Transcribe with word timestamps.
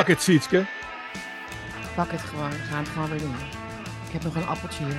Fuck 0.00 0.08
it, 0.08 0.22
Sietske. 0.22 0.66
Pak 1.94 2.10
het 2.10 2.20
gewoon. 2.20 2.50
We 2.50 2.56
gaan 2.56 2.78
het 2.78 2.88
gewoon 2.88 3.10
weer 3.10 3.18
doen. 3.18 3.34
Ik 4.06 4.12
heb 4.12 4.22
nog 4.22 4.34
een 4.34 4.46
appeltje 4.46 4.84
hier. 4.84 4.94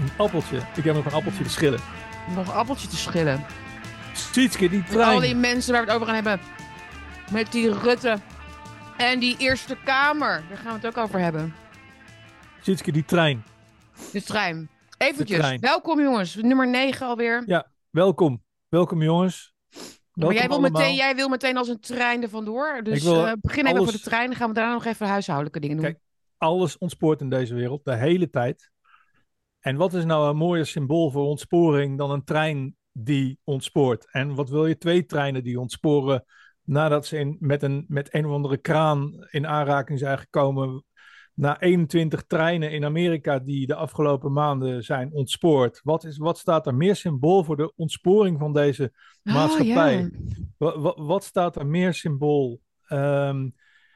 Een 0.00 0.10
appeltje. 0.16 0.56
Ik 0.76 0.84
heb 0.84 0.94
nog 0.94 1.04
een 1.04 1.12
appeltje 1.12 1.44
te 1.44 1.50
schillen. 1.50 1.80
Nog 2.34 2.46
een 2.46 2.54
appeltje 2.54 2.88
te 2.88 2.96
schillen. 2.96 3.44
Sietske, 4.12 4.68
die 4.68 4.78
Met 4.88 4.96
al 4.96 5.10
die 5.10 5.18
trein. 5.20 5.40
mensen 5.40 5.72
waar 5.72 5.80
we 5.80 5.86
het 5.86 5.96
over 5.96 6.06
gaan 6.06 6.24
hebben. 6.24 6.40
Met 7.30 7.52
die 7.52 7.78
Rutte. 7.78 8.18
En 8.96 9.18
die 9.18 9.36
Eerste 9.38 9.76
Kamer. 9.84 10.42
Daar 10.48 10.58
gaan 10.58 10.80
we 10.80 10.86
het 10.86 10.96
ook 10.96 11.04
over 11.04 11.20
hebben. 11.20 11.54
Sietske, 12.60 12.92
die 12.92 13.04
trein. 13.04 13.44
De 14.12 14.22
trein. 14.22 14.70
Eventjes. 14.96 15.38
trein. 15.38 15.60
Welkom 15.60 16.00
jongens. 16.00 16.34
Nummer 16.34 16.68
9 16.68 17.06
alweer. 17.06 17.42
Ja, 17.46 17.70
welkom. 17.90 18.42
Welkom 18.68 19.02
jongens. 19.02 19.54
Maar 20.14 20.32
jij 20.32 20.48
wil, 20.48 20.56
allemaal. 20.56 20.80
meteen, 20.80 20.94
jij 20.94 21.14
wil 21.14 21.28
meteen 21.28 21.56
als 21.56 21.68
een 21.68 21.80
trein 21.80 22.22
er 22.22 22.28
vandoor. 22.28 22.80
Dus 22.82 23.02
wil 23.02 23.26
eh, 23.26 23.32
begin 23.40 23.66
even 23.66 23.80
over 23.80 23.92
de 23.92 24.00
trein. 24.00 24.26
Dan 24.26 24.36
gaan 24.36 24.48
we 24.48 24.54
daarna 24.54 24.72
nog 24.72 24.84
even 24.84 25.06
huishoudelijke 25.06 25.60
dingen 25.60 25.76
doen. 25.76 25.84
Kijk, 25.84 25.98
Alles 26.36 26.78
ontspoort 26.78 27.20
in 27.20 27.30
deze 27.30 27.54
wereld, 27.54 27.84
de 27.84 27.96
hele 27.96 28.30
tijd. 28.30 28.70
En 29.60 29.76
wat 29.76 29.94
is 29.94 30.04
nou 30.04 30.28
een 30.28 30.36
mooier 30.36 30.66
symbool 30.66 31.10
voor 31.10 31.26
ontsporing 31.26 31.98
dan 31.98 32.10
een 32.10 32.24
trein 32.24 32.76
die 32.92 33.38
ontspoort? 33.44 34.10
En 34.10 34.34
wat 34.34 34.50
wil 34.50 34.66
je? 34.66 34.78
Twee 34.78 35.06
treinen 35.06 35.42
die 35.42 35.60
ontsporen 35.60 36.24
nadat 36.62 37.06
ze 37.06 37.18
in, 37.18 37.36
met, 37.40 37.62
een, 37.62 37.84
met 37.88 38.14
een 38.14 38.26
of 38.26 38.32
andere 38.32 38.56
kraan 38.56 39.26
in 39.30 39.46
aanraking 39.46 39.98
zijn 39.98 40.18
gekomen. 40.18 40.84
Na 41.40 41.60
21 41.60 42.22
treinen 42.26 42.70
in 42.70 42.84
Amerika 42.84 43.38
die 43.38 43.66
de 43.66 43.74
afgelopen 43.74 44.32
maanden 44.32 44.84
zijn 44.84 45.12
ontspoord. 45.12 45.80
Wat, 45.82 46.04
is, 46.04 46.16
wat 46.18 46.38
staat 46.38 46.66
er 46.66 46.74
meer 46.74 46.96
symbool 46.96 47.44
voor 47.44 47.56
de 47.56 47.72
ontsporing 47.76 48.38
van 48.38 48.52
deze 48.52 48.92
Oh, 49.24 49.34
maatschappij? 49.34 49.98
ja. 49.98 50.10
Wa- 50.56 50.78
wa- 50.78 51.02
wat 51.02 51.24
staat 51.24 51.56
er 51.56 51.66
meer 51.66 51.94
symbool? 51.94 52.60
Ehm, 52.86 53.48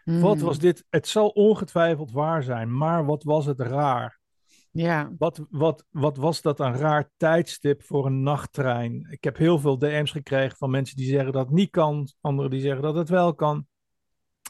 wat 0.05 0.37
Hmm. 0.37 0.45
was 0.47 0.59
dit? 0.59 0.85
Het 0.91 1.09
zal 1.09 1.29
ongetwijfeld 1.29 2.13
waar 2.13 2.43
zijn, 2.43 2.77
maar 2.77 3.05
wat 3.07 3.23
was 3.23 3.47
het 3.47 3.61
raar? 3.61 4.21
Ja. 4.71 5.13
Wat, 5.19 5.47
wat, 5.51 5.87
wat 5.91 6.17
was 6.17 6.43
dat 6.43 6.61
een 6.61 6.77
raar 6.77 7.11
tijdstip 7.17 7.83
voor 7.83 8.07
een 8.07 8.23
nachttrein? 8.23 9.07
Ik 9.11 9.25
heb 9.25 9.37
heel 9.37 9.59
veel 9.59 9.79
DM's 9.79 10.11
gekregen 10.11 10.57
van 10.57 10.71
mensen 10.71 10.97
die 10.97 11.09
zeggen 11.09 11.33
dat 11.33 11.45
het 11.47 11.55
niet 11.55 11.71
kan, 11.71 12.09
anderen 12.21 12.51
die 12.51 12.61
zeggen 12.61 12.83
dat 12.83 12.95
het 12.95 13.09
wel 13.09 13.35
kan. 13.35 13.67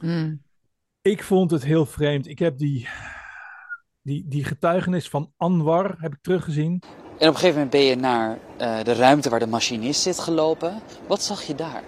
Hmm. 0.01 0.42
Ik 1.05 1.22
vond 1.22 1.50
het 1.50 1.64
heel 1.64 1.86
vreemd. 1.86 2.28
Ik 2.28 2.38
heb 2.38 2.58
die, 2.58 2.88
die, 4.02 4.24
die 4.28 4.44
getuigenis 4.44 5.08
van 5.08 5.33
Anwar 5.36 5.94
heb 5.98 6.12
ik 6.12 6.19
teruggezien. 6.22 6.83
En 6.83 7.28
op 7.28 7.34
een 7.34 7.34
gegeven 7.34 7.52
moment 7.55 7.70
ben 7.70 7.80
je 7.80 7.96
naar 7.96 8.38
eh, 8.56 8.84
de 8.84 8.92
ruimte 8.92 9.30
waar 9.30 9.38
de 9.38 9.46
machinist 9.46 10.00
zit 10.00 10.19
gelopen. 10.19 10.83
Wat 11.06 11.22
zag 11.22 11.42
je 11.42 11.55
daar? 11.55 11.83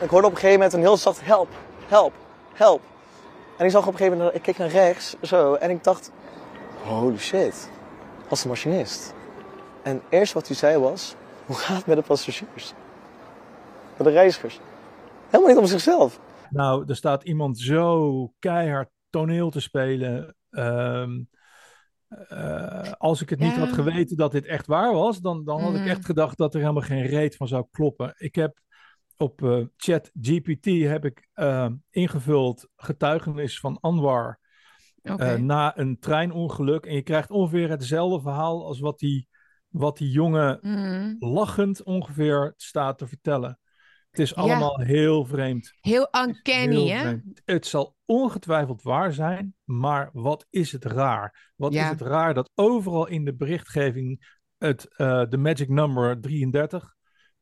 Ik 0.00 0.10
hoorde 0.10 0.26
op 0.26 0.32
een 0.32 0.38
gegeven 0.38 0.58
moment 0.58 0.72
een 0.72 0.80
heel 0.80 0.96
zacht 0.96 1.24
help, 1.24 1.48
help, 1.86 2.12
help. 2.54 2.82
En 3.58 3.64
ik 3.64 3.70
zag 3.70 3.86
op 3.86 3.92
een 3.92 3.98
gegeven 3.98 4.18
moment, 4.18 4.36
ik 4.36 4.42
keek 4.42 4.58
naar 4.58 4.68
rechts, 4.68 5.16
zo, 5.22 5.54
en 5.54 5.70
ik 5.70 5.84
dacht, 5.84 6.10
holy 6.82 7.18
shit, 7.18 7.70
als 8.28 8.42
de 8.42 8.48
machinist. 8.48 9.14
En 9.82 10.02
eerst 10.08 10.32
wat 10.32 10.46
hij 10.46 10.56
zei 10.56 10.78
was, 10.78 11.14
hoe 11.44 11.56
gaat 11.56 11.76
het 11.76 11.86
met 11.86 11.96
de 11.96 12.02
passagiers? 12.02 12.72
Met 13.96 14.06
de 14.06 14.12
reizigers. 14.12 14.60
Helemaal 15.30 15.52
niet 15.52 15.62
om 15.62 15.66
zichzelf. 15.66 16.18
Nou, 16.50 16.84
er 16.86 16.96
staat 16.96 17.22
iemand 17.22 17.58
zo 17.58 18.32
keihard 18.38 18.88
toneel 19.10 19.50
te 19.50 19.60
spelen. 19.60 20.36
Ehm, 20.50 21.20
eh, 22.08 22.92
als 22.92 23.22
ik 23.22 23.30
het 23.30 23.38
niet 23.38 23.56
had 23.56 23.72
geweten 23.72 24.16
dat 24.16 24.32
dit 24.32 24.46
echt 24.46 24.66
waar 24.66 24.92
was, 24.94 25.20
dan, 25.20 25.44
dan 25.44 25.60
had 25.62 25.74
ik 25.74 25.80
Mhm. 25.80 25.88
echt 25.88 26.04
gedacht 26.04 26.38
dat 26.38 26.54
er 26.54 26.60
helemaal 26.60 26.82
geen 26.82 27.06
reet 27.06 27.36
van 27.36 27.48
zou 27.48 27.66
kloppen. 27.70 28.14
Ik 28.16 28.34
heb 28.34 28.58
op 29.16 29.42
eh 29.42 29.64
chat 29.76 30.10
GPT 30.20 30.64
heb 30.64 31.04
ik 31.04 31.28
eh, 31.32 31.68
ingevuld 31.90 32.68
getuigenis 32.76 33.60
van 33.60 33.78
Anwar 33.80 34.38
eh, 35.02 35.34
na 35.34 35.78
een 35.78 35.98
treinongeluk. 35.98 36.86
En 36.86 36.94
je 36.94 37.02
krijgt 37.02 37.30
ongeveer 37.30 37.68
hetzelfde 37.70 38.20
verhaal 38.20 38.66
als 38.66 38.80
wat 38.80 38.98
die, 38.98 39.28
wat 39.68 39.96
die 39.98 40.10
jongen 40.10 40.58
Hmm. 40.60 41.16
lachend 41.18 41.82
ongeveer 41.82 42.54
staat 42.56 42.98
te 42.98 43.06
vertellen. 43.06 43.58
Het 44.16 44.24
is 44.26 44.32
Ja. 44.34 44.42
allemaal 44.42 44.80
heel 44.80 45.24
vreemd. 45.24 45.72
Heel 45.80 46.08
uncanny, 46.26 46.74
Heel 46.76 46.88
hè? 46.96 47.00
vreemd. 47.00 47.40
Het 47.44 47.66
zal 47.66 47.96
ongetwijfeld 48.04 48.82
waar 48.82 49.12
zijn, 49.12 49.54
maar 49.64 50.10
wat 50.12 50.46
is 50.50 50.72
het 50.72 50.84
raar? 50.84 51.52
Wat 51.56 51.72
Ja. 51.72 51.84
is 51.84 51.88
het 51.90 52.00
raar 52.00 52.34
dat 52.34 52.50
overal 52.54 53.06
in 53.06 53.24
de 53.24 53.34
berichtgeving 53.34 54.38
het, 54.58 54.94
eh, 54.96 55.22
de 55.28 55.36
magic 55.36 55.68
number 55.68 56.20
33 56.20 56.94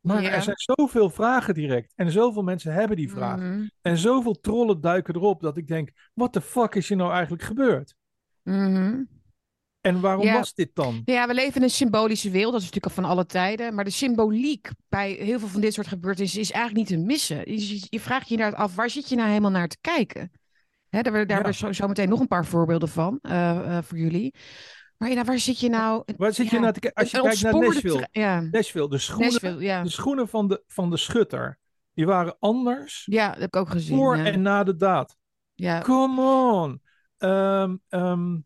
Maar 0.00 0.22
Ja. 0.22 0.30
er 0.30 0.42
zijn 0.42 0.56
zoveel 0.58 1.10
vragen 1.10 1.54
direct. 1.54 1.92
En 1.96 2.10
zoveel 2.10 2.42
mensen 2.42 2.72
hebben 2.72 2.96
die 2.96 3.10
vragen. 3.10 3.54
Mhm. 3.56 3.66
En 3.82 3.96
zoveel 3.98 4.40
trollen 4.40 4.80
duiken 4.80 5.14
erop 5.14 5.40
dat 5.40 5.56
ik 5.56 5.66
denk: 5.66 5.90
wat 6.14 6.32
de 6.32 6.40
fuck 6.40 6.74
is 6.74 6.88
hier 6.88 6.96
nou 6.96 7.12
eigenlijk 7.12 7.42
gebeurd? 7.42 7.94
Mhm. 8.42 9.02
En 9.80 10.00
waarom 10.00 10.24
Ja. 10.24 10.32
was 10.34 10.54
dit 10.54 10.70
dan? 10.74 11.02
Ja, 11.04 11.26
we 11.26 11.34
leven 11.34 11.54
in 11.56 11.62
een 11.62 11.70
symbolische 11.70 12.30
wereld. 12.30 12.52
Dat 12.52 12.60
is 12.60 12.66
natuurlijk 12.66 12.96
al 12.96 13.02
van 13.02 13.12
alle 13.12 13.26
tijden. 13.26 13.74
Maar 13.74 13.84
de 13.84 13.90
symboliek 13.90 14.68
bij 14.88 15.12
heel 15.12 15.38
veel 15.38 15.48
van 15.48 15.60
dit 15.60 15.74
soort 15.74 15.86
gebeurtenissen 15.86 16.40
is 16.40 16.50
eigenlijk 16.50 16.90
niet 16.90 16.98
te 16.98 17.06
missen. 17.06 17.52
Je, 17.90 18.00
vraagt 18.00 18.28
je 18.28 18.34
inderdaad 18.34 18.58
af, 18.60 18.74
waar 18.74 18.90
zit 18.90 19.08
je 19.08 19.16
nou 19.16 19.28
helemaal 19.28 19.50
naar 19.50 19.68
te 19.68 19.78
kijken? 19.80 20.30
Hè, 20.88 21.02
daar 21.02 21.12
daar 21.12 21.20
Ja. 21.26 21.34
hebben 21.34 21.52
we 21.52 21.58
zo, 21.58 21.72
zo 21.72 21.86
meteen 21.88 22.08
nog 22.08 22.20
een 22.20 22.26
paar 22.26 22.46
voorbeelden 22.46 22.88
van 22.88 23.18
eh, 23.22 23.76
eh, 23.76 23.84
voor 23.84 23.98
jullie. 23.98 24.34
Maar 25.00 25.10
ja, 25.10 25.24
waar 25.24 25.38
zit 25.38 25.60
je 25.60 25.68
nou? 25.68 26.02
Waar 26.16 26.32
zit 26.34 26.50
je 26.50 26.56
te 26.56 26.80
kijken? 26.80 26.92
Als 26.92 27.10
je 27.10 27.20
kijkt 27.20 27.42
naar 27.42 27.54
Nashville. 27.54 28.08
Ja, 28.12 28.40
Nashville, 28.40 28.88
de 28.88 28.98
schoenen, 28.98 29.26
Nashville, 29.32 29.60
ja. 29.62 29.82
de 29.82 29.88
schoenen 29.88 30.28
van, 30.28 30.48
de, 30.48 30.62
van 30.66 30.90
de 30.90 30.96
schutter, 30.96 31.58
die 31.94 32.06
waren 32.06 32.36
anders 32.38 33.06
Ja, 33.10 33.28
dat 33.28 33.38
heb 33.38 33.46
ik 33.54 33.56
ook 33.56 33.68
gezien. 33.70 33.96
voor 33.96 34.16
en 34.16 34.42
na 34.42 34.64
de 34.64 34.76
daad. 34.76 35.16
ja. 35.54 35.80
Come 35.80 36.20
on! 36.52 36.82
Ehm, 37.16 37.76
ehm, 37.88 38.38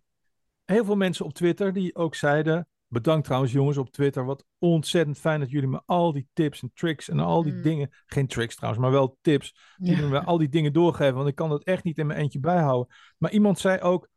heel 0.64 0.84
veel 0.84 0.96
mensen 0.96 1.24
op 1.24 1.32
Twitter 1.34 1.72
die 1.72 1.94
ook 1.94 2.14
zeiden. 2.14 2.68
Bedankt 2.88 3.24
trouwens, 3.24 3.52
jongens, 3.52 3.76
op 3.76 3.90
Twitter. 3.90 4.24
Wat 4.24 4.44
ontzettend 4.58 5.18
fijn 5.18 5.40
dat 5.40 5.50
jullie 5.50 5.68
me 5.68 5.80
al 5.86 6.12
die 6.12 6.28
tips 6.32 6.62
en 6.62 6.70
tricks 6.74 7.08
en 7.08 7.18
al 7.20 7.42
die 7.42 7.52
Mm. 7.52 7.62
dingen. 7.62 7.90
Geen 8.06 8.26
tricks 8.26 8.54
trouwens, 8.56 8.82
maar 8.84 8.92
wel 8.92 9.18
tips. 9.20 9.54
Die 9.76 9.96
me 10.02 10.20
al 10.24 10.38
die 10.38 10.48
dingen 10.48 10.72
doorgeven. 10.72 11.14
Want 11.14 11.28
ik 11.28 11.34
kan 11.34 11.48
dat 11.48 11.62
echt 11.64 11.84
niet 11.84 11.98
in 11.98 12.06
mijn 12.06 12.18
eentje 12.18 12.40
bijhouden. 12.40 12.94
Maar 13.18 13.30
iemand 13.30 13.58
zei 13.58 13.80
ook: 13.80 14.08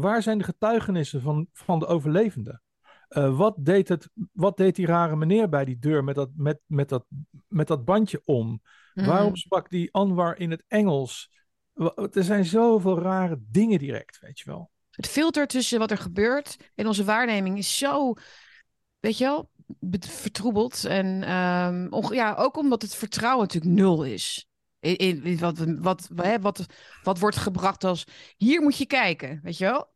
waar 0.00 0.22
zijn 0.22 0.38
de 0.38 0.44
getuigenissen 0.44 1.22
van, 1.22 1.46
van 1.52 1.78
de 1.78 1.86
overlevenden? 1.86 2.62
Eh, 3.08 3.36
wat, 3.36 3.54
deed 3.58 3.88
het, 3.88 4.08
wat 4.32 4.56
deed 4.56 4.76
die 4.76 4.86
rare 4.86 5.16
meneer 5.16 5.48
bij 5.48 5.64
die 5.64 5.78
deur 5.78 6.04
met 6.04 6.14
dat, 6.14 6.30
met, 6.36 6.60
met 6.66 6.88
dat, 6.88 7.04
met 7.48 7.66
dat 7.68 7.84
bandje 7.84 8.22
om? 8.24 8.62
Waarom 8.94 9.26
Mhm. 9.28 9.36
sprak 9.36 9.70
die 9.70 9.92
Anwar 9.92 10.38
in 10.38 10.50
het 10.50 10.64
Engels? 10.68 11.30
Er 12.12 12.24
zijn 12.24 12.44
zoveel 12.44 12.98
rare 12.98 13.38
dingen 13.40 13.78
direct, 13.78 14.18
weet 14.20 14.38
je 14.38 14.44
wel. 14.50 14.70
Het 14.90 15.06
filter 15.06 15.46
tussen 15.46 15.78
wat 15.78 15.90
er 15.90 15.98
gebeurt 15.98 16.56
en 16.74 16.86
onze 16.86 17.04
waarneming 17.04 17.58
is 17.58 17.78
zo, 17.78 18.14
weet 19.00 19.18
je 19.18 19.24
wel, 19.24 19.50
be- 19.66 19.98
vertroebeld. 20.08 20.84
En 20.84 21.22
onge- 21.92 22.14
ja, 22.14 22.34
ook 22.34 22.56
omdat 22.56 22.82
het 22.82 22.94
vertrouwen 22.94 23.46
natuurlijk 23.46 23.74
nul 23.74 24.04
is. 24.04 24.47
In, 24.80 24.96
in, 24.96 25.22
in 25.24 25.38
wat, 25.38 25.66
wat, 25.80 26.08
hè, 26.14 26.40
wat, 26.40 26.66
wat 27.02 27.18
wordt 27.18 27.36
gebracht 27.36 27.84
als, 27.84 28.04
hier 28.36 28.62
moet 28.62 28.76
je 28.78 28.86
kijken, 28.86 29.40
weet 29.42 29.58
je 29.58 29.64
wel? 29.64 29.90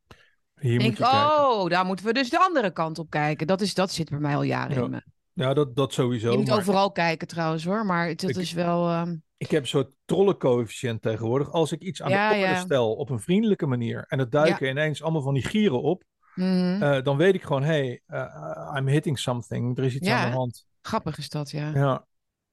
Hier 0.61 0.79
denk 0.79 0.91
moet 0.91 0.99
je 0.99 1.05
kijken. 1.05 1.49
oh, 1.49 1.69
daar 1.69 1.85
moeten 1.85 2.05
we 2.07 2.13
dus 2.13 2.31
de 2.31 2.39
andere 2.41 2.71
kant 2.73 2.99
op 2.99 3.11
kijken. 3.11 3.47
Dat, 3.47 3.61
is, 3.61 3.75
dat 3.75 3.93
zit 3.93 4.11
bij 4.11 4.19
mij 4.19 4.35
al 4.35 4.43
jaren 4.43 4.77
Ja, 4.77 4.83
in 4.85 4.91
me. 4.91 5.03
Ja, 5.33 5.55
dat, 5.55 5.77
dat 5.77 5.93
sowieso. 5.93 6.31
Je 6.31 6.37
moet 6.37 6.49
maar 6.49 6.59
overal 6.59 6.93
kijken 6.93 7.27
trouwens 7.29 7.65
hoor, 7.65 7.87
maar 7.87 8.09
het, 8.09 8.21
dat 8.21 8.31
Ik- 8.31 8.37
is 8.37 8.53
wel... 8.53 8.89
ehm, 8.89 9.17
Ik 9.37 9.51
heb 9.51 9.63
een 9.63 9.69
soort 9.69 9.93
trollencoëfficiënt 10.05 11.03
tegenwoordig. 11.03 11.53
Als 11.53 11.73
ik 11.73 11.83
iets 11.83 12.03
aan 12.03 12.11
Ja, 12.11 12.29
de 12.29 12.35
orde 12.35 12.47
ja. 12.47 12.61
stel 12.61 12.95
op 12.95 13.11
een 13.11 13.21
vriendelijke 13.21 13.67
manier 13.67 14.05
en 14.09 14.19
er 14.19 14.31
duiken 14.31 14.69
ineens 14.69 15.03
allemaal 15.03 15.23
van 15.23 15.35
die 15.35 15.45
gieren 15.47 15.83
op, 15.83 16.05
mhm. 16.35 16.83
eh, 16.83 17.03
dan 17.03 17.17
weet 17.17 17.35
ik 17.35 17.43
gewoon, 17.43 17.63
hey, 17.63 18.03
eh, 18.07 18.75
I'm 18.77 18.89
hitting 18.89 19.19
something. 19.19 19.79
Er 19.79 19.85
is 19.85 19.95
iets 19.95 20.09
aan 20.09 20.31
de 20.31 20.37
hand. 20.37 20.65
Grappig 20.81 21.19
is 21.19 21.29
dat, 21.29 21.51
ja. 21.51 21.71
Ja. 21.75 22.07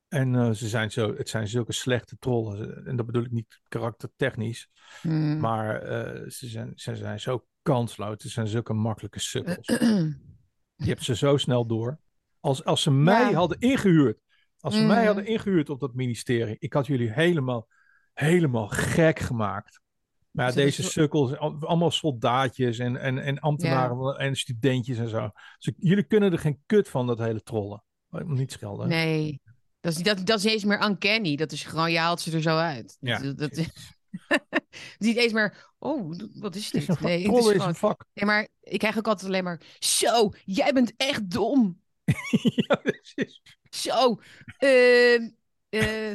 En 0.09 0.35
eh, 0.35 0.51
ze 0.51 0.67
zijn 0.67 0.91
zo, 0.91 1.15
het 1.15 1.29
zijn 1.29 1.47
zulke 1.47 1.73
slechte 1.73 2.17
trollen. 2.19 2.85
En 2.85 2.95
dat 2.95 3.05
bedoel 3.05 3.23
ik 3.23 3.31
niet 3.31 3.59
karaktertechnisch. 3.67 4.69
Mhm. 5.03 5.39
Maar 5.39 5.81
eh, 5.81 6.29
ze, 6.29 6.47
zijn, 6.47 6.71
ze 6.75 6.95
zijn 6.95 7.19
zo 7.19 7.45
kansloos. 7.61 8.23
Het 8.23 8.31
zijn 8.31 8.47
zulke 8.47 8.73
makkelijke 8.73 9.19
sukkels. 9.19 9.67
Je 10.75 10.85
hebt 10.87 11.03
ze 11.03 11.15
zo 11.15 11.37
snel 11.37 11.65
door. 11.65 11.99
Als, 12.39 12.63
als 12.63 12.81
ze 12.81 12.91
mij 12.91 13.29
Ja. 13.29 13.35
hadden 13.35 13.59
ingehuurd. 13.59 14.19
Als 14.59 14.75
ze 14.75 14.81
mij 14.81 14.95
Mhm. 14.97 15.05
hadden 15.05 15.25
ingehuurd 15.25 15.69
op 15.69 15.79
dat 15.79 15.93
ministerie. 15.93 16.55
Ik 16.59 16.73
had 16.73 16.87
jullie 16.87 17.11
helemaal, 17.11 17.67
helemaal 18.13 18.67
gek 18.67 19.19
gemaakt. 19.19 19.79
Maar 20.31 20.47
ja, 20.47 20.53
deze 20.53 20.83
sukkels, 20.83 21.37
al- 21.37 21.57
allemaal 21.59 21.91
soldaatjes 21.91 22.79
en, 22.79 22.97
en, 22.97 23.17
en 23.17 23.39
ambtenaren 23.39 24.15
en 24.17 24.35
studentjes 24.35 24.97
en 24.97 25.09
zo. 25.09 25.29
Dus 25.57 25.73
jullie 25.77 26.03
kunnen 26.03 26.31
er 26.31 26.39
geen 26.39 26.61
kut 26.65 26.89
van, 26.89 27.07
dat 27.07 27.19
hele 27.19 27.41
trollen. 27.41 27.83
Ik 28.11 28.25
moet 28.25 28.37
niet 28.37 28.51
schelden. 28.51 28.87
Nee, 28.87 29.41
dat 29.79 29.91
is, 29.91 29.97
niet- 29.97 30.05
dat, 30.05 30.25
dat 30.25 30.37
is 30.37 30.43
niet 30.43 30.53
eens 30.53 30.63
meer 30.63 30.83
uncanny. 30.83 31.35
Dat 31.35 31.51
is 31.51 31.63
gewoon, 31.63 31.91
je 31.91 31.97
haalt 31.97 32.21
ze 32.21 32.31
er 32.31 32.41
zo 32.41 32.57
uit. 32.57 32.97
Ja. 32.99 33.19
Dat, 33.19 33.37
dat, 33.37 33.49
het 33.57 34.65
is 34.99 35.07
niet 35.07 35.17
eens 35.17 35.33
meer, 35.33 35.71
oh, 35.79 36.13
wat 36.33 36.55
is 36.55 36.63
Het 36.63 36.73
dit? 36.73 36.83
vak. 36.85 36.99
Nee, 36.99 37.27
het 37.27 37.37
is 37.45 37.51
gewoon, 37.79 37.95
nee, 38.13 38.25
maar 38.25 38.47
ik 38.61 38.79
krijg 38.79 38.97
ook 38.97 39.07
altijd 39.07 39.27
alleen 39.27 39.43
maar, 39.43 39.61
zo, 39.79 40.31
jij 40.45 40.73
bent 40.73 40.93
echt 40.97 41.31
dom. 41.31 41.81
ja, 42.67 42.75
precies. 42.75 43.41
Zo. 43.69 44.19
ehm, 44.57 45.29
eh, 45.69 46.11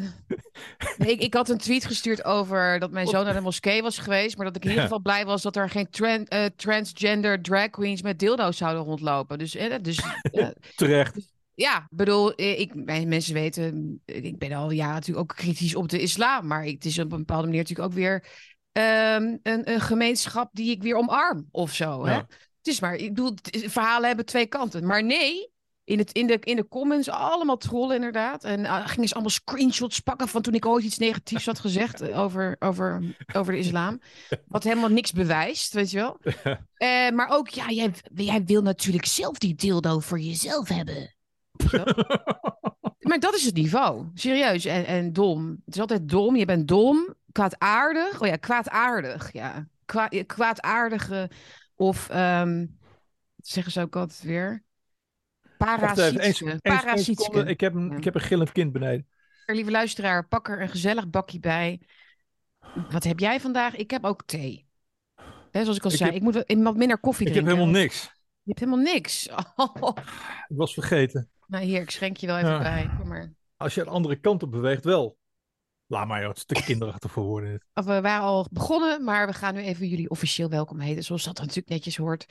ik, 0.97 1.21
ik 1.21 1.35
had 1.35 1.49
een 1.49 1.59
tweet 1.59 1.85
gestuurd 1.85 2.25
over 2.25 2.79
dat 2.79 2.91
mijn 2.91 3.07
zoon 3.07 3.25
naar 3.25 3.35
de 3.35 3.41
moskee 3.41 3.83
was 3.83 3.99
geweest. 3.99 4.37
Maar 4.37 4.47
dat 4.47 4.57
ik 4.57 4.63
in 4.63 4.69
ieder 4.69 4.85
geval 4.85 5.01
blij 5.01 5.25
was 5.25 5.43
dat 5.43 5.57
er 5.57 5.71
geen 5.71 5.91
tran- 5.91 6.27
eh, 6.27 6.45
transgender 6.57 7.43
drag 7.43 7.71
queens 7.71 8.03
met 8.03 8.19
dildo's 8.19 8.57
zouden 8.57 8.83
rondlopen. 8.85 9.39
Dus, 9.39 9.55
eh, 9.55 9.75
dus 9.83 10.01
Terecht. 10.77 11.33
Ja, 11.55 11.87
bedoel, 11.91 12.35
eh, 12.35 12.61
ik, 12.61 12.75
mensen 13.07 13.35
weten, 13.35 14.01
eh, 14.05 14.25
ik 14.25 14.39
ben 14.39 14.53
al 14.53 14.71
jaren 14.71 14.95
natuurlijk 14.95 15.31
ook 15.31 15.37
kritisch 15.37 15.75
op 15.75 15.89
de 15.89 16.01
islam. 16.01 16.47
Maar 16.47 16.65
het 16.65 16.85
is 16.85 16.99
op 16.99 17.13
een 17.13 17.19
bepaalde 17.19 17.47
manier 17.47 17.61
natuurlijk 17.61 17.89
ook 17.89 17.97
weer 17.97 18.27
ehm, 18.73 19.37
een, 19.43 19.71
een 19.71 19.81
gemeenschap 19.81 20.49
die 20.53 20.71
ik 20.71 20.83
weer 20.83 20.97
omarm 20.97 21.49
of 21.51 21.75
zo. 21.75 22.07
Hè? 22.07 22.15
Het 22.15 22.73
is 22.73 22.81
maar, 22.81 22.95
ik 22.95 23.15
bedoel, 23.15 23.35
verhalen 23.51 24.07
hebben 24.07 24.27
twee 24.27 24.47
kanten. 24.47 24.87
Maar 24.87 25.05
nee, 25.05 25.53
in, 25.85 25.99
het, 25.99 26.13
in, 26.13 26.27
de, 26.27 26.39
in 26.41 26.57
de 26.57 26.69
comments 26.69 27.09
allemaal 27.09 27.57
trollen 27.57 27.97
inderdaad. 27.97 28.45
En 28.45 28.61
uh, 28.61 28.87
gingen 28.89 29.09
ze 29.09 29.15
allemaal 29.15 29.33
screenshots 29.33 30.01
pakken 30.01 30.29
van 30.29 30.43
toen 30.43 30.55
ik 30.55 30.67
ooit 30.67 30.85
iets 30.85 30.99
negatiefs 30.99 31.47
had 31.47 31.59
gezegd 31.59 32.01
eh, 32.01 32.21
over, 32.21 32.57
over, 32.59 33.17
over 33.35 33.53
de 33.53 33.59
islam. 33.59 34.01
Wat 34.47 34.65
helemaal 34.65 34.89
niks 34.89 35.13
bewijst, 35.13 35.73
weet 35.73 35.91
je 35.91 35.97
wel. 35.97 36.19
Maar 37.15 37.29
ook, 37.29 37.49
ja, 37.49 37.71
jij, 37.71 37.95
jij 38.15 38.45
wil 38.45 38.63
natuurlijk 38.63 39.07
zelf 39.07 39.39
die 39.39 39.55
dildo 39.55 39.99
voor 39.99 40.21
jezelf 40.21 40.69
hebben. 40.69 41.14
Maar 43.09 43.19
dat 43.19 43.35
is 43.35 43.45
het 43.45 43.55
niveau. 43.55 44.07
Serieus. 44.15 44.65
En, 44.65 44.87
en 44.87 45.13
dom. 45.13 45.63
Het 45.65 45.75
is 45.75 45.81
altijd 45.81 46.09
dom. 46.09 46.37
Je 46.37 46.45
bent 46.45 46.69
dom. 46.69 47.15
Kwaadaardig. 47.33 48.21
Oh 48.21 48.29
ja, 48.29 48.37
kwaadaardig. 48.37 49.33
Ja. 49.33 49.69
Kwa, 49.85 50.09
kwaadaardige. 50.27 51.31
Of, 51.75 52.07
wat 53.37 53.47
zeggen 53.49 53.73
ze 53.73 53.81
ook 53.81 53.97
altijd 53.97 54.23
weer? 54.23 54.65
Seconde. 56.97 57.45
Ik 57.45 57.61
heb, 57.61 57.75
een, 57.75 57.91
Ja. 57.91 57.97
ik 57.97 58.05
heb 58.05 58.15
een 58.15 58.21
gillend 58.21 58.53
kind 58.53 58.73
beneden. 58.73 59.07
Lieve 59.47 59.71
luisteraar, 59.71 60.29
pak 60.29 60.49
er 60.49 60.61
een 60.63 60.69
gezellig 60.69 61.09
bakje 61.11 61.39
bij. 61.41 61.81
Wat 62.91 63.05
heb 63.05 63.19
jij 63.19 63.41
vandaag? 63.41 63.77
Ik 63.77 63.91
heb 63.91 64.05
ook 64.05 64.23
thee. 64.27 64.67
Hè, 65.51 65.63
zoals 65.63 65.77
ik 65.77 65.85
al 65.85 65.91
Ik 65.91 65.97
zei, 65.97 66.09
heb- 66.11 66.19
ik 66.19 66.25
moet 66.25 66.63
wat- 66.63 66.77
minder 66.77 66.99
koffie 66.99 67.27
Ik 67.27 67.35
heb 67.35 67.43
drinken. 67.45 67.63
helemaal 67.65 67.83
niks. 67.83 68.03
Je 68.43 68.53
hebt 68.53 68.59
helemaal 68.61 68.93
niks. 68.95 69.29
Oh. 69.57 69.97
Ik 70.49 70.57
was 70.57 70.75
vergeten. 70.75 71.29
Nou 71.47 71.65
hier, 71.65 71.81
ik 71.81 71.91
schenk 71.91 72.17
je 72.17 72.27
wel 72.27 72.37
even 72.39 72.51
Ja. 72.51 72.59
bij. 72.59 72.91
Kom 72.99 73.09
maar. 73.09 73.33
Als 73.57 73.75
je 73.75 73.85
de 73.85 73.91
andere 73.91 74.17
kant 74.17 74.43
op 74.43 74.51
beweegt, 74.51 74.85
wel. 74.85 75.17
Laat 75.87 76.07
maar, 76.07 76.19
joh. 76.21 76.29
Het 76.29 76.37
is 76.37 76.45
te 76.45 76.63
kinderachtig 76.65 77.11
voor 77.13 77.25
woorden. 77.25 77.65
Of 77.75 77.85
we 77.85 78.01
waren 78.01 78.25
al 78.25 78.47
begonnen, 78.51 79.05
maar 79.05 79.27
we 79.27 79.33
gaan 79.33 79.55
nu 79.55 79.61
even 79.61 79.89
jullie 79.89 80.09
officieel 80.11 80.49
welkom 80.49 80.81
heten. 80.81 81.05
Zoals 81.05 81.25
dat 81.25 81.39
natuurlijk 81.39 81.69
netjes 81.69 81.97
hoort. 81.97 82.27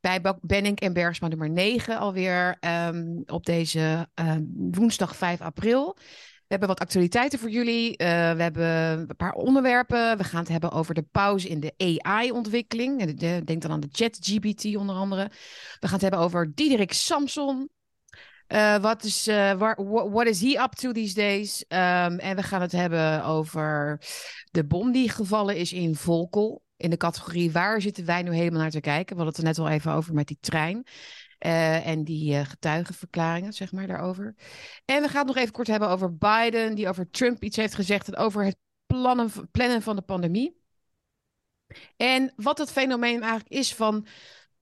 Bij 0.00 0.20
Benink 0.40 0.80
en 0.80 0.92
Bergsma 0.92 1.28
nummer 1.28 1.50
9 1.50 1.98
alweer 1.98 2.56
ehm, 2.60 3.04
op 3.26 3.44
deze 3.46 4.08
ehm, 4.14 4.42
woensdag 4.70 5.16
5 5.16 5.40
april. 5.40 5.96
We 5.96 6.54
hebben 6.54 6.68
wat 6.68 6.80
actualiteiten 6.80 7.38
voor 7.38 7.50
jullie. 7.50 7.96
Eh, 7.96 8.06
we 8.36 8.42
hebben 8.42 8.66
een 9.08 9.16
paar 9.16 9.32
onderwerpen. 9.32 10.16
We 10.16 10.24
gaan 10.24 10.40
het 10.40 10.48
hebben 10.48 10.70
over 10.72 10.94
de 10.94 11.02
pauze 11.10 11.48
in 11.48 11.60
de 11.60 11.74
AI-ontwikkeling. 11.76 13.00
En 13.00 13.16
de- 13.16 13.42
Denk 13.44 13.62
dan 13.62 13.70
aan 13.70 13.80
de 13.80 13.88
ChatGPT 13.92 14.76
onder 14.76 14.96
andere. 14.96 15.24
We 15.78 15.86
gaan 15.86 15.92
het 15.92 16.00
hebben 16.00 16.20
over 16.20 16.54
Diederik 16.54 16.92
Samson. 16.92 17.68
Eh, 18.48 18.76
wat 18.78 19.04
is, 19.04 19.26
eh, 19.26 19.52
what 20.10 20.26
is 20.26 20.40
he 20.40 20.62
up 20.62 20.72
to 20.74 20.92
these 20.92 21.14
days? 21.14 21.66
Ehm, 21.66 22.18
en 22.18 22.36
we 22.36 22.42
gaan 22.42 22.60
het 22.60 22.72
hebben 22.72 23.24
over 23.24 24.00
de 24.50 24.64
bom 24.64 24.92
die 24.92 25.08
gevallen 25.08 25.56
is 25.56 25.72
in 25.72 25.94
Volkel. 25.94 26.62
In 26.76 26.90
de 26.90 26.96
categorie 26.96 27.52
waar 27.52 27.80
zitten 27.80 28.04
wij 28.04 28.22
nu 28.22 28.34
helemaal 28.34 28.60
naar 28.60 28.70
te 28.70 28.80
kijken? 28.80 29.16
We 29.16 29.22
hadden 29.22 29.26
het 29.26 29.56
er 29.56 29.62
net 29.62 29.68
al 29.70 29.76
even 29.76 29.92
over 29.92 30.14
met 30.14 30.26
die 30.26 30.38
trein. 30.40 30.86
eh, 31.38 31.86
en 31.86 32.04
die 32.04 32.44
getuigenverklaringen, 32.44 33.52
zeg 33.52 33.72
maar, 33.72 33.86
daarover. 33.86 34.34
En 34.84 35.02
we 35.02 35.08
gaan 35.08 35.18
het 35.18 35.26
nog 35.26 35.36
even 35.36 35.52
kort 35.52 35.66
hebben 35.66 35.88
over 35.88 36.16
Biden, 36.16 36.74
die 36.74 36.88
over 36.88 37.10
Trump 37.10 37.42
iets 37.42 37.56
heeft 37.56 37.74
gezegd. 37.74 38.08
En 38.08 38.16
over 38.16 38.44
het 38.44 38.56
plannen, 38.86 39.30
plannen 39.50 39.82
van 39.82 39.96
de 39.96 40.02
pandemie. 40.02 40.56
En 41.96 42.32
wat 42.36 42.58
het 42.58 42.72
fenomeen 42.72 43.20
eigenlijk 43.22 43.50
is 43.50 43.74
van 43.74 44.06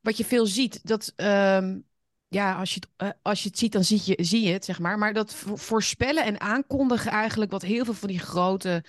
wat 0.01 0.17
je 0.17 0.25
veel 0.25 0.47
ziet. 0.47 0.87
Dat 0.87 1.13
ehm, 1.17 1.79
ja, 2.29 2.55
als 2.55 2.75
je, 2.75 2.81
het, 2.81 2.89
eh, 2.97 3.21
als 3.23 3.43
je 3.43 3.49
het 3.49 3.59
ziet, 3.59 3.73
dan 3.73 3.85
zie 3.85 4.01
je, 4.05 4.25
zie 4.25 4.43
je 4.43 4.53
het, 4.53 4.65
zeg 4.65 4.79
maar. 4.79 4.99
Maar 4.99 5.13
dat 5.13 5.35
vo- 5.35 5.57
voorspellen 5.57 6.25
en 6.25 6.41
aankondigen 6.41 7.11
eigenlijk 7.11 7.51
wat 7.51 7.63
heel 7.63 7.85
veel 7.85 7.95
van 7.95 8.09
die 8.09 8.19
grote 8.19 8.85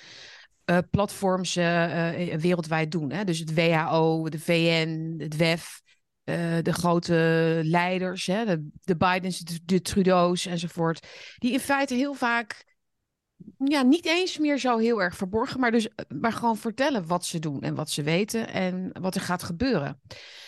eh, 0.66 0.78
platforms 0.92 1.56
eh, 1.56 2.36
wereldwijd 2.36 2.92
doen. 2.92 3.12
Hè? 3.12 3.24
Dus 3.24 3.40
het 3.40 3.54
WHO, 3.54 4.30
de 4.30 4.40
VN, 4.40 5.16
het 5.18 5.36
WEF, 5.36 5.82
de 6.62 6.74
grote 6.74 7.60
leiders, 7.64 8.26
hè? 8.26 8.46
De, 8.46 8.68
de 8.84 8.98
Bidens, 8.98 9.40
de, 9.40 9.60
de 9.66 9.82
Trudeau's 9.82 10.46
enzovoort. 10.46 11.08
Die 11.38 11.52
in 11.52 11.60
feite 11.60 11.94
heel 11.94 12.14
vaak 12.14 12.64
ja, 13.58 13.82
niet 13.82 14.06
eens 14.06 14.38
meer 14.38 14.58
zo 14.60 14.78
heel 14.78 15.02
erg 15.02 15.16
verborgen, 15.16 15.60
maar, 15.60 15.72
dus, 15.72 15.88
maar 16.20 16.32
gewoon 16.34 16.58
vertellen 16.58 17.08
wat 17.08 17.26
ze 17.26 17.40
doen 17.40 17.62
en 17.62 17.76
wat 17.76 17.90
ze 17.90 18.04
weten 18.04 18.48
en 18.54 18.90
wat 19.02 19.16
er 19.16 19.22
gaat 19.22 19.44
gebeuren. 19.44 20.02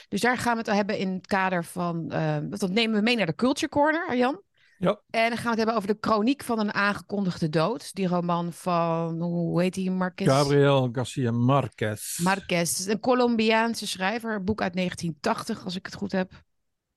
Dus 0.10 0.22
daar 0.22 0.38
gaan 0.38 0.54
we 0.54 0.58
het 0.60 0.72
hebben 0.76 0.98
in 0.98 1.14
het 1.14 1.28
kader 1.28 1.66
van. 1.66 2.12
eh, 2.12 2.38
dat 2.50 2.70
nemen 2.70 2.96
we 2.96 3.02
mee 3.02 3.16
naar 3.16 3.26
de 3.26 3.36
Culture 3.36 3.70
Corner, 3.72 4.08
Arjan. 4.08 4.42
Ja. 4.78 5.00
En 5.10 5.28
dan 5.30 5.38
gaan 5.38 5.44
we 5.44 5.50
het 5.50 5.58
hebben 5.58 5.76
over 5.76 5.88
de 5.88 5.98
chroniek 6.02 6.44
van 6.44 6.60
een 6.60 6.74
aangekondigde 6.74 7.50
dood. 7.50 7.94
Die 7.96 8.08
roman 8.08 8.54
van, 8.54 9.22
hoe 9.22 9.62
heet 9.62 9.74
die, 9.74 9.92
Marquez? 9.92 10.28
Gabriel 10.28 10.90
Garcia 10.92 11.32
Marquez. 11.32 12.18
Marquez, 12.18 12.88
een 12.88 13.00
Colombiaanse 13.00 13.88
schrijver, 13.88 14.36
een 14.36 14.44
boek 14.44 14.62
uit 14.62 14.74
1980, 14.74 15.66
als 15.66 15.76
ik 15.76 15.86
het 15.86 15.96
goed 15.96 16.12
heb. 16.12 16.32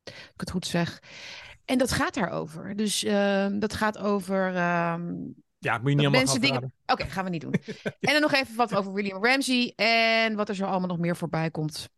Als 0.05 0.15
ik 0.15 0.41
het 0.41 0.51
goed 0.51 0.67
zeg. 0.67 1.03
En 1.65 1.79
dat 1.79 1.93
gaat 1.93 2.15
daarover. 2.15 2.77
Dus 2.77 3.05
ehm, 3.05 3.59
dat 3.59 3.75
gaat 3.75 3.99
over. 3.99 4.55
ehm, 4.57 5.13
Ja, 5.63 5.79
moet 5.79 5.89
je 5.89 5.97
niet 5.97 5.99
allemaal 5.99 6.21
mensen 6.21 6.41
dingen-. 6.41 6.73
Oké, 6.87 7.05
gaan 7.05 7.25
we 7.25 7.31
niet 7.31 7.41
doen. 7.41 7.55
en 8.01 8.13
dan 8.13 8.21
nog 8.21 8.33
even 8.33 8.57
wat 8.57 8.75
over 8.75 8.93
William 8.93 9.25
Ramsey 9.25 9.73
en 9.77 10.37
wat 10.37 10.49
er 10.49 10.55
zo 10.55 10.65
allemaal 10.65 10.89
nog 10.89 10.99
meer 10.99 11.17
voorbij 11.17 11.51
komt. 11.51 11.89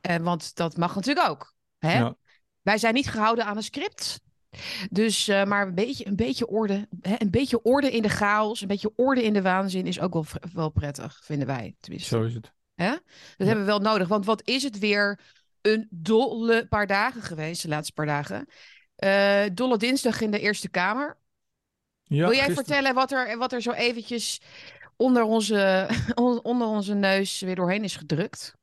Eh, 0.00 0.16
want 0.16 0.56
dat 0.56 0.76
mag 0.76 0.94
natuurlijk 0.94 1.28
ook. 1.28 1.54
Hè? 1.78 1.98
Ja. 1.98 2.14
Wij 2.62 2.78
zijn 2.78 2.94
niet 2.94 3.08
gehouden 3.08 3.44
aan 3.44 3.56
een 3.56 3.62
script. 3.62 4.20
Dus, 4.90 5.28
eh, 5.28 5.44
maar 5.44 5.66
een 5.66 5.74
beetje, 5.74 6.06
een, 6.06 6.16
beetje 6.16 6.46
orde, 6.46 6.88
hè? 7.00 7.14
een 7.18 7.30
beetje 7.30 7.62
orde 7.62 7.90
in 7.90 8.02
de 8.02 8.08
chaos, 8.08 8.60
een 8.60 8.68
beetje 8.68 8.92
orde 8.96 9.22
in 9.22 9.32
de 9.32 9.42
waanzin 9.42 9.86
is 9.86 10.00
ook 10.00 10.12
wel, 10.12 10.24
wel 10.52 10.70
prettig, 10.70 11.20
vinden 11.24 11.46
wij. 11.46 11.76
Tenminste. 11.80 12.08
Zo 12.08 12.22
is 12.22 12.34
het. 12.34 12.52
Dat 13.36 13.46
hebben 13.46 13.64
we 13.64 13.70
wel 13.70 13.80
nodig. 13.80 14.08
Want 14.08 14.24
wat 14.24 14.48
is 14.48 14.62
het 14.62 14.78
weer 14.78 15.20
een 15.60 15.86
dolle 15.90 16.66
paar 16.68 16.86
dagen 16.86 17.22
geweest, 17.22 17.62
de 17.62 17.68
laatste 17.68 17.92
paar 17.92 18.06
dagen. 18.06 18.48
Eh, 18.96 19.44
dolle 19.52 19.76
dinsdag 19.76 20.20
in 20.20 20.30
de 20.30 20.40
Eerste 20.40 20.68
Kamer. 20.68 21.18
Ja, 22.04 22.16
Wil 22.26 22.34
jij 22.36 22.44
gisteren- 22.44 22.54
vertellen 22.54 22.94
wat 22.94 23.12
er, 23.12 23.38
wat 23.38 23.52
er 23.52 23.62
zo 23.62 23.70
eventjes 23.72 24.40
onder 24.96 25.22
onze, 25.22 25.88
on- 26.14 26.42
onder 26.42 26.66
onze 26.66 26.94
neus 26.94 27.40
weer 27.40 27.54
doorheen 27.54 27.84
is 27.84 27.96
gedrukt? 27.96 28.56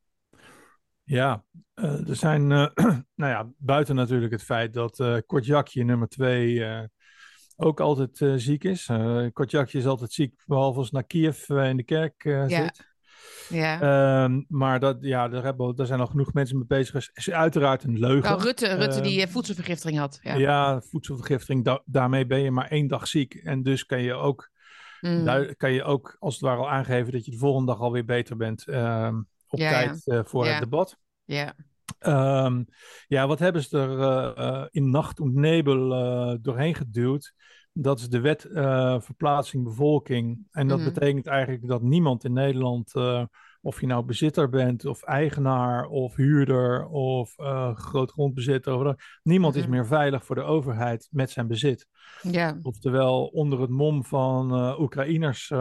Ja, 1.04 1.44
eh, 1.74 2.10
er 2.10 2.16
zijn, 2.16 2.52
eh, 2.52 2.68
nou 3.22 3.32
ja, 3.32 3.50
buiten 3.58 3.96
natuurlijk 3.96 4.32
het 4.32 4.44
feit 4.44 4.74
dat 4.74 5.00
eh 5.00 5.18
Kortjakje 5.26 5.84
nummer 5.84 6.08
twee 6.08 6.66
ook 7.56 7.80
altijd 7.80 8.42
ziek 8.42 8.64
is. 8.64 8.90
Kortjakje 9.34 9.78
is 9.78 9.86
altijd 9.86 10.12
ziek, 10.12 10.44
behalve 10.46 10.80
als 10.80 10.92
naar 10.92 11.04
Kiev 11.04 11.50
in 11.50 11.78
de 11.78 11.84
kerk 11.84 12.24
eh, 12.26 12.48
Ja. 12.50 12.64
zit. 12.64 12.90
Ja. 13.50 13.82
Ehm, 13.82 14.42
maar 14.48 14.80
dat, 14.80 14.98
ja, 15.02 15.28
daar, 15.28 15.44
hebben, 15.44 15.76
daar 15.76 15.86
zijn 15.86 16.00
al 16.00 16.08
genoeg 16.08 16.34
mensen 16.34 16.58
mee 16.58 16.66
bezig. 16.68 16.96
is, 16.96 17.10
is 17.14 17.32
uiteraard 17.32 17.84
een 17.84 18.00
leugen. 18.00 18.30
Nou, 18.30 18.42
Rutte, 18.42 18.74
Rutte 18.74 19.02
die 19.02 19.20
ehm, 19.20 19.28
eh, 19.28 19.34
voedselvergiftiging 19.34 20.00
had. 20.00 20.20
Ja. 20.22 20.36
Ja, 20.36 20.82
voedselvergiftiging, 20.82 21.64
da- 21.66 21.82
daarmee 21.86 22.26
ben 22.26 22.40
je 22.42 22.52
maar 22.52 22.68
één 22.68 22.88
dag 22.88 23.08
ziek. 23.08 23.34
En 23.34 23.64
dus 23.64 23.86
kan 23.86 24.02
je 24.02 24.14
ook, 24.14 24.50
Mm. 25.02 25.26
daar 25.26 25.56
kan 25.56 25.72
je 25.72 25.84
ook 25.84 26.16
als 26.20 26.34
het 26.34 26.44
ware 26.44 26.60
al 26.60 26.70
aangeven 26.70 27.12
dat 27.12 27.26
je 27.26 27.32
de 27.32 27.38
volgende 27.38 27.72
dag 27.72 27.82
alweer 27.82 28.06
beter 28.06 28.38
bent 28.38 28.68
ehm, 28.68 29.16
op 29.48 29.60
Ja, 29.60 29.70
tijd 29.70 30.08
eh, 30.08 30.20
voor 30.24 30.46
het 30.48 30.60
debat. 30.60 30.98
ja. 31.26 31.54
Ja, 33.08 33.28
wat 33.28 33.40
hebben 33.40 33.64
ze 33.64 33.78
er 33.78 34.00
eh, 34.38 34.66
in 34.70 34.90
nacht 34.90 35.20
en 35.20 35.32
nebel 35.34 35.90
doorheen 36.42 36.76
geduwd? 36.76 37.34
Dat 37.74 38.00
is 38.00 38.10
de 38.10 38.20
wet 38.20 38.46
eh, 38.46 39.00
verplaatsing 39.02 39.64
bevolking. 39.64 40.48
En 40.52 40.68
dat 40.68 40.80
Mhm. 40.80 40.94
betekent 40.94 41.28
eigenlijk 41.28 41.68
dat 41.68 41.82
niemand 41.82 42.24
in 42.24 42.34
Nederland 42.34 42.96
eh, 42.96 43.24
Of 43.64 43.80
je 43.82 43.88
nou 43.88 44.06
bezitter 44.06 44.50
bent, 44.50 44.86
of 44.86 45.04
eigenaar, 45.04 45.86
of 45.88 46.16
huurder, 46.16 46.86
of 46.88 47.34
uh, 47.38 47.76
grootgrondbezitter. 47.76 48.86
Of. 48.88 48.96
Niemand 49.24 49.56
is 49.56 49.62
Mhm. 49.62 49.72
meer 49.72 49.86
veilig 49.86 50.26
voor 50.26 50.36
de 50.36 50.42
overheid 50.42 51.08
met 51.12 51.30
zijn 51.30 51.48
bezit. 51.48 51.88
Ja. 52.22 52.60
Oftewel 52.62 53.26
onder 53.26 53.62
het 53.62 53.70
mom 53.70 54.06
van 54.06 54.52
Oekraïners 54.80 55.52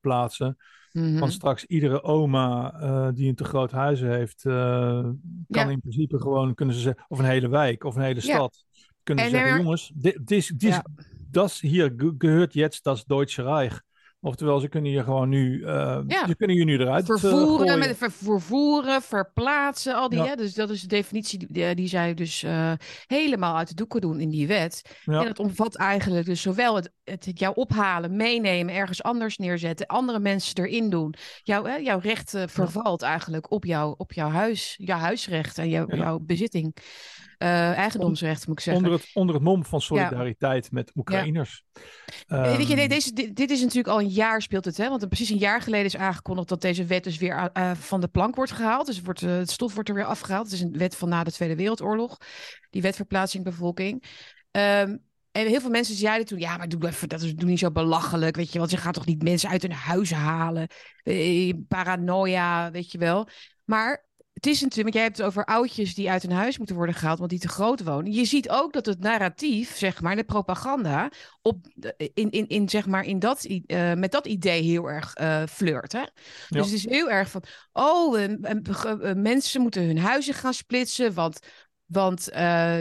plaatsen. 0.00 0.56
Mhm. 0.92 1.18
Van 1.18 1.30
straks 1.30 1.64
iedere 1.64 2.02
oma 2.02 2.70
die 3.12 3.28
een 3.28 3.34
te 3.34 3.44
groot 3.44 3.72
huis 3.72 4.00
heeft, 4.00 4.42
kan 4.42 5.18
Ja. 5.48 5.68
in 5.68 5.80
principe 5.80 6.20
gewoon, 6.20 6.54
kunnen 6.54 6.74
ze 6.74 6.80
zeggen, 6.80 7.04
of 7.08 7.18
een 7.18 7.24
hele 7.24 7.48
wijk 7.48 7.84
of 7.84 7.96
een 7.96 8.02
hele 8.02 8.20
Ja. 8.26 8.34
stad. 8.34 8.64
Kunnen 9.02 9.24
ze 9.24 9.30
En 9.30 9.36
zeggen, 9.38 9.62
jongens, 9.62 9.92
dit 9.94 10.26
dit 10.26 10.54
Ja. 10.56 10.84
Das 11.30 11.60
hier 11.60 11.92
ge- 11.96 12.14
gehört 12.18 12.54
jetzt 12.54 12.84
das 12.86 13.04
Deutsche 13.04 13.42
Reich. 13.44 13.80
Oftewel, 14.20 14.60
ze 14.60 14.68
kunnen 14.68 14.90
je 14.90 15.02
gewoon 15.04 15.28
nu, 15.28 15.62
eh, 15.64 16.00
Ja. 16.06 16.26
ze 16.26 16.34
kunnen 16.36 16.56
je 16.56 16.64
nu 16.64 16.78
eruit 16.78 17.10
eh, 17.10 17.16
vervoeren, 17.16 17.78
met 17.78 17.96
ver- 17.96 18.10
vervoeren, 18.12 19.02
verplaatsen, 19.02 19.94
al 19.94 20.08
die. 20.08 20.18
Ja. 20.18 20.24
Hè? 20.26 20.34
Dus 20.34 20.54
dat 20.54 20.70
is 20.70 20.80
de 20.80 20.86
definitie 20.86 21.38
die, 21.38 21.48
die- 21.52 21.74
die 21.74 21.88
zij 21.88 22.14
dus 22.14 22.42
eh, 22.42 22.72
helemaal 23.06 23.56
uit 23.56 23.68
de 23.68 23.74
doeken 23.74 24.00
doen 24.00 24.20
in 24.20 24.28
die 24.30 24.46
wet. 24.46 24.96
Ja. 25.04 25.20
En 25.20 25.26
dat 25.26 25.38
omvat 25.38 25.76
eigenlijk 25.76 26.26
dus 26.26 26.42
zowel 26.42 26.74
het, 26.76 26.90
het, 27.04 27.24
het 27.24 27.38
jou 27.38 27.54
ophalen, 27.54 28.16
meenemen, 28.16 28.74
ergens 28.74 29.02
anders 29.02 29.36
neerzetten, 29.36 29.86
andere 29.86 30.18
mensen 30.18 30.56
erin 30.64 30.90
doen. 30.90 31.14
Jouw, 31.42 31.64
hè, 31.64 31.76
jouw 31.76 31.98
recht 31.98 32.34
eh, 32.34 32.42
vervalt 32.46 33.02
eigenlijk 33.02 33.50
op, 33.50 33.64
jou, 33.64 33.94
op 33.98 34.12
jouw 34.12 34.30
huis, 34.30 34.74
jouw 34.78 34.98
huisrecht 34.98 35.58
en 35.58 35.68
jouw, 35.68 35.86
Ja. 35.88 35.96
jouw 35.96 36.18
bezitting. 36.18 36.76
Eh, 37.38 37.72
eigendomsrecht 37.72 38.46
moet 38.46 38.58
ik 38.58 38.64
zeggen. 38.64 38.84
onder, 38.84 38.98
het, 39.00 39.10
onder 39.14 39.34
het 39.34 39.44
mom 39.44 39.64
van 39.64 39.80
solidariteit 39.80 40.70
met 40.72 40.92
Oekraïners. 40.94 41.64
Eh, 42.26 42.42
Weet 42.42 42.62
je, 42.62 42.66
Ehm, 42.66 42.76
nee, 42.76 42.88
deze, 42.88 43.12
dit, 43.12 43.36
dit 43.36 43.50
is 43.50 43.60
natuurlijk 43.60 43.88
al 43.88 44.00
een 44.00 44.08
jaar 44.08 44.42
speelt 44.42 44.64
het, 44.64 44.76
hè? 44.76 44.88
Want 44.88 45.02
er 45.02 45.08
precies 45.08 45.30
een 45.30 45.36
jaar 45.36 45.60
geleden 45.60 45.86
is 45.86 45.96
aangekondigd 45.96 46.48
dat 46.48 46.60
deze 46.60 46.84
wet 46.84 47.04
dus 47.04 47.18
weer 47.18 47.50
eh, 47.52 47.70
van 47.74 48.00
de 48.00 48.08
plank 48.08 48.34
wordt 48.34 48.52
gehaald. 48.52 48.86
Dus 48.86 48.96
het, 48.96 49.04
wordt, 49.04 49.22
eh, 49.22 49.36
het 49.36 49.50
stof 49.50 49.74
wordt 49.74 49.88
er 49.88 49.94
weer 49.94 50.04
afgehaald. 50.04 50.44
Het 50.44 50.54
is 50.54 50.60
een 50.60 50.78
wet 50.78 50.96
van 50.96 51.08
na 51.08 51.24
de 51.24 51.32
Tweede 51.32 51.56
Wereldoorlog. 51.56 52.16
Die 52.70 52.82
wet 52.82 52.96
verplaatsing 52.96 53.44
bevolking. 53.44 54.04
Ehm, 54.50 54.96
en 55.32 55.46
heel 55.46 55.60
veel 55.60 55.70
mensen 55.70 55.94
zeiden 55.94 56.26
toen, 56.26 56.38
ja, 56.38 56.56
maar 56.56 56.68
doe 56.68 56.86
even, 56.86 57.08
dat 57.08 57.22
is 57.22 57.34
doe 57.34 57.48
niet 57.48 57.58
zo 57.58 57.70
belachelijk, 57.70 58.36
weet 58.36 58.52
je, 58.52 58.58
want 58.58 58.70
je 58.70 58.76
gaat 58.76 58.94
toch 58.94 59.06
niet 59.06 59.22
mensen 59.22 59.50
uit 59.50 59.62
hun 59.62 59.72
huis 59.72 60.10
halen, 60.10 60.68
Eh, 61.02 61.52
paranoia, 61.68 62.70
weet 62.70 62.92
je 62.92 62.98
wel. 62.98 63.28
Maar 63.64 64.04
het 64.36 64.46
is 64.46 64.60
natuurlijk, 64.60 64.82
want 64.82 64.94
jij 64.94 65.02
hebt 65.02 65.16
het 65.16 65.26
over 65.26 65.44
oudjes 65.44 65.94
die 65.94 66.10
uit 66.10 66.22
hun 66.22 66.32
huis 66.32 66.58
moeten 66.58 66.76
worden 66.76 66.94
gehaald, 66.94 67.18
want 67.18 67.30
die 67.30 67.38
te 67.38 67.48
groot 67.48 67.82
wonen. 67.82 68.12
Je 68.12 68.24
ziet 68.24 68.48
ook 68.48 68.72
dat 68.72 68.86
het 68.86 69.00
narratief, 69.00 69.76
zeg 69.76 70.00
maar, 70.00 70.16
de 70.16 70.24
propaganda, 70.24 71.10
op, 71.42 71.66
in, 71.96 72.30
in, 72.30 72.48
in, 72.48 72.68
zeg 72.68 72.86
maar, 72.86 73.04
in 73.04 73.18
dat, 73.18 73.44
eh, 73.44 73.92
met 73.92 74.12
dat 74.12 74.26
idee 74.26 74.62
heel 74.62 74.90
erg 74.90 75.14
eh 75.14 75.42
flirt. 75.46 75.92
Hè? 75.92 75.98
Ja. 75.98 76.08
Dus 76.48 76.64
het 76.64 76.74
is 76.74 76.88
heel 76.88 77.10
erg 77.10 77.30
van, 77.30 77.42
oh, 77.72 78.22
eh, 78.22 79.14
mensen 79.14 79.60
moeten 79.60 79.86
hun 79.86 79.98
huizen 79.98 80.34
gaan 80.34 80.54
splitsen, 80.54 81.14
want, 81.14 81.38
want 81.86 82.24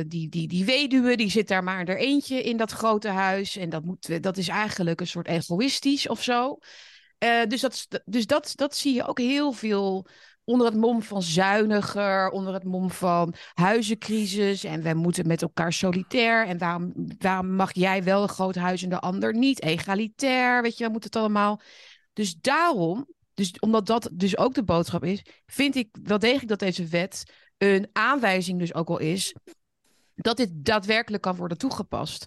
die, 0.08 0.30
die, 0.30 0.48
die 0.48 0.66
weduwe 0.66 1.18
die 1.18 1.30
zit 1.30 1.48
daar 1.48 1.64
maar 1.64 1.86
er 1.86 1.98
eentje 1.98 2.44
in 2.44 2.58
dat 2.58 2.72
grote 2.72 3.10
huis. 3.10 3.58
En 3.58 3.70
dat, 3.70 3.84
moet, 3.84 4.24
dat 4.24 4.38
is 4.38 4.48
eigenlijk 4.48 5.00
een 5.00 5.08
soort 5.08 5.28
egoïstisch 5.28 6.08
of 6.08 6.24
zo. 6.24 6.58
Dus 7.48 7.62
dat, 7.62 7.88
dus 8.06 8.26
dat, 8.26 8.52
dat 8.56 8.76
zie 8.76 8.94
je 8.94 9.08
ook 9.08 9.20
heel 9.20 9.52
veel 9.52 10.08
onder 10.46 10.68
het 10.68 10.76
mom 10.76 11.02
van 11.02 11.22
zuiniger, 11.22 12.30
onder 12.30 12.54
het 12.54 12.64
mom 12.64 12.92
van 12.92 13.34
huizencrisis. 13.54 14.64
En 14.64 14.84
wij 14.84 14.94
moeten 14.94 15.28
met 15.28 15.42
elkaar 15.42 15.74
solitair. 15.74 16.48
En 16.48 16.58
waarom, 16.58 16.94
waarom 17.18 17.56
mag 17.56 17.74
jij 17.74 18.04
wel 18.04 18.22
een 18.22 18.30
groot 18.30 18.56
huis 18.56 18.84
en 18.84 18.90
de 18.90 19.00
ander 19.00 19.34
niet? 19.34 19.62
Egalitair, 19.62 20.62
weet 20.62 20.78
je, 20.78 20.86
we 20.86 20.92
moeten 20.92 21.10
het 21.10 21.20
allemaal. 21.20 21.62
Dus 22.14 22.36
daarom, 22.42 23.08
dus 23.34 23.60
omdat 23.60 23.86
dat 23.86 24.10
dus 24.14 24.38
ook 24.38 24.54
de 24.54 24.64
boodschap 24.64 25.04
is, 25.04 25.26
vind 25.46 25.76
ik 25.76 25.98
wel 26.04 26.20
degelijk 26.20 26.48
dat 26.48 26.60
deze 26.60 26.86
wet 26.86 27.24
een 27.58 27.90
aanwijzing 27.92 28.60
dus 28.60 28.74
ook 28.74 28.90
al 28.90 29.00
is 29.00 29.36
dat 30.16 30.38
dit 30.38 30.50
daadwerkelijk 30.54 31.24
kan 31.24 31.36
worden 31.36 31.58
toegepast. 31.58 32.26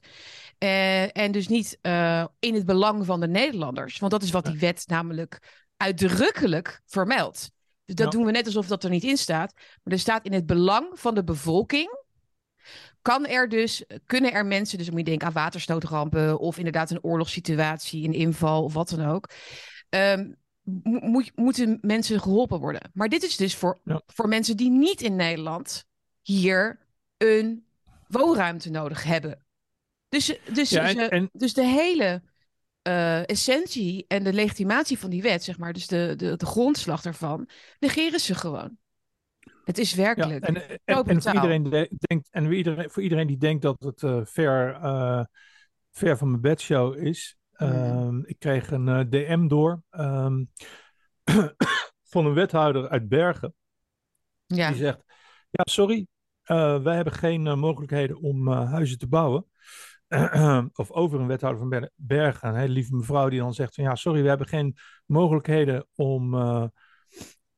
Eh, 0.59 1.17
en 1.17 1.33
dus 1.33 1.49
niet 1.49 1.79
eh, 1.81 2.25
in 2.39 2.55
het 2.55 2.67
belang 2.67 3.07
van 3.07 3.21
de 3.21 3.29
Nederlanders. 3.29 3.99
Want 3.99 4.13
dat 4.13 4.23
is 4.23 4.31
wat 4.31 4.45
die 4.45 4.59
wet 4.59 4.85
namelijk 4.87 5.67
uitdrukkelijk 5.77 6.81
vermeldt. 6.87 7.51
Dus 7.89 7.97
dat 7.97 8.13
Ja. 8.13 8.19
doen 8.19 8.25
we 8.27 8.31
net 8.33 8.47
alsof 8.47 8.67
dat 8.67 8.85
er 8.85 8.91
niet 8.91 9.05
in 9.05 9.17
staat. 9.17 9.53
Maar 9.55 9.93
er 9.95 9.99
staat 9.99 10.25
in 10.25 10.33
het 10.33 10.47
belang 10.47 10.89
van 10.93 11.15
de 11.15 11.25
bevolking. 11.25 12.05
Kan 13.03 13.27
er 13.27 13.49
dus, 13.49 13.85
kunnen 14.07 14.33
er 14.33 14.47
mensen, 14.47 14.77
dus 14.79 14.87
dan 14.87 14.95
moet 14.97 15.05
je 15.05 15.11
denken 15.11 15.27
aan 15.29 15.33
waterstootrampen 15.43 16.39
of 16.39 16.57
inderdaad 16.57 16.91
een 16.91 17.03
oorlogssituatie, 17.03 18.05
een 18.07 18.13
inval 18.13 18.65
of 18.65 18.73
wat 18.75 18.89
dan 18.89 19.07
ook. 19.07 19.31
Ehm, 19.89 20.33
mo- 20.63 20.99
moet, 21.01 21.31
moeten 21.37 21.79
mensen 21.81 22.21
geholpen 22.21 22.59
worden. 22.61 22.91
Maar 22.95 23.09
dit 23.09 23.23
is 23.23 23.37
dus 23.37 23.55
voor, 23.57 23.81
Ja. 23.85 24.03
voor 24.07 24.29
mensen 24.29 24.57
die 24.57 24.71
niet 24.71 25.01
in 25.03 25.17
Nederland 25.17 25.85
hier 26.23 26.79
een 27.17 27.67
woonruimte 28.09 28.71
nodig 28.71 29.05
hebben. 29.05 29.47
Dus, 30.09 30.39
dus, 30.53 30.71
Ja, 30.71 30.83
en- 30.83 30.95
ze- 30.95 31.09
en- 31.09 31.29
dus 31.33 31.55
de 31.55 31.65
hele 31.67 32.23
eh, 32.89 33.29
essentie 33.29 34.05
en 34.09 34.25
de 34.25 34.33
legitimatie 34.33 34.99
van 34.99 35.11
die 35.11 35.23
wet, 35.23 35.45
zeg 35.45 35.59
maar, 35.59 35.73
dus 35.73 35.87
de, 35.87 36.15
de, 36.17 36.37
de 36.37 36.47
grondslag 36.47 37.03
daarvan, 37.03 37.49
negeren 37.79 38.21
ze 38.21 38.35
gewoon. 38.35 38.77
Het 39.65 39.79
is 39.79 39.91
Ja, 39.91 39.97
werkelijk. 39.97 40.45
en, 40.45 40.55
en, 40.85 41.05
en 41.05 41.23
voor, 41.23 41.35
iedereen 41.35 41.63
de- 41.63 41.91
denkt, 41.99 42.29
en 42.31 42.45
voor 42.45 42.55
iedereen, 42.55 42.91
voor 42.91 43.03
iedereen 43.03 43.27
die 43.27 43.37
denkt 43.37 43.63
dat 43.63 43.77
het 43.81 44.03
eh, 44.03 44.21
ver, 44.25 44.75
eh, 44.75 45.25
ver 45.91 46.17
van 46.17 46.29
mijn 46.29 46.41
bedshow 46.43 46.97
is. 47.07 47.37
Mhm. 47.53 47.73
ehm, 47.73 48.21
ik 48.25 48.39
kreeg 48.39 48.71
een 48.71 49.11
DM 49.11 49.47
door 49.47 49.83
ehm, 49.91 50.45
van 52.13 52.27
een 52.27 52.35
wethouder 52.35 52.89
uit 52.89 53.09
Bergen. 53.09 53.55
ja. 54.47 54.69
Die 54.69 54.77
zegt, 54.77 55.03
ja 55.51 55.65
sorry, 55.65 56.07
wij 56.83 56.95
hebben 56.95 57.13
geen 57.13 57.59
mogelijkheden 57.59 58.21
om 58.21 58.49
huizen 58.49 58.99
te 58.99 59.07
bouwen. 59.09 59.47
of 60.75 60.91
over 60.91 61.21
een 61.21 61.27
wethouder 61.27 61.61
van 61.61 61.69
Ber- 61.69 61.91
Bergen, 61.95 62.49
een 62.49 62.55
hele 62.57 62.73
lieve 62.73 62.95
mevrouw 62.97 63.29
die 63.29 63.39
dan 63.41 63.55
zegt 63.55 63.75
van 63.75 63.85
ja 63.85 63.95
sorry, 63.95 64.23
we 64.23 64.29
hebben 64.29 64.49
geen 64.49 64.77
mogelijkheden 65.07 65.87
om, 65.95 66.35
eh, 66.35 66.65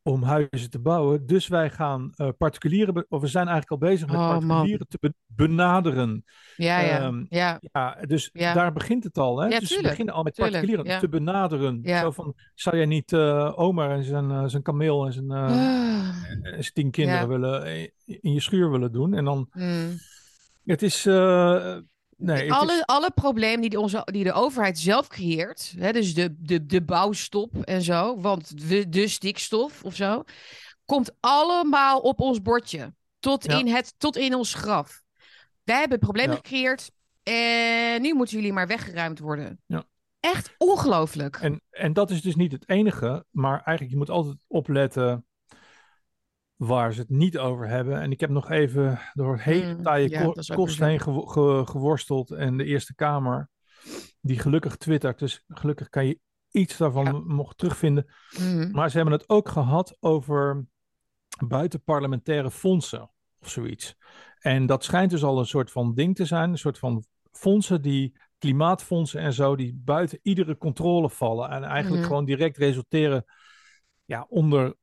om 0.02 0.22
huizen 0.22 0.70
te 0.70 0.78
bouwen. 0.78 1.26
Dus 1.26 1.48
wij 1.48 1.70
gaan 1.70 2.12
eh, 2.16 2.28
particulieren, 2.38 3.06
of 3.08 3.20
we 3.20 3.26
zijn 3.26 3.48
eigenlijk 3.48 3.82
al 3.82 3.88
bezig 3.88 4.06
met 4.06 4.16
Oh, 4.16 4.28
man. 4.28 4.38
particulieren 4.38 4.86
te 4.88 4.96
be- 5.00 5.14
benaderen. 5.26 6.24
Ja, 6.56 6.80
ja, 6.80 6.98
Ehm, 6.98 7.24
ja. 7.28 7.58
Ja, 7.72 7.98
dus 8.06 8.30
Ja. 8.32 8.54
daar 8.54 8.72
begint 8.72 9.04
het 9.04 9.18
al. 9.18 9.38
Hè? 9.40 9.46
Ja, 9.48 9.58
dus 9.58 9.68
tuurlijk, 9.68 9.88
beginnen 9.88 10.14
al 10.14 10.22
met 10.22 10.34
tuurlijk, 10.34 10.56
particulieren 10.56 11.00
te 11.00 11.08
benaderen. 11.08 11.80
Zo 11.84 12.10
van, 12.10 12.34
zou 12.54 12.76
jij 12.76 12.86
niet 12.86 13.12
eh 13.12 13.52
Omar 13.58 13.90
en 13.90 14.04
zijn, 14.04 14.50
zijn 14.50 14.62
kameel 14.62 15.06
en 15.06 15.12
zijn, 15.12 15.30
Ah, 15.30 15.50
en 15.50 16.42
zijn 16.42 16.72
tien 16.72 16.90
kinderen 16.90 17.28
willen, 17.28 17.66
in 18.04 18.32
je 18.32 18.40
schuur 18.40 18.70
willen 18.70 18.92
doen? 18.92 19.14
En 19.14 19.24
dan, 19.24 19.48
mm. 19.52 19.90
het 20.64 20.82
is... 20.82 21.04
nee, 22.20 22.52
alle, 22.52 22.72
is, 22.72 22.82
alle 22.84 23.10
problemen 23.10 23.60
die 23.60 23.70
de, 23.70 23.80
onze, 23.80 24.02
die 24.04 24.24
de 24.24 24.32
overheid 24.32 24.78
zelf 24.78 25.08
creëert, 25.08 25.74
hè, 25.78 25.92
dus 25.92 26.14
de, 26.14 26.34
de, 26.38 26.66
de 26.66 26.82
bouwstop 26.82 27.56
en 27.64 27.82
zo, 27.82 28.20
want 28.20 28.52
we, 28.56 28.88
de 28.88 29.08
stikstof 29.08 29.84
of 29.84 29.94
zo, 29.94 30.22
komt 30.84 31.10
allemaal 31.20 32.00
op 32.00 32.20
ons 32.20 32.42
bordje. 32.42 32.94
Tot, 33.18 33.44
Ja. 33.44 33.58
in, 33.58 33.68
het, 33.68 33.94
tot 33.98 34.16
in 34.16 34.34
ons 34.34 34.54
graf. 34.54 35.02
Wij 35.62 35.78
hebben 35.78 35.98
problemen 35.98 36.30
Ja. 36.30 36.36
gecreëerd 36.36 36.90
en 37.22 38.02
nu 38.02 38.14
moeten 38.14 38.36
jullie 38.36 38.52
maar 38.52 38.66
weggeruimd 38.66 39.18
worden. 39.18 39.60
Ja. 39.66 39.84
Echt 40.20 40.54
ongelooflijk. 40.58 41.36
En, 41.36 41.60
en 41.70 41.92
dat 41.92 42.10
is 42.10 42.22
dus 42.22 42.34
niet 42.34 42.52
het 42.52 42.68
enige, 42.68 43.24
maar 43.30 43.52
eigenlijk 43.52 43.90
je 43.90 43.96
moet 43.96 44.10
altijd 44.10 44.36
opletten 44.46 45.24
waar 46.60 46.92
ze 46.92 47.00
het 47.00 47.08
niet 47.10 47.38
over 47.38 47.68
hebben. 47.68 48.00
En 48.00 48.10
ik 48.10 48.20
heb 48.20 48.30
nog 48.30 48.50
even 48.50 49.00
door 49.14 49.32
het 49.32 49.42
hele 49.42 49.74
Mm, 49.74 49.82
taaie 49.82 50.10
ja, 50.10 50.22
ko- 50.22 50.54
kost 50.54 50.78
heen 50.78 51.00
gewo- 51.00 51.26
ge- 51.26 51.62
geworsteld. 51.66 52.30
En 52.30 52.56
de 52.56 52.64
Eerste 52.64 52.94
Kamer, 52.94 53.48
die 54.20 54.38
gelukkig 54.38 54.76
twittert, 54.76 55.18
dus 55.18 55.44
gelukkig 55.48 55.88
kan 55.88 56.06
je 56.06 56.18
iets 56.50 56.76
daarvan 56.76 57.04
Ja. 57.04 57.34
nog 57.34 57.54
terugvinden. 57.54 58.06
Mhm. 58.38 58.70
Maar 58.70 58.90
ze 58.90 58.96
hebben 58.96 59.14
het 59.14 59.28
ook 59.28 59.48
gehad 59.48 59.96
over 60.00 60.66
buitenparlementaire 61.46 62.50
fondsen 62.50 63.10
of 63.40 63.48
zoiets. 63.48 63.96
En 64.38 64.66
dat 64.66 64.84
schijnt 64.84 65.10
dus 65.10 65.24
al 65.24 65.38
een 65.38 65.46
soort 65.46 65.70
van 65.70 65.94
ding 65.94 66.16
te 66.16 66.24
zijn, 66.24 66.50
een 66.50 66.58
soort 66.58 66.78
van 66.78 67.04
fondsen 67.32 67.82
die 67.82 68.18
klimaatfondsen 68.38 69.20
en 69.20 69.32
zo, 69.32 69.56
die 69.56 69.80
buiten 69.84 70.18
iedere 70.22 70.56
controle 70.56 71.10
vallen 71.10 71.50
en 71.50 71.62
eigenlijk 71.62 71.96
Mhm. 72.02 72.06
gewoon 72.06 72.24
direct 72.24 72.56
resulteren 72.56 73.24
ja, 74.04 74.26
onder 74.28 74.74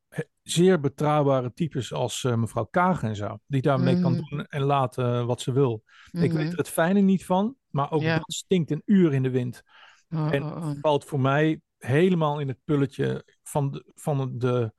zeer 0.50 0.80
betrouwbare 0.80 1.54
types 1.54 1.94
als 1.94 2.24
eh, 2.24 2.36
mevrouw 2.36 2.66
Kagen 2.66 3.10
en 3.10 3.16
zo, 3.16 3.38
die 3.46 3.62
daarmee 3.62 4.01
kan 4.01 4.12
Mhm. 4.12 4.22
doen 4.30 4.46
en 4.46 4.62
laten 4.62 5.25
wat 5.25 5.42
ze 5.42 5.51
wil. 5.51 5.84
Ik 6.12 6.30
Mhm. 6.32 6.36
weet 6.36 6.51
er 6.51 6.58
het 6.58 6.70
fijne 6.70 7.00
niet 7.00 7.25
van, 7.25 7.56
maar 7.70 7.92
ook 7.92 8.01
Ja. 8.01 8.16
dat 8.18 8.34
stinkt 8.34 8.72
een 8.72 8.82
uur 8.86 9.13
in 9.13 9.24
de 9.24 9.30
wind 9.30 9.63
Oh, 10.10 10.34
en 10.34 10.44
oh, 10.44 10.56
oh. 10.56 10.72
valt 10.82 11.06
voor 11.06 11.20
mij 11.20 11.62
helemaal 11.77 12.39
in 12.39 12.48
het 12.48 12.58
pulletje 12.63 13.25
van 13.44 13.72
de, 13.72 13.92
van 13.96 14.38
de 14.38 14.74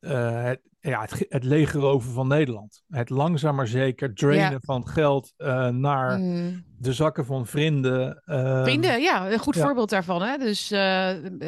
eh, 0.00 0.42
het, 0.44 0.60
ja, 0.80 1.00
het, 1.00 1.26
het 1.28 1.44
legeroven 1.44 2.12
van 2.12 2.28
Nederland. 2.28 2.82
Het 2.88 3.10
langzaam 3.10 3.54
maar 3.54 3.66
zeker 3.66 4.14
drainen 4.14 4.50
Ja. 4.50 4.58
van 4.60 4.88
geld 4.88 5.32
eh, 5.36 5.68
naar 5.68 6.18
Mm. 6.18 6.64
de 6.78 6.92
zakken 6.92 7.26
van 7.26 7.46
vrienden. 7.46 8.22
eh, 8.24 8.62
Vrienden, 8.62 9.00
ja, 9.00 9.30
een 9.32 9.38
goed 9.38 9.54
ja. 9.54 9.62
voorbeeld 9.64 9.90
daarvan. 9.90 10.22
Hè? 10.22 10.36
Dus 10.36 10.66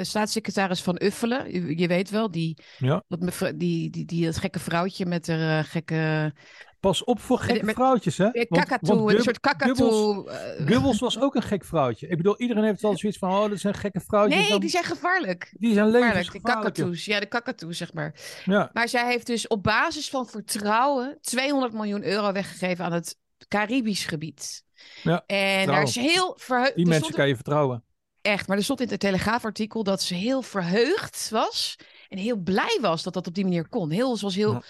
staatssecretaris 0.08 0.82
Van 0.82 1.00
Uffelen, 1.02 1.52
je, 1.52 1.78
je 1.78 1.86
weet 1.88 2.10
wel, 2.10 2.30
die, 2.30 2.58
Ja. 2.78 3.02
dat 3.08 3.20
mevrouw- 3.20 3.56
die, 3.56 3.90
die, 3.90 4.04
die, 4.04 4.24
dat 4.24 4.36
gekke 4.36 4.58
vrouwtje 4.58 5.06
met 5.06 5.26
haar 5.26 5.64
gekke 5.64 6.32
Pas 6.84 7.04
op 7.04 7.20
voor 7.20 7.38
gekke 7.38 7.64
Met- 7.64 7.74
vrouwtjes, 7.74 8.18
hè? 8.18 8.24
eh, 8.26 8.44
Want- 8.48 8.64
kakatoe, 8.64 8.96
want 8.98 9.12
een 9.16 9.22
soort 9.22 9.40
kakatoe. 9.40 10.30
eh, 10.30 10.66
Goebbels 10.72 10.98
was 11.00 11.18
ook 11.24 11.34
een 11.34 11.42
gek 11.42 11.64
vrouwtje. 11.64 12.08
Ik 12.08 12.16
bedoel, 12.16 12.40
iedereen 12.40 12.64
heeft 12.64 12.80
wel 12.80 12.96
zoiets 12.98 13.18
van, 13.18 13.30
oh, 13.30 13.50
dat 13.50 13.62
een 13.62 13.74
gekke 13.74 14.00
vrouwtje. 14.00 14.38
nee, 14.38 14.48
Dan- 14.48 14.60
die 14.60 14.70
zijn 14.70 14.84
gevaarlijk. 14.84 15.54
die 15.58 15.72
zijn 15.72 15.84
Gevaarlijk, 15.86 16.12
de 16.14 16.18
levensgevaarlijk. 16.18 16.76
joh. 16.76 16.84
kakatoes. 16.86 17.04
Ja, 17.04 17.20
de 17.20 17.26
kakatoes, 17.26 17.76
zeg 17.76 17.92
maar. 17.92 18.14
Ja, 18.44 18.70
Maar 18.72 18.88
zij 18.88 19.06
heeft 19.06 19.26
dus 19.26 19.46
op 19.46 19.62
basis 19.62 20.08
van 20.10 20.26
vertrouwen 20.26 21.18
200 21.20 21.72
miljoen 21.72 22.04
euro 22.04 22.32
weggegeven 22.32 22.84
aan 22.84 22.92
het 22.92 23.18
Caribisch 23.48 24.04
gebied. 24.06 24.64
Ja, 25.02 25.22
en 25.26 25.66
daar 25.66 25.82
is 25.82 25.94
heel 25.96 26.34
verheugd. 26.38 26.76
die 26.76 26.86
mensen 26.86 27.14
kan 27.14 27.28
je 27.28 27.34
vertrouwen. 27.34 27.84
Echt, 28.22 28.48
maar 28.48 28.56
er 28.56 28.64
stond 28.64 28.80
in 28.80 28.88
het 28.88 29.00
Telegraafartikel 29.00 29.82
dat 29.82 30.02
ze 30.02 30.14
heel 30.14 30.42
verheugd 30.42 31.28
was 31.30 31.78
en 32.08 32.18
heel 32.18 32.36
blij 32.36 32.78
was 32.80 33.02
dat 33.02 33.12
dat 33.14 33.26
op 33.26 33.34
die 33.34 33.44
manier 33.44 33.68
kon. 33.68 33.90
Heel, 33.90 34.16
ze 34.16 34.24
was 34.24 34.34
heel. 34.34 34.52
Ja. 34.52 34.62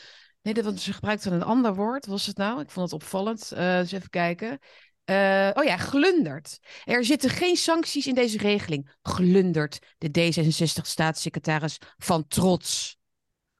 Nee, 0.44 0.54
dat, 0.54 0.64
want 0.64 0.80
ze 0.80 0.92
gebruikte 0.92 1.30
een 1.30 1.42
ander 1.42 1.74
woord. 1.74 2.06
Was 2.06 2.26
het 2.26 2.36
nou? 2.36 2.60
Ik 2.60 2.70
vond 2.70 2.90
het 2.90 3.00
opvallend. 3.02 3.52
Eh 3.52 3.78
dus 3.78 3.92
even 3.92 4.10
kijken. 4.10 4.58
Eh, 5.04 5.50
oh 5.54 5.64
ja, 5.64 5.76
glundert. 5.76 6.58
Er 6.84 7.04
zitten 7.04 7.30
geen 7.30 7.56
sancties 7.56 8.06
in 8.06 8.14
deze 8.14 8.38
regeling. 8.38 8.90
Glundert 9.02 9.78
de 9.98 10.08
D66-staatssecretaris 10.08 11.78
van 11.96 12.26
trots. 12.28 12.98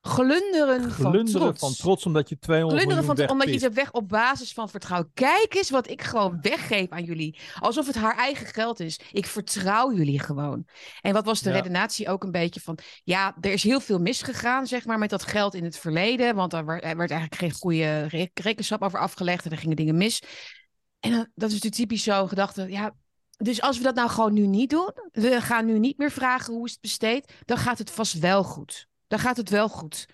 Glunderen, 0.08 0.90
van 0.92 1.25
trots. 1.25 1.61
van 1.61 1.73
trots 1.75 2.06
omdat 2.06 2.28
je 2.28 2.38
200 2.38 2.82
Glunderen 2.82 3.16
van, 3.16 3.30
omdat 3.30 3.49
je 3.49 3.58
ze 3.58 3.70
weg 3.70 3.92
op 3.92 4.08
basis 4.08 4.52
van 4.52 4.68
vertrouwen. 4.68 5.11
Kijk 5.14 5.54
eens 5.54 5.70
wat 5.70 5.90
ik 5.90 6.02
gewoon 6.02 6.38
weggeef 6.40 6.88
aan 6.90 7.04
jullie. 7.04 7.38
Alsof 7.61 7.87
het 7.87 7.94
haar 7.94 8.16
eigen 8.16 8.46
geld 8.46 8.80
is. 8.80 9.00
Ik 9.12 9.26
vertrouw 9.26 9.92
jullie 9.92 10.18
gewoon. 10.20 10.64
En 11.00 11.12
wat 11.12 11.25
was 11.25 11.40
de 11.42 11.49
Ja. 11.50 11.56
redenatie 11.56 12.08
ook 12.08 12.25
een 12.25 12.30
beetje 12.30 12.61
van... 12.61 12.78
Ja, 13.04 13.37
er 13.40 13.52
is 13.52 13.62
heel 13.62 13.80
veel 13.80 13.99
misgegaan, 13.99 14.66
zeg 14.66 14.84
maar, 14.84 14.99
met 14.99 15.11
dat 15.11 15.23
geld 15.25 15.54
in 15.54 15.64
het 15.64 15.78
verleden. 15.78 16.34
Want 16.34 16.52
er 16.52 16.64
werd, 16.64 16.84
er 16.84 16.96
werd 16.96 17.11
eigenlijk 17.11 17.40
geen 17.40 17.52
goede 17.52 18.02
re- 18.06 18.28
rekenschap 18.34 18.82
over 18.82 18.99
afgelegd. 18.99 19.44
En 19.44 19.50
er 19.50 19.58
gingen 19.58 19.76
dingen 19.76 19.96
mis. 19.96 20.23
En 21.00 21.11
dan, 21.11 21.26
dat 21.34 21.49
is 21.49 21.54
natuurlijk 21.54 21.75
typisch 21.75 22.02
zo'n 22.02 22.28
gedachte. 22.28 22.66
Ja, 22.70 22.94
dus 23.37 23.61
als 23.61 23.76
we 23.76 23.82
dat 23.82 23.94
nou 23.94 24.08
gewoon 24.11 24.32
nu 24.32 24.46
niet 24.46 24.70
doen... 24.70 24.92
We 25.12 25.40
gaan 25.40 25.66
nu 25.66 25.78
niet 25.78 25.99
meer 25.99 26.11
vragen 26.11 26.54
hoe 26.54 26.64
is 26.66 26.73
het 26.73 26.80
besteed... 26.80 27.32
Dan 27.44 27.58
gaat 27.58 27.78
het 27.78 27.90
vast 27.90 28.18
wel 28.18 28.44
goed. 28.44 28.87
Dan 29.14 29.23
gaat 29.23 29.37
het 29.37 29.50
wel 29.50 29.68
goed. 29.68 30.06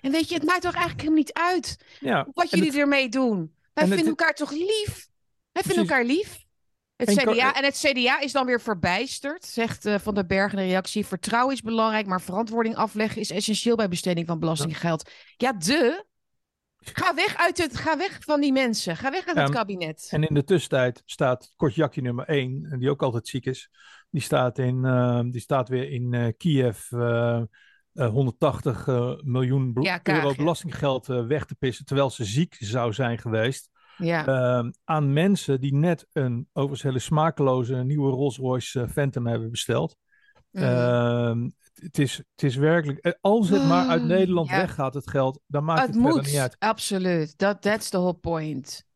En 0.00 0.10
weet 0.10 0.28
je, 0.28 0.34
het 0.34 0.44
maakt 0.44 0.62
toch 0.62 0.74
eigenlijk 0.74 1.00
helemaal 1.00 1.18
niet 1.18 1.32
uit 1.32 1.84
Ja, 2.00 2.26
wat 2.34 2.50
jullie 2.50 2.66
het- 2.66 2.76
ermee 2.76 3.08
doen. 3.08 3.54
Wij 3.72 3.84
het- 3.84 3.94
vinden 3.94 4.06
elkaar 4.08 4.34
toch 4.34 4.50
lief? 4.50 5.08
Wij 5.52 5.62
vinden 5.62 5.82
elkaar 5.88 6.04
lief. 6.04 6.44
Het 6.96 7.08
En 7.08 7.16
CDA, 7.16 7.54
en 7.54 7.64
het 7.64 7.76
CDA 7.86 8.20
is 8.20 8.32
dan 8.32 8.46
weer 8.46 8.60
verbijsterd, 8.60 9.44
zegt 9.44 9.86
eh, 9.86 9.98
Van 9.98 10.14
der 10.14 10.26
Berg 10.26 10.50
in 10.52 10.58
de 10.58 10.64
reactie. 10.64 11.06
Vertrouwen 11.06 11.54
is 11.54 11.62
belangrijk, 11.62 12.06
maar 12.06 12.20
verantwoording 12.20 12.76
afleggen 12.76 13.20
is 13.20 13.30
essentieel 13.30 13.76
bij 13.76 13.88
besteding 13.88 14.26
van 14.26 14.38
belastinggeld. 14.38 15.10
Ja, 15.36 15.52
de. 15.52 16.04
Ga 16.76 17.14
weg, 17.14 17.36
uit 17.36 17.58
het, 17.58 17.76
ga 17.76 17.96
weg 17.98 18.18
van 18.20 18.40
die 18.40 18.52
mensen. 18.52 18.96
Ga 18.96 19.10
weg 19.10 19.26
uit 19.26 19.36
het 19.36 19.50
kabinet. 19.50 20.08
En 20.10 20.22
in 20.24 20.34
de 20.34 20.44
tussentijd 20.44 21.02
staat 21.04 21.52
Kostjakje 21.56 22.00
nummer 22.02 22.28
1, 22.28 22.76
die 22.78 22.90
ook 22.90 23.02
altijd 23.02 23.28
ziek 23.28 23.46
is. 23.46 23.70
Die 24.10 24.22
staat, 24.22 24.58
in, 24.58 24.84
eh, 24.84 25.20
die 25.30 25.40
staat 25.40 25.68
weer 25.68 25.90
in 25.90 26.14
eh, 26.14 26.26
Kiev 26.36 26.90
180 28.06 28.88
eh, 28.88 29.12
miljoen 29.22 29.76
Ja, 29.80 29.98
Kaag, 29.98 30.22
euro 30.22 30.34
belastinggeld 30.34 31.08
eh, 31.08 31.26
weg 31.26 31.44
te 31.44 31.54
pissen. 31.54 31.84
Terwijl 31.84 32.10
ze 32.10 32.24
ziek 32.24 32.56
zou 32.58 32.92
zijn 32.92 33.18
geweest. 33.18 33.70
Ja, 33.98 34.26
eh, 34.26 34.68
aan 34.84 35.12
mensen 35.12 35.60
die 35.60 35.74
net 35.74 36.06
een 36.12 36.48
overigens 36.52 36.82
hele 36.82 36.98
smakeloze 36.98 37.74
nieuwe 37.74 38.10
Rolls 38.10 38.36
Royce 38.36 38.80
eh, 38.80 38.88
Phantom 38.88 39.26
hebben 39.26 39.50
besteld. 39.50 39.96
Mhm. 40.50 40.64
Ehm, 40.64 41.48
het, 41.74 41.98
is, 41.98 42.16
het 42.16 42.42
is 42.42 42.56
werkelijk, 42.56 42.98
eh, 42.98 43.12
als 43.20 43.48
het 43.48 43.64
maar 43.64 43.88
uit 43.88 44.00
Oh, 44.00 44.06
Nederland 44.06 44.48
ja. 44.48 44.56
weggaat, 44.56 44.94
het 44.94 45.10
geld, 45.10 45.40
dan 45.46 45.64
maakt 45.64 45.80
het 45.80 45.88
het, 45.88 45.98
moet, 45.98 46.22
niet 46.26 46.36
uit. 46.36 46.56
absoluut. 46.58 47.38
Dat 47.38 47.62
that's 47.62 47.88
the 47.88 47.98
whole 47.98 48.14
point. 48.14 48.86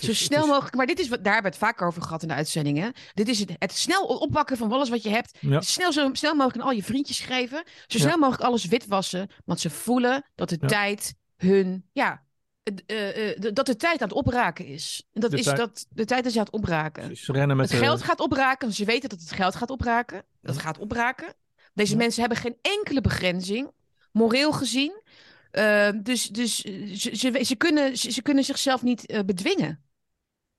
Zo 0.00 0.12
snel 0.14 0.42
is- 0.42 0.48
mogelijk, 0.48 0.74
maar 0.74 0.86
dit 0.86 0.98
is 0.98 1.08
wat, 1.08 1.24
daar 1.24 1.32
hebben 1.32 1.52
we 1.52 1.56
het 1.58 1.66
vaak 1.68 1.82
over 1.82 2.02
gehad 2.02 2.22
in 2.22 2.28
de 2.28 2.34
uitzendingen. 2.34 2.92
Dit 3.14 3.28
is 3.28 3.38
het, 3.38 3.50
het 3.58 3.72
snel 3.72 4.04
oppakken 4.04 4.56
van 4.56 4.72
alles 4.72 4.88
wat 4.88 5.02
je 5.02 5.08
hebt. 5.10 5.38
Ja. 5.40 5.60
Snel, 5.60 5.92
zo 5.92 6.08
snel 6.12 6.34
mogelijk 6.34 6.60
aan 6.62 6.68
al 6.68 6.76
je 6.76 6.82
vriendjes 6.82 7.20
geven. 7.20 7.62
Zo 7.86 7.98
Ja. 7.98 8.04
snel 8.04 8.18
mogelijk 8.18 8.42
alles 8.44 8.64
witwassen. 8.66 9.30
Want 9.44 9.60
ze 9.60 9.70
voelen 9.70 10.24
dat 10.34 10.48
de 10.48 10.56
Ja. 10.60 10.66
tijd 10.68 11.14
hun, 11.36 11.88
ja, 11.92 12.22
eh, 12.86 13.30
eh, 13.30 13.38
dat 13.52 13.66
de 13.66 13.76
tijd 13.76 14.00
aan 14.02 14.08
het 14.08 14.16
opraken 14.16 14.66
is. 14.66 15.06
En 15.12 15.20
dat 15.20 15.30
De 15.30 15.36
is 15.38 15.44
tijd- 15.44 15.56
dat 15.56 15.86
de 15.90 16.04
tijd 16.04 16.26
is 16.26 16.36
aan 16.36 16.44
het 16.44 16.52
opraken. 16.52 17.16
Ze 17.16 17.32
rennen 17.32 17.56
met 17.56 17.70
Het 17.70 17.78
de- 17.78 17.84
geld 17.84 18.02
gaat 18.02 18.20
opraken. 18.20 18.72
Ze 18.72 18.84
weten 18.84 19.08
dat 19.08 19.20
het 19.20 19.32
geld 19.32 19.54
gaat 19.54 19.70
opraken. 19.70 20.24
Dat 20.40 20.58
gaat 20.58 20.78
opraken. 20.78 21.34
Deze 21.74 21.96
mensen 21.96 22.20
hebben 22.20 22.38
geen 22.38 22.56
enkele 22.62 23.00
begrenzing, 23.00 23.70
moreel 24.12 24.52
gezien. 24.52 25.01
Eh, 25.52 25.88
dus 26.02 26.28
dus 26.28 26.62
eh, 26.64 26.94
ze, 26.94 27.16
ze, 27.16 27.44
ze, 27.44 27.56
kunnen, 27.56 27.96
ze, 27.96 28.10
ze 28.10 28.22
kunnen 28.22 28.44
zichzelf 28.44 28.82
niet 28.82 29.06
eh, 29.06 29.20
bedwingen. 29.24 29.84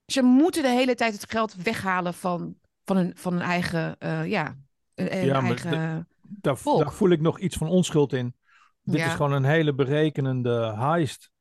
Ze 0.06 0.22
moeten 0.22 0.62
de 0.62 0.70
hele 0.70 0.96
tijd 0.96 1.14
het 1.14 1.32
geld 1.32 1.56
weghalen 1.56 2.14
van, 2.14 2.56
van, 2.86 2.98
hun, 2.98 3.12
van 3.16 3.34
hun 3.34 3.42
eigen, 3.42 3.96
eh, 4.00 4.26
ja, 4.26 4.58
Ja, 4.96 5.42
maar 5.42 5.44
eigen... 5.44 6.08
daar, 6.22 6.58
voel 6.58 7.10
ik 7.10 7.22
nog 7.22 7.40
iets 7.40 7.58
van 7.58 7.68
onschuld 7.68 8.14
in. 8.14 8.36
Dit 8.84 9.00
Ja. 9.00 9.06
is 9.06 9.14
gewoon 9.14 9.32
een 9.32 9.44
hele 9.44 9.74
berekenende 9.74 10.74
heist. 10.78 11.32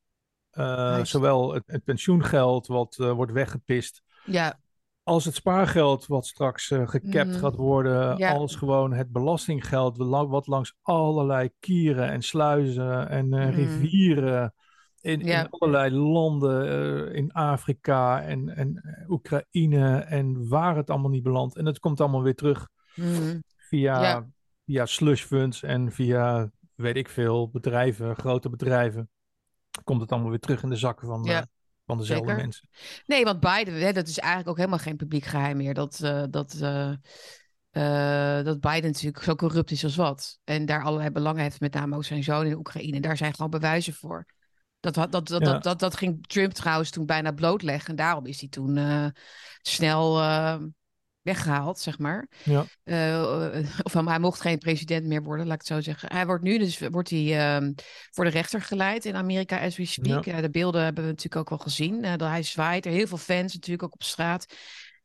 Heist. 0.51 1.11
Zowel 1.11 1.55
het, 1.55 1.63
het 1.67 1.85
pensioengeld 1.85 2.67
wat 2.67 2.97
wordt 2.97 3.33
weggepist, 3.33 4.03
ja, 4.25 4.61
als 5.03 5.25
het 5.25 5.35
spaargeld 5.35 6.07
wat 6.07 6.27
straks 6.27 6.71
eh 6.71 6.89
gekapt 6.89 7.31
Mhm. 7.31 7.39
gaat 7.39 7.55
worden, 7.55 8.17
Ja. 8.19 8.33
als 8.33 8.57
gewoon 8.57 8.93
het 8.93 9.13
belastinggeld 9.13 9.99
la- 9.99 10.27
wat 10.27 10.47
langs 10.47 10.75
allerlei 10.83 11.51
kieren 11.61 12.09
en 12.09 12.23
sluizen 12.23 13.09
en 13.09 13.33
eh, 13.33 13.47
Mhm. 13.47 13.55
rivieren 13.55 14.55
in, 15.01 15.21
Ja. 15.21 15.41
in 15.41 15.49
allerlei 15.51 15.91
landen 15.97 16.69
eh, 16.69 17.15
in 17.17 17.33
Afrika 17.33 18.23
en, 18.23 18.49
en 18.57 18.83
Oekraïne 19.09 19.99
en 19.99 20.49
waar 20.49 20.77
het 20.77 20.91
allemaal 20.91 21.11
niet 21.11 21.23
belandt. 21.23 21.57
En 21.57 21.67
het 21.67 21.79
komt 21.79 22.01
allemaal 22.01 22.23
weer 22.23 22.35
terug 22.35 22.69
mhm. 22.95 23.39
via, 23.57 24.03
Ja. 24.03 24.27
via 24.65 24.87
slush 24.87 25.23
funds 25.23 25.63
en 25.63 25.93
via, 25.93 26.51
weet 26.75 26.97
ik 26.97 27.09
veel, 27.09 27.49
bedrijven, 27.51 28.17
grote 28.17 28.49
bedrijven. 28.49 29.11
Komt 29.85 30.01
het 30.01 30.13
allemaal 30.13 30.31
weer 30.31 30.39
terug 30.39 30.63
in 30.63 30.69
de 30.69 30.77
zakken 30.77 31.07
van, 31.07 31.23
Ja, 31.25 31.47
van 31.97 32.07
dezelfde 32.07 32.29
zeker. 32.29 32.43
mensen. 32.43 32.69
Nee, 33.07 33.25
want 33.25 33.41
Biden, 33.41 33.75
hè, 33.75 33.93
dat 33.93 34.09
is 34.09 34.19
eigenlijk 34.19 34.51
ook 34.51 34.57
helemaal 34.57 34.79
geen 34.79 34.97
publiek 34.97 35.25
geheim 35.25 35.57
meer. 35.57 35.75
Dat, 35.75 36.01
eh, 36.01 36.23
dat, 36.31 36.55
eh, 36.61 36.93
eh, 37.71 38.45
dat 38.45 38.61
Biden 38.61 38.91
natuurlijk 38.91 39.23
zo 39.23 39.35
corrupt 39.35 39.71
is 39.71 39.85
als 39.85 39.97
wat. 39.97 40.39
En 40.45 40.67
daar 40.67 40.83
allerlei 40.83 41.11
belangen 41.11 41.43
heeft, 41.43 41.61
met 41.61 41.75
name 41.75 41.97
ook 41.97 42.05
zijn 42.05 42.23
zoon 42.23 42.47
in 42.47 42.57
Oekraïne. 42.57 43.01
Daar 43.01 43.17
zijn 43.17 43.35
gewoon 43.35 43.51
bewijzen 43.51 43.95
voor. 43.95 44.27
Dat, 44.81 44.95
dat, 44.95 45.13
dat, 45.13 45.29
Ja. 45.29 45.39
dat, 45.39 45.63
dat, 45.63 45.79
dat 45.79 45.97
ging 45.97 46.27
Trump 46.27 46.53
trouwens 46.53 46.91
toen 46.91 47.07
bijna 47.07 47.33
blootleggen. 47.33 47.91
En 47.91 47.97
daarom 47.97 48.27
is 48.27 48.41
hij 48.41 48.49
toen 48.49 48.79
snel 49.63 50.21
weggehaald, 51.23 51.79
zeg 51.79 51.99
maar. 51.99 52.29
Ja. 52.45 52.65
Eh, 52.85 53.63
of 53.83 53.93
hij, 53.93 54.19
mocht 54.19 54.41
geen 54.41 54.59
president 54.59 55.07
meer 55.07 55.23
worden, 55.23 55.47
laat 55.47 55.55
ik 55.55 55.61
het 55.61 55.69
zo 55.69 55.81
zeggen. 55.81 56.13
Hij 56.13 56.27
wordt 56.27 56.43
nu 56.43 56.59
dus 56.59 56.79
wordt 56.79 57.11
hij, 57.11 57.39
ehm, 57.39 57.73
voor 58.11 58.25
de 58.25 58.31
rechter 58.31 58.63
geleid 58.63 59.05
in 59.05 59.17
Amerika 59.17 59.61
as 59.61 59.77
we 59.77 59.85
speak. 59.85 60.25
Ja. 60.25 60.33
Eh, 60.33 60.43
de 60.43 60.51
beelden 60.51 60.85
hebben 60.85 61.05
we 61.05 61.11
natuurlijk 61.11 61.37
ook 61.37 61.49
wel 61.49 61.59
gezien. 61.59 62.05
Eh, 62.05 62.17
dat 62.17 62.29
hij 62.29 62.43
zwaait. 62.43 62.87
Er 62.87 62.93
heel 62.93 63.07
veel 63.07 63.19
fans 63.19 63.55
natuurlijk 63.55 63.83
ook 63.83 63.95
op 63.95 64.03
straat. 64.03 64.47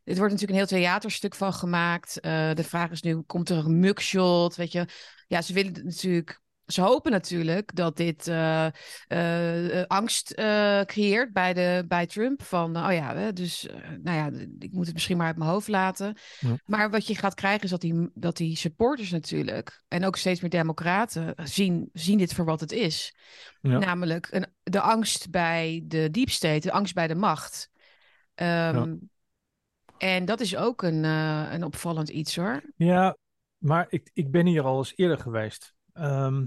Het 0.03 0.17
wordt 0.17 0.33
natuurlijk 0.33 0.59
een 0.59 0.67
heel 0.67 0.79
theaterstuk 0.79 1.35
van 1.35 1.53
gemaakt. 1.53 2.13
De 2.21 2.63
vraag 2.63 2.91
is 2.91 3.01
nu, 3.01 3.21
komt 3.21 3.49
er 3.49 3.57
een 3.57 3.79
mugshot? 3.79 4.55
Weet 4.55 4.71
je, 4.71 4.85
ja, 5.27 5.41
ze 5.41 5.53
willen 5.53 5.85
natuurlijk... 5.85 6.41
Ze 6.67 6.81
hopen 6.81 7.11
natuurlijk 7.11 7.75
dat 7.75 7.97
dit 7.97 8.27
eh, 8.27 8.65
eh, 9.07 9.79
eh, 9.79 9.87
angst 9.87 10.33
creëert 10.85 11.33
bij, 11.33 11.53
de, 11.53 11.85
bij 11.87 12.05
Trump. 12.05 12.43
Van, 12.43 12.77
oh 12.77 12.93
ja, 12.93 13.31
dus, 13.31 13.67
nou 14.01 14.17
ja, 14.17 14.45
ik 14.59 14.71
moet 14.71 14.85
het 14.85 14.93
misschien 14.93 15.17
maar 15.17 15.27
uit 15.27 15.37
mijn 15.37 15.49
hoofd 15.49 15.67
laten. 15.67 16.17
Ja. 16.39 16.55
Maar 16.65 16.89
wat 16.89 17.07
je 17.07 17.15
gaat 17.15 17.33
krijgen 17.33 17.63
is 17.63 17.69
dat 17.69 17.81
die, 17.81 18.09
dat 18.13 18.37
die 18.37 18.55
supporters 18.55 19.11
natuurlijk... 19.11 19.83
en 19.87 20.05
ook 20.05 20.15
steeds 20.15 20.41
meer 20.41 20.49
democraten 20.49 21.33
zien, 21.43 21.89
zien 21.93 22.17
dit 22.17 22.33
voor 22.33 22.45
wat 22.45 22.59
het 22.59 22.71
is. 22.71 23.15
Ja. 23.61 23.77
Namelijk 23.77 24.27
een, 24.31 24.45
de 24.63 24.81
angst 24.81 25.29
bij 25.29 25.83
de 25.85 26.09
deep 26.11 26.29
state, 26.29 26.59
de 26.59 26.71
angst 26.71 26.93
bij 26.93 27.07
de 27.07 27.15
macht. 27.15 27.69
Ehm, 28.35 28.95
En 29.97 30.25
dat 30.25 30.39
is 30.39 30.55
ook 30.55 30.81
een, 30.81 31.03
een 31.03 31.63
opvallend 31.63 32.09
iets 32.09 32.35
hoor. 32.35 32.61
Ja, 32.75 33.17
maar 33.57 33.85
ik, 33.89 34.09
ik 34.13 34.31
ben 34.31 34.45
hier 34.45 34.63
al 34.63 34.77
eens 34.77 34.93
eerder 34.95 35.17
geweest. 35.17 35.75
Ehm, 35.97 36.45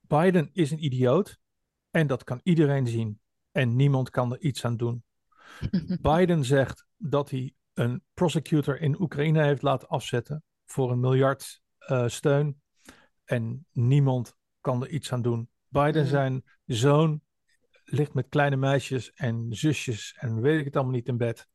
Biden 0.00 0.50
is 0.52 0.70
een 0.70 0.84
idioot 0.84 1.38
en 1.90 2.06
dat 2.06 2.24
kan 2.24 2.40
iedereen 2.42 2.86
zien. 2.86 3.20
En 3.50 3.76
niemand 3.76 4.10
kan 4.10 4.32
er 4.32 4.40
iets 4.40 4.64
aan 4.64 4.76
doen. 4.76 5.04
Biden 6.02 6.44
zegt 6.44 6.86
dat 6.96 7.30
hij 7.30 7.54
een 7.74 8.02
prosecutor 8.14 8.80
in 8.80 9.00
Oekraïne 9.00 9.44
heeft 9.44 9.62
laten 9.62 9.88
afzetten 9.88 10.42
voor 10.66 10.90
een 10.90 11.00
miljard 11.00 11.62
eh, 11.78 12.08
steun. 12.08 12.60
En 13.24 13.66
niemand 13.72 14.36
kan 14.60 14.82
er 14.82 14.88
iets 14.88 15.12
aan 15.12 15.22
doen. 15.22 15.48
Biden 15.68 16.02
Mm. 16.02 16.08
zijn 16.08 16.44
zoon 16.66 17.22
ligt 17.84 18.14
met 18.14 18.28
kleine 18.28 18.56
meisjes 18.56 19.12
en 19.12 19.46
zusjes 19.50 20.14
en 20.18 20.40
weet 20.40 20.58
ik 20.58 20.64
het 20.64 20.76
allemaal 20.76 20.94
niet 20.94 21.08
in 21.08 21.16
bed. 21.16 21.48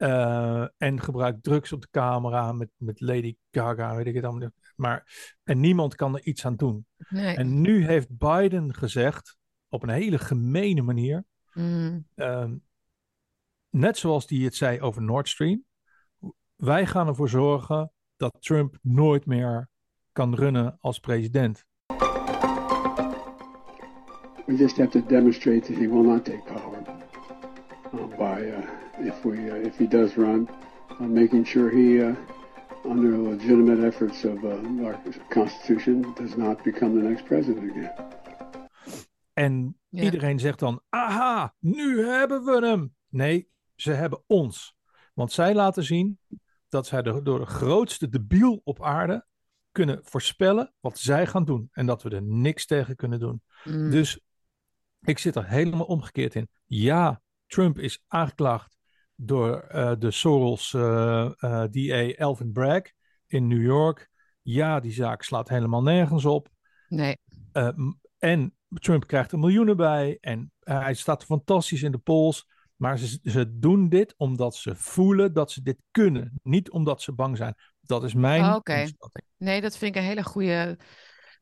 Eh, 0.00 0.66
en 0.76 1.00
gebruikt 1.00 1.42
drugs 1.42 1.72
op 1.72 1.80
de 1.80 1.88
camera 1.90 2.52
met, 2.52 2.68
met 2.76 3.00
Lady 3.00 3.36
Gaga, 3.50 3.96
weet 3.96 4.06
ik 4.06 4.14
het 4.14 4.24
allemaal 4.24 4.42
niet. 4.42 4.72
Maar, 4.76 5.06
en 5.44 5.60
niemand 5.60 5.94
kan 5.94 6.14
er 6.14 6.22
iets 6.24 6.46
aan 6.46 6.56
doen. 6.56 6.86
Nee. 7.08 7.36
En 7.36 7.60
nu 7.60 7.86
heeft 7.86 8.18
Biden 8.18 8.74
gezegd, 8.74 9.36
op 9.68 9.82
een 9.82 9.88
hele 9.88 10.18
gemene 10.18 10.82
manier, 10.82 11.24
Mm. 11.52 12.06
ehm, 12.14 12.56
net 13.70 13.98
zoals 13.98 14.28
hij 14.28 14.38
het 14.38 14.54
zei 14.54 14.80
over 14.80 15.02
Nord 15.02 15.28
Stream, 15.28 15.64
wij 16.56 16.86
gaan 16.86 17.06
ervoor 17.06 17.28
zorgen 17.28 17.92
dat 18.16 18.36
Trump 18.38 18.78
nooit 18.82 19.26
meer 19.26 19.68
kan 20.12 20.34
runnen 20.34 20.76
als 20.80 20.98
president. 20.98 21.64
We 24.46 24.56
just 24.56 24.76
have 24.76 24.90
to 24.90 25.06
demonstrate 25.06 25.60
that 25.60 25.76
he 25.76 25.88
will 25.88 26.06
not 26.06 26.24
take 26.24 26.42
power 26.42 26.82
uh, 27.94 28.16
by, 28.16 28.40
uh, 28.40 28.79
if 29.00 29.22
we, 29.22 29.30
uh, 29.36 29.66
if 29.66 29.76
he 29.76 29.86
does 29.88 30.14
run, 30.16 30.48
uh, 30.90 31.06
making 31.06 31.46
sure 31.46 31.70
he, 31.70 31.98
uh, 31.98 32.14
under 32.84 33.18
legitimate 33.18 33.86
efforts 33.86 34.24
of 34.24 34.42
uh, 34.44 34.84
our 34.84 34.98
Constitution, 35.28 36.14
does 36.14 36.36
not 36.36 36.62
become 36.62 37.00
the 37.00 37.08
next 37.08 37.24
president 37.24 37.70
again. 37.70 37.92
En 39.32 39.74
Ja. 39.88 40.02
iedereen 40.02 40.38
zegt 40.38 40.58
dan: 40.58 40.80
aha, 40.88 41.54
nu 41.58 42.04
hebben 42.06 42.44
we 42.44 42.66
hem. 42.66 42.94
Nee, 43.08 43.48
ze 43.74 43.92
hebben 43.92 44.22
ons. 44.26 44.76
Want 45.14 45.32
zij 45.32 45.54
laten 45.54 45.84
zien 45.84 46.18
dat 46.68 46.86
zij 46.86 47.02
de, 47.02 47.22
door 47.22 47.38
de 47.38 47.46
grootste 47.46 48.08
debiel 48.08 48.60
op 48.64 48.82
aarde 48.82 49.26
kunnen 49.72 50.00
voorspellen 50.02 50.72
wat 50.80 50.98
zij 50.98 51.26
gaan 51.26 51.44
doen. 51.44 51.68
En 51.72 51.86
dat 51.86 52.02
we 52.02 52.10
er 52.10 52.22
niks 52.22 52.66
tegen 52.66 52.96
kunnen 52.96 53.18
doen. 53.20 53.42
Mm. 53.64 53.90
Dus 53.90 54.20
ik 55.00 55.18
zit 55.18 55.36
er 55.36 55.48
helemaal 55.48 55.84
omgekeerd 55.84 56.34
in. 56.34 56.48
Ja, 56.66 57.22
Trump 57.46 57.78
is 57.78 58.04
aangeklaagd 58.06 58.78
door 59.22 59.60
eh, 59.60 59.92
de 59.98 60.10
Soros 60.10 60.74
eh, 60.74 61.30
eh, 61.38 61.70
DA 61.70 62.14
Elvin 62.14 62.52
Bragg 62.52 62.82
in 63.26 63.46
New 63.46 63.62
York. 63.62 64.10
Ja, 64.42 64.80
die 64.80 64.92
zaak 64.92 65.22
slaat 65.22 65.48
helemaal 65.48 65.82
nergens 65.82 66.24
op. 66.24 66.48
Nee. 66.88 67.16
En 68.18 68.54
Trump 68.68 69.06
krijgt 69.06 69.32
er 69.32 69.38
miljoenen 69.38 69.76
bij. 69.76 70.18
En 70.20 70.52
hij 70.60 70.94
staat 70.94 71.24
fantastisch 71.24 71.82
in 71.82 71.92
de 71.92 71.98
polls. 71.98 72.46
Maar 72.76 72.98
ze, 72.98 73.18
ze 73.22 73.58
doen 73.58 73.88
dit 73.88 74.14
omdat 74.16 74.56
ze 74.56 74.74
voelen 74.76 75.32
dat 75.32 75.50
ze 75.50 75.62
dit 75.62 75.78
kunnen. 75.90 76.40
Niet 76.42 76.70
omdat 76.70 77.02
ze 77.02 77.12
bang 77.12 77.36
zijn. 77.36 77.54
Dat 77.80 78.04
is 78.04 78.14
mijn 78.14 78.44
Oh, 78.44 78.54
oké. 78.54 78.74
inschatting. 78.74 79.24
nee, 79.36 79.60
dat 79.60 79.76
vind 79.76 79.94
ik 79.94 80.02
een 80.02 80.08
hele 80.08 80.24
goede 80.24 80.78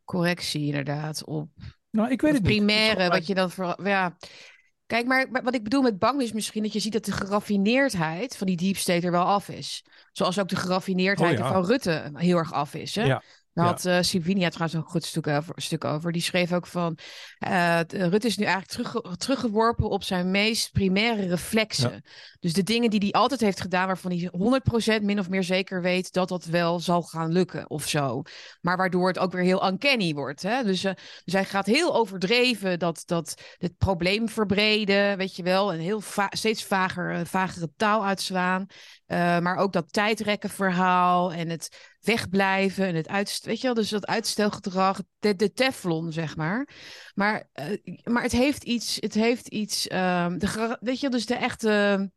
correctie 0.04 0.66
inderdaad 0.66 1.24
op 1.24 1.48
Nou, 1.90 2.10
ik 2.10 2.20
weet 2.20 2.32
het 2.32 2.42
niet. 2.42 2.56
Primaire, 2.56 2.94
gewoon 2.94 3.08
wat 3.10 3.26
je 3.26 3.34
dan 3.34 3.50
voor. 3.50 3.78
Ja. 3.82 4.16
Kijk, 4.88 5.06
maar, 5.06 5.30
maar 5.30 5.42
wat 5.42 5.54
ik 5.54 5.62
bedoel 5.62 5.82
met 5.82 5.98
bang 5.98 6.22
is 6.22 6.32
misschien 6.32 6.62
dat 6.62 6.72
je 6.72 6.78
ziet 6.80 6.92
dat 6.92 7.04
de 7.04 7.12
geraffineerdheid 7.12 8.36
van 8.36 8.46
die 8.46 8.56
deep 8.56 8.76
state 8.76 9.06
er 9.06 9.12
wel 9.12 9.24
af 9.24 9.48
is. 9.48 9.84
Zoals 10.12 10.38
ook 10.38 10.48
de 10.48 10.56
geraffineerdheid 10.56 11.38
Oh, 11.38 11.44
ja. 11.44 11.52
van 11.52 11.64
Rutte 11.64 12.10
heel 12.14 12.36
erg 12.36 12.52
af 12.52 12.74
is. 12.74 12.94
Hè? 12.94 13.04
Ja, 13.04 13.22
Daar 13.58 13.78
ja. 13.82 13.92
had 13.92 14.06
Sivinia 14.06 14.48
trouwens 14.48 14.78
een 14.78 14.90
goed 14.90 15.04
stuk 15.04 15.26
over, 15.26 15.54
stuk 15.56 15.84
over. 15.84 16.12
Die 16.12 16.22
schreef 16.22 16.52
ook 16.52 16.66
van... 16.66 16.98
eh, 17.38 17.78
t- 17.78 17.92
Rutte 17.92 18.26
is 18.26 18.36
nu 18.36 18.44
eigenlijk 18.44 18.72
terugge- 18.72 19.16
teruggeworpen 19.16 19.88
op 19.90 20.02
zijn 20.04 20.30
meest 20.30 20.72
primaire 20.72 21.26
reflexen. 21.26 22.02
Dus 22.40 22.52
de 22.52 22.62
dingen 22.62 22.90
die 22.90 23.00
hij 23.00 23.12
altijd 23.12 23.40
heeft 23.40 23.60
gedaan... 23.60 23.86
waarvan 23.86 24.10
hij 24.10 24.30
100% 25.00 25.02
min 25.04 25.18
of 25.18 25.28
meer 25.28 25.42
zeker 25.44 25.82
weet... 25.82 26.12
dat 26.12 26.28
dat 26.28 26.44
wel 26.44 26.80
zal 26.80 27.02
gaan 27.02 27.32
lukken 27.32 27.70
of 27.70 27.88
zo. 27.88 28.22
Maar 28.60 28.76
waardoor 28.76 29.08
het 29.08 29.18
ook 29.18 29.32
weer 29.32 29.42
heel 29.42 29.66
uncanny 29.68 30.14
wordt. 30.14 30.42
Hè? 30.42 30.62
Dus, 30.64 30.80
dus 30.80 31.32
hij 31.32 31.44
gaat 31.44 31.66
heel 31.66 31.94
overdreven 31.94 32.78
dat, 32.78 33.02
dat 33.06 33.42
het 33.58 33.76
probleem 33.78 34.28
verbreden, 34.28 35.16
weet 35.16 35.36
je 35.36 35.42
wel. 35.42 35.72
En 35.72 35.78
heel 35.78 36.00
va- 36.00 36.30
steeds 36.30 36.64
vager, 36.64 37.26
vagere 37.26 37.70
taal 37.76 38.04
uitslaan. 38.04 38.66
Eh, 39.08 39.38
maar 39.38 39.56
ook 39.56 39.72
dat 39.72 39.92
tijdrekkenverhaal 39.92 41.32
en 41.32 41.48
het 41.48 41.96
wegblijven 42.00 42.86
en 42.86 42.94
het 42.94 43.08
uitst 43.08 43.46
weet 43.46 43.60
je 43.60 43.66
wel, 43.66 43.74
dus 43.74 43.88
dat 43.88 44.06
uitstelgedrag, 44.06 45.00
de, 45.18 45.36
de 45.36 45.52
teflon, 45.52 46.12
zeg 46.12 46.36
maar. 46.36 46.68
Maar, 47.14 47.48
eh, 47.52 47.64
maar 48.04 48.22
het 48.22 48.32
heeft 48.32 48.62
iets, 48.62 48.96
het 49.00 49.14
heeft 49.14 49.48
iets, 49.48 49.86
ehm, 49.86 50.38
de, 50.38 50.76
weet 50.80 51.00
je, 51.00 51.08
dus 51.08 51.26
de 51.26 51.34
echte, 51.34 52.10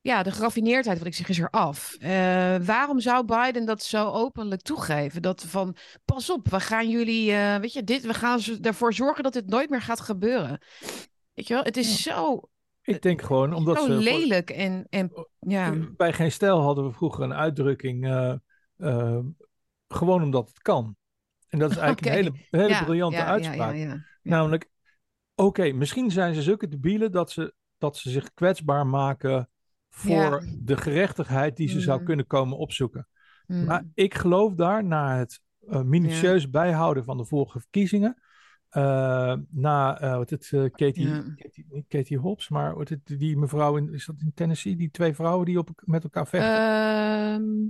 ja, 0.00 0.22
de 0.22 0.30
geraffineerdheid, 0.30 0.98
wat 0.98 1.06
ik 1.06 1.14
zeg, 1.14 1.28
is 1.28 1.38
er 1.38 1.50
af. 1.50 1.94
Eh, 1.94 2.56
waarom 2.56 3.00
zou 3.00 3.24
Biden 3.24 3.64
dat 3.64 3.82
zo 3.82 4.10
openlijk 4.10 4.62
toegeven? 4.62 5.22
Dat 5.22 5.44
van, 5.46 5.76
pas 6.04 6.30
op, 6.30 6.48
we 6.48 6.60
gaan 6.60 6.88
jullie, 6.88 7.32
weet 7.34 7.72
je, 7.72 7.84
dit, 7.84 8.02
we 8.02 8.14
gaan 8.14 8.40
ervoor 8.62 8.94
zorgen 8.94 9.22
dat 9.22 9.32
dit 9.32 9.46
nooit 9.46 9.70
meer 9.70 9.82
gaat 9.82 10.00
gebeuren. 10.00 10.62
Weet 11.34 11.46
je 11.46 11.54
wel, 11.54 11.62
het 11.62 11.76
is 11.76 12.02
zo, 12.02 12.48
Ik 12.88 13.02
denk 13.02 13.22
gewoon 13.22 13.52
omdat 13.52 13.78
zo 13.78 13.84
ze... 13.84 13.92
lelijk 13.92 14.50
en, 14.50 14.86
en 14.90 15.12
ja. 15.38 15.74
Bij 15.96 16.12
Geen 16.12 16.32
Stijl 16.32 16.60
hadden 16.60 16.84
we 16.84 16.92
vroeger 16.92 17.24
een 17.24 17.34
uitdrukking. 17.34 18.06
eh, 18.06 18.34
eh, 18.76 19.18
gewoon 19.88 20.22
omdat 20.22 20.48
het 20.48 20.58
kan. 20.62 20.96
En 21.48 21.58
dat 21.58 21.70
is 21.70 21.76
eigenlijk 21.86 22.16
een 22.16 22.22
hele, 22.24 22.46
hele 22.50 22.68
Ja, 22.68 22.84
briljante 22.84 23.16
ja, 23.16 23.22
ja, 23.24 23.28
uitspraak. 23.30 23.74
ja. 23.76 24.04
Namelijk, 24.22 24.70
oké, 25.34 25.72
misschien 25.72 26.10
zijn 26.10 26.34
ze 26.34 26.42
zulke 26.42 26.68
debielen 26.68 27.12
dat 27.12 27.30
ze, 27.30 27.54
dat 27.78 27.96
ze 27.96 28.10
zich 28.10 28.34
kwetsbaar 28.34 28.86
maken 28.86 29.50
voor 29.88 30.44
de 30.58 30.76
gerechtigheid 30.76 31.56
die 31.56 31.68
ze 31.68 31.80
zou 31.80 31.98
Mm. 31.98 32.04
kunnen 32.04 32.26
komen 32.26 32.56
opzoeken. 32.58 33.08
Mm. 33.46 33.64
Maar 33.64 33.84
ik 33.94 34.14
geloof 34.14 34.54
daar, 34.54 34.84
na 34.84 35.16
het 35.16 35.40
eh, 35.68 35.82
minutieus 35.82 36.50
bijhouden 36.50 37.04
van 37.04 37.16
de 37.16 37.24
vorige 37.24 37.60
verkiezingen, 37.60 38.22
eh, 38.68 39.34
na 39.50 40.00
eh, 40.00 40.16
wat 40.16 40.30
het, 40.30 40.48
eh, 40.52 40.64
Katie, 40.70 41.08
Ja. 41.08 41.24
Katie, 41.36 41.84
Katie 41.88 42.18
Hobbs, 42.18 42.48
maar 42.48 42.74
wat 42.76 42.88
het, 42.88 43.00
die 43.06 43.36
mevrouw 43.36 43.76
in, 43.76 43.92
is 43.92 44.06
dat 44.06 44.16
in 44.20 44.32
Tennessee, 44.34 44.76
die 44.76 44.90
twee 44.90 45.14
vrouwen 45.14 45.46
die 45.46 45.58
op, 45.58 45.70
met 45.84 46.02
elkaar 46.02 46.26
vechten. 46.26 46.56
Ehm, 46.56 47.66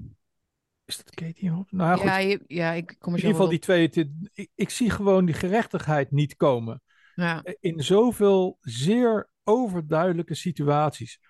is 0.84 0.96
dat 0.96 1.14
Katie 1.14 1.50
Hobbs? 1.50 1.72
Nou 1.72 1.90
ja, 1.90 1.96
goed. 1.96 2.04
ja, 2.04 2.18
je- 2.18 2.44
ja, 2.46 2.72
ik 2.72 2.96
kom 2.98 3.12
er 3.12 3.18
in 3.18 3.24
ieder 3.24 3.30
geval 3.30 3.48
die 3.50 3.58
twee, 3.58 3.88
ik, 4.32 4.50
ik 4.54 4.70
zie 4.70 4.90
gewoon 4.90 5.24
die 5.24 5.34
gerechtigheid 5.34 6.10
niet 6.10 6.36
komen. 6.36 6.82
Ja. 7.14 7.42
in 7.60 7.82
zoveel 7.82 8.58
zeer 8.60 9.28
overduidelijke 9.44 10.34
situaties. 10.34 11.20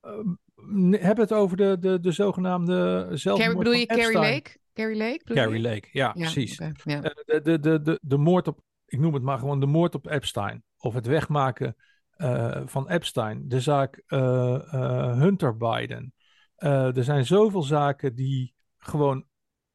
Ehm, 0.00 0.28
ne- 0.54 0.98
heb 0.98 1.16
het 1.16 1.32
over 1.32 1.56
de, 1.56 1.76
de, 1.80 2.00
de 2.00 2.12
zogenaamde 2.12 3.08
zelfmoord 3.12 3.56
bedoel 3.58 3.72
je 3.72 3.86
Carrie. 3.86 4.18
Lake? 4.18 4.56
Carrie 4.72 4.96
Lake? 4.96 5.24
Carrie? 5.24 5.60
Lake, 5.60 5.88
ja, 5.92 6.06
Ja, 6.06 6.12
precies. 6.12 6.56
ja. 6.84 7.00
De, 7.00 7.40
de, 7.42 7.58
de, 7.60 7.82
de, 7.82 7.98
de 8.02 8.16
moord 8.16 8.48
op, 8.48 8.60
ik 8.86 8.98
noem 8.98 9.14
het 9.14 9.22
maar 9.22 9.38
gewoon 9.38 9.60
de 9.60 9.66
moord 9.66 9.94
op 9.94 10.06
Epstein. 10.06 10.64
Of 10.76 10.94
het 10.94 11.06
wegmaken 11.06 11.76
eh, 12.10 12.62
van 12.64 12.88
Epstein. 12.88 13.48
De 13.48 13.60
zaak 13.60 14.02
eh, 14.06 14.54
eh, 14.54 15.18
Hunter 15.18 15.56
Biden. 15.56 16.14
Er 16.56 17.04
zijn 17.04 17.26
zoveel 17.26 17.62
zaken 17.62 18.14
die 18.14 18.54
gewoon 18.78 19.26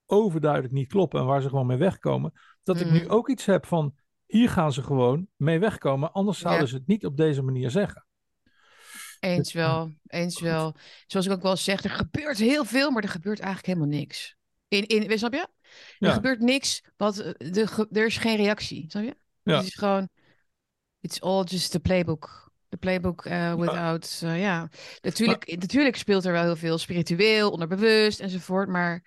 overduidelijk 0.05 0.73
niet 0.73 0.87
kloppen 0.87 1.19
en 1.19 1.25
waar 1.25 1.41
ze 1.41 1.49
gewoon 1.49 1.65
mee 1.67 1.77
wegkomen. 1.77 2.33
Dat 2.63 2.79
ik 2.79 2.91
nu 2.91 2.99
Mhm. 2.99 3.09
ook 3.11 3.29
iets 3.29 3.45
heb 3.45 3.65
van, 3.65 3.95
hier 4.25 4.49
gaan 4.49 4.73
ze 4.73 4.83
gewoon 4.83 5.27
mee 5.35 5.59
wegkomen. 5.59 6.11
Anders 6.11 6.39
zouden 6.39 6.63
Ja. 6.63 6.69
ze 6.69 6.75
het 6.75 6.87
niet 6.87 7.05
op 7.05 7.17
deze 7.17 7.41
manier 7.41 7.69
zeggen. 7.69 8.05
Eens 9.19 9.53
wel, 9.53 9.93
eens 10.07 10.41
wel. 10.41 10.75
Zoals 11.07 11.25
ik 11.25 11.31
ook 11.31 11.41
wel 11.41 11.55
zeg, 11.55 11.83
er 11.83 11.89
gebeurt 11.89 12.37
heel 12.37 12.65
veel, 12.65 12.91
maar 12.91 13.03
er 13.03 13.09
gebeurt 13.09 13.39
eigenlijk 13.39 13.67
helemaal 13.73 13.99
niks. 13.99 14.37
In, 14.67 14.87
in, 14.87 15.17
snap 15.17 15.33
je? 15.33 15.47
Er 15.99 16.11
gebeurt 16.11 16.39
niks, 16.39 16.81
wat, 16.97 17.17
eh, 17.17 17.51
de, 17.51 17.87
er 17.91 18.05
is 18.05 18.17
geen 18.17 18.35
reactie, 18.35 18.85
snap 18.89 19.03
je? 19.03 19.15
Ja. 19.43 19.57
Het 19.57 19.65
is 19.67 19.75
gewoon, 19.75 20.09
it's 21.01 21.21
all 21.21 21.43
just 21.43 21.71
the 21.71 21.79
playbook. 21.79 22.51
The 22.69 22.77
playbook 22.77 23.25
eh, 23.25 23.53
without, 23.55 24.19
eh, 24.23 24.41
ja. 24.41 24.69
Natuurlijk, 25.01 25.57
natuurlijk 25.59 25.95
speelt 25.95 26.25
er 26.25 26.31
wel 26.31 26.43
heel 26.43 26.55
veel 26.55 26.77
spiritueel, 26.77 27.51
onderbewust 27.51 28.19
enzovoort, 28.19 28.67
maar 28.69 29.03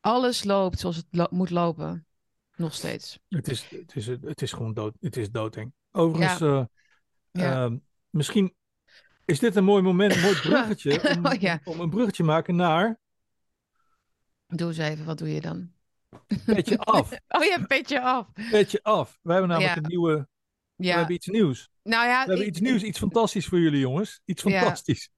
alles 0.00 0.44
loopt 0.44 0.78
zoals 0.78 0.96
het 0.96 1.06
lo- 1.10 1.26
moet 1.30 1.50
lopen. 1.50 2.06
Nog 2.56 2.74
steeds. 2.74 3.18
Het 3.28 3.48
is, 3.48 3.66
het 3.70 3.94
is, 3.96 4.06
het 4.06 4.42
is 4.42 4.52
gewoon 4.52 4.74
dood. 4.74 4.94
Het 5.00 5.16
is 5.16 5.30
doodeng. 5.30 5.72
Overigens, 5.92 6.40
eh, 6.40 6.64
Ja. 7.30 7.64
ehm, 7.64 7.76
misschien 8.10 8.54
is 9.24 9.38
dit 9.38 9.56
een 9.56 9.64
mooi 9.64 9.82
moment, 9.82 10.14
een 10.14 10.20
mooi 10.20 10.34
bruggetje. 10.48 11.16
om, 11.16 11.26
Oh, 11.26 11.32
ja. 11.32 11.60
om 11.64 11.80
een 11.80 11.90
bruggetje 11.90 12.22
te 12.22 12.28
maken 12.28 12.56
naar 12.56 12.98
Doe 14.48 14.68
eens 14.68 14.78
even, 14.78 15.04
wat 15.04 15.18
doe 15.18 15.32
je 15.34 15.40
dan? 15.40 15.70
Petje 16.46 16.78
Af. 16.96 17.10
Oh 17.28 17.44
ja, 17.44 17.64
petje 17.66 18.00
af. 18.00 18.26
Petje 18.50 18.82
Af. 18.82 19.18
We 19.22 19.30
hebben 19.32 19.48
namelijk 19.50 19.74
Ja. 19.74 19.82
een 19.82 19.88
nieuwe, 19.88 20.28
we 20.76 20.84
Ja, 20.84 20.96
hebben 20.96 21.14
iets 21.14 21.26
nieuws. 21.26 21.68
nou 21.82 22.06
ja, 22.06 22.22
We 22.24 22.28
hebben 22.28 22.46
iets 22.46 22.60
nieuws, 22.60 22.82
iets 22.82 22.98
fantastisch 22.98 23.46
voor 23.46 23.58
jullie 23.60 23.80
jongens. 23.80 24.20
Iets 24.24 24.42
Ja. 24.42 24.50
fantastisch. 24.60 25.08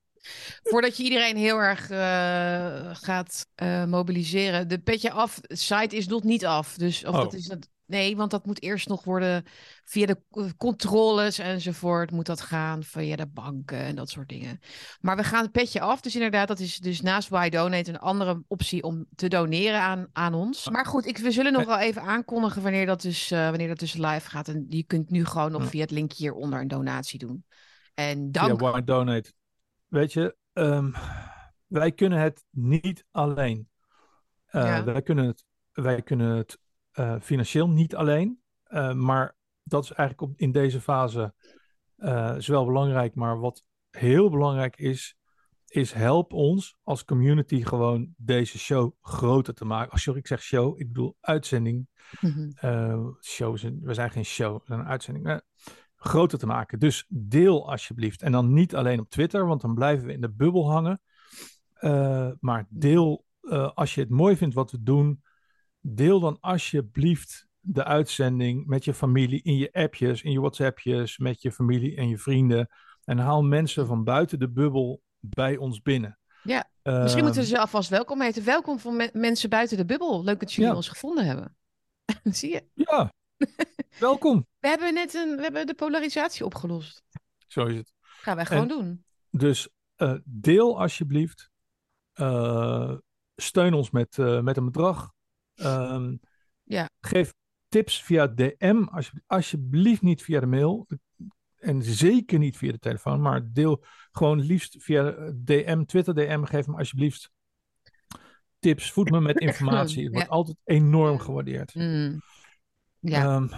Voordat 0.62 0.96
je 0.96 1.02
iedereen 1.02 1.36
heel 1.36 1.56
erg 1.58 1.90
eh, 1.90 2.94
gaat 2.94 3.46
eh, 3.54 3.84
mobiliseren. 3.84 4.68
De 4.68 4.78
petje 4.78 5.10
af 5.10 5.40
site 5.42 5.96
is 5.96 6.06
nog 6.06 6.22
niet 6.22 6.46
af. 6.46 6.74
Dus 6.74 7.04
of 7.04 7.14
Oh. 7.14 7.20
dat 7.20 7.32
is 7.34 7.46
dat. 7.46 7.68
Nee, 7.90 8.16
want 8.16 8.30
dat 8.30 8.46
moet 8.46 8.62
eerst 8.62 8.88
nog 8.88 9.04
worden 9.04 9.44
via 9.84 10.06
de 10.06 10.20
eh, 10.30 10.44
controles 10.56 11.38
enzovoort. 11.38 12.10
Moet 12.10 12.26
dat 12.26 12.40
gaan 12.40 12.82
via 12.82 13.16
de 13.16 13.26
banken 13.26 13.78
en 13.78 13.96
dat 13.96 14.10
soort 14.10 14.28
dingen. 14.28 14.60
Maar 15.00 15.16
we 15.16 15.24
gaan 15.24 15.42
het 15.42 15.52
petje 15.52 15.80
af. 15.80 16.00
Dus 16.00 16.14
inderdaad, 16.14 16.48
dat 16.48 16.58
is 16.58 16.78
dus 16.78 17.00
naast 17.00 17.28
Why 17.28 17.48
Donate 17.48 17.90
een 17.90 17.98
andere 17.98 18.42
optie 18.46 18.82
om 18.82 19.06
te 19.14 19.28
doneren 19.28 19.80
aan, 19.80 20.06
aan 20.12 20.34
ons. 20.34 20.68
Maar 20.68 20.86
goed, 20.86 21.06
ik, 21.06 21.18
we 21.18 21.30
zullen 21.30 21.52
nog 21.52 21.64
wel 21.64 21.78
even 21.78 22.02
aankondigen 22.02 22.62
wanneer 22.62 22.86
dat, 22.86 23.00
dus, 23.00 23.30
eh, 23.30 23.48
wanneer 23.48 23.68
dat 23.68 23.78
dus 23.78 23.94
live 23.94 24.30
gaat. 24.30 24.48
En 24.48 24.64
je 24.68 24.82
kunt 24.82 25.10
nu 25.10 25.24
gewoon 25.24 25.52
nog 25.52 25.68
via 25.68 25.80
het 25.80 25.90
linkje 25.90 26.22
hieronder 26.22 26.60
een 26.60 26.68
donatie 26.68 27.18
doen. 27.18 27.44
En 27.94 28.32
dank. 28.32 28.60
Ja, 28.60 28.70
Why 28.70 28.84
Donate. 28.84 29.32
Weet 29.86 30.12
je, 30.12 30.36
ehm, 30.52 30.90
wij 31.66 31.92
kunnen 31.92 32.18
het 32.18 32.44
niet 32.50 33.04
alleen. 33.10 33.68
Eh, 34.46 34.62
Ja. 34.62 34.84
wij, 34.84 35.02
kunnen 35.02 35.26
het, 35.26 35.44
wij 35.72 36.02
kunnen 36.02 36.36
het 36.36 36.58
eh, 37.00 37.14
financieel 37.20 37.68
niet 37.68 37.96
alleen. 37.96 38.40
Eh, 38.62 38.92
maar 38.92 39.36
dat 39.62 39.84
is 39.84 39.92
eigenlijk 39.92 40.30
op, 40.30 40.38
in 40.38 40.52
deze 40.52 40.80
fase 40.80 41.34
eh, 41.96 42.34
is 42.36 42.46
wel 42.46 42.64
belangrijk. 42.64 43.14
Maar 43.14 43.40
wat 43.40 43.64
heel 43.90 44.30
belangrijk 44.30 44.76
is, 44.76 45.16
is 45.66 45.92
help 45.92 46.32
ons 46.32 46.76
als 46.82 47.04
community 47.04 47.62
gewoon 47.62 48.14
deze 48.16 48.58
show 48.58 48.92
groter 49.00 49.54
te 49.54 49.64
maken. 49.64 49.92
Oh, 49.92 49.98
sorry, 49.98 50.18
ik 50.18 50.26
zeg 50.26 50.42
show, 50.42 50.80
ik 50.80 50.86
bedoel 50.86 51.16
uitzending. 51.20 51.88
Mhm. 52.20 52.38
In- 52.38 53.80
we 53.82 53.94
zijn 53.94 54.10
geen 54.10 54.24
show, 54.24 54.58
we 54.58 54.62
zijn 54.66 54.80
een 54.80 54.86
uitzending. 54.86 55.40
groter 55.96 56.38
te 56.38 56.46
maken. 56.46 56.78
Dus 56.78 57.06
deel 57.08 57.70
alsjeblieft. 57.70 58.22
En 58.22 58.32
dan 58.32 58.52
niet 58.52 58.74
alleen 58.74 59.00
op 59.00 59.10
Twitter, 59.10 59.46
want 59.46 59.60
dan 59.60 59.74
blijven 59.74 60.06
we 60.06 60.12
in 60.12 60.20
de 60.20 60.32
bubbel 60.32 60.70
hangen. 60.70 61.00
Maar 62.40 62.66
deel, 62.68 63.24
als 63.74 63.94
je 63.94 64.00
het 64.00 64.10
mooi 64.10 64.36
vindt 64.36 64.54
wat 64.54 64.70
we 64.70 64.82
doen, 64.82 65.22
deel 65.80 66.20
dan 66.20 66.36
alsjeblieft 66.40 67.46
de 67.60 67.84
uitzending 67.84 68.66
met 68.66 68.84
je 68.84 68.94
familie 68.94 69.42
in 69.42 69.56
je 69.56 69.72
appjes, 69.72 70.22
in 70.22 70.32
je 70.32 70.40
WhatsAppjes, 70.40 71.18
met 71.18 71.42
je 71.42 71.52
familie 71.52 71.96
en 71.96 72.08
je 72.08 72.18
vrienden. 72.18 72.68
En 73.04 73.18
haal 73.18 73.42
mensen 73.42 73.86
van 73.86 74.04
buiten 74.04 74.38
de 74.38 74.48
bubbel 74.50 75.02
bij 75.20 75.56
ons 75.56 75.82
binnen. 75.82 76.18
Ja, 76.42 76.68
Misschien 76.82 77.24
moeten 77.24 77.40
we 77.42 77.46
ze 77.48 77.58
alvast 77.58 77.88
welkom 77.90 78.20
heten. 78.20 78.44
Welkom 78.44 78.78
me- 78.96 79.10
mensen 79.12 79.50
buiten 79.50 79.76
de 79.76 79.84
bubbel. 79.84 80.24
Leuk 80.24 80.40
dat 80.40 80.52
jullie 80.52 80.70
Ja. 80.70 80.76
ons 80.76 80.88
gevonden 80.88 81.26
hebben. 81.26 81.56
Zie 82.38 82.50
je? 82.50 82.64
Ja, 82.74 83.12
welkom. 83.98 84.46
We 84.58 84.68
hebben 84.68 84.94
net 84.94 85.14
een, 85.14 85.36
we 85.36 85.42
hebben 85.42 85.66
de 85.66 85.74
polarisatie 85.74 86.44
opgelost. 86.44 87.02
Zo 87.46 87.64
is 87.66 87.76
het. 87.76 87.92
Gaan 88.00 88.36
wij 88.36 88.46
gewoon 88.46 88.62
En- 88.62 88.68
doen. 88.68 89.04
Dus 89.30 89.68
eh, 89.94 90.14
deel 90.24 90.80
alsjeblieft. 90.80 91.50
Eh, 92.12 92.92
steun 93.36 93.74
ons 93.74 93.90
met, 93.90 94.18
eh, 94.18 94.40
met 94.40 94.56
een 94.56 94.64
bedrag. 94.64 95.12
Ehm, 95.60 96.16
Ja. 96.62 96.88
Geef 97.00 97.32
tips 97.68 98.02
via 98.02 98.26
DM. 98.26 98.82
Alsje- 98.90 99.22
alsjeblieft 99.26 100.02
niet 100.02 100.22
via 100.22 100.40
de 100.40 100.46
mail. 100.46 100.86
En 101.56 101.82
zeker 101.82 102.38
niet 102.38 102.56
via 102.56 102.72
de 102.72 102.78
telefoon. 102.78 103.20
Maar 103.20 103.52
deel 103.52 103.84
gewoon 104.10 104.40
liefst 104.40 104.76
via 104.82 105.12
eh, 105.12 105.30
DM, 105.34 105.84
Twitter 105.84 106.14
DM. 106.14 106.44
Geef 106.44 106.66
me 106.66 106.76
alsjeblieft 106.76 107.30
tips. 108.58 108.92
Voed 108.92 109.10
me 109.10 109.20
met 109.20 109.38
informatie. 109.48 110.02
Het 110.04 110.12
wordt 110.12 110.26
Ja. 110.28 110.32
altijd 110.34 110.56
enorm 110.64 111.18
gewaardeerd. 111.18 111.74
Mm. 111.74 112.20
Ja, 112.98 113.22
Ehm, 113.24 113.48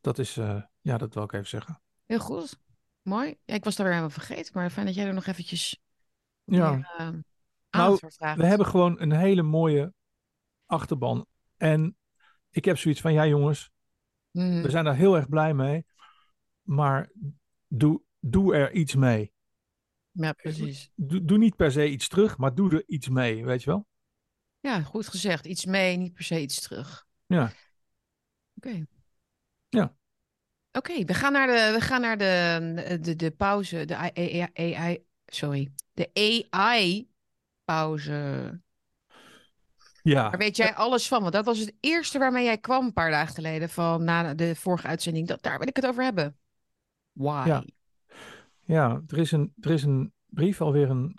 dat 0.00 0.18
is, 0.18 0.36
eh, 0.36 0.62
ja, 0.80 0.98
dat 0.98 1.14
wil 1.14 1.22
ik 1.22 1.32
even 1.32 1.48
zeggen. 1.48 1.80
heel 2.06 2.18
goed. 2.18 2.58
Mooi. 3.02 3.36
Ja, 3.44 3.54
ik 3.54 3.64
was 3.64 3.76
daar 3.76 3.86
weer 3.86 3.94
helemaal 3.94 4.16
vergeten. 4.18 4.52
Maar 4.54 4.70
fijn 4.70 4.86
dat 4.86 4.94
jij 4.94 5.06
er 5.06 5.14
nog 5.14 5.26
eventjes 5.26 5.78
Ja. 6.44 6.70
meer, 6.70 6.94
eh, 6.96 7.06
aandacht 7.70 8.18
Nou. 8.18 8.36
We 8.36 8.46
hebben 8.46 8.66
gewoon 8.66 9.00
een 9.00 9.12
hele 9.12 9.42
mooie 9.42 9.92
achterban. 10.66 11.26
En 11.60 11.96
ik 12.50 12.64
heb 12.64 12.78
zoiets 12.78 13.00
van, 13.00 13.12
ja 13.12 13.26
jongens, 13.26 13.70
Mm. 14.30 14.62
we 14.62 14.70
zijn 14.70 14.84
daar 14.84 14.96
heel 14.96 15.16
erg 15.16 15.28
blij 15.28 15.54
mee. 15.54 15.86
Maar 16.62 17.10
doe, 17.68 18.02
doe 18.18 18.54
er 18.54 18.72
iets 18.72 18.94
mee. 18.94 19.32
Ja, 20.10 20.32
precies. 20.32 20.90
Doe, 20.94 21.24
doe 21.24 21.38
niet 21.38 21.56
per 21.56 21.72
se 21.72 21.90
iets 21.90 22.08
terug, 22.08 22.36
maar 22.38 22.54
doe 22.54 22.72
er 22.72 22.82
iets 22.86 23.08
mee, 23.08 23.44
weet 23.44 23.62
je 23.62 23.70
wel? 23.70 23.86
Ja, 24.60 24.82
goed 24.82 25.08
gezegd. 25.08 25.46
Iets 25.46 25.64
mee, 25.64 25.96
niet 25.96 26.12
per 26.12 26.24
se 26.24 26.40
iets 26.40 26.60
terug. 26.60 27.06
Ja. 27.26 27.52
Oké. 28.56 28.86
Ja. 29.68 29.94
Oké, 30.72 31.04
we 31.04 31.14
gaan 31.14 31.32
naar 31.32 31.46
de, 31.46 31.70
we 31.78 31.80
gaan 31.84 32.00
naar 32.00 32.18
de, 32.18 32.98
de, 33.00 33.16
de 33.16 33.30
pauze. 33.30 33.84
De 33.84 33.96
AI, 33.96 34.46
AI, 34.54 35.04
sorry. 35.26 35.72
De 35.92 36.10
AI-pauze. 37.52 38.60
Ja, 40.02 40.28
Daar 40.30 40.38
weet 40.38 40.56
jij 40.56 40.74
alles 40.74 41.08
van, 41.08 41.20
want 41.20 41.32
dat 41.32 41.44
was 41.44 41.58
het 41.58 41.76
eerste 41.80 42.18
waarmee 42.18 42.44
jij 42.44 42.58
kwam 42.58 42.84
een 42.84 42.92
paar 42.92 43.10
dagen 43.10 43.34
geleden 43.34 43.68
van 43.68 44.04
na 44.04 44.34
de 44.34 44.54
vorige 44.54 44.86
uitzending. 44.86 45.28
Dat, 45.28 45.42
daar 45.42 45.58
wil 45.58 45.68
ik 45.68 45.76
het 45.76 45.86
over 45.86 46.04
hebben. 46.04 46.36
Why? 47.12 47.42
Ja. 47.46 47.64
ja 48.60 49.02
er, 49.06 49.18
is 49.18 49.32
een, 49.32 49.52
er 49.60 49.70
is 49.70 49.82
een 49.82 50.12
brief 50.26 50.60
alweer 50.60 50.90
een, 50.90 51.12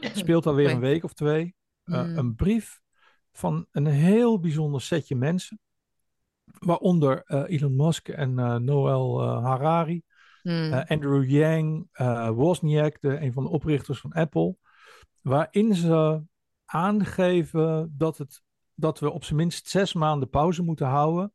het 0.00 0.16
speelt 0.22 0.46
alweer 0.46 0.70
een 0.70 0.80
week 0.80 1.04
of 1.04 1.12
twee. 1.12 1.56
Eh, 1.84 2.04
Mm. 2.04 2.18
Een 2.18 2.34
brief 2.34 2.80
van 3.32 3.66
een 3.70 3.86
heel 3.86 4.40
bijzonder 4.40 4.80
setje 4.80 5.16
mensen. 5.16 5.60
Waaronder 6.44 7.22
eh, 7.24 7.42
Elon 7.46 7.76
Musk 7.76 8.08
en 8.08 8.38
eh, 8.38 8.56
Noel 8.56 9.22
Harari. 9.22 10.02
Eh, 10.42 10.84
Andrew 10.86 11.30
Yang, 11.30 11.88
Wozniak, 12.34 13.00
de, 13.00 13.20
een 13.20 13.32
van 13.32 13.42
de 13.42 13.48
oprichters 13.48 14.00
van 14.00 14.12
Apple, 14.12 14.56
waarin 15.20 15.74
ze 15.74 16.22
aangeven 16.70 17.94
dat, 17.96 18.18
het, 18.18 18.42
dat 18.74 18.98
we 18.98 19.10
op 19.10 19.24
zijn 19.24 19.36
minst 19.36 19.68
zes 19.68 19.92
maanden 19.92 20.28
pauze 20.28 20.62
moeten 20.62 20.86
houden 20.86 21.32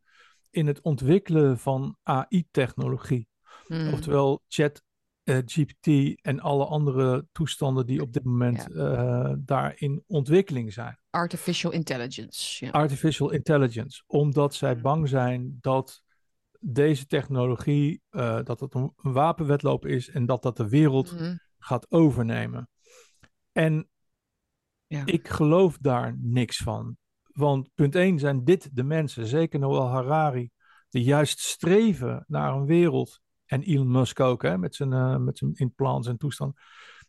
in 0.50 0.68
het 0.68 0.82
ontwikkelen 0.82 1.60
van 1.60 1.98
AI-technologie. 2.04 3.28
Hmm. 3.68 3.94
Oftewel 3.94 4.44
chat, 4.48 4.84
eh, 5.24 5.38
GPT 5.46 5.88
en 6.22 6.40
alle 6.40 6.66
andere 6.66 7.26
toestanden 7.32 7.86
die 7.86 8.02
op 8.02 8.14
dit 8.14 8.24
moment 8.24 8.72
eh, 8.72 9.34
daar 9.38 9.74
in 9.76 10.04
ontwikkeling 10.08 10.74
zijn. 10.74 11.00
Artificial 11.10 11.72
intelligence. 11.72 12.66
Ja. 12.66 12.72
Artificial 12.72 13.32
intelligence, 13.32 14.04
omdat 14.08 14.54
zij 14.54 14.76
Mm. 14.76 14.82
bang 14.82 15.10
zijn 15.10 15.58
dat 15.62 16.04
deze 16.60 17.08
technologie, 17.08 18.02
eh, 18.10 18.40
dat 18.44 18.60
het 18.60 18.74
een 18.74 18.94
een 18.96 19.14
wapenwedloop 19.14 19.86
is 19.86 20.10
en 20.10 20.26
dat 20.26 20.42
dat 20.42 20.58
de 20.58 20.70
wereld 20.70 21.10
Hmm. 21.10 21.40
gaat 21.58 21.92
overnemen. 21.92 22.70
En 23.52 23.88
Ja. 24.94 25.06
ik 25.06 25.28
geloof 25.28 25.78
daar 25.78 26.16
niks 26.20 26.58
van. 26.58 26.98
Want 27.24 27.70
punt 27.76 27.96
1 27.96 28.20
zijn 28.20 28.44
dit 28.44 28.70
de 28.76 28.84
mensen, 28.84 29.26
zeker 29.26 29.60
Noel 29.60 29.88
Harari, 29.88 30.50
die 30.90 31.04
juist 31.04 31.40
streven 31.40 32.24
naar 32.28 32.54
een 32.54 32.66
wereld. 32.66 33.22
En 33.46 33.62
Elon 33.62 33.92
Musk 33.92 34.20
ook, 34.20 34.42
hè, 34.42 34.58
met 34.58 34.76
zijn, 34.76 34.94
eh, 34.94 35.18
met 35.18 35.38
zijn 35.38 35.54
implants 35.54 36.08
en 36.08 36.18
toestand. 36.18 36.60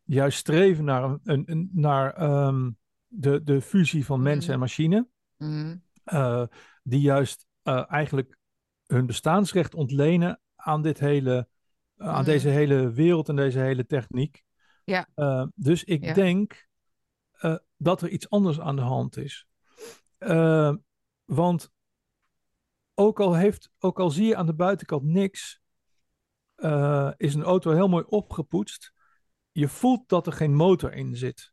Juist 0.05 0.38
streven 0.38 0.85
naar, 0.85 1.03
een, 1.05 1.20
een, 1.23 1.42
een- 1.47 1.70
naar 1.73 2.12
ehm, 2.14 2.70
de, 3.07 3.42
de 3.42 3.61
fusie 3.61 4.05
van 4.05 4.23
mens 4.23 4.44
Mhm. 4.44 4.53
en 4.53 4.59
machine. 4.59 5.09
Hmm. 5.37 5.83
eh, 6.05 6.42
die 6.83 7.01
juist 7.01 7.47
eh, 7.62 7.90
eigenlijk 7.90 8.38
hun 8.87 9.07
bestaansrecht 9.07 9.75
ontlenen 9.75 10.40
aan 10.57 10.83
dit 10.83 10.99
hele, 10.99 11.49
aan 11.97 12.14
Mhm. 12.14 12.25
deze 12.25 12.49
hele 12.49 12.90
wereld 12.92 13.29
en 13.29 13.37
deze 13.37 13.59
hele 13.59 13.87
techniek. 13.87 14.42
Ja. 14.85 15.09
Dus 15.55 15.85
ik 15.85 16.05
Ja. 16.05 16.12
denk 16.14 16.66
dat 17.85 18.03
er 18.03 18.09
iets 18.09 18.31
anders 18.31 18.61
aan 18.61 18.77
de 18.77 18.83
hand 18.83 19.16
is. 19.16 19.47
Eh, 20.18 20.75
want 21.25 21.73
ook 22.94 23.20
al, 23.20 23.35
heeft, 23.35 23.70
ook 23.79 24.01
al 24.01 24.11
zie 24.11 24.27
je 24.27 24.37
aan 24.37 24.47
de 24.47 24.55
buitenkant 24.55 25.05
niks, 25.05 25.61
eh, 26.55 27.11
is 27.16 27.35
een 27.35 27.42
auto 27.42 27.70
heel 27.70 27.88
mooi 27.88 28.05
opgepoetst. 28.09 28.92
Je 29.53 29.68
voelt 29.68 30.09
dat 30.09 30.27
er 30.27 30.33
geen 30.33 30.55
motor 30.55 30.92
in 30.92 31.16
zit. 31.16 31.53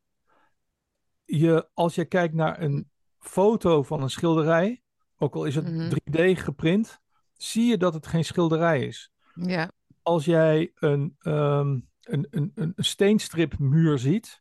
Je, 1.26 1.70
als 1.74 1.96
je 1.96 2.06
kijkt 2.06 2.34
naar 2.34 2.62
een 2.62 2.92
foto 3.20 3.84
van 3.84 4.02
een 4.02 4.10
schilderij, 4.10 4.84
ook 5.18 5.36
al 5.36 5.46
is 5.46 5.56
het 5.56 5.70
Mhm. 5.72 5.90
3D 5.90 6.40
geprint, 6.40 7.00
zie 7.34 7.66
je 7.66 7.78
dat 7.78 7.94
het 7.94 8.08
geen 8.08 8.26
schilderij 8.26 8.86
is. 8.86 9.12
Ja. 9.34 9.72
Als 10.02 10.26
jij 10.26 10.72
een, 10.76 11.16
ehm, 11.20 11.80
een, 12.02 12.28
een, 12.30 12.52
een 12.56 12.74
steenstripmuur 12.76 14.00
ziet, 14.00 14.41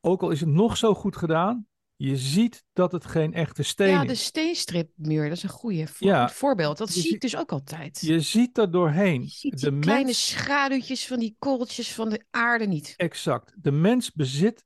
ook 0.00 0.22
al 0.22 0.30
is 0.30 0.40
het 0.40 0.48
nog 0.48 0.76
zo 0.76 0.94
goed 0.94 1.16
gedaan, 1.16 1.66
je 1.96 2.16
ziet 2.16 2.64
dat 2.72 2.92
het 2.92 3.04
geen 3.06 3.34
echte 3.34 3.62
steen 3.62 3.88
ja, 3.88 4.04
de 4.04 4.12
is. 4.12 4.24
steenstripmuur, 4.24 5.28
dat 5.28 5.36
is 5.36 5.42
een 5.42 5.48
goede 5.48 5.86
voor, 5.86 6.06
Ja. 6.06 6.28
voorbeeld. 6.28 6.78
Dat 6.78 6.90
zie 6.90 7.14
ik 7.14 7.20
dus 7.20 7.36
ook 7.36 7.52
altijd. 7.52 8.00
Je 8.00 8.20
ziet 8.20 8.58
er 8.58 8.70
doorheen. 8.70 9.22
Je 9.22 9.28
ziet 9.28 9.60
de 9.60 9.78
kleine 9.78 10.12
schaduwtjes 10.12 11.06
van 11.06 11.18
die 11.18 11.36
korreltjes 11.38 11.94
van 11.94 12.08
de 12.08 12.24
aarde 12.30 12.66
niet. 12.66 12.94
exact. 12.96 13.54
De 13.62 13.70
mens 13.72 14.12
bezit 14.12 14.64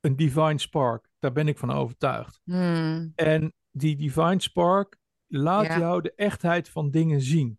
een 0.00 0.16
divine 0.16 0.58
spark. 0.58 1.08
Daar 1.18 1.32
ben 1.32 1.48
ik 1.48 1.58
van 1.58 1.70
overtuigd. 1.70 2.40
Hmm. 2.44 3.12
En 3.14 3.52
die 3.70 3.96
divine 3.96 4.40
spark 4.40 4.96
laat 5.26 5.66
Ja. 5.66 5.78
jou 5.78 6.02
de 6.02 6.12
echtheid 6.14 6.68
van 6.68 6.90
dingen 6.90 7.20
zien. 7.20 7.58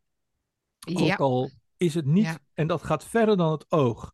Ook 0.93 1.19
al 1.19 1.49
is 1.77 1.93
het 1.93 2.05
niet, 2.05 2.39
en 2.53 2.67
dat 2.67 2.83
gaat 2.83 3.05
verder 3.05 3.37
dan 3.37 3.51
het 3.51 3.65
oog. 3.71 4.13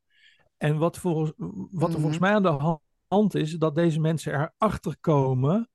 En 0.63 0.77
wat, 0.77 0.97
volgens, 0.97 1.31
wat 1.71 1.89
er 1.89 1.89
Mhm. 1.89 1.91
volgens 1.99 2.19
mij 2.19 2.31
aan 2.33 2.43
de 2.43 2.49
ha- 2.49 2.79
hand 3.07 3.35
is, 3.35 3.51
dat 3.53 3.75
deze 3.75 3.99
mensen 3.99 4.33
erachter 4.57 4.97
komen 4.99 5.69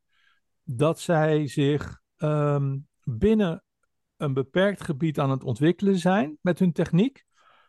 dat 0.62 1.00
zij 1.00 1.46
zich 1.46 2.00
ehm, 2.16 2.78
binnen 3.04 3.64
een 4.16 4.32
beperkt 4.32 4.80
gebied 4.84 5.18
aan 5.18 5.30
het 5.30 5.44
ontwikkelen 5.44 5.98
zijn 5.98 6.38
met 6.40 6.58
hun 6.58 6.72
techniek, 6.72 7.24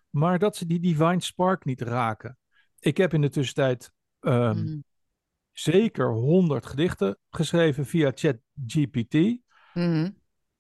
maar 0.10 0.40
dat 0.40 0.56
ze 0.56 0.66
die 0.66 0.80
divine 0.80 1.22
spark 1.22 1.66
niet 1.66 1.82
raken. 1.82 2.38
Ik 2.80 2.98
heb 2.98 3.14
in 3.14 3.22
de 3.22 3.30
tussentijd 3.30 3.92
ehm, 4.20 4.58
Mhm. 4.64 4.80
zeker 5.52 6.12
100 6.12 6.66
gedichten 6.66 7.18
geschreven 7.30 7.86
via 7.86 8.12
ChatGPT. 8.16 9.14
Mhm. 9.14 10.04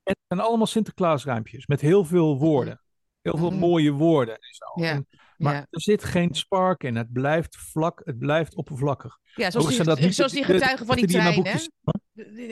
En 0.03 0.15
het 0.15 0.17
zijn 0.27 0.39
allemaal 0.39 0.67
Sinterklaasruimpjes 0.67 1.67
met 1.67 1.81
heel 1.81 2.05
veel 2.05 2.37
woorden. 2.37 2.81
Heel 3.21 3.37
veel 3.37 3.49
Mhm. 3.51 3.59
mooie 3.59 3.91
woorden 3.91 4.35
en 4.35 4.53
zo. 4.53 4.83
Ja, 4.83 4.91
En- 4.91 5.07
maar 5.39 5.53
ja. 5.53 5.59
er 5.69 5.81
zit 5.81 6.03
geen 6.03 6.35
spark 6.35 6.83
in. 6.83 6.95
Het 6.95 7.11
blijft 7.11 7.57
vlak, 7.57 8.01
het 8.05 8.17
blijft 8.17 8.55
oppervlakkig. 8.55 9.17
Ja, 9.35 9.51
zoals 9.51 9.65
die, 9.67 9.75
zijn 9.75 9.87
dat 9.87 9.99
niet 9.99 10.15
zoals 10.15 10.31
die 10.31 10.43
getuigen 10.43 10.85
van 10.85 10.95
die 10.95 11.07
trein, 11.07 11.45
hè? 11.45 11.57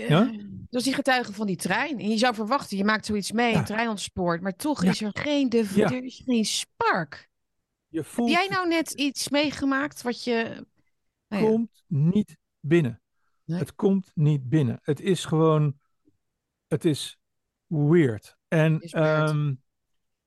Ja? 0.07 0.31
Zoals 0.69 0.85
die 0.85 0.93
getuigen 0.93 1.33
van 1.33 1.47
die 1.47 1.55
trein. 1.55 1.99
En 1.99 2.09
je 2.09 2.17
zou 2.17 2.35
verwachten, 2.35 2.77
je 2.77 2.83
maakt 2.83 3.05
zoiets 3.05 3.31
mee, 3.31 3.51
Ja. 3.51 3.57
een 3.57 3.65
trein 3.65 3.89
ontspoort. 3.89 4.41
Maar 4.41 4.55
toch 4.55 4.83
is 4.83 5.01
er 5.01 5.11
geen, 5.13 5.49
de, 5.49 5.71
Ja. 5.75 5.91
er 5.91 6.03
is 6.03 6.21
geen 6.25 6.45
spark. 6.45 7.29
Je 7.87 7.97
Heb 7.97 8.07
voelt, 8.07 8.31
jij 8.31 8.47
nou 8.49 8.67
net 8.67 8.91
iets 8.91 9.29
meegemaakt 9.29 10.01
wat 10.01 10.23
je... 10.23 10.65
Nou 11.27 11.43
komt 11.45 11.83
niet 11.87 12.37
binnen. 12.59 13.01
Nee. 13.45 13.59
Het 13.59 13.75
komt 13.75 14.11
niet 14.13 14.49
binnen. 14.49 14.79
Het 14.81 14.99
is 15.01 15.25
gewoon, 15.25 15.79
het 16.67 16.85
is 16.85 17.17
weird. 17.65 18.37
En, 18.47 18.81
Is 18.81 18.91
weird. 18.91 19.29
ehm, 19.29 19.53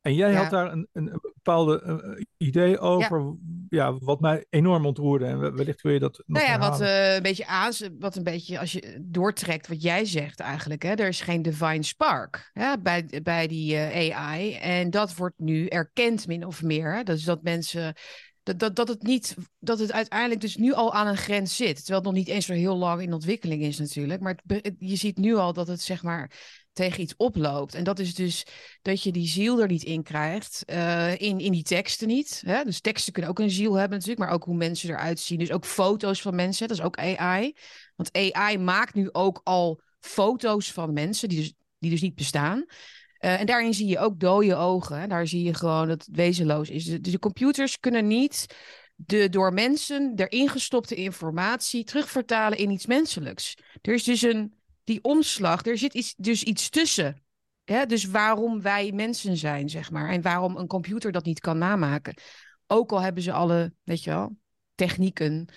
en 0.00 0.14
jij 0.14 0.30
Ja. 0.30 0.36
had 0.42 0.50
daar 0.50 0.72
een, 0.72 0.88
een, 0.92 1.06
een 1.12 1.20
bepaalde 1.34 1.82
eh, 1.82 2.24
idee 2.36 2.78
over, 2.78 3.36
ja. 3.68 3.98
wat 3.98 4.20
mij 4.20 4.46
enorm 4.50 4.86
ontroerde. 4.86 5.24
En 5.24 5.40
we- 5.40 5.52
wellicht 5.52 5.80
wil 5.82 5.92
je 5.92 5.98
dat 5.98 6.22
nog 6.26 6.38
Nou 6.42 6.50
ja, 6.50 6.58
wat 6.58 6.80
eh, 6.80 7.14
een 7.14 7.22
beetje 7.22 7.46
aan, 7.46 7.72
wat 7.98 8.16
een 8.16 8.22
beetje 8.24 8.58
als 8.58 8.72
je 8.72 8.98
doortrekt 9.02 9.68
wat 9.68 9.82
jij 9.82 10.04
zegt 10.04 10.40
eigenlijk. 10.40 10.82
Hè? 10.82 10.90
Er 10.94 11.08
is 11.08 11.20
geen 11.20 11.42
divine 11.42 11.82
spark 11.82 12.50
hè? 12.52 12.78
Bij, 12.78 13.20
bij 13.22 13.46
die 13.46 13.76
eh, 13.76 14.16
AI. 14.16 14.54
En 14.54 14.90
dat 14.90 15.14
wordt 15.14 15.38
nu 15.38 15.66
erkend 15.66 16.26
min 16.26 16.46
of 16.46 16.62
meer. 16.62 16.94
Hè? 16.94 17.02
Dus 17.02 17.24
dat 17.24 17.42
mensen. 17.42 17.94
Dat, 18.42 18.58
dat, 18.58 18.76
dat, 18.76 18.88
het 18.88 19.02
niet, 19.02 19.36
dat 19.58 19.78
het 19.78 19.92
uiteindelijk 19.92 20.40
dus 20.40 20.56
nu 20.56 20.72
al 20.72 20.94
aan 20.94 21.06
een 21.06 21.16
grens 21.16 21.56
zit. 21.56 21.76
Terwijl 21.76 21.98
het 21.98 22.04
nog 22.04 22.14
niet 22.14 22.28
eens 22.28 22.46
zo 22.46 22.52
heel 22.52 22.76
lang 22.76 23.02
in 23.02 23.12
ontwikkeling 23.12 23.62
is 23.62 23.78
natuurlijk. 23.78 24.20
Maar 24.20 24.38
het- 24.46 24.74
je 24.78 24.96
ziet 24.96 25.16
nu 25.16 25.34
al 25.34 25.52
dat 25.52 25.66
het 25.66 25.80
zeg 25.80 26.02
maar 26.02 26.30
tegen 26.72 27.00
iets 27.00 27.14
oploopt. 27.16 27.74
En 27.74 27.84
dat 27.84 27.98
is 27.98 28.14
dus 28.14 28.46
dat 28.82 29.02
je 29.02 29.12
die 29.12 29.28
ziel 29.28 29.60
er 29.60 29.68
niet 29.68 29.82
in 29.82 30.02
krijgt. 30.02 30.62
eh, 30.64 31.20
in, 31.20 31.38
in 31.38 31.52
die 31.52 31.62
teksten 31.62 32.08
niet. 32.08 32.42
Hè? 32.46 32.64
Dus 32.64 32.80
teksten 32.80 33.12
kunnen 33.12 33.30
ook 33.30 33.38
een 33.38 33.50
ziel 33.50 33.74
hebben 33.74 33.98
natuurlijk. 33.98 34.26
Maar 34.26 34.34
ook 34.34 34.44
hoe 34.44 34.56
mensen 34.56 34.90
eruit 34.90 35.20
zien. 35.20 35.38
Dus 35.38 35.52
ook 35.52 35.64
foto's 35.64 36.22
van 36.22 36.34
mensen. 36.34 36.68
Dat 36.68 36.76
is 36.78 36.84
ook 36.84 36.96
AI. 36.96 37.54
Want 37.96 38.12
AI 38.12 38.58
maakt 38.58 38.94
nu 38.94 39.08
ook 39.12 39.40
al 39.44 39.80
foto's 40.00 40.72
van 40.72 40.92
mensen 40.92 41.28
die 41.28 41.38
dus, 41.38 41.52
die 41.78 41.90
dus 41.90 42.00
niet 42.00 42.14
bestaan. 42.14 42.64
Eh, 43.18 43.40
en 43.40 43.46
daarin 43.46 43.74
zie 43.74 43.86
je 43.86 43.98
ook 43.98 44.20
dode 44.20 44.54
ogen. 44.54 45.00
Hè? 45.00 45.06
Daar 45.06 45.26
zie 45.26 45.42
je 45.42 45.54
gewoon 45.54 45.88
dat 45.88 46.06
het 46.06 46.16
wezenloos 46.16 46.68
is. 46.68 46.84
Dus 46.84 47.12
de 47.12 47.18
computers 47.18 47.80
kunnen 47.80 48.06
niet 48.06 48.46
de 49.06 49.28
door 49.28 49.52
mensen 49.52 50.12
erin 50.16 50.48
gestopte 50.48 50.94
informatie 50.94 51.84
terugvertalen 51.84 52.58
in 52.58 52.70
iets 52.70 52.86
menselijks. 52.86 53.56
Er 53.82 53.94
is 53.94 54.04
dus 54.04 54.22
een, 54.22 54.54
die 54.90 55.02
omslag, 55.02 55.64
er 55.66 55.78
zit 55.78 55.94
iets, 55.94 56.14
dus 56.16 56.42
iets 56.42 56.68
tussen. 56.68 57.22
Hè? 57.64 57.86
Dus 57.86 58.04
waarom 58.04 58.62
wij 58.62 58.92
mensen 58.92 59.36
zijn, 59.36 59.68
zeg 59.68 59.90
maar. 59.90 60.08
En 60.08 60.22
waarom 60.22 60.56
een 60.56 60.66
computer 60.66 61.12
dat 61.12 61.24
niet 61.24 61.40
kan 61.40 61.58
namaken. 61.58 62.14
Ook 62.66 62.92
al 62.92 63.00
hebben 63.00 63.22
ze 63.22 63.32
alle, 63.32 63.72
weet 63.82 64.04
je 64.04 64.10
wel, 64.10 64.36
technieken 64.74 65.48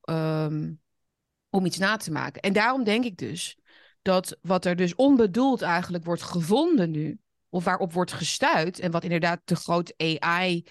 ehm, 0.00 0.72
om 1.50 1.64
iets 1.64 1.78
na 1.78 1.96
te 1.96 2.10
maken. 2.10 2.42
En 2.42 2.52
daarom 2.52 2.84
denk 2.84 3.04
ik 3.04 3.16
dus 3.16 3.58
dat 4.02 4.38
wat 4.42 4.64
er 4.64 4.76
dus 4.76 4.94
onbedoeld 4.94 5.62
eigenlijk 5.62 6.04
wordt 6.04 6.22
gevonden 6.22 6.90
nu, 6.90 7.18
of 7.48 7.64
waarop 7.64 7.92
wordt 7.92 8.12
gestuurd, 8.12 8.78
en 8.78 8.90
wat 8.90 9.04
inderdaad 9.04 9.40
de 9.44 9.56
grote 9.56 9.94
AI 9.96 10.64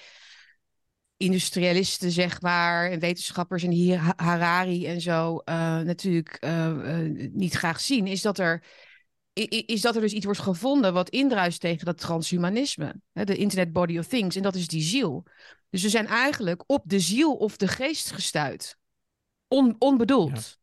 industrialisten, 1.17 2.11
zeg 2.11 2.41
maar, 2.41 2.91
en 2.91 2.99
wetenschappers 2.99 3.63
en 3.63 3.71
hier 3.71 3.97
Ha- 3.97 4.13
Harari 4.15 4.85
en 4.85 5.01
zo 5.01 5.37
eh, 5.37 5.79
natuurlijk 5.79 6.37
eh, 6.39 6.67
eh, 6.67 7.31
niet 7.33 7.53
graag 7.53 7.79
zien, 7.79 8.07
is 8.07 8.21
dat 8.21 8.39
er 8.39 8.63
is 9.65 9.81
dat 9.81 9.95
er 9.95 10.01
dus 10.01 10.13
iets 10.13 10.25
wordt 10.25 10.39
gevonden 10.39 10.93
wat 10.93 11.09
indruist 11.09 11.59
tegen 11.59 11.85
dat 11.85 11.97
transhumanisme, 11.97 12.95
hè, 13.13 13.23
de 13.23 13.35
Internet 13.35 13.73
Body 13.73 13.97
of 13.97 14.07
Things, 14.07 14.35
en 14.35 14.41
dat 14.41 14.55
is 14.55 14.67
die 14.67 14.81
ziel. 14.81 15.23
Dus 15.69 15.81
we 15.81 15.89
zijn 15.89 16.07
eigenlijk 16.07 16.63
op 16.67 16.83
de 16.85 16.99
ziel 16.99 17.35
of 17.35 17.57
de 17.57 17.67
geest 17.67 18.11
gestuurd, 18.11 18.77
On, 19.47 19.75
onbedoeld, 19.79 20.57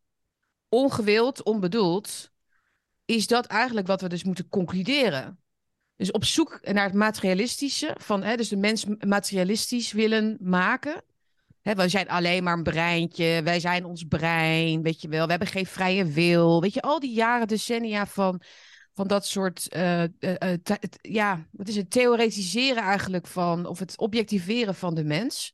ongewild, 0.69 1.43
onbedoeld, 1.43 2.31
is 3.05 3.27
dat 3.27 3.45
eigenlijk 3.45 3.87
wat 3.87 4.01
we 4.01 4.09
dus 4.09 4.23
moeten 4.23 4.49
concluderen. 4.49 5.42
Dus 5.95 6.11
op 6.11 6.25
zoek 6.25 6.59
naar 6.61 6.85
het 6.85 6.93
materialistische, 6.93 7.95
van, 7.97 8.23
hè, 8.23 8.35
dus 8.35 8.47
de 8.47 8.57
mens 8.57 8.85
materialistisch 8.99 9.91
willen 9.91 10.37
maken. 10.41 11.03
Hè, 11.61 11.73
wij 11.75 11.89
zijn 11.89 12.09
alleen 12.09 12.43
maar 12.43 12.57
een 12.57 12.63
breintje, 12.63 13.41
wij 13.43 13.59
zijn 13.59 13.85
ons 13.85 14.03
brein, 14.03 14.81
weet 14.81 15.01
je 15.01 15.07
wel. 15.07 15.23
We 15.23 15.29
hebben 15.29 15.47
geen 15.47 15.65
vrije 15.65 16.05
wil. 16.05 16.61
Weet 16.61 16.73
je, 16.73 16.81
al 16.81 16.99
die 16.99 17.13
jaren, 17.13 17.47
decennia 17.47 18.07
van, 18.07 18.41
van 18.93 19.07
dat 19.07 19.25
soort, 19.25 19.69
eh, 19.69 20.03
eh, 20.03 20.09
eh, 20.19 20.57
ja, 21.01 21.47
wat 21.51 21.67
is 21.67 21.75
het, 21.75 21.91
theoretiseren 21.91 22.83
eigenlijk 22.83 23.27
van, 23.27 23.65
of 23.65 23.79
het 23.79 23.97
objectiveren 23.97 24.75
van 24.75 24.95
de 24.95 25.03
mens. 25.03 25.53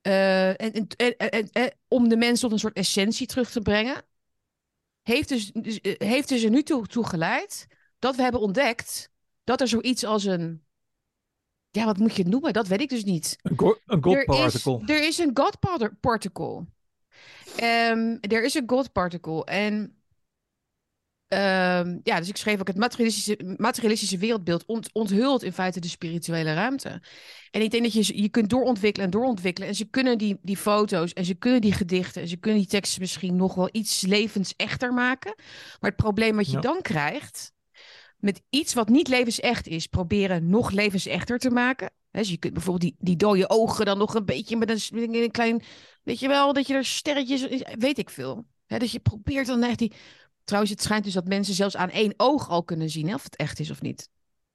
En, 0.00 0.56
en, 1.52 1.76
om 1.88 2.08
de 2.08 2.16
mens 2.16 2.40
tot 2.40 2.52
een 2.52 2.58
soort 2.58 2.76
essentie 2.76 3.26
terug 3.26 3.50
te 3.50 3.60
brengen. 3.60 4.02
Heeft 5.02 5.28
dus, 5.28 5.50
dus, 5.52 5.78
heeft 5.82 6.28
dus 6.28 6.42
er 6.42 6.50
nu 6.50 6.62
toe, 6.62 6.86
toe 6.86 7.06
geleid 7.06 7.66
dat 7.98 8.16
we 8.16 8.22
hebben 8.22 8.40
ontdekt 8.40 9.09
dat 9.50 9.60
er 9.60 9.68
zoiets 9.68 10.04
als 10.04 10.24
een. 10.24 10.64
Ja, 11.70 11.84
wat 11.84 11.96
moet 11.98 12.14
je 12.16 12.22
het 12.22 12.30
noemen? 12.30 12.52
Dat 12.52 12.68
weet 12.68 12.80
ik 12.80 12.88
dus 12.88 13.04
niet. 13.04 13.36
Een, 13.42 13.58
go- 13.58 13.78
een 13.86 14.02
God 14.02 14.14
Er 14.14 14.20
is, 14.20 14.24
particle. 14.26 14.82
er 14.94 15.06
is 15.06 15.18
een 15.18 15.30
God 15.34 15.58
par- 15.58 15.94
particle. 16.00 16.66
Ehm, 17.56 18.16
er 18.20 18.44
is 18.44 18.54
een 18.54 18.68
God 18.68 18.92
particle. 18.92 19.44
En 19.44 20.02
ehm, 21.28 21.98
ja, 22.02 22.18
dus 22.18 22.28
ik 22.28 22.36
schreef 22.36 22.60
ook 22.60 22.66
het 22.66 22.76
materialistische, 22.76 23.54
materialistische 23.56 24.18
wereldbeeld 24.18 24.64
ont, 24.66 24.92
onthult 24.92 25.42
in 25.42 25.52
feite 25.52 25.80
de 25.80 25.88
spirituele 25.88 26.54
ruimte. 26.54 27.02
En 27.50 27.62
ik 27.62 27.70
denk 27.70 27.82
dat 27.82 27.92
je, 28.06 28.22
je 28.22 28.28
kunt 28.28 28.50
doorontwikkelen 28.50 29.06
en 29.06 29.12
doorontwikkelen. 29.12 29.68
En 29.68 29.74
ze 29.74 29.84
kunnen 29.84 30.18
die, 30.18 30.38
die 30.42 30.56
foto's 30.56 31.12
en 31.12 31.24
ze 31.24 31.34
kunnen 31.34 31.60
die 31.60 31.72
gedichten 31.72 32.22
en 32.22 32.28
ze 32.28 32.36
kunnen 32.36 32.60
die 32.60 32.68
teksten 32.68 33.00
misschien 33.00 33.36
nog 33.36 33.54
wel 33.54 33.68
iets 33.72 34.00
levensechter 34.00 34.92
maken. 34.94 35.34
Maar 35.80 35.90
het 35.90 35.96
probleem 35.96 36.36
wat 36.36 36.46
je 36.46 36.52
Ja. 36.52 36.60
dan 36.60 36.82
krijgt, 36.82 37.52
met 38.20 38.42
iets 38.50 38.74
wat 38.74 38.88
niet 38.88 39.08
levensecht 39.08 39.66
is, 39.66 39.86
proberen 39.86 40.48
nog 40.48 40.70
levensechter 40.70 41.38
te 41.38 41.50
maken. 41.50 41.90
Dus 42.10 42.30
je 42.30 42.36
kunt 42.36 42.52
bijvoorbeeld 42.52 42.92
die, 42.92 43.06
die 43.06 43.16
dode 43.16 43.50
ogen 43.50 43.84
dan 43.84 43.98
nog 43.98 44.14
een 44.14 44.24
beetje 44.24 44.56
met 44.56 44.70
een, 44.70 45.14
een 45.14 45.30
klein, 45.30 45.62
weet 46.02 46.18
je 46.20 46.28
wel, 46.28 46.52
dat 46.52 46.66
je 46.66 46.74
er 46.74 46.84
sterretjes, 46.84 47.62
weet 47.78 47.98
ik 47.98 48.10
veel. 48.10 48.46
Hè, 48.66 48.78
dus 48.78 48.92
je 48.92 49.00
probeert 49.00 49.46
dan 49.46 49.62
echt 49.62 49.78
die. 49.78 49.92
Trouwens, 50.44 50.72
het 50.74 50.82
schijnt 50.82 51.04
dus 51.04 51.12
dat 51.12 51.26
mensen 51.28 51.54
zelfs 51.54 51.76
aan 51.76 51.90
één 51.90 52.14
oog 52.16 52.48
al 52.48 52.64
kunnen 52.64 52.90
zien 52.90 53.08
hè, 53.08 53.14
of 53.14 53.22
het 53.22 53.36
echt 53.36 53.60
is 53.60 53.70
of 53.70 53.80
niet. 53.80 54.08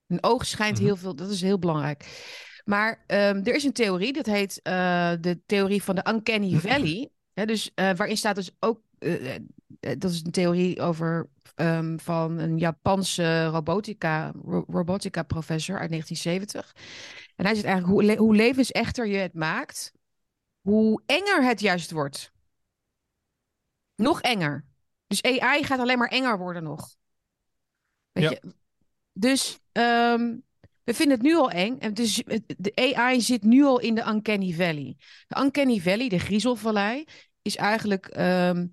Een 0.07 0.23
oog 0.23 0.45
schijnt 0.45 0.77
Mhm. 0.77 0.85
heel 0.85 0.95
veel, 0.95 1.15
dat 1.15 1.29
is 1.29 1.41
heel 1.41 1.59
belangrijk. 1.59 2.05
Maar 2.65 3.03
ehm, 3.07 3.41
er 3.43 3.55
is 3.55 3.63
een 3.63 3.73
theorie, 3.73 4.13
dat 4.13 4.25
heet 4.25 4.59
eh, 4.61 5.11
de 5.21 5.39
theorie 5.45 5.83
van 5.83 5.95
de 5.95 6.05
Uncanny 6.09 6.59
Valley. 6.59 7.09
Dus, 7.33 7.71
eh, 7.75 7.91
waarin 7.95 8.17
staat 8.17 8.35
dus 8.35 8.51
ook, 8.59 8.81
eh, 8.99 9.35
eh, 9.35 9.41
dat 9.97 10.11
is 10.11 10.21
een 10.25 10.31
theorie 10.31 10.81
over 10.81 11.29
ehm, 11.55 11.97
van 11.97 12.37
een 12.37 12.57
Japanse 12.57 13.45
robotica, 13.45 14.31
ro- 14.43 14.65
robotica 14.67 15.23
professor 15.23 15.79
uit 15.79 15.89
1970. 15.89 16.75
En 17.35 17.45
hij 17.45 17.53
zegt 17.53 17.65
eigenlijk 17.67 17.95
hoe, 17.95 18.03
le- 18.03 18.17
hoe 18.17 18.35
levensechter 18.35 19.07
je 19.07 19.17
het 19.17 19.33
maakt, 19.33 19.91
hoe 20.61 21.01
enger 21.05 21.43
het 21.43 21.59
juist 21.59 21.91
wordt. 21.91 22.31
Nog 23.95 24.21
enger. 24.21 24.65
Dus 25.07 25.23
AI 25.23 25.63
gaat 25.63 25.79
alleen 25.79 25.97
maar 25.97 26.09
enger 26.09 26.37
worden 26.37 26.63
nog. 26.63 26.95
Weet 28.11 28.23
Ja. 28.23 28.29
je? 28.29 28.41
Dus 29.13 29.59
ehm, 29.71 30.35
we 30.83 30.93
vinden 30.93 31.17
het 31.17 31.25
nu 31.25 31.35
al 31.35 31.51
eng. 31.51 31.77
En 31.79 31.93
dus 31.93 32.23
de 32.57 32.93
AI 32.95 33.21
zit 33.21 33.43
nu 33.43 33.63
al 33.63 33.79
in 33.79 33.95
de 33.95 34.05
Uncanny 34.07 34.53
Valley. 34.53 34.97
De 35.27 35.41
Uncanny 35.41 35.79
Valley, 35.79 36.09
de 36.09 36.19
griezelvallei, 36.19 37.05
is 37.45 37.55
eigenlijk 37.55 38.05
ehm, 38.07 38.67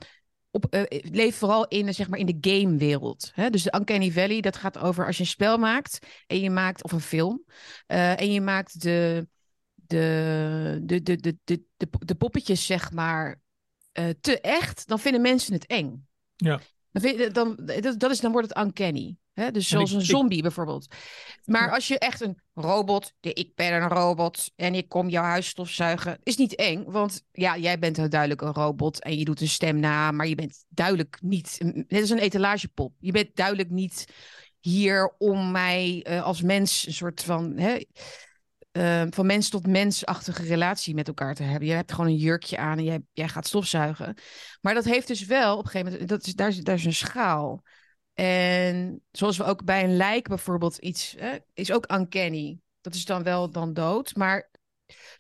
op, 0.51 0.65
eh, 0.67 1.01
leeft 1.11 1.39
vooral 1.39 1.69
in, 1.69 1.95
zeg 1.95 2.09
maar, 2.09 2.19
in 2.19 2.27
de 2.27 2.51
gamewereld. 2.51 3.33
Dus 3.51 3.63
de 3.63 3.75
Uncanny 3.77 4.11
Valley, 4.11 4.41
dat 4.41 4.57
gaat 4.57 4.79
over 4.79 5.07
als 5.07 5.17
je 5.17 5.23
een 5.23 5.29
spel 5.29 5.59
maakt 5.59 5.99
en 6.27 6.41
je 6.41 6.51
maakt, 6.51 6.83
of 6.85 6.93
een 6.93 7.01
film, 7.01 7.45
eh, 7.87 8.21
en 8.21 8.33
je 8.33 8.41
maakt 8.41 8.81
de, 8.83 9.29
de, 9.75 10.81
de, 10.83 11.03
de, 11.03 11.17
de, 11.17 11.37
de, 11.45 11.63
de, 11.77 11.89
de 11.99 12.15
poppetjes, 12.15 12.67
zeg 12.67 12.93
maar, 12.93 13.41
eh, 13.93 14.09
te 14.21 14.41
echt, 14.41 14.89
dan 14.89 14.99
vinden 14.99 15.21
mensen 15.21 15.53
het 15.53 15.67
eng. 15.67 16.07
Ja. 16.37 16.61
Dan, 16.91 17.03
vind 17.03 17.19
je- 17.19 17.31
dan, 17.31 17.59
dat, 17.81 17.99
dat 18.01 18.11
is, 18.11 18.21
dan 18.21 18.33
wordt 18.33 18.49
het 18.49 18.65
uncanny. 18.65 19.17
Hè? 19.33 19.51
Dus 19.51 19.69
zoals 19.69 19.91
ik- 19.91 19.97
een 19.97 20.03
ik- 20.03 20.11
zombie 20.11 20.43
bijvoorbeeld. 20.43 20.95
Maar 21.45 21.67
Ja. 21.67 21.75
als 21.75 21.89
je 21.89 21.99
echt 21.99 22.21
een 22.21 22.41
robot, 22.55 23.13
de 23.21 23.33
ik 23.33 23.55
ben 23.55 23.83
een 23.83 23.89
robot 23.89 24.51
en 24.57 24.75
ik 24.75 24.89
kom 24.89 25.09
jouw 25.09 25.23
huis 25.25 25.47
stofzuigen, 25.47 26.19
is 26.23 26.37
niet 26.37 26.55
eng. 26.55 26.85
Want 26.87 27.23
ja, 27.33 27.57
jij 27.59 27.79
bent 27.79 27.97
heel 27.97 28.09
duidelijk 28.09 28.41
een 28.41 28.53
robot 28.53 29.03
en 29.03 29.19
je 29.19 29.25
doet 29.25 29.41
een 29.41 29.49
stem 29.49 29.81
na, 29.81 30.11
maar 30.11 30.27
je 30.27 30.35
bent 30.35 30.65
duidelijk 30.69 31.19
niet, 31.23 31.57
net 31.89 32.01
als 32.01 32.11
een 32.11 32.19
etalagepop. 32.19 32.95
Je 32.99 33.13
bent 33.13 33.37
duidelijk 33.37 33.71
niet 33.71 34.05
hier 34.61 35.15
om 35.19 35.51
mij 35.51 36.01
eh, 36.03 36.23
als 36.23 36.43
mens 36.43 36.87
een 36.87 36.93
soort 36.93 37.23
van, 37.23 37.53
hè, 37.57 37.79
eh, 38.73 39.03
van 39.11 39.27
mens 39.27 39.49
tot 39.49 39.67
mensachtige 39.67 40.43
relatie 40.43 40.95
met 40.95 41.09
elkaar 41.09 41.35
te 41.35 41.43
hebben. 41.43 41.69
Je 41.69 41.75
hebt 41.75 41.93
gewoon 41.93 42.07
een 42.11 42.17
jurkje 42.17 42.57
aan 42.59 42.79
en 42.79 42.85
jij, 42.85 43.01
jij 43.13 43.29
gaat 43.29 43.47
stofzuigen. 43.47 44.17
Maar 44.61 44.75
dat 44.75 44.85
heeft 44.85 45.07
dus 45.07 45.25
wel 45.25 45.57
op 45.59 45.65
een 45.65 45.71
gegeven 45.71 45.93
moment, 45.93 46.09
dat 46.09 46.27
is, 46.27 46.35
daar, 46.35 46.49
is, 46.49 46.61
daar 46.61 46.75
is 46.75 46.85
een 46.85 46.95
schaal. 46.95 47.63
En 48.15 49.03
zoals 49.11 49.37
we 49.37 49.45
ook 49.45 49.65
bij 49.65 49.85
een 49.85 49.97
lijk 49.97 50.29
bijvoorbeeld 50.29 50.77
iets, 50.77 51.15
hè, 51.19 51.37
is 51.55 51.73
ook 51.73 51.93
uncanny. 51.93 52.59
Dat 52.81 52.95
is 52.95 53.05
dan 53.05 53.23
wel 53.23 53.51
dan 53.51 53.73
dood. 53.73 54.17
Maar 54.17 54.51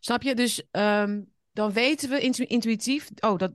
snap 0.01 0.22
je? 0.22 0.34
Dus 0.34 0.62
ehm, 0.70 1.22
dan 1.53 1.72
weten 1.72 2.11
we 2.11 2.20
intu- 2.20 2.45
intuïtief, 2.45 3.09
oh, 3.20 3.38
dat, 3.38 3.53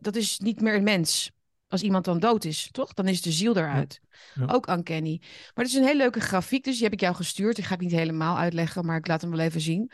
dat, 0.00 0.16
is 0.16 0.38
niet 0.38 0.60
meer 0.60 0.74
een 0.74 0.82
mens. 0.82 1.30
Als 1.68 1.82
iemand 1.82 2.04
dan 2.04 2.18
dood 2.18 2.44
is, 2.44 2.68
toch? 2.70 2.94
Dan 2.94 3.08
is 3.08 3.22
de 3.22 3.32
ziel 3.32 3.56
eruit. 3.56 4.00
Ja. 4.34 4.46
Ook 4.46 4.68
uncanny. 4.68 5.18
Maar 5.20 5.64
het 5.64 5.66
is 5.66 5.74
een 5.74 5.84
hele 5.84 5.96
leuke 5.96 6.20
grafiek, 6.20 6.64
dus 6.64 6.74
die 6.74 6.84
heb 6.84 6.92
ik 6.92 7.00
jou 7.00 7.14
gestuurd. 7.14 7.56
Die 7.56 7.64
ga 7.64 7.74
ik 7.74 7.80
niet 7.80 7.90
helemaal 7.90 8.38
uitleggen, 8.38 8.86
maar 8.86 8.96
ik 8.96 9.06
laat 9.06 9.20
hem 9.20 9.30
wel 9.30 9.40
even 9.40 9.60
zien. 9.60 9.90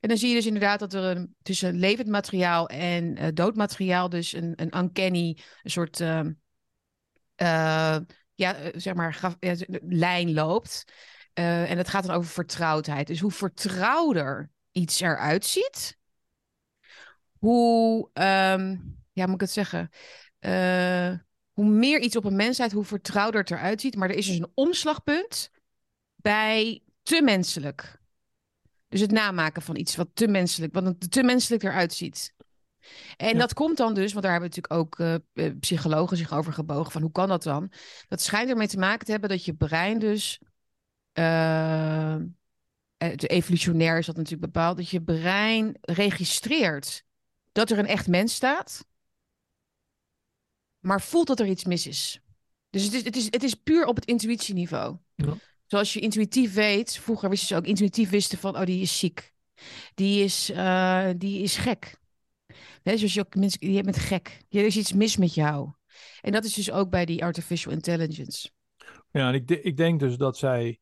En 0.00 0.08
dan 0.08 0.18
zie 0.18 0.28
je 0.28 0.34
dus 0.34 0.46
inderdaad 0.46 0.78
dat 0.78 0.94
er 0.94 1.16
een, 1.16 1.34
tussen 1.42 1.74
levend 1.74 2.08
materiaal 2.08 2.68
en 2.68 3.16
eh, 3.16 3.28
dood 3.34 3.56
materiaal 3.56 4.08
dus 4.08 4.32
een, 4.32 4.52
een 4.56 4.78
uncanny, 4.78 5.38
een 5.62 5.70
soort, 5.70 6.00
ehm, 6.00 6.32
eh, 7.34 7.96
ja, 8.38 8.54
eh, 8.54 8.72
zeg 8.76 8.94
maar, 8.94 9.36
lijn 9.80 10.32
loopt. 10.32 10.84
Eh, 11.32 11.70
en 11.70 11.78
het 11.78 11.88
gaat 11.88 12.06
dan 12.06 12.16
over 12.16 12.30
vertrouwdheid. 12.30 13.06
Dus 13.06 13.20
hoe 13.20 13.30
vertrouwder 13.30 14.50
iets 14.72 15.00
eruit 15.00 15.44
ziet, 15.44 15.98
hoe, 17.38 18.10
ehm, 18.12 18.76
ja, 19.12 19.24
moet 19.24 19.34
ik 19.34 19.40
het 19.40 19.50
zeggen? 19.50 19.90
Eh, 20.38 21.12
hoe 21.52 21.64
meer 21.64 22.00
iets 22.00 22.16
op 22.16 22.24
een 22.24 22.36
mensheid, 22.36 22.72
hoe 22.72 22.84
vertrouwder 22.84 23.40
het 23.40 23.50
eruit 23.50 23.80
ziet. 23.80 23.96
Maar 23.96 24.10
er 24.10 24.16
is 24.16 24.26
dus 24.26 24.38
een 24.38 24.52
omslagpunt 24.54 25.50
bij 26.16 26.82
te 27.02 27.22
menselijk. 27.22 28.00
Dus 28.88 29.00
het 29.00 29.10
namaken 29.10 29.62
van 29.62 29.76
iets 29.76 29.96
wat 29.96 30.08
te 30.14 30.28
menselijk, 30.28 30.74
wat 30.74 31.10
te 31.10 31.22
menselijk 31.22 31.62
eruit 31.62 31.92
ziet. 31.92 32.34
En 33.16 33.32
Ja. 33.32 33.38
dat 33.38 33.54
komt 33.54 33.76
dan 33.76 33.94
dus, 33.94 34.12
want 34.12 34.24
daar 34.24 34.32
hebben 34.32 34.50
natuurlijk 34.50 34.80
ook 34.80 34.98
eh, 34.98 35.14
eh, 35.46 35.58
psychologen 35.60 36.16
zich 36.16 36.32
over 36.32 36.52
gebogen 36.52 36.92
van 36.92 37.02
hoe 37.02 37.12
kan 37.12 37.28
dat 37.28 37.42
dan? 37.42 37.72
Dat 38.08 38.20
schijnt 38.20 38.50
ermee 38.50 38.68
te 38.68 38.78
maken 38.78 39.04
te 39.04 39.10
hebben 39.10 39.30
dat 39.30 39.44
je 39.44 39.54
brein 39.54 39.98
dus, 39.98 40.40
de 42.98 43.26
evolutionair 43.26 43.98
is 43.98 44.06
dat 44.06 44.16
natuurlijk 44.16 44.52
bepaald, 44.52 44.76
dat 44.76 44.88
je 44.90 45.02
brein 45.02 45.76
registreert 45.80 47.04
dat 47.52 47.70
er 47.70 47.78
een 47.78 47.86
echt 47.86 48.08
mens 48.08 48.34
staat, 48.34 48.86
maar 50.78 51.00
voelt 51.00 51.26
dat 51.26 51.40
er 51.40 51.46
iets 51.46 51.64
mis 51.64 51.86
is. 51.86 52.20
Dus 52.70 52.84
het 52.84 52.94
is, 52.94 53.04
het 53.04 53.16
is, 53.16 53.24
het 53.24 53.42
is 53.42 53.54
puur 53.54 53.86
op 53.86 53.96
het 53.96 54.04
intuïtieniveau. 54.04 54.96
Ja. 55.14 55.34
Zoals 55.66 55.92
je 55.92 56.00
intuïtief 56.00 56.54
weet, 56.54 56.98
vroeger 56.98 57.28
wisten 57.28 57.48
ze 57.48 57.56
ook 57.56 57.66
intuïtief 57.66 58.10
wisten 58.10 58.38
van, 58.38 58.56
oh, 58.56 58.64
die 58.64 58.80
is 58.80 58.98
ziek. 58.98 59.34
Die 59.94 60.24
is, 60.24 60.50
eh, 60.50 61.08
die 61.16 61.42
is 61.42 61.56
gek. 61.56 61.96
Zoals 62.96 63.14
je 63.14 63.20
ook 63.20 63.34
mensen, 63.34 63.72
je 63.72 63.82
bent 63.82 63.96
gek. 63.96 64.44
Er 64.48 64.64
is 64.64 64.76
iets 64.76 64.92
mis 64.92 65.16
met 65.16 65.34
jou. 65.34 65.72
En 66.20 66.32
dat 66.32 66.44
is 66.44 66.54
dus 66.54 66.70
ook 66.70 66.90
bij 66.90 67.04
die 67.04 67.24
artificial 67.24 67.72
intelligence. 67.72 68.50
Ja, 69.10 69.28
en 69.28 69.34
ik, 69.34 69.50
ik 69.50 69.76
denk 69.76 70.00
dus 70.00 70.16
dat 70.16 70.36
zij, 70.36 70.80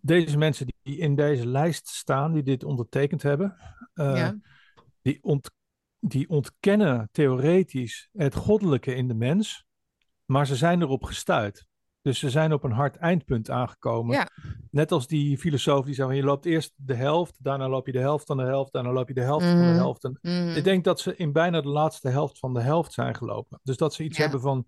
deze 0.00 0.38
mensen 0.38 0.66
die 0.82 0.98
in 0.98 1.14
deze 1.14 1.46
lijst 1.46 1.88
staan, 1.88 2.32
die 2.32 2.42
dit 2.42 2.64
ondertekend 2.64 3.22
hebben, 3.22 3.56
eh, 3.94 4.16
ja. 4.16 4.38
die, 5.02 5.18
ont, 5.22 5.50
die 5.98 6.28
ontkennen 6.28 7.08
theoretisch 7.12 8.08
het 8.12 8.34
goddelijke 8.34 8.94
in 8.94 9.08
de 9.08 9.14
mens, 9.14 9.64
maar 10.24 10.46
ze 10.46 10.56
zijn 10.56 10.82
erop 10.82 11.02
gestuurd. 11.02 11.66
Dus 12.06 12.18
ze 12.18 12.30
zijn 12.30 12.52
op 12.52 12.64
een 12.64 12.72
hard 12.72 12.96
eindpunt 12.96 13.50
aangekomen. 13.50 14.14
Ja. 14.16 14.28
Net 14.70 14.92
als 14.92 15.06
die 15.06 15.38
filosoof 15.38 15.84
die 15.84 15.94
zei, 15.94 16.14
je 16.14 16.22
loopt 16.22 16.44
eerst 16.44 16.72
de 16.76 16.94
helft, 16.94 17.34
daarna 17.38 17.68
loop 17.68 17.86
je 17.86 17.92
de 17.92 17.98
helft 17.98 18.26
van 18.26 18.36
de 18.36 18.42
helft, 18.42 18.72
daarna 18.72 18.92
loop 18.92 19.08
je 19.08 19.14
de 19.14 19.20
helft 19.22 19.44
van 19.46 19.56
de 19.56 19.62
Mhm. 19.62 19.74
helft. 19.74 20.04
En 20.04 20.18
Mhm. 20.22 20.48
ik 20.56 20.64
denk 20.64 20.84
dat 20.84 21.00
ze 21.00 21.16
in 21.16 21.32
bijna 21.32 21.60
de 21.60 21.68
laatste 21.68 22.08
helft 22.08 22.38
van 22.38 22.54
de 22.54 22.60
helft 22.60 22.92
zijn 22.92 23.14
gelopen. 23.14 23.60
Dus 23.62 23.76
dat 23.76 23.94
ze 23.94 24.04
iets 24.04 24.16
Ja. 24.16 24.22
hebben 24.22 24.40
van, 24.40 24.66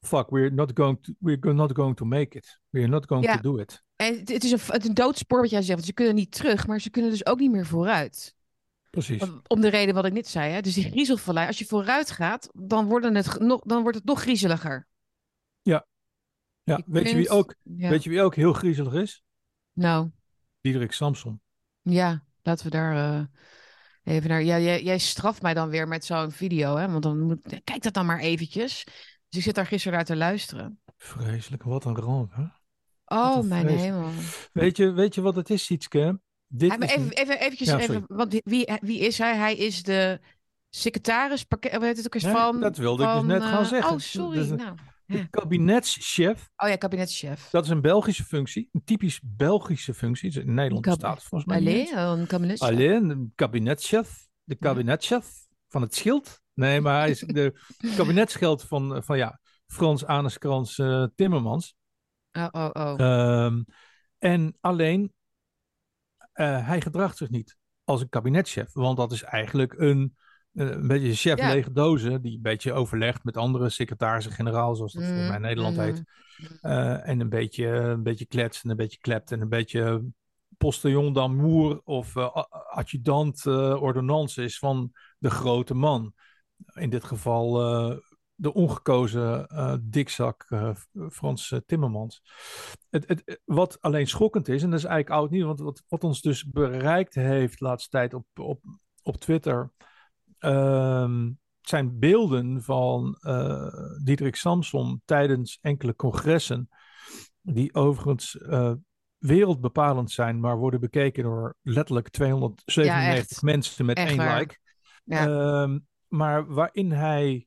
fuck, 0.00 0.30
we're 0.30 0.50
not 0.50 0.70
going 0.74 0.98
to, 1.02 1.12
we're 1.18 1.52
not 1.52 1.72
going 1.74 1.96
to 1.96 2.04
make 2.04 2.36
it. 2.36 2.60
We're 2.70 2.88
not 2.88 3.06
going 3.06 3.26
Ja. 3.26 3.36
to 3.36 3.50
do 3.52 3.58
it. 3.58 3.82
En 3.96 4.18
het, 4.18 4.44
is 4.44 4.50
een, 4.52 4.60
het 4.66 4.82
is 4.82 4.88
een 4.88 4.94
doodspoor 4.94 5.40
wat 5.40 5.50
jij 5.50 5.60
zegt. 5.62 5.72
Want 5.74 5.86
ze 5.86 5.92
kunnen 5.94 6.14
niet 6.14 6.32
terug, 6.32 6.66
maar 6.66 6.80
ze 6.80 6.90
kunnen 6.90 7.10
dus 7.10 7.26
ook 7.26 7.38
niet 7.38 7.50
meer 7.52 7.66
vooruit. 7.66 8.34
Precies. 8.90 9.22
Om- 9.46 9.60
de 9.60 9.68
reden 9.68 9.94
wat 9.94 10.04
ik 10.06 10.12
net 10.12 10.28
zei. 10.28 10.52
Hè? 10.52 10.60
Dus 10.60 10.74
die 10.74 10.90
griezelvallei, 10.90 11.46
als 11.46 11.58
je 11.58 11.64
vooruit 11.64 12.10
gaat, 12.10 12.48
dan, 12.52 12.86
worden 12.86 13.14
het 13.14 13.38
nog, 13.38 13.60
dan 13.60 13.82
wordt 13.82 13.96
het 13.98 14.06
nog 14.06 14.20
griezeliger. 14.20 14.86
Ja, 16.66 16.82
weet, 16.86 17.10
je 17.10 17.16
wie 17.16 17.28
ook, 17.28 17.54
Ja. 17.62 17.88
weet 17.88 18.04
je 18.04 18.10
wie 18.10 18.22
ook 18.22 18.34
heel 18.34 18.52
griezelig 18.52 18.92
is? 18.92 19.22
Nou, 19.72 20.10
Diederik 20.60 20.92
Samson. 20.92 21.40
ja, 21.82 22.22
laten 22.42 22.64
we 22.64 22.70
daar 22.70 22.96
eh, 22.96 23.24
even 24.14 24.28
naar... 24.28 24.42
Ja, 24.42 24.58
jij, 24.58 24.82
jij 24.82 24.98
straft 24.98 25.42
mij 25.42 25.54
dan 25.54 25.68
weer 25.68 25.88
met 25.88 26.04
zo'n 26.04 26.30
video, 26.30 26.76
hè? 26.76 26.90
Want 26.90 27.02
dan 27.02 27.20
moet. 27.20 27.60
Kijk 27.64 27.82
dat 27.82 27.94
dan 27.94 28.06
maar 28.06 28.18
eventjes. 28.18 28.84
Dus 29.28 29.38
ik 29.38 29.42
zit 29.42 29.54
daar 29.54 29.66
gisteren 29.66 29.96
naar 29.96 30.06
te 30.06 30.16
luisteren. 30.16 30.80
Vreselijk, 30.96 31.62
wat 31.62 31.84
een 31.84 31.96
ramp. 31.96 32.32
Hè? 32.34 32.44
Oh, 33.04 33.36
een 33.36 33.48
mijn 33.48 33.66
hemel. 33.68 34.10
Weet, 34.52 34.76
je, 34.76 34.92
weet 34.92 35.14
je 35.14 35.20
wat 35.20 35.36
het 35.36 35.50
is, 35.50 35.64
Sietske? 35.64 36.20
Dit 36.46 36.68
maar 36.78 36.88
even, 36.88 37.10
even, 37.10 37.40
eventjes, 37.40 37.68
Ja, 37.68 37.78
even, 37.78 38.04
want 38.06 38.40
wie- 38.44 38.78
wie, 38.80 38.98
is 38.98 39.18
hij? 39.18 39.36
Hij 39.36 39.56
is 39.56 39.82
de 39.82 40.20
secretaris, 40.70 41.44
pakket, 41.44 41.72
wat 41.72 41.82
heet 41.82 41.96
het 41.96 42.06
ook 42.06 42.14
eens 42.14 42.22
Nee, 42.22 42.32
van? 42.32 42.60
dat 42.60 42.76
wilde 42.76 43.04
ik 43.04 43.12
dus 43.12 43.22
net 43.22 43.42
gaan 43.42 43.62
eh, 43.62 43.68
zeggen. 43.68 43.92
Oh, 43.92 43.98
sorry. 43.98 44.38
Dus, 44.38 44.50
eh, 44.50 44.56
nou. 44.56 44.76
De 45.06 45.26
kabinetschef, 45.30 46.48
Oh 46.56 46.68
ja, 46.68 46.76
kabinetschef. 46.76 47.50
dat 47.50 47.64
is 47.64 47.70
een 47.70 47.80
Belgische 47.80 48.24
functie. 48.24 48.68
Een 48.72 48.84
typisch 48.84 49.20
Belgische 49.22 49.94
functie. 49.94 50.40
In 50.40 50.54
Nederland 50.54 50.84
Kab- 50.84 50.94
bestaat 50.94 51.16
het 51.18 51.24
volgens 51.24 51.50
mij 51.50 51.60
niet 51.60 51.68
Allee, 51.68 51.80
eens. 51.80 52.20
een 52.20 52.26
kabinetchef. 52.26 52.68
Alleen 52.68 53.10
een 53.10 53.32
kabinetchef. 53.34 54.26
De 54.44 54.54
kabinetchef 54.54 55.46
van 55.68 55.82
het 55.82 55.94
schild. 55.94 56.40
Nee, 56.54 56.80
maar 56.80 57.00
hij 57.00 57.10
is 57.10 57.20
de 57.20 57.60
kabinetschild 57.96 58.62
van, 58.64 59.02
van 59.04 59.16
ja, 59.16 59.40
Frans 59.66 60.04
Aneskrans 60.04 60.78
eh, 60.78 61.04
Timmermans. 61.14 61.74
Oh, 62.32 62.48
oh, 62.50 62.70
oh. 62.72 62.94
Ehm, 63.00 63.62
en 64.18 64.56
alleen, 64.60 65.12
eh, 66.32 66.66
hij 66.66 66.80
gedraagt 66.80 67.16
zich 67.16 67.30
niet 67.30 67.56
als 67.84 68.00
een 68.00 68.08
kabinetchef. 68.08 68.72
Want 68.72 68.96
dat 68.96 69.12
is 69.12 69.22
eigenlijk 69.22 69.72
een, 69.78 70.16
eh, 70.16 70.24
een 70.56 70.86
beetje 70.86 71.14
chef 71.14 71.38
Ja. 71.38 71.52
lege 71.52 71.72
dozen. 71.72 72.22
Die 72.22 72.34
een 72.36 72.42
beetje 72.42 72.72
overlegt 72.72 73.24
met 73.24 73.36
andere 73.36 73.68
secretarissen-generaal, 73.68 74.74
zoals 74.76 74.92
dat 74.92 75.02
volgens 75.02 75.26
mij 75.26 75.34
in 75.36 75.40
Mm, 75.42 75.46
Nederland 75.48 75.76
mm. 75.76 75.82
heet. 75.82 76.02
Eh, 76.60 77.08
en 77.08 77.20
een 77.20 77.28
beetje, 77.28 77.66
een 77.66 78.02
beetje 78.02 78.26
klets 78.26 78.62
en 78.62 78.70
een 78.70 78.76
beetje 78.76 78.98
klept 79.00 79.32
en 79.32 79.40
een 79.40 79.48
beetje 79.48 80.04
postillon 80.58 81.12
d'amour 81.12 81.80
of 81.84 82.16
eh, 82.16 82.36
a- 82.36 82.48
adjudant 82.70 83.46
eh 83.46 83.82
ordonnance 83.82 84.42
is 84.42 84.58
van 84.58 84.92
de 85.18 85.30
grote 85.30 85.74
man. 85.74 86.12
In 86.74 86.90
dit 86.90 87.04
geval 87.04 87.60
eh, 87.62 87.96
de 88.34 88.52
ongekozen 88.54 89.46
eh, 89.48 89.74
dikzak 89.82 90.46
eh, 90.48 90.70
Frans 91.10 91.52
eh, 91.52 91.58
Timmermans. 91.66 92.22
Het, 92.90 93.08
het, 93.08 93.40
wat 93.44 93.80
alleen 93.80 94.06
schokkend 94.06 94.48
is, 94.48 94.62
en 94.62 94.70
dat 94.70 94.78
is 94.78 94.84
eigenlijk 94.84 95.20
oud 95.20 95.30
nieuws, 95.30 95.46
want 95.46 95.60
wat, 95.60 95.82
wat 95.88 96.04
ons 96.04 96.20
dus 96.20 96.44
bereikt 96.44 97.14
heeft 97.14 97.58
de 97.58 97.64
laatste 97.64 97.90
tijd 97.90 98.14
op, 98.14 98.26
op, 98.34 98.60
op 99.02 99.16
Twitter, 99.16 99.70
ehm, 100.38 101.30
zijn 101.60 101.98
beelden 101.98 102.62
van 102.62 103.16
eh 103.20 103.66
Diederik 104.04 104.36
Samson 104.36 105.02
tijdens 105.04 105.58
enkele 105.60 105.96
congressen, 105.96 106.68
die 107.42 107.74
overigens 107.74 108.38
eh, 108.38 108.72
wereldbepalend 109.18 110.10
zijn, 110.10 110.40
maar 110.40 110.56
worden 110.56 110.80
bekeken 110.80 111.22
door 111.22 111.54
letterlijk 111.62 112.08
297 112.08 113.30
echt. 113.30 113.42
mensen 113.42 113.86
met 113.86 113.96
Echt 113.96 114.08
één 114.08 114.16
waar. 114.16 114.38
like. 114.38 114.58
Ja. 115.04 115.26
Ehm, 115.26 115.78
maar 116.08 116.46
waarin 116.46 116.92
hij 116.92 117.46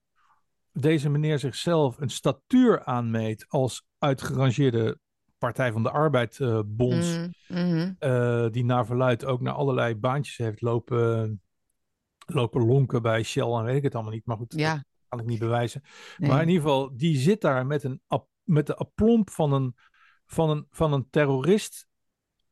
deze 0.72 1.10
meneer 1.10 1.40
zichzelf 1.40 2.00
een 2.00 2.10
statuur 2.10 2.84
aanmeet 2.84 3.46
als 3.48 3.86
uitgerangeerde 3.98 5.00
Partij 5.38 5.72
van 5.72 5.84
de 5.84 5.92
Arbeid 5.92 6.40
eh, 6.40 6.60
bonds, 6.66 7.18
Mm, 7.18 7.34
mhm. 7.48 8.52
die 8.52 8.66
naar 8.66 8.86
verluid 8.86 9.26
ook 9.26 9.42
naar 9.42 9.54
allerlei 9.54 9.96
baantjes 9.96 10.38
heeft 10.38 10.62
lopen, 10.62 11.42
lopen 12.34 12.66
lonken 12.66 13.02
bij 13.02 13.24
Shell 13.24 13.52
en 13.52 13.64
weet 13.64 13.76
ik 13.78 13.84
het 13.84 13.94
allemaal 13.96 14.14
niet, 14.14 14.26
maar 14.26 14.38
goed, 14.38 14.52
dat 14.52 14.60
Ja, 14.60 14.84
kan 15.08 15.20
ik 15.20 15.26
niet 15.26 15.40
bewijzen. 15.40 15.82
nee. 16.18 16.30
Maar 16.30 16.42
in 16.42 16.48
ieder 16.48 16.62
geval, 16.64 16.98
die 16.98 17.18
zit 17.18 17.42
daar 17.42 17.66
met, 17.66 17.84
een, 17.84 18.02
met 18.44 18.68
de 18.68 18.76
aplomb 18.76 19.30
van 19.30 19.54
een, 19.54 19.76
van 20.26 20.50
een, 20.50 20.68
van 20.72 20.94
een 20.94 21.08
terrorist. 21.10 21.88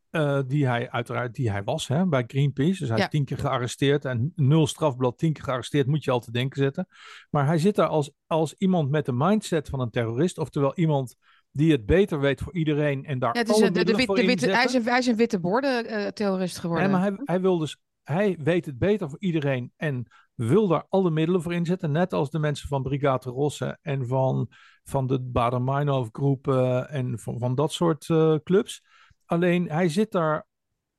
eh, 0.09 0.39
die 0.47 0.67
hij 0.67 0.89
uiteraard 0.89 1.35
die 1.35 1.51
hij 1.51 1.63
was 1.63 1.87
hè, 1.87 2.05
bij 2.05 2.23
Greenpeace. 2.27 2.79
Dus 2.79 2.87
hij 2.89 2.97
Ja. 2.97 3.03
is 3.03 3.09
tien 3.09 3.25
keer 3.25 3.37
gearresteerd 3.37 4.05
en 4.05 4.31
nul 4.35 4.67
strafblad, 4.67 5.17
tien 5.17 5.33
keer 5.33 5.43
gearresteerd, 5.43 5.87
moet 5.87 6.03
je 6.03 6.11
al 6.11 6.19
te 6.19 6.31
denken 6.31 6.61
zetten. 6.61 6.87
Maar 7.29 7.45
hij 7.45 7.57
zit 7.57 7.75
daar 7.75 7.87
als, 7.87 8.11
als 8.27 8.55
iemand 8.57 8.89
met 8.89 9.05
de 9.05 9.11
mindset 9.13 9.69
van 9.69 9.79
een 9.79 9.89
terrorist, 9.89 10.37
oftewel 10.37 10.75
iemand 10.75 11.15
die 11.51 11.71
het 11.71 11.85
beter 11.85 12.19
weet 12.19 12.41
voor 12.41 12.53
iedereen 12.53 13.05
en 13.05 13.19
daar 13.19 13.33
Ja, 13.33 13.39
het 13.39 13.49
is 13.49 13.55
alle 13.55 13.65
een, 13.65 13.73
de, 13.73 13.83
wit- 13.83 14.07
hij, 14.07 14.63
is 14.65 14.73
een, 14.73 14.83
hij 14.83 14.97
is 14.97 15.07
een 15.07 15.15
witte 15.15 15.39
borden 15.39 15.85
eh, 15.85 16.07
terrorist 16.07 16.57
geworden. 16.57 16.89
Nee, 16.91 16.99
maar 16.99 17.07
hij, 17.11 17.21
hij 17.23 17.41
wil 17.41 17.57
dus, 17.57 17.77
hij 18.07 18.37
weet 18.43 18.65
het 18.65 18.77
beter 18.77 19.09
voor 19.09 19.19
iedereen 19.19 19.73
en 19.75 20.07
wil 20.33 20.67
daar 20.67 20.85
alle 20.89 21.09
middelen 21.11 21.41
voor 21.41 21.53
inzetten. 21.53 21.91
Net 21.91 22.13
als 22.13 22.29
de 22.29 22.39
mensen 22.39 22.67
van 22.67 22.83
Brigade 22.83 23.29
Rosse 23.29 23.77
en 23.81 24.07
van, 24.07 24.47
van 24.83 25.07
de 25.07 25.19
Bader-Meinhof 25.19 26.09
groep 26.11 26.47
eh, 26.47 26.93
en 26.93 27.19
van, 27.19 27.39
van 27.39 27.55
dat 27.55 27.71
soort 27.71 28.09
eh, 28.09 28.35
clubs. 28.43 28.83
Alleen 29.25 29.69
hij 29.69 29.89
zit 29.89 30.11
daar 30.11 30.47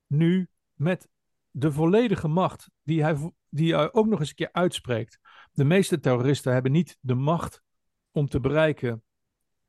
nu 0.06 0.48
met 0.74 1.08
de 1.50 1.72
volledige 1.72 2.28
macht 2.28 2.70
die 2.82 3.02
hij, 3.02 3.32
die 3.48 3.74
hij 3.74 3.92
ook 3.92 4.06
nog 4.06 4.20
eens 4.20 4.28
een 4.28 4.34
keer 4.34 4.52
uitspreekt. 4.52 5.18
De 5.52 5.64
meeste 5.64 6.00
terroristen 6.00 6.52
hebben 6.52 6.72
niet 6.72 6.98
de 7.00 7.14
macht 7.14 7.62
om 8.10 8.28
te 8.28 8.40
bereiken 8.40 9.02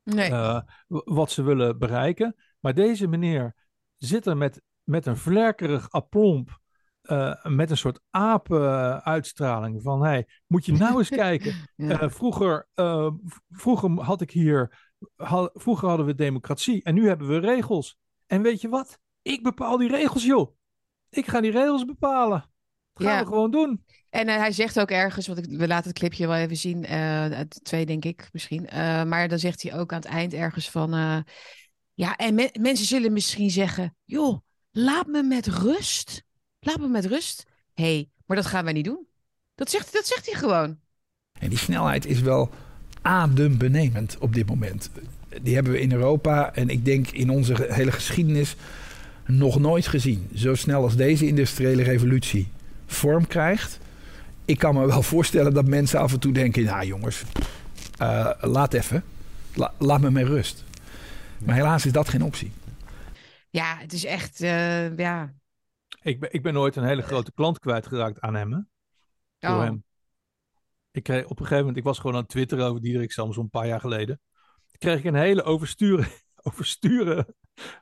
Nee. 0.02 0.30
eh, 0.30 0.60
wat 0.86 1.30
ze 1.30 1.42
willen 1.42 1.78
bereiken. 1.78 2.36
Maar 2.60 2.74
deze 2.74 3.06
meneer 3.06 3.54
zit 3.96 4.26
er 4.26 4.36
met, 4.36 4.62
met 4.82 5.06
een 5.06 5.16
vlerkerig 5.16 5.90
aplomb, 5.90 6.59
eh, 7.10 7.44
met 7.44 7.70
een 7.70 7.76
soort 7.76 8.00
apen-uitstraling 8.10 9.82
van, 9.82 10.02
hey, 10.02 10.26
moet 10.46 10.64
je 10.66 10.72
nou 10.72 10.98
eens 10.98 11.08
kijken. 11.26 11.54
Ja. 11.76 12.00
Eh, 12.00 12.10
vroeger, 12.10 12.68
eh, 12.74 13.10
vroeger 13.50 13.90
had 14.00 14.20
ik 14.20 14.30
hier, 14.30 14.90
vroeger 15.52 15.88
hadden 15.88 16.06
we 16.06 16.14
democratie 16.14 16.82
en 16.82 16.94
nu 16.94 17.08
hebben 17.08 17.28
we 17.28 17.38
regels. 17.38 17.96
En 18.26 18.42
weet 18.42 18.60
je 18.60 18.68
wat? 18.68 18.98
Ik 19.22 19.42
bepaal 19.42 19.76
die 19.76 19.88
regels, 19.88 20.24
joh. 20.24 20.54
Ik 21.08 21.28
ga 21.28 21.40
die 21.40 21.50
regels 21.50 21.84
bepalen. 21.84 22.50
Dat 22.92 23.06
gaan 23.06 23.16
Ja. 23.16 23.20
we 23.20 23.26
gewoon 23.26 23.50
doen. 23.50 23.84
En 24.10 24.28
hij 24.28 24.52
zegt 24.52 24.80
ook 24.80 24.90
ergens, 24.90 25.26
want 25.26 25.38
ik, 25.38 25.58
we 25.58 25.66
laten 25.66 25.88
het 25.88 25.98
clipje 25.98 26.26
wel 26.26 26.36
even 26.36 26.56
zien, 26.56 26.86
twee 27.62 27.86
denk 27.86 28.04
ik 28.04 28.28
misschien. 28.32 28.68
Maar 29.08 29.28
dan 29.28 29.38
zegt 29.38 29.62
hij 29.62 29.78
ook 29.78 29.92
aan 29.92 29.98
het 30.00 30.08
eind 30.08 30.34
ergens 30.34 30.70
van, 30.70 30.90
ja, 31.94 32.16
en 32.16 32.34
me- 32.34 32.56
mensen 32.60 32.86
zullen 32.86 33.12
misschien 33.12 33.50
zeggen, 33.50 33.96
joh, 34.04 34.38
laat 34.70 35.06
me 35.06 35.22
met 35.22 35.46
rust. 35.46 36.22
Laat 36.60 36.78
me 36.78 36.88
met 36.88 37.04
rust. 37.04 37.46
Hé, 37.74 37.84
hey, 37.84 38.08
maar 38.26 38.36
dat 38.36 38.46
gaan 38.46 38.64
wij 38.64 38.72
niet 38.72 38.84
doen. 38.84 39.06
Dat 39.54 39.70
zegt, 39.70 39.92
dat 39.92 40.06
zegt 40.06 40.30
hij 40.30 40.38
gewoon. 40.40 40.78
En 41.38 41.48
die 41.48 41.58
snelheid 41.58 42.06
is 42.06 42.20
wel 42.20 42.50
adembenemend 43.02 44.18
op 44.18 44.34
dit 44.34 44.46
moment. 44.46 44.90
Die 45.42 45.54
hebben 45.54 45.72
we 45.72 45.80
in 45.80 45.92
Europa 45.92 46.54
en 46.54 46.68
ik 46.68 46.84
denk 46.84 47.08
in 47.08 47.30
onze 47.30 47.66
hele 47.70 47.92
geschiedenis 47.92 48.56
nog 49.26 49.58
nooit 49.58 49.86
gezien. 49.86 50.28
Zo 50.34 50.54
snel 50.54 50.82
als 50.82 50.96
deze 50.96 51.26
industriële 51.26 51.82
revolutie 51.82 52.48
vorm 52.86 53.26
krijgt. 53.26 53.78
Ik 54.44 54.58
kan 54.58 54.74
me 54.74 54.86
wel 54.86 55.02
voorstellen 55.12 55.54
dat 55.54 55.66
mensen 55.66 56.00
af 56.00 56.12
en 56.12 56.20
toe 56.20 56.32
denken: 56.32 56.64
nou 56.64 56.86
jongens, 56.86 57.22
eh, 57.98 58.30
laat 58.40 58.74
even. 58.74 59.04
La- 59.54 59.74
laat 59.78 60.00
me 60.00 60.10
met 60.10 60.26
rust. 60.26 60.64
Maar 61.38 61.54
helaas 61.54 61.86
is 61.86 61.92
dat 61.92 62.08
geen 62.08 62.22
optie. 62.22 62.52
Ja, 63.50 63.76
het 63.78 63.92
is 63.92 64.04
echt, 64.04 64.40
eh, 64.40 64.96
ja. 64.96 65.32
Ik 66.02 66.20
ben, 66.20 66.32
ik 66.32 66.42
ben 66.42 66.54
nooit 66.54 66.76
een 66.76 66.84
hele 66.84 67.02
grote 67.02 67.32
klant 67.32 67.58
kwijtgeraakt 67.58 68.20
aan 68.20 68.34
hem. 68.34 68.52
Hè? 68.52 68.58
Door 69.38 69.50
Oh. 69.56 69.62
hem. 69.62 69.84
Ik 70.90 71.02
kreeg 71.02 71.24
op 71.24 71.30
een 71.30 71.36
gegeven 71.36 71.58
moment, 71.58 71.76
ik 71.76 71.84
was 71.84 71.98
gewoon 71.98 72.14
aan 72.14 72.20
het 72.22 72.30
twitteren 72.30 72.66
over 72.66 72.80
Diederik 72.80 73.12
Samson 73.12 73.44
een 73.44 73.50
paar 73.50 73.66
jaar 73.66 73.80
geleden. 73.80 74.20
Toen 74.66 74.78
kreeg 74.78 74.98
ik 74.98 75.04
een 75.04 75.14
hele 75.14 75.42
oversturen, 75.42 76.06
oversturen 76.42 77.34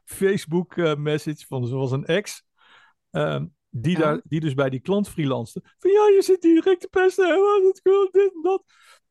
Facebook 0.04 0.76
eh, 0.76 0.94
message 0.94 1.46
van 1.46 1.66
zoals 1.66 1.90
een 1.90 2.04
ex. 2.04 2.42
ehm, 3.10 3.46
die, 3.68 3.92
Ja. 3.98 4.04
daar, 4.04 4.20
die 4.24 4.40
dus 4.40 4.54
bij 4.54 4.70
die 4.70 4.80
klant 4.80 5.08
freelancede. 5.08 5.74
Van 5.78 5.90
ja, 5.90 6.06
je 6.14 6.22
zit 6.22 6.40
direct 6.40 6.80
te 6.80 6.88
pesten. 6.88 7.26
het 7.66 7.80
goed, 7.82 8.12
dit 8.12 8.32
en 8.34 8.42
dat. 8.42 8.62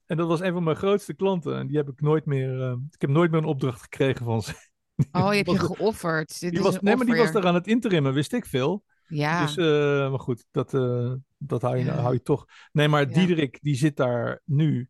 En 0.05 0.17
dat 0.17 0.27
was 0.27 0.39
een 0.39 0.53
van 0.53 0.63
mijn 0.63 0.75
grootste 0.77 1.13
klanten. 1.13 1.57
En 1.57 1.67
die 1.67 1.77
heb 1.77 1.89
ik 1.89 2.01
nooit 2.01 2.25
meer. 2.25 2.61
eh, 2.61 2.75
ik 2.91 3.01
heb 3.01 3.09
nooit 3.09 3.31
meer 3.31 3.39
een 3.39 3.45
opdracht 3.47 3.81
gekregen 3.81 4.25
van 4.25 4.41
ze. 4.41 4.53
Oh, 5.11 5.29
je 5.31 5.37
hebt 5.37 5.51
je 5.51 5.59
geofferd. 5.59 6.39
Dit 6.39 6.49
Die 6.51 6.59
is 6.59 6.65
was, 6.65 6.79
nee, 6.79 6.95
maar 6.95 7.05
die 7.05 7.15
was 7.15 7.31
daar 7.31 7.45
aan 7.45 7.55
het 7.55 7.67
interimmen, 7.67 8.13
wist 8.13 8.33
ik 8.33 8.45
veel. 8.45 8.83
Ja, 9.07 9.41
Dus, 9.45 9.57
eh, 9.57 10.09
maar 10.09 10.19
goed, 10.19 10.45
dat, 10.51 10.73
eh, 10.73 11.13
dat 11.37 11.61
hou, 11.61 11.77
je, 11.77 11.85
Ja. 11.85 11.93
hou 11.95 12.13
je 12.13 12.21
toch. 12.21 12.45
Nee, 12.71 12.87
maar 12.87 13.07
Ja. 13.09 13.13
Diederik, 13.13 13.57
die 13.61 13.75
zit 13.75 13.95
daar 13.95 14.41
nu 14.45 14.89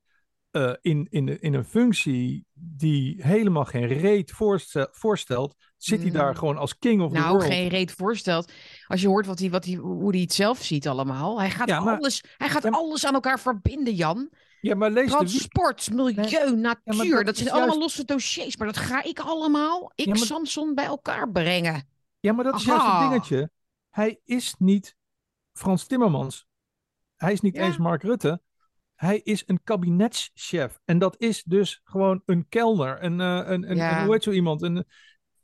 eh, 0.52 0.74
in, 0.82 1.08
in, 1.10 1.42
in 1.42 1.54
een 1.54 1.66
functie 1.66 2.46
die 2.54 3.24
helemaal 3.24 3.66
geen 3.66 3.88
reet 3.88 4.32
voorstel, 4.32 4.88
voorstelt. 4.92 5.56
Zit 5.78 6.02
hij 6.02 6.12
daar 6.12 6.30
Mm. 6.32 6.38
gewoon 6.38 6.58
als 6.58 6.78
king 6.78 7.02
of 7.02 7.12
the 7.12 7.18
nou, 7.18 7.30
world. 7.32 7.44
geen 7.52 7.68
reet 7.68 7.92
voorstelt. 7.92 8.52
Als 8.88 9.02
je 9.02 9.08
hoort 9.08 9.26
wat 9.26 9.40
hij, 9.40 9.50
wat 9.50 9.66
hij, 9.66 9.74
hoe 9.74 10.12
hij 10.12 10.22
het 10.22 10.34
zelf 10.34 10.64
ziet 10.64 10.88
allemaal. 10.88 11.40
Hij 11.40 11.50
gaat, 11.50 11.68
Ja, 11.70 11.80
maar- 11.80 11.98
alles, 11.98 12.24
hij 12.38 12.50
gaat 12.50 12.66
alles 12.72 13.06
aan 13.06 13.14
elkaar 13.14 13.40
verbinden, 13.40 13.94
Jan. 13.96 14.30
Ja, 14.62 14.76
maar 14.76 14.92
lees 14.92 15.06
de... 15.06 15.12
Transport, 15.12 15.92
milieu, 15.94 16.56
natuur. 16.56 17.24
dat 17.24 17.38
zijn 17.38 17.50
allemaal 17.50 17.66
juist- 17.68 17.82
losse 17.82 18.06
dossiers. 18.06 18.58
Maar 18.58 18.68
dat 18.68 18.78
ga 18.78 19.04
ik 19.04 19.20
allemaal, 19.20 19.92
ik 19.96 20.06
maar- 20.08 20.18
Samson, 20.18 20.76
bij 20.76 20.86
elkaar 20.86 21.32
brengen. 21.32 21.88
Ja, 22.20 22.34
maar 22.34 22.44
dat 22.44 22.56
is 22.56 22.64
juist 22.64 22.84
Aha. 22.84 23.02
het 23.02 23.10
dingetje. 23.12 23.50
Hij 23.98 24.20
is 24.24 24.56
niet 24.60 24.96
Frans 25.54 25.88
Timmermans. 25.88 26.48
Hij 27.16 27.32
is 27.34 27.42
niet 27.42 27.56
Ja. 27.56 27.66
eens 27.66 27.78
Mark 27.78 28.04
Rutte. 28.04 28.42
Hij 28.96 29.18
is 29.24 29.44
een 29.46 29.64
kabinetschef. 29.64 30.80
En 30.86 30.98
dat 31.00 31.16
is 31.22 31.44
dus 31.44 31.82
gewoon 31.84 32.22
een 32.26 32.46
kelner. 32.50 33.04
Een, 33.04 33.20
eh, 33.22 33.42
een, 33.46 33.70
een, 33.72 33.76
Ja. 33.76 33.98
een- 34.00 34.04
hoe 34.06 34.14
heet 34.14 34.24
zo 34.24 34.32
iemand? 34.32 34.62
Een, 34.62 34.86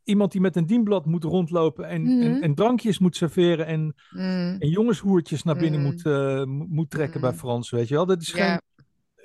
iemand 0.04 0.32
die 0.32 0.42
met 0.42 0.56
een 0.56 0.66
dienblad 0.66 1.06
moet 1.06 1.24
rondlopen 1.24 1.88
en, 1.88 2.02
Mhm. 2.02 2.22
en, 2.22 2.42
en 2.42 2.56
drankjes 2.56 3.00
moet 3.00 3.16
serveren 3.16 3.66
en, 3.66 3.82
Mm, 4.10 4.56
en 4.60 4.70
jongenshoertjes 4.70 5.44
naar 5.44 5.58
binnen 5.58 5.80
Mhm. 5.82 5.90
moet, 5.90 6.06
eh, 6.06 6.44
mo- 6.44 6.66
moet 6.70 6.90
trekken 6.90 7.22
bij 7.22 7.30
Mhm. 7.30 7.40
Frans, 7.40 7.70
weet 7.70 7.88
je 7.88 7.94
wel. 7.96 8.06
Dat 8.06 8.22
is 8.22 8.32
Ja. 8.32 8.50
geen... 8.52 8.62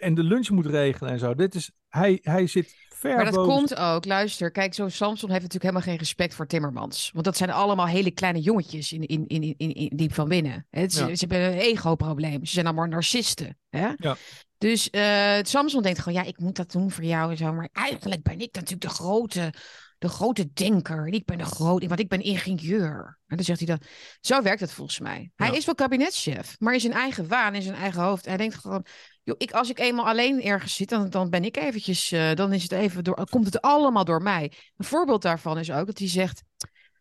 En 0.01 0.14
de 0.14 0.22
lunch 0.22 0.51
moet 0.51 0.66
regelen 0.66 1.12
en 1.12 1.18
zo. 1.18 1.35
Dit 1.35 1.55
is... 1.55 1.72
Hij, 1.89 2.18
hij 2.22 2.47
zit 2.47 2.74
ver 2.99 3.14
Maar 3.14 3.24
dat 3.24 3.34
boven... 3.34 3.55
komt 3.55 3.76
ook, 3.76 4.05
luister, 4.05 4.51
kijk, 4.51 4.74
zo'n 4.74 4.90
Samson 4.90 5.30
heeft 5.30 5.42
natuurlijk 5.42 5.62
helemaal 5.62 5.82
geen 5.82 5.96
respect 5.99 6.34
voor 6.34 6.46
Timmermans. 6.46 7.11
Want 7.12 7.24
dat 7.24 7.36
zijn 7.36 7.51
allemaal 7.51 7.86
hele 7.86 8.11
kleine 8.11 8.40
jongetjes 8.40 8.92
in, 8.92 9.07
in, 9.07 9.26
in, 9.57 9.74
in, 9.96 10.11
van 10.11 10.28
binnen. 10.28 10.66
Het 10.70 10.94
Ja. 10.94 11.14
Ze 11.14 11.26
hebben 11.28 11.53
een 11.53 11.59
ego-probleem. 11.59 12.44
Ze 12.44 12.53
zijn 12.53 12.66
allemaal 12.66 12.86
narcisten. 12.86 13.59
Hè? 13.70 13.88
Ja. 13.96 14.16
Dus 14.59 14.90
eh, 14.90 15.38
Samson 15.42 15.82
denkt 15.82 15.99
gewoon, 15.99 16.22
ja, 16.22 16.28
ik 16.28 16.38
moet 16.38 16.57
dat 16.57 16.72
doen 16.72 16.90
voor 16.90 17.05
jou 17.05 17.30
en 17.30 17.36
zo. 17.36 17.53
Maar 17.53 17.68
eigenlijk 17.72 18.22
ben 18.22 18.40
ik 18.40 18.55
natuurlijk 18.55 18.80
de 18.82 18.88
grote, 18.88 19.53
de 19.99 20.09
grote 20.09 20.53
denker. 20.53 21.07
En 21.07 21.12
ik 21.12 21.24
ben 21.24 21.38
de 21.38 21.44
grote, 21.44 21.88
want 21.88 22.01
ik 22.01 22.09
ben 22.09 22.20
ingenieur. 22.20 23.18
En 23.26 23.36
dan 23.36 23.44
zegt 23.44 23.59
hij 23.59 23.68
dan, 23.68 23.80
zo 24.20 24.42
werkt 24.42 24.61
het 24.61 24.72
volgens 24.72 24.99
mij. 25.01 25.30
Hij 25.36 25.49
Ja. 25.51 25.57
is 25.57 25.64
wel 25.64 25.74
kabinetschef, 25.74 26.57
maar 26.59 26.74
in 26.74 26.80
zijn 26.80 26.92
eigen 26.92 27.28
waan, 27.28 27.55
in 27.55 27.62
zijn 27.62 27.74
eigen 27.76 28.03
hoofd. 28.03 28.24
Hij 28.24 28.36
denkt 28.36 28.55
gewoon, 28.55 28.84
joh, 29.29 29.37
ik, 29.39 29.51
als 29.53 29.70
ik 29.70 29.79
eenmaal 29.79 30.07
alleen 30.07 30.43
ergens 30.43 30.74
zit, 30.74 30.89
dan, 30.89 31.11
dan 31.11 31.31
ben 31.31 31.45
ik 31.45 31.57
eventjes, 31.57 32.12
eh, 32.12 32.35
dan 32.35 32.53
is 32.53 32.62
het 32.62 32.72
even 32.72 33.05
door, 33.05 33.26
komt 33.31 33.45
het 33.45 33.61
allemaal 33.61 34.05
door 34.05 34.22
mij. 34.22 34.53
Een 34.76 34.85
voorbeeld 34.85 35.22
daarvan 35.22 35.59
is 35.59 35.70
ook 35.70 35.87
dat 35.87 35.99
hij 35.99 36.09
zegt, 36.09 36.43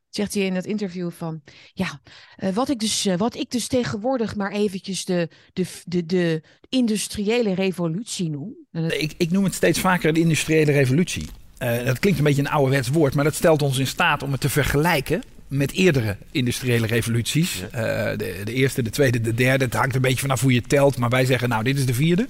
zegt 0.10 0.34
hij 0.34 0.44
in 0.44 0.56
het 0.56 0.66
interview 0.66 1.12
van, 1.12 1.42
ja, 1.74 2.02
eh, 2.36 2.54
wat, 2.54 2.70
ik 2.70 2.80
dus, 2.80 3.06
eh, 3.06 3.18
wat 3.18 3.36
ik 3.36 3.52
dus 3.52 3.68
tegenwoordig 3.68 4.36
maar 4.36 4.52
eventjes 4.52 5.06
de, 5.06 5.30
de, 5.54 5.66
de, 5.86 6.06
de 6.06 6.42
industriële 6.70 7.54
revolutie 7.54 8.30
noem. 8.30 8.56
Dat- 8.72 8.94
Ik, 8.94 9.14
ik 9.18 9.32
noem 9.32 9.44
het 9.44 9.54
steeds 9.54 9.80
vaker 9.80 10.14
de 10.14 10.20
industriële 10.20 10.72
revolutie. 10.72 11.28
Dat 11.58 12.00
klinkt 12.00 12.20
een 12.20 12.26
beetje 12.26 12.42
een 12.42 12.50
ouderwets 12.50 12.90
woord, 12.90 13.14
maar 13.16 13.24
dat 13.24 13.36
stelt 13.36 13.62
ons 13.62 13.78
in 13.78 13.88
staat 13.88 14.24
om 14.24 14.32
het 14.32 14.42
te 14.42 14.50
vergelijken 14.50 15.24
met 15.48 15.72
eerdere 15.72 16.18
industriële 16.32 16.88
revoluties. 16.88 17.64
Eh, 17.72 17.82
de, 18.18 18.42
de 18.44 18.54
eerste, 18.54 18.82
de 18.82 18.90
tweede, 18.90 19.22
de 19.22 19.34
derde. 19.34 19.66
Het 19.66 19.74
hangt 19.74 19.96
een 19.96 20.02
beetje 20.02 20.20
vanaf 20.20 20.42
hoe 20.42 20.54
je 20.54 20.62
telt, 20.62 20.98
maar 20.98 21.10
wij 21.10 21.26
zeggen 21.26 21.50
nou, 21.50 21.64
dit 21.64 21.78
is 21.78 21.86
de 21.86 21.94
vierde. 21.94 22.28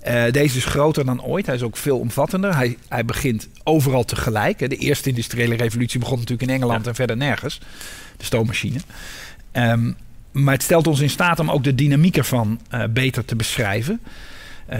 Eh, 0.00 0.30
deze 0.30 0.56
is 0.56 0.64
groter 0.64 1.04
dan 1.04 1.22
ooit. 1.22 1.46
Hij 1.46 1.54
is 1.54 1.62
ook 1.62 1.76
veel 1.76 1.98
omvattender. 1.98 2.56
Hij, 2.56 2.76
hij 2.88 3.04
begint 3.04 3.48
overal 3.62 4.04
tegelijk. 4.04 4.60
hè. 4.60 4.68
De 4.68 4.76
eerste 4.76 5.08
industriële 5.08 5.56
revolutie 5.56 5.98
begon 5.98 6.18
natuurlijk 6.18 6.48
in 6.48 6.54
Engeland 6.54 6.86
en 6.86 6.94
verder 6.94 7.16
nergens. 7.16 7.60
De 8.16 8.24
stoommachine. 8.24 8.78
Ehm, 9.52 9.92
maar 10.32 10.54
het 10.54 10.62
stelt 10.62 10.86
ons 10.86 11.00
in 11.00 11.10
staat 11.10 11.38
om 11.38 11.50
ook 11.50 11.64
de 11.64 11.74
dynamiek 11.74 12.16
ervan 12.16 12.60
eh, 12.68 12.84
beter 12.90 13.24
te 13.24 13.36
beschrijven. 13.36 14.00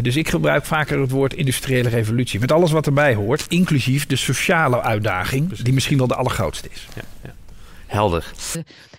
Dus 0.02 0.16
ik 0.16 0.28
gebruik 0.28 0.64
vaker 0.64 1.00
het 1.00 1.10
woord 1.10 1.34
industriële 1.34 1.88
revolutie. 1.88 2.40
Met 2.40 2.52
alles 2.52 2.70
wat 2.70 2.86
erbij 2.86 3.14
hoort, 3.14 3.44
inclusief 3.48 4.06
de 4.06 4.16
sociale 4.16 4.82
uitdaging, 4.82 5.56
die 5.56 5.72
misschien 5.72 5.98
wel 5.98 6.06
de 6.06 6.14
allergrootste 6.14 6.68
is. 6.72 6.86
Ja, 6.94 7.02
ja. 7.22 7.34
Helder. 7.92 8.32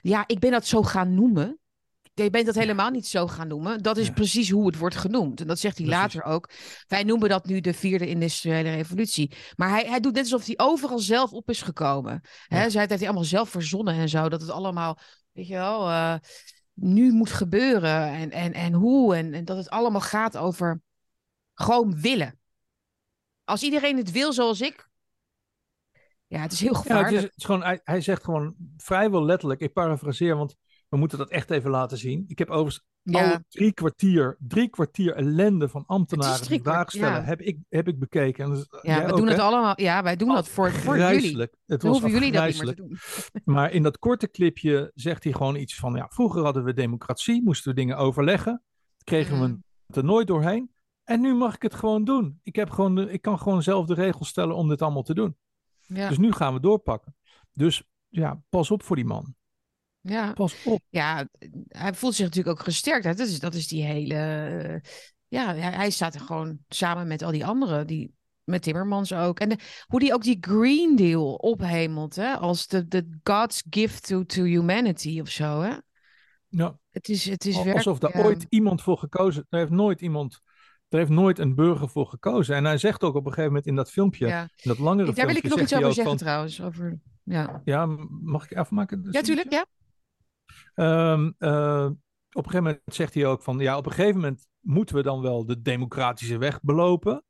Ja, 0.01 0.23
ik 0.27 0.39
ben 0.39 0.51
dat 0.51 0.65
zo 0.67 0.83
gaan 0.83 1.13
noemen. 1.13 1.57
Je 2.13 2.29
bent 2.29 2.45
dat 2.45 2.55
helemaal 2.55 2.89
niet 2.89 3.07
zo 3.07 3.27
gaan 3.27 3.47
noemen. 3.47 3.83
Dat 3.83 3.97
is 3.97 4.07
Ja. 4.07 4.13
precies 4.13 4.49
hoe 4.49 4.65
het 4.65 4.77
wordt 4.77 4.95
genoemd. 4.95 5.41
En 5.41 5.47
dat 5.47 5.59
zegt 5.59 5.77
hij 5.77 5.85
Precies. 5.87 6.01
later 6.13 6.23
ook. 6.31 6.49
Wij 6.87 7.03
noemen 7.03 7.29
dat 7.29 7.45
nu 7.45 7.61
de 7.61 7.73
vierde 7.73 8.07
industriële 8.07 8.69
revolutie. 8.75 9.35
Maar 9.55 9.69
hij, 9.69 9.85
hij 9.85 9.99
doet 9.99 10.13
net 10.13 10.23
alsof 10.23 10.45
hij 10.45 10.57
overal 10.57 10.99
zelf 10.99 11.31
op 11.31 11.49
is 11.49 11.61
gekomen. 11.61 12.21
Ja. 12.47 12.69
zij 12.69 12.79
heeft 12.79 12.93
hij 12.93 13.05
allemaal 13.07 13.23
zelf 13.23 13.49
verzonnen 13.49 13.93
en 13.93 14.09
zo. 14.09 14.29
Dat 14.29 14.41
het 14.41 14.49
allemaal, 14.49 14.97
weet 15.31 15.47
je 15.47 15.53
wel, 15.53 15.89
eh, 15.89 16.15
nu 16.73 17.11
moet 17.11 17.31
gebeuren. 17.31 18.07
En, 18.07 18.31
en, 18.31 18.53
en 18.53 18.73
hoe. 18.73 19.15
En, 19.15 19.33
en 19.33 19.45
dat 19.45 19.57
het 19.57 19.69
allemaal 19.69 20.01
gaat 20.01 20.37
over 20.37 20.81
gewoon 21.53 22.01
willen. 22.01 22.39
Als 23.43 23.63
iedereen 23.63 23.97
het 23.97 24.11
wil 24.11 24.33
zoals 24.33 24.61
ik. 24.61 24.91
Ja, 26.33 26.39
het 26.41 26.51
is 26.51 26.59
heel 26.61 26.71
Ja, 26.71 26.77
het 26.77 26.87
gevaarlijk. 26.87 27.15
is, 27.15 27.21
het 27.23 27.33
is 27.35 27.45
gewoon, 27.45 27.63
hij, 27.63 27.79
hij 27.83 28.01
zegt 28.01 28.23
gewoon 28.23 28.53
vrijwel 28.77 29.25
letterlijk, 29.25 29.61
ik 29.61 29.73
parafraseer, 29.73 30.35
want 30.35 30.55
we 30.89 30.97
moeten 30.97 31.17
dat 31.17 31.29
echt 31.29 31.51
even 31.51 31.69
laten 31.69 31.97
zien. 31.97 32.23
Ik 32.27 32.37
heb 32.39 32.49
overigens 32.49 32.85
Ja. 33.01 33.31
al 33.31 33.37
drie 33.49 33.73
kwartier, 33.73 34.37
drie 34.39 34.69
kwartier 34.69 35.15
ellende 35.15 35.69
van 35.69 35.83
ambtenaren 35.85 36.47
die 36.47 36.61
vragen 36.61 36.71
kwart- 36.71 36.91
stellen, 36.91 37.21
ja. 37.21 37.23
heb, 37.23 37.41
ik, 37.41 37.57
heb 37.69 37.87
ik 37.87 37.99
bekeken. 37.99 38.45
En 38.45 38.51
is- 38.51 38.67
Ja, 38.81 39.05
we 39.05 39.11
ook, 39.11 39.17
doen 39.17 39.27
het 39.27 39.39
allemaal. 39.39 39.81
Ja, 39.81 40.03
wij 40.03 40.15
doen 40.15 40.27
dat 40.33 40.47
voor, 40.49 40.71
voor 40.71 40.97
jullie. 40.97 41.47
Het 41.65 41.81
was 41.83 41.91
hoeven 41.91 42.09
jullie 42.11 42.31
dat 42.31 42.45
niet 42.45 42.63
meer 42.63 42.75
te 42.75 42.75
doen. 42.75 42.97
Maar 43.43 43.71
in 43.71 43.83
dat 43.83 43.99
korte 43.99 44.29
clipje 44.31 44.91
zegt 44.93 45.23
hij 45.23 45.33
gewoon 45.33 45.55
iets 45.55 45.75
van, 45.75 45.93
ja, 45.95 46.07
vroeger 46.09 46.43
hadden 46.43 46.63
we 46.63 46.73
democratie, 46.73 47.43
moesten 47.43 47.69
we 47.69 47.75
dingen 47.79 47.97
overleggen. 47.97 48.63
kregen 49.03 49.39
we 49.41 49.57
het 49.87 49.95
er 49.95 50.03
nooit 50.03 50.27
doorheen. 50.27 50.71
En 51.03 51.21
nu 51.21 51.33
mag 51.33 51.55
ik 51.55 51.61
het 51.61 51.75
gewoon 51.75 52.03
doen. 52.03 52.39
Ik, 52.43 52.55
heb 52.55 52.69
gewoon 52.69 53.09
ik 53.09 53.21
kan 53.21 53.39
gewoon 53.39 53.63
zelf 53.63 53.85
de 53.85 53.93
regels 53.93 54.27
stellen 54.27 54.55
om 54.55 54.69
dit 54.69 54.81
allemaal 54.81 55.03
te 55.03 55.13
doen. 55.13 55.35
Ja, 55.87 56.07
Dus 56.07 56.17
nu 56.17 56.31
gaan 56.31 56.53
we 56.53 56.59
doorpakken. 56.59 57.15
Dus 57.53 57.83
ja, 58.07 58.41
pas 58.49 58.71
op 58.71 58.83
voor 58.83 58.95
die 58.95 59.05
man. 59.05 59.35
ja. 60.01 60.33
Pas 60.33 60.63
op. 60.65 60.81
ja, 60.89 61.27
hij 61.67 61.93
voelt 61.93 62.13
zich 62.15 62.25
natuurlijk 62.25 62.57
ook 62.59 62.63
gesterkt. 62.65 63.05
hè. 63.05 63.13
Dat 63.13 63.27
is, 63.27 63.39
dat 63.39 63.53
is 63.53 63.67
die 63.67 63.83
hele. 63.83 64.15
ja, 65.27 65.55
hij, 65.55 65.71
hij 65.71 65.89
staat 65.89 66.13
er 66.15 66.21
gewoon 66.21 66.57
samen 66.69 67.07
met 67.07 67.21
al 67.21 67.31
die 67.31 67.45
anderen. 67.45 67.87
Die, 67.87 68.13
met 68.43 68.61
Timmermans 68.61 69.13
ook. 69.13 69.39
En 69.39 69.49
de- 69.49 69.57
hoe 69.87 69.99
die 69.99 70.13
ook 70.13 70.23
die 70.23 70.37
Green 70.41 70.95
Deal 70.95 71.33
ophemelt. 71.33 72.15
Hè, 72.15 72.33
als 72.37 72.67
de, 72.67 72.87
de 72.87 73.19
God's 73.23 73.63
gift 73.69 74.07
to, 74.07 74.23
to 74.23 74.43
humanity 74.43 75.19
of 75.19 75.29
zo. 75.29 75.61
Hè? 75.61 75.75
Ja, 76.47 76.77
Het 76.91 77.09
is, 77.09 77.25
het 77.29 77.45
is 77.45 77.57
alsof 77.57 77.99
daar 77.99 78.17
ja. 78.17 78.23
ooit 78.23 78.45
iemand 78.49 78.81
voor 78.81 78.97
gekozen. 78.97 79.45
Er 79.49 79.59
heeft 79.59 79.71
nooit 79.71 80.01
iemand. 80.01 80.41
Er 80.93 80.99
heeft 80.99 81.11
nooit 81.11 81.39
een 81.39 81.55
burger 81.55 81.89
voor 81.89 82.07
gekozen. 82.07 82.55
En 82.55 82.65
hij 82.65 82.77
zegt 82.77 83.03
ook 83.03 83.15
op 83.15 83.21
een 83.25 83.29
gegeven 83.29 83.47
moment 83.49 83.65
in 83.67 83.75
dat 83.75 83.91
filmpje, 83.91 84.27
Ja. 84.27 84.41
in 84.41 84.49
dat 84.63 84.77
langere 84.79 85.13
Daar 85.13 85.25
wil 85.25 85.35
ik 85.35 85.41
filmpje, 85.41 85.49
nog 85.49 85.59
iets 85.59 85.73
over 85.73 85.85
zeggen 85.93 86.03
van, 86.03 86.17
trouwens. 86.17 86.61
Over, 86.61 86.99
ja, 87.23 87.61
Ja, 87.63 87.85
mag 88.21 88.51
ik 88.51 88.57
afmaken? 88.57 89.07
ja 89.11 89.21
tuurlijk. 89.21 89.51
Ja. 89.51 89.65
Ehm, 90.73 91.31
eh, 91.37 91.85
op 92.31 92.45
een 92.45 92.51
gegeven 92.51 92.63
moment 92.63 92.81
zegt 92.85 93.13
hij 93.13 93.25
ook 93.25 93.41
van, 93.43 93.59
ja, 93.59 93.77
op 93.77 93.85
een 93.85 93.91
gegeven 93.91 94.15
moment 94.21 94.47
moeten 94.59 94.95
we 94.95 95.01
dan 95.03 95.21
wel 95.21 95.45
de 95.45 95.61
democratische 95.61 96.37
weg 96.37 96.61
belopen. 96.61 97.23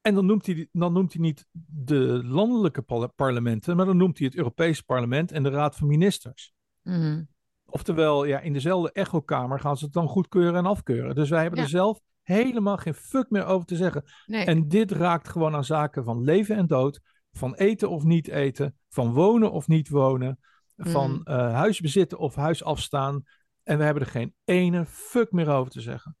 En 0.00 0.14
dan 0.14 0.26
noemt 0.26 0.46
hij, 0.46 0.68
dan 0.72 0.92
noemt 0.92 1.12
hij 1.12 1.22
niet 1.22 1.46
de 1.66 2.20
landelijke 2.24 2.82
parle- 2.82 3.08
parlementen, 3.08 3.76
maar 3.76 3.86
dan 3.86 3.96
noemt 3.96 4.18
hij 4.18 4.26
het 4.26 4.36
Europese 4.36 4.84
parlement 4.84 5.32
en 5.32 5.42
de 5.42 5.50
Raad 5.50 5.76
van 5.76 5.86
Ministers. 5.88 6.52
Mhm. 6.82 7.22
Oftewel, 7.64 8.24
ja, 8.24 8.40
in 8.40 8.52
dezelfde 8.52 8.92
echokamer 8.92 9.60
gaan 9.60 9.76
ze 9.76 9.84
het 9.84 9.92
dan 9.92 10.08
goedkeuren 10.08 10.54
en 10.54 10.66
afkeuren. 10.66 11.14
Dus 11.14 11.28
wij 11.30 11.40
hebben 11.40 11.58
Ja. 11.58 11.64
er 11.64 11.70
zelf 11.70 12.00
helemaal 12.30 12.76
geen 12.76 12.94
fuck 12.94 13.30
meer 13.30 13.44
over 13.44 13.66
te 13.66 13.76
zeggen. 13.76 14.04
Nee. 14.26 14.44
En 14.44 14.68
dit 14.68 14.90
raakt 14.90 15.28
gewoon 15.28 15.54
aan 15.54 15.64
zaken 15.64 16.04
van 16.04 16.24
leven 16.24 16.56
en 16.56 16.66
dood, 16.66 17.00
van 17.32 17.54
eten 17.54 17.90
of 17.90 18.02
niet 18.04 18.28
eten, 18.28 18.76
van 18.88 19.12
wonen 19.12 19.52
of 19.52 19.68
niet 19.68 19.88
wonen, 19.88 20.38
van 20.76 21.24
eh, 21.24 21.52
huis 21.54 21.80
bezitten 21.80 22.18
of 22.18 22.34
huis 22.34 22.64
afstaan. 22.64 23.22
En 23.62 23.78
we 23.78 23.84
hebben 23.84 24.02
er 24.02 24.08
geen 24.08 24.34
ene 24.44 24.86
fuck 24.86 25.32
meer 25.32 25.48
over 25.48 25.72
te 25.72 25.80
zeggen. 25.80 26.16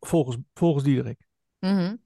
Volgens, 0.00 0.36
volgens 0.54 0.84
Diederik. 0.84 1.26
Mhm. 1.58 1.96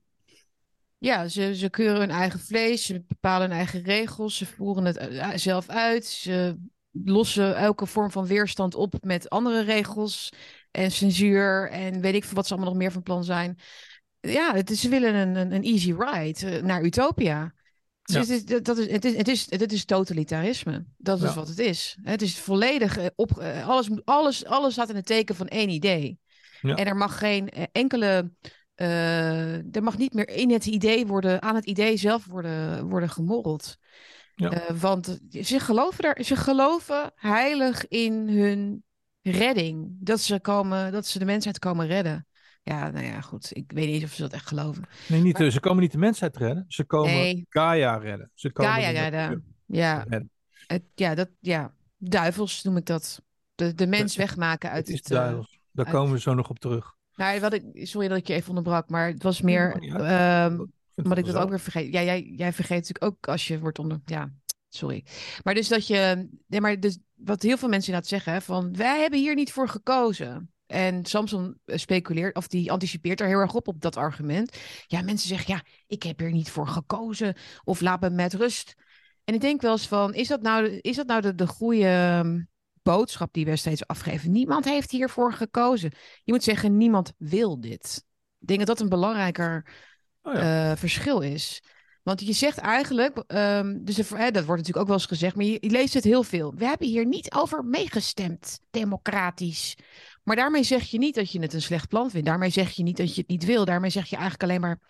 Ja, 0.98 1.28
ze, 1.28 1.54
ze 1.54 1.70
keuren 1.70 2.00
hun 2.00 2.10
eigen 2.10 2.40
vlees, 2.40 2.84
ze 2.84 3.04
bepalen 3.06 3.48
hun 3.48 3.56
eigen 3.56 3.82
regels, 3.82 4.36
ze 4.36 4.46
voeren 4.46 4.84
het 4.84 4.96
eh, 4.96 5.30
zelf 5.34 5.68
uit, 5.68 6.04
ze 6.04 6.58
lossen 7.04 7.56
elke 7.56 7.86
vorm 7.86 8.10
van 8.10 8.26
weerstand 8.26 8.74
op 8.74 8.94
met 9.00 9.30
andere 9.30 9.60
regels 9.62 10.32
en 10.76 10.90
censuur 10.92 11.70
en 11.70 12.00
weet 12.00 12.14
ik 12.14 12.24
veel 12.24 12.34
wat 12.34 12.46
ze 12.46 12.52
allemaal 12.52 12.70
nog 12.70 12.78
meer 12.78 12.92
van 12.92 13.02
plan 13.02 13.24
zijn. 13.24 13.58
Ja, 14.20 14.54
het 14.54 14.70
is, 14.70 14.80
ze 14.80 14.88
willen 14.88 15.14
een, 15.14 15.34
een, 15.36 15.52
een 15.52 15.62
easy 15.62 15.92
ride 15.98 16.46
eh, 16.50 16.62
naar 16.62 16.82
Utopia. 16.82 17.54
Dus 18.02 18.14
Ja. 18.14 18.20
het, 18.20 18.50
is, 18.50 18.62
dat 18.62 18.78
is, 18.78 18.90
het, 18.90 19.04
is, 19.04 19.16
het, 19.16 19.28
is, 19.28 19.46
het 19.50 19.72
is 19.72 19.84
totalitarisme. 19.84 20.84
Dat 20.96 21.22
is 21.22 21.28
Ja. 21.28 21.34
wat 21.34 21.48
het 21.48 21.58
is. 21.58 21.96
Het 22.02 22.22
is 22.22 22.38
volledig 22.38 22.98
eh, 22.98 23.06
op. 23.14 23.38
eh, 23.38 23.68
Alles, 23.68 23.88
alles, 24.04 24.44
alles 24.44 24.72
staat 24.72 24.88
in 24.90 24.96
het 24.96 25.06
teken 25.06 25.34
van 25.34 25.48
één 25.48 25.68
idee. 25.68 26.18
Ja. 26.60 26.74
En 26.74 26.86
er 26.86 26.96
mag 26.96 27.18
geen 27.18 27.48
enkele. 27.72 28.30
er 28.74 29.82
mag 29.82 29.98
niet 29.98 30.14
meer 30.14 30.28
in 30.28 30.50
het 30.50 30.66
idee 30.66 31.06
worden, 31.06 31.42
aan 31.42 31.54
het 31.54 31.66
idee 31.66 31.96
zelf 31.96 32.26
worden, 32.26 32.88
worden 32.88 33.10
gemorreld. 33.10 33.76
Ja. 34.34 34.74
Want 34.78 35.18
ze 35.42 35.60
geloven, 35.60 36.02
daar, 36.02 36.18
ze 36.24 36.36
geloven 36.36 37.12
heilig 37.14 37.88
in 37.88 38.28
hun 38.28 38.84
redding. 39.30 39.96
Dat 40.00 40.20
ze, 40.20 40.40
komen, 40.40 40.92
dat 40.92 41.06
ze 41.06 41.18
de 41.18 41.24
mensheid 41.24 41.58
komen 41.58 41.86
redden. 41.86 42.26
Ja, 42.62 42.90
nou 42.90 43.04
ja, 43.06 43.20
goed. 43.20 43.48
Ik 43.56 43.72
weet 43.74 43.88
niet 43.88 44.04
of 44.04 44.10
ze 44.12 44.22
dat 44.22 44.32
echt 44.32 44.46
geloven. 44.46 44.84
Nee, 45.08 45.22
niet, 45.22 45.38
Maar- 45.38 45.50
ze 45.50 45.60
komen 45.60 45.82
niet 45.82 45.92
de 45.92 45.98
mensheid 45.98 46.36
redden, 46.36 46.64
ze 46.68 46.84
komen 46.84 47.12
Nee. 47.12 47.46
Gaia 47.48 47.96
redden. 47.96 48.30
Ze 48.34 48.52
komen 48.52 48.72
Gaia 48.72 48.92
de 48.92 48.98
redden. 48.98 49.44
Ja, 49.66 49.98
redden. 50.08 50.30
het, 50.66 50.82
ja, 50.94 51.14
dat, 51.14 51.28
ja, 51.40 51.74
duivels 51.96 52.62
noem 52.62 52.76
ik 52.76 52.86
dat. 52.86 53.22
De, 53.54 53.74
de 53.74 53.86
mens 53.86 54.16
wegmaken 54.16 54.70
uit 54.70 54.88
Het 54.88 55.10
eh, 55.10 55.16
duidelijk. 55.16 55.58
Daar 55.72 55.86
uit- 55.86 55.94
komen 55.94 56.12
we 56.12 56.20
zo 56.20 56.34
nog 56.34 56.48
op 56.50 56.58
terug. 56.58 56.94
nou, 57.14 57.40
wat 57.40 57.52
ik, 57.52 57.62
sorry 57.72 58.08
dat 58.08 58.18
ik 58.18 58.26
je 58.26 58.34
even 58.34 58.48
onderbrak, 58.48 58.88
maar 58.88 59.06
het 59.08 59.22
was 59.22 59.40
meer. 59.40 59.76
niet 59.80 59.92
uit. 59.92 60.52
ehm, 60.54 60.60
Ik 60.94 61.24
dat 61.26 61.34
ook 61.36 61.48
weer 61.48 61.60
vergeet. 61.60 61.92
Ja, 61.92 62.02
jij, 62.02 62.22
jij 62.22 62.52
vergeet 62.52 62.76
natuurlijk 62.76 63.04
ook 63.04 63.28
als 63.28 63.48
je 63.48 63.58
wordt 63.58 63.78
onder. 63.78 64.00
Ja, 64.04 64.32
sorry. 64.68 65.04
Maar 65.42 65.54
dus 65.54 65.68
dat 65.68 65.86
je. 65.86 66.28
Nee, 66.46 66.60
maar 66.60 66.80
dus 66.80 66.98
wat 67.16 67.42
heel 67.42 67.56
veel 67.56 67.68
mensen 67.68 67.92
inderdaad 67.92 68.22
zeggen: 68.22 68.42
van 68.42 68.76
wij 68.76 69.00
hebben 69.00 69.18
hier 69.18 69.34
niet 69.34 69.52
voor 69.52 69.68
gekozen. 69.68 70.50
En 70.66 71.04
Samson 71.04 71.60
eh, 71.64 71.78
speculeert, 71.78 72.36
of 72.36 72.48
die 72.48 72.72
anticipeert 72.72 73.20
er 73.20 73.26
heel 73.26 73.38
erg 73.38 73.54
op, 73.54 73.68
op 73.68 73.80
dat 73.80 73.96
argument. 73.96 74.56
Ja, 74.86 75.02
mensen 75.02 75.28
zeggen: 75.28 75.54
ja, 75.54 75.62
ik 75.86 76.02
heb 76.02 76.18
hier 76.18 76.32
niet 76.32 76.50
voor 76.50 76.68
gekozen. 76.68 77.36
Of 77.64 77.80
laat 77.80 78.00
me 78.00 78.10
met 78.10 78.34
rust. 78.34 78.74
En 79.24 79.34
ik 79.34 79.40
denk 79.40 79.60
wel 79.60 79.72
eens 79.72 79.88
van: 79.88 80.14
is 80.14 80.28
dat 80.28 80.42
nou, 80.42 80.66
is 80.80 80.96
dat 80.96 81.06
nou 81.06 81.20
de, 81.20 81.34
de 81.34 81.46
goede 81.46 81.86
ehm, 81.86 82.42
boodschap 82.82 83.32
die 83.32 83.44
we 83.44 83.56
steeds 83.56 83.86
afgeven? 83.86 84.32
Niemand 84.32 84.64
heeft 84.64 84.90
hiervoor 84.90 85.32
gekozen. 85.32 85.92
Je 86.24 86.32
moet 86.32 86.44
zeggen: 86.44 86.76
niemand 86.76 87.12
wil 87.18 87.60
dit. 87.60 88.04
Ik 88.38 88.46
denk 88.46 88.58
dat 88.58 88.68
dat 88.68 88.80
een 88.80 88.88
belangrijker 88.88 89.66
Oh 90.26 90.34
ja. 90.34 90.70
eh, 90.70 90.76
verschil 90.76 91.20
is. 91.20 91.62
Want 92.06 92.20
je 92.20 92.32
zegt 92.32 92.58
eigenlijk, 92.58 93.18
ehm, 93.26 93.84
dus 93.84 93.96
hè, 93.96 94.30
dat 94.30 94.44
wordt 94.44 94.60
natuurlijk 94.60 94.76
ook 94.76 94.86
wel 94.86 94.96
eens 94.96 95.06
gezegd, 95.06 95.36
maar 95.36 95.44
je, 95.44 95.58
je 95.60 95.70
leest 95.70 95.94
het 95.94 96.04
heel 96.04 96.22
veel. 96.22 96.54
We 96.54 96.64
hebben 96.64 96.86
hier 96.86 97.06
niet 97.06 97.34
over 97.34 97.64
meegestemd, 97.64 98.60
democratisch. 98.70 99.76
Maar 100.22 100.36
daarmee 100.36 100.62
zeg 100.62 100.82
je 100.82 100.98
niet 100.98 101.14
dat 101.14 101.30
je 101.30 101.40
het 101.40 101.52
een 101.52 101.62
slecht 101.62 101.88
plan 101.88 102.10
vindt. 102.10 102.26
Daarmee 102.26 102.50
zeg 102.50 102.70
je 102.70 102.82
niet 102.82 102.96
dat 102.96 103.14
je 103.14 103.20
het 103.20 103.30
niet 103.30 103.44
wil. 103.44 103.64
Daarmee 103.64 103.90
zeg 103.90 104.06
je 104.06 104.16
eigenlijk 104.16 104.42
alleen 104.42 104.60
maar, 104.60 104.80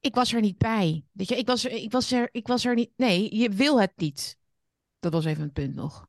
ik 0.00 0.14
was 0.14 0.32
er 0.32 0.40
niet 0.40 0.58
bij. 0.58 1.04
Weet 1.12 1.28
je, 1.28 1.36
ik 1.36 1.46
was 1.46 1.64
er, 1.64 1.70
ik 1.70 1.92
was 1.92 2.12
er, 2.12 2.28
ik 2.32 2.46
was 2.46 2.64
er 2.64 2.74
niet. 2.74 2.90
Nee, 2.96 3.36
je 3.36 3.48
wil 3.48 3.80
het 3.80 3.92
niet. 3.96 4.38
Dat 4.98 5.12
was 5.12 5.24
even 5.24 5.42
een 5.42 5.52
punt 5.52 5.74
nog. 5.74 6.06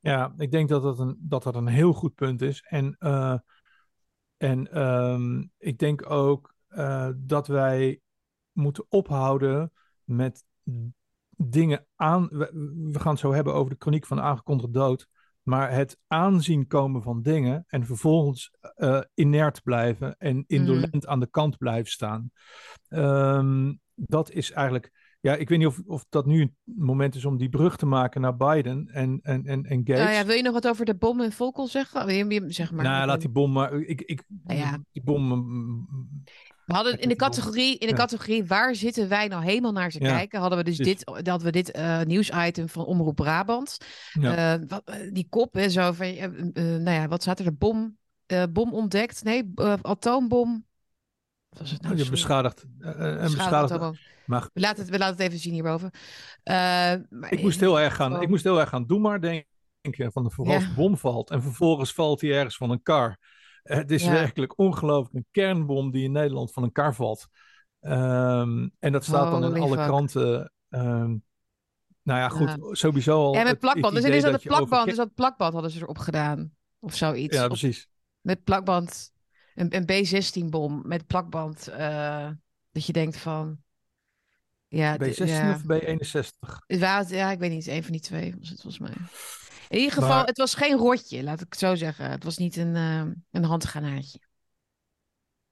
Ja, 0.00 0.34
ik 0.36 0.50
denk 0.50 0.68
dat 0.68 0.82
dat 0.82 0.98
een, 0.98 1.16
dat 1.18 1.42
dat 1.42 1.54
een 1.54 1.66
heel 1.66 1.92
goed 1.92 2.14
punt 2.14 2.42
is. 2.42 2.64
En, 2.68 2.96
eh, 2.98 3.38
en 4.36 4.72
ehm, 4.72 5.44
ik 5.58 5.78
denk 5.78 6.10
ook 6.10 6.54
eh, 6.68 7.10
dat 7.16 7.46
wij 7.46 8.00
moeten 8.52 8.84
ophouden 8.88 9.72
met 10.04 10.44
dingen 11.36 11.86
aan. 11.96 12.28
We, 12.30 12.50
we 12.92 13.00
gaan 13.00 13.12
het 13.12 13.20
zo 13.20 13.32
hebben 13.32 13.54
over 13.54 13.70
de 13.70 13.76
chroniek 13.78 14.06
van 14.06 14.16
de 14.16 14.22
aangekondigde 14.22 14.72
dood. 14.72 15.08
Maar 15.42 15.72
het 15.72 15.98
aanzien 16.06 16.66
komen 16.66 17.02
van 17.02 17.22
dingen 17.22 17.64
en 17.66 17.86
vervolgens 17.86 18.50
eh, 18.74 19.00
inert 19.14 19.62
blijven 19.62 20.16
en 20.18 20.44
indolent 20.46 21.06
aan 21.06 21.20
de 21.20 21.30
kant 21.30 21.58
blijven 21.58 21.90
staan. 21.90 22.30
Ehm, 22.88 23.72
dat 23.94 24.30
is 24.30 24.50
eigenlijk. 24.50 25.00
Ja, 25.20 25.34
ik 25.34 25.48
weet 25.48 25.58
niet 25.58 25.66
of, 25.66 25.80
of 25.86 26.04
dat 26.08 26.26
nu 26.26 26.40
een 26.40 26.54
moment 26.64 27.14
is 27.14 27.24
om 27.24 27.36
die 27.36 27.48
brug 27.48 27.76
te 27.76 27.86
maken 27.86 28.20
naar 28.20 28.36
Biden 28.36 28.88
en, 28.92 29.20
en, 29.22 29.44
en, 29.44 29.64
en 29.64 29.78
Gates. 29.78 30.04
Nou 30.04 30.14
ja, 30.14 30.24
wil 30.24 30.36
je 30.36 30.42
nog 30.42 30.52
wat 30.52 30.68
over 30.68 30.84
de 30.84 30.94
bom 30.94 31.20
in 31.20 31.32
Volkel 31.32 31.66
zeggen? 31.66 32.52
Zeg 32.52 32.72
maar. 32.72 32.84
nou, 32.84 33.06
laat 33.06 33.20
die 33.20 33.30
bom 33.30 33.52
maar. 33.52 33.80
Ik, 33.80 34.00
ik, 34.00 34.24
Nou 34.44 34.58
ja. 34.58 34.78
Die 34.92 35.02
bom. 35.02 35.86
We 36.66 36.74
hadden 36.74 37.00
in 37.00 37.08
de 37.08 37.16
categorie, 37.16 37.78
in 37.78 37.86
de 37.88 37.94
categorie 37.94 38.44
waar 38.44 38.74
zitten 38.74 39.08
wij 39.08 39.28
nou 39.28 39.44
helemaal 39.44 39.72
naar 39.72 39.90
te 39.90 39.98
kijken, 39.98 40.40
hadden 40.40 40.58
we 40.58 40.64
dus 40.64 40.76
dit, 40.76 41.02
hadden 41.04 41.42
we 41.42 41.52
dit 41.52 41.70
eh, 41.70 42.00
nieuwsitem 42.00 42.68
van 42.68 42.84
Omroep 42.84 43.16
Brabant. 43.16 43.76
Eh, 44.12 44.54
wat, 44.66 44.82
eh, 44.84 44.96
die 45.12 45.26
kop 45.30 45.56
en 45.56 45.70
zo 45.70 45.92
van, 45.92 46.06
nou 46.54 46.90
ja, 46.90 47.08
wat 47.08 47.22
staat 47.22 47.38
er? 47.38 47.44
De 47.44 47.52
bom, 47.52 47.98
bom 48.50 48.72
ontdekt? 48.72 49.24
Nee, 49.24 49.52
atoombom. 49.82 50.66
Wat 51.48 51.58
was 51.60 51.70
het 51.70 51.82
nou? 51.82 51.92
je 51.92 51.98
Sorry. 51.98 52.14
beschadigd. 52.14 52.64
Beschadigd 52.78 53.32
beschadigd. 53.32 54.00
Maar 54.26 54.48
We 54.52 54.60
laten, 54.60 54.82
het, 54.82 54.90
we 54.90 54.98
laten 54.98 55.16
het 55.16 55.26
even 55.26 55.38
zien 55.38 55.52
hierboven. 55.52 55.90
Maar, 56.44 57.32
ik 57.32 57.42
moest 57.42 57.60
heel 57.60 57.80
erg 57.80 57.94
gaan. 57.94 58.22
Ik 58.22 58.28
moest 58.28 58.44
heel 58.44 58.60
erg 58.60 58.68
gaan. 58.68 58.86
Doe 58.86 58.98
maar 58.98 59.20
denken 59.20 60.12
van 60.12 60.30
Ja. 60.44 60.58
de 60.58 60.72
bom 60.76 60.96
valt 60.96 61.30
en 61.30 61.42
vervolgens 61.42 61.92
valt 61.92 62.20
hij 62.20 62.32
ergens 62.32 62.56
van 62.56 62.70
een 62.70 62.82
kar. 62.82 63.18
Het 63.62 63.90
is 63.90 64.04
Ja. 64.04 64.10
werkelijk 64.12 64.58
ongelooflijk 64.58 65.14
een 65.14 65.26
kernbom 65.30 65.90
die 65.90 66.04
in 66.04 66.12
Nederland 66.12 66.52
van 66.52 66.62
een 66.62 66.72
kar 66.72 66.94
valt. 66.94 67.26
Ehm, 67.80 68.68
en 68.78 68.92
dat 68.92 69.04
staat 69.04 69.30
dan 69.30 69.42
in 69.44 69.48
Holy 69.48 69.60
alle 69.60 69.76
fuck. 69.76 69.86
kranten. 69.86 70.52
Ehm, 70.68 71.16
nou 72.02 72.20
ja, 72.20 72.28
goed, 72.28 72.78
sowieso 72.78 73.16
al. 73.24 73.32
Ja, 73.32 73.38
met 73.38 73.48
het- 73.50 73.58
plakband. 73.58 73.94
het 73.94 74.02
Dus 74.04 74.14
is 74.14 74.22
dat 74.22 74.34
over 74.34 74.46
plakband, 74.46 74.86
dus 74.86 74.96
dat 74.96 75.14
plakband 75.14 75.52
hadden 75.52 75.70
ze 75.70 75.80
erop 75.80 75.98
gedaan. 75.98 76.54
Of 76.78 76.94
zoiets. 76.94 77.36
Ja, 77.36 77.42
Op- 77.42 77.48
precies. 77.48 77.88
met 78.20 78.44
plakband, 78.44 79.12
een, 79.54 79.76
een 79.76 79.84
B-16-bom 79.84 80.82
met 80.86 81.06
plakband. 81.06 81.68
eh, 81.68 82.28
dat 82.72 82.86
je 82.86 82.92
denkt 82.92 83.16
van. 83.16 83.58
Ja, 84.68 84.96
d- 84.96 85.00
B16 85.00 85.24
ja. 85.26 85.50
of 85.54 85.62
B61? 85.62 86.58
Het 86.66 86.80
waren, 86.80 87.16
ja, 87.16 87.30
ik 87.30 87.38
weet 87.38 87.50
niet, 87.50 87.66
een 87.66 87.82
van 87.82 87.92
die 87.92 88.00
twee 88.00 88.34
was 88.38 88.48
het 88.48 88.60
volgens 88.60 88.82
mij. 88.82 88.96
In 89.72 89.78
ieder 89.78 89.92
geval, 89.92 90.08
Maar- 90.08 90.26
het 90.26 90.38
was 90.38 90.54
geen 90.54 90.76
rotje, 90.76 91.22
laat 91.22 91.40
ik 91.40 91.46
het 91.48 91.58
zo 91.58 91.74
zeggen. 91.74 92.10
Het 92.10 92.24
was 92.24 92.36
niet 92.36 92.56
een, 92.56 92.76
eh, 92.76 93.04
een 93.30 93.44
handgranaatje. 93.44 94.18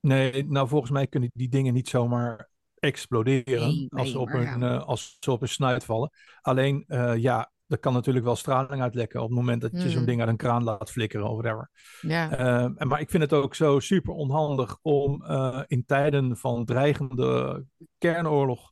Nee, 0.01 0.47
nou 0.49 0.69
volgens 0.69 0.91
mij 0.91 1.07
kunnen 1.07 1.31
die 1.35 1.49
dingen 1.49 1.75
niet 1.75 1.89
zomaar 1.89 2.49
exploderen 2.75 3.61
Nee, 3.69 3.87
als, 3.91 4.03
nee, 4.03 4.11
ze 4.11 4.19
op 4.19 4.29
maar 4.29 4.53
een, 4.53 4.61
ja. 4.61 4.79
eh, 4.79 4.87
als 4.87 5.17
ze 5.21 5.31
op 5.31 5.43
een 5.43 5.49
snuit 5.49 5.85
vallen. 5.85 6.11
Alleen, 6.41 6.85
eh, 6.89 7.17
ja, 7.17 7.53
er 7.67 7.79
kan 7.79 7.93
natuurlijk 7.93 8.25
wel 8.25 8.37
straling 8.37 8.83
uitlekken 8.83 9.21
op 9.23 9.29
het 9.29 9.37
moment 9.39 9.61
dat 9.61 9.71
je 9.73 9.89
zo'n 9.89 9.97
Mhm. 9.97 10.07
ding 10.07 10.21
uit 10.21 10.29
een 10.29 10.37
kraan 10.37 10.65
laat 10.65 10.91
flikkeren 10.91 11.29
of 11.29 11.41
whatever. 11.41 11.71
Ja. 12.01 12.31
En, 12.77 12.89
maar 12.89 13.01
ik 13.01 13.11
vind 13.11 13.23
het 13.23 13.33
ook 13.33 13.55
zo 13.55 13.79
super 13.81 14.15
onhandig 14.15 14.79
om 14.83 15.25
in 15.67 15.85
tijden 15.87 16.37
van 16.37 16.65
dreigende 16.65 17.65
kernoorlog 17.99 18.71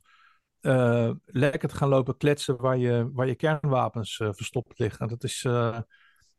eh, 0.61 1.11
lekker 1.25 1.69
te 1.69 1.75
gaan 1.75 1.89
lopen 1.89 2.17
kletsen 2.17 2.61
waar 2.61 2.77
je, 2.77 3.09
waar 3.13 3.27
je 3.27 3.35
kernwapens 3.35 4.19
eh, 4.19 4.29
verstopt 4.31 4.79
liggen. 4.79 5.07
Dat 5.07 5.23
is, 5.23 5.43
eh, 5.43 5.79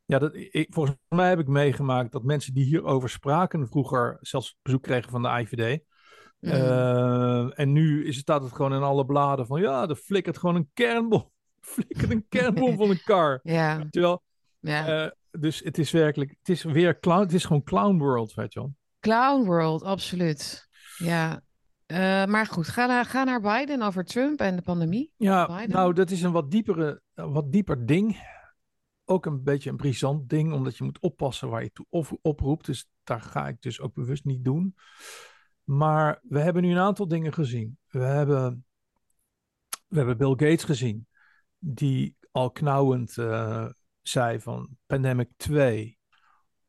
ja, 0.05 0.19
dat, 0.19 0.35
ik, 0.35 0.67
volgens 0.69 0.97
mij 1.07 1.29
heb 1.29 1.39
ik 1.39 1.47
meegemaakt 1.47 2.11
dat 2.11 2.23
mensen 2.23 2.53
die 2.53 2.65
hierover 2.65 3.09
spraken 3.09 3.67
vroeger 3.67 4.17
zelfs 4.21 4.57
bezoek 4.61 4.83
kregen 4.83 5.11
van 5.11 5.21
de 5.21 5.29
IVD. 5.29 5.79
Mhm. 6.39 7.49
En 7.49 7.71
nu 7.71 8.05
is, 8.05 8.17
staat 8.17 8.43
het 8.43 8.51
gewoon 8.51 8.73
in 8.73 8.81
alle 8.81 9.05
bladen 9.05 9.45
van 9.45 9.61
ja, 9.61 9.87
er 9.87 9.95
flikkert 9.95 10.37
gewoon 10.37 10.55
een 10.55 10.69
kernbom. 10.73 11.31
Flikkert 11.61 12.11
een 12.11 12.25
kernbom 12.29 12.77
van 12.77 12.89
een 12.89 13.03
kar. 13.03 13.39
ja. 13.43 13.85
Terwijl, 13.89 14.23
ja. 14.59 15.15
dus 15.31 15.59
het 15.59 15.77
is 15.77 15.91
werkelijk, 15.91 16.35
het 16.39 16.49
is 16.49 16.63
weer 16.63 16.99
clown, 16.99 17.21
het 17.21 17.33
is 17.33 17.45
gewoon 17.45 17.63
clown 17.63 17.97
world, 17.97 18.33
weet 18.33 18.53
je 18.53 18.59
wel. 18.59 18.73
Clown 19.01 19.45
World, 19.45 19.83
absoluut. 19.83 20.67
Ja. 20.97 21.41
Eh, 21.91 22.25
maar 22.25 22.45
goed, 22.45 22.67
ga 22.67 22.85
naar, 22.85 23.05
ga 23.05 23.23
naar 23.23 23.41
Biden 23.41 23.81
over 23.81 24.05
Trump 24.05 24.39
en 24.39 24.55
de 24.55 24.61
pandemie. 24.61 25.13
Ja, 25.17 25.45
Biden? 25.45 25.69
nou, 25.69 25.93
dat 25.93 26.11
is 26.11 26.21
een 26.21 26.31
wat, 26.31 26.51
diepere, 26.51 27.01
een 27.13 27.31
wat 27.31 27.51
dieper 27.51 27.85
ding. 27.85 28.29
Ook 29.05 29.25
een 29.25 29.43
beetje 29.43 29.69
een 29.69 29.77
brisant 29.77 30.29
ding, 30.29 30.53
omdat 30.53 30.77
je 30.77 30.83
moet 30.83 30.99
oppassen 30.99 31.49
waar 31.49 31.63
je 31.63 31.71
toe 31.71 31.85
op, 31.89 32.17
oproept. 32.21 32.65
Dus 32.65 32.89
daar 33.03 33.21
ga 33.21 33.47
ik 33.47 33.61
dus 33.61 33.79
ook 33.79 33.93
bewust 33.93 34.25
niet 34.25 34.43
doen. 34.43 34.75
Maar 35.63 36.19
we 36.23 36.39
hebben 36.39 36.63
nu 36.63 36.71
een 36.71 36.77
aantal 36.77 37.07
dingen 37.07 37.33
gezien. 37.33 37.77
We 37.87 37.99
hebben, 37.99 38.65
we 39.87 39.97
hebben 39.97 40.17
Bill 40.17 40.49
Gates 40.49 40.63
gezien, 40.63 41.07
die 41.57 42.15
al 42.31 42.51
knauwend 42.51 43.17
eh, 43.17 43.69
zei 44.01 44.39
van 44.39 44.69
Pandemic 44.85 45.29
2. 45.37 45.99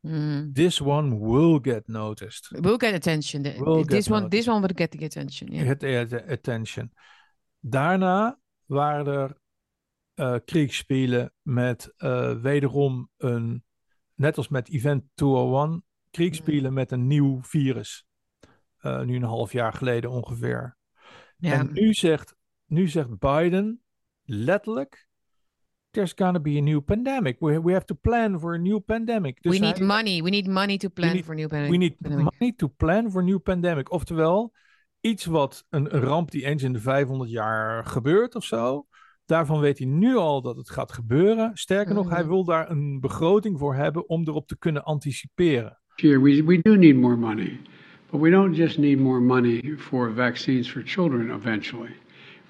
Mm. 0.02 0.52
This 0.52 0.80
one 0.80 1.18
will 1.18 1.58
get 1.62 1.86
noticed. 1.86 2.50
We'll 2.50 2.76
get 2.78 2.94
attention. 2.94 3.42
The- 3.42 3.58
Will 3.58 3.84
this, 3.84 4.06
get 4.06 4.10
one, 4.10 4.28
this 4.28 4.46
one 4.46 4.60
will 4.60 4.74
get 4.74 4.90
the 4.90 5.04
attention. 5.04 5.48
Get 5.48 5.80
the 5.80 6.24
attention. 6.28 6.92
Daarna 7.60 8.38
waren 8.66 9.06
er 9.06 9.40
kriegspelen 10.44 11.32
met 11.42 11.94
eh, 11.96 12.40
wederom 12.40 13.10
een, 13.16 13.64
net 14.14 14.36
als 14.36 14.48
met 14.48 14.68
Event 14.68 15.04
201, 15.14 15.84
kriegspelen 16.10 16.72
met 16.72 16.90
een 16.90 17.06
nieuw 17.06 17.42
virus. 17.42 18.06
Eh, 18.78 19.00
nu 19.02 19.16
een 19.16 19.22
half 19.22 19.52
jaar 19.52 19.72
geleden 19.72 20.10
ongeveer. 20.10 20.76
Ja. 21.36 21.52
En 21.52 21.72
nu 21.72 21.94
zegt, 21.94 22.36
nu 22.66 22.88
zegt 22.88 23.18
Biden 23.18 23.82
letterlijk, 24.24 25.08
there's 25.92 26.12
gonna 26.14 26.40
be 26.40 26.56
a 26.58 26.60
new 26.60 26.80
pandemic. 26.80 27.36
We, 27.40 27.58
we 27.62 27.72
have 27.72 27.84
to 27.84 27.94
plan 27.94 28.38
for 28.40 28.54
a 28.54 28.58
new 28.58 28.80
pandemic. 28.80 29.42
Dus 29.42 29.58
we 29.58 29.64
need 29.64 29.78
hij- 29.78 29.86
money. 29.86 30.22
We 30.22 30.30
need 30.30 30.46
money 30.46 30.76
to 30.76 30.88
plan 30.88 31.12
need- 31.12 31.24
for 31.24 31.34
new 31.34 31.48
pandemic. 31.48 31.70
We 31.70 31.76
need 31.76 31.96
pandemic. 31.98 32.32
money 32.38 32.52
to 32.56 32.68
plan 32.68 33.10
for 33.10 33.20
a 33.20 33.24
new 33.24 33.38
pandemic. 33.38 33.92
Oftewel, 33.92 34.52
iets 35.00 35.24
wat 35.24 35.64
een, 35.70 35.88
ramp 35.88 36.30
die 36.30 36.44
eens 36.44 36.62
in 36.62 36.72
de 36.72 36.80
500 36.80 37.30
jaar 37.30 37.84
gebeurt 37.84 38.34
of 38.34 38.44
zo. 38.44 38.86
Daarvan 39.26 39.60
weet 39.60 39.78
hij 39.78 39.86
nu 39.86 40.16
al 40.16 40.42
dat 40.42 40.56
het 40.56 40.70
gaat 40.70 40.92
gebeuren. 40.92 41.50
Sterker 41.54 41.94
nog, 41.94 42.08
hij 42.10 42.20
Mhm. 42.20 42.28
wil 42.28 42.44
daar 42.44 42.70
een 42.70 43.00
begroting 43.00 43.58
voor 43.58 43.74
hebben 43.74 44.08
om 44.08 44.22
erop 44.28 44.46
te 44.46 44.58
kunnen 44.58 44.84
anticiperen. 44.84 45.78
We, 45.96 46.42
we 46.44 46.58
do 46.62 46.74
need 46.74 46.96
more 46.96 47.16
money, 47.16 47.60
but 48.10 48.20
we 48.20 48.30
don't 48.30 48.56
just 48.56 48.78
need 48.78 48.98
more 48.98 49.20
money 49.20 49.74
for 49.78 50.12
vaccines 50.14 50.70
for 50.70 50.82
children 50.84 51.30
eventually. 51.30 51.90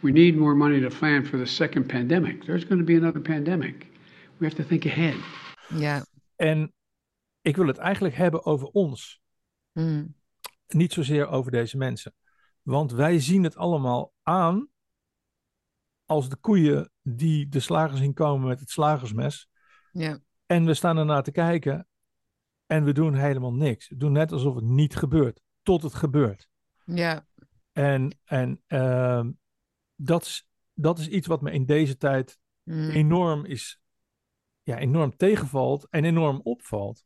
We 0.02 0.10
need 0.10 0.36
more 0.36 0.54
money 0.54 0.80
to 0.80 0.98
plan 0.98 1.24
for 1.24 1.38
the 1.38 1.44
second 1.44 1.86
pandemic. 1.86 2.44
There's 2.44 2.64
going 2.64 2.78
to 2.78 2.84
be 2.84 2.96
another 2.96 3.20
pandemic. 3.20 3.86
We 4.36 4.44
have 4.46 4.56
to 4.56 4.64
think 4.64 4.86
ahead. 4.86 5.14
Ja. 5.68 6.06
En 6.36 6.72
ik 7.40 7.56
wil 7.56 7.66
het 7.66 7.78
eigenlijk 7.78 8.14
hebben 8.14 8.44
over 8.44 8.68
ons. 8.68 9.20
Mm. 9.72 10.14
Niet 10.66 10.92
zozeer 10.92 11.28
over 11.28 11.50
deze 11.50 11.76
mensen. 11.76 12.14
Want 12.62 12.92
wij 12.92 13.20
zien 13.20 13.42
het 13.42 13.56
allemaal 13.56 14.12
aan 14.22 14.68
als 16.04 16.28
de 16.28 16.36
koeien 16.36 16.90
die 17.02 17.48
de 17.48 17.60
slager 17.60 17.96
zien 17.96 18.14
komen 18.14 18.48
met 18.48 18.60
het 18.60 18.70
slagersmes. 18.70 19.48
Ja. 19.92 20.18
En 20.46 20.64
we 20.64 20.74
staan 20.74 20.96
ernaar 20.96 21.22
te 21.22 21.32
kijken 21.32 21.88
en 22.66 22.84
we 22.84 22.92
doen 22.92 23.14
helemaal 23.14 23.54
niks. 23.54 23.88
We 23.88 23.96
doen 23.96 24.12
net 24.12 24.32
alsof 24.32 24.54
het 24.54 24.64
niet 24.64 24.96
gebeurt, 24.96 25.40
tot 25.62 25.82
het 25.82 25.94
gebeurt. 25.94 26.48
Ja. 26.84 27.26
En, 27.72 28.18
en 28.24 28.62
ehm, 28.66 29.30
dat, 30.02 30.22
is, 30.22 30.46
dat 30.74 30.98
is 30.98 31.08
iets 31.08 31.26
wat 31.26 31.42
me 31.42 31.52
in 31.52 31.64
deze 31.66 31.96
tijd 31.96 32.40
Mm. 32.64 32.90
enorm 32.90 33.44
is, 33.44 33.80
ja, 34.62 34.78
enorm 34.78 35.16
tegenvalt 35.16 35.86
en 35.90 36.04
enorm 36.04 36.40
opvalt. 36.42 37.04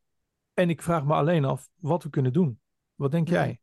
En 0.54 0.70
ik 0.70 0.82
vraag 0.82 1.04
me 1.04 1.14
alleen 1.14 1.44
af 1.44 1.68
wat 1.74 2.02
we 2.02 2.10
kunnen 2.10 2.32
doen. 2.32 2.60
Wat 2.94 3.10
denk 3.10 3.28
Ja. 3.28 3.34
jij? 3.34 3.60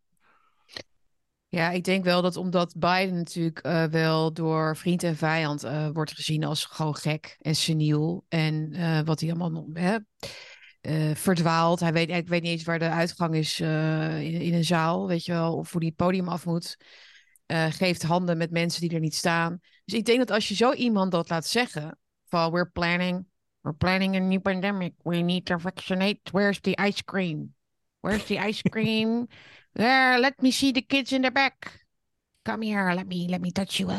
Ja, 1.48 1.70
ik 1.70 1.84
denk 1.84 2.04
wel 2.04 2.22
dat 2.22 2.36
omdat 2.36 2.76
Biden 2.78 3.16
natuurlijk 3.16 3.60
eh, 3.60 3.84
wel 3.86 4.34
door 4.34 4.78
vriend 4.78 5.04
en 5.04 5.16
vijand 5.16 5.64
eh, 5.64 5.90
wordt 5.94 6.14
gezien 6.14 6.44
als 6.44 6.66
gewoon 6.66 6.96
gek 6.96 7.38
en 7.42 7.56
seniel. 7.56 8.26
En 8.30 8.74
eh, 8.74 9.02
wat 9.02 9.20
hij 9.20 9.30
allemaal 9.34 9.70
hè, 9.74 9.98
verdwaalt. 11.16 11.80
Hij 11.80 11.94
weet, 11.94 12.10
ik 12.10 12.28
weet 12.28 12.42
niet 12.42 12.52
eens 12.52 12.64
waar 12.64 12.80
de 12.80 12.90
uitgang 12.90 13.36
is 13.36 13.60
in, 13.60 14.42
in 14.42 14.54
een 14.54 14.66
zaal, 14.66 15.08
weet 15.08 15.26
je 15.26 15.32
wel, 15.32 15.56
of 15.58 15.72
hoe 15.72 15.80
die 15.80 15.90
het 15.90 15.98
podium 15.98 16.28
af 16.28 16.46
moet. 16.46 16.78
Eh, 17.54 17.66
geeft 17.72 18.04
handen 18.04 18.38
met 18.38 18.51
mensen 18.51 18.82
die 18.82 18.89
er 18.93 18.99
niet 18.99 19.16
staan. 19.16 19.60
Dus 19.86 19.97
ik 19.97 20.06
denk 20.06 20.18
dat 20.20 20.32
als 20.32 20.47
je 20.47 20.56
zo 20.56 20.72
iemand 20.72 21.12
dat 21.12 21.30
laat 21.30 21.45
zeggen, 21.45 21.97
van 22.26 22.51
we're 22.51 22.70
planning, 22.70 23.26
we're 23.62 23.76
planning 23.78 24.16
a 24.16 24.20
new 24.20 24.41
pandemic. 24.41 24.93
We 25.04 25.16
need 25.16 25.45
to 25.45 25.58
vaccinate. 25.58 26.20
Where's 26.32 26.60
the 26.60 26.78
ice 26.88 27.04
cream? 27.04 27.54
Where's 27.99 28.26
the 28.26 28.47
ice 28.47 28.62
cream? 28.62 29.28
There, 29.74 30.20
let 30.20 30.41
me 30.41 30.51
see 30.51 30.72
the 30.72 30.82
kids 30.82 31.12
in 31.12 31.22
the 31.22 31.32
back. 31.32 31.86
Come 32.41 32.66
here, 32.66 32.93
let 32.93 33.08
me, 33.08 33.28
let 33.30 33.41
me 33.41 33.51
touch 33.51 33.78
you. 33.78 33.91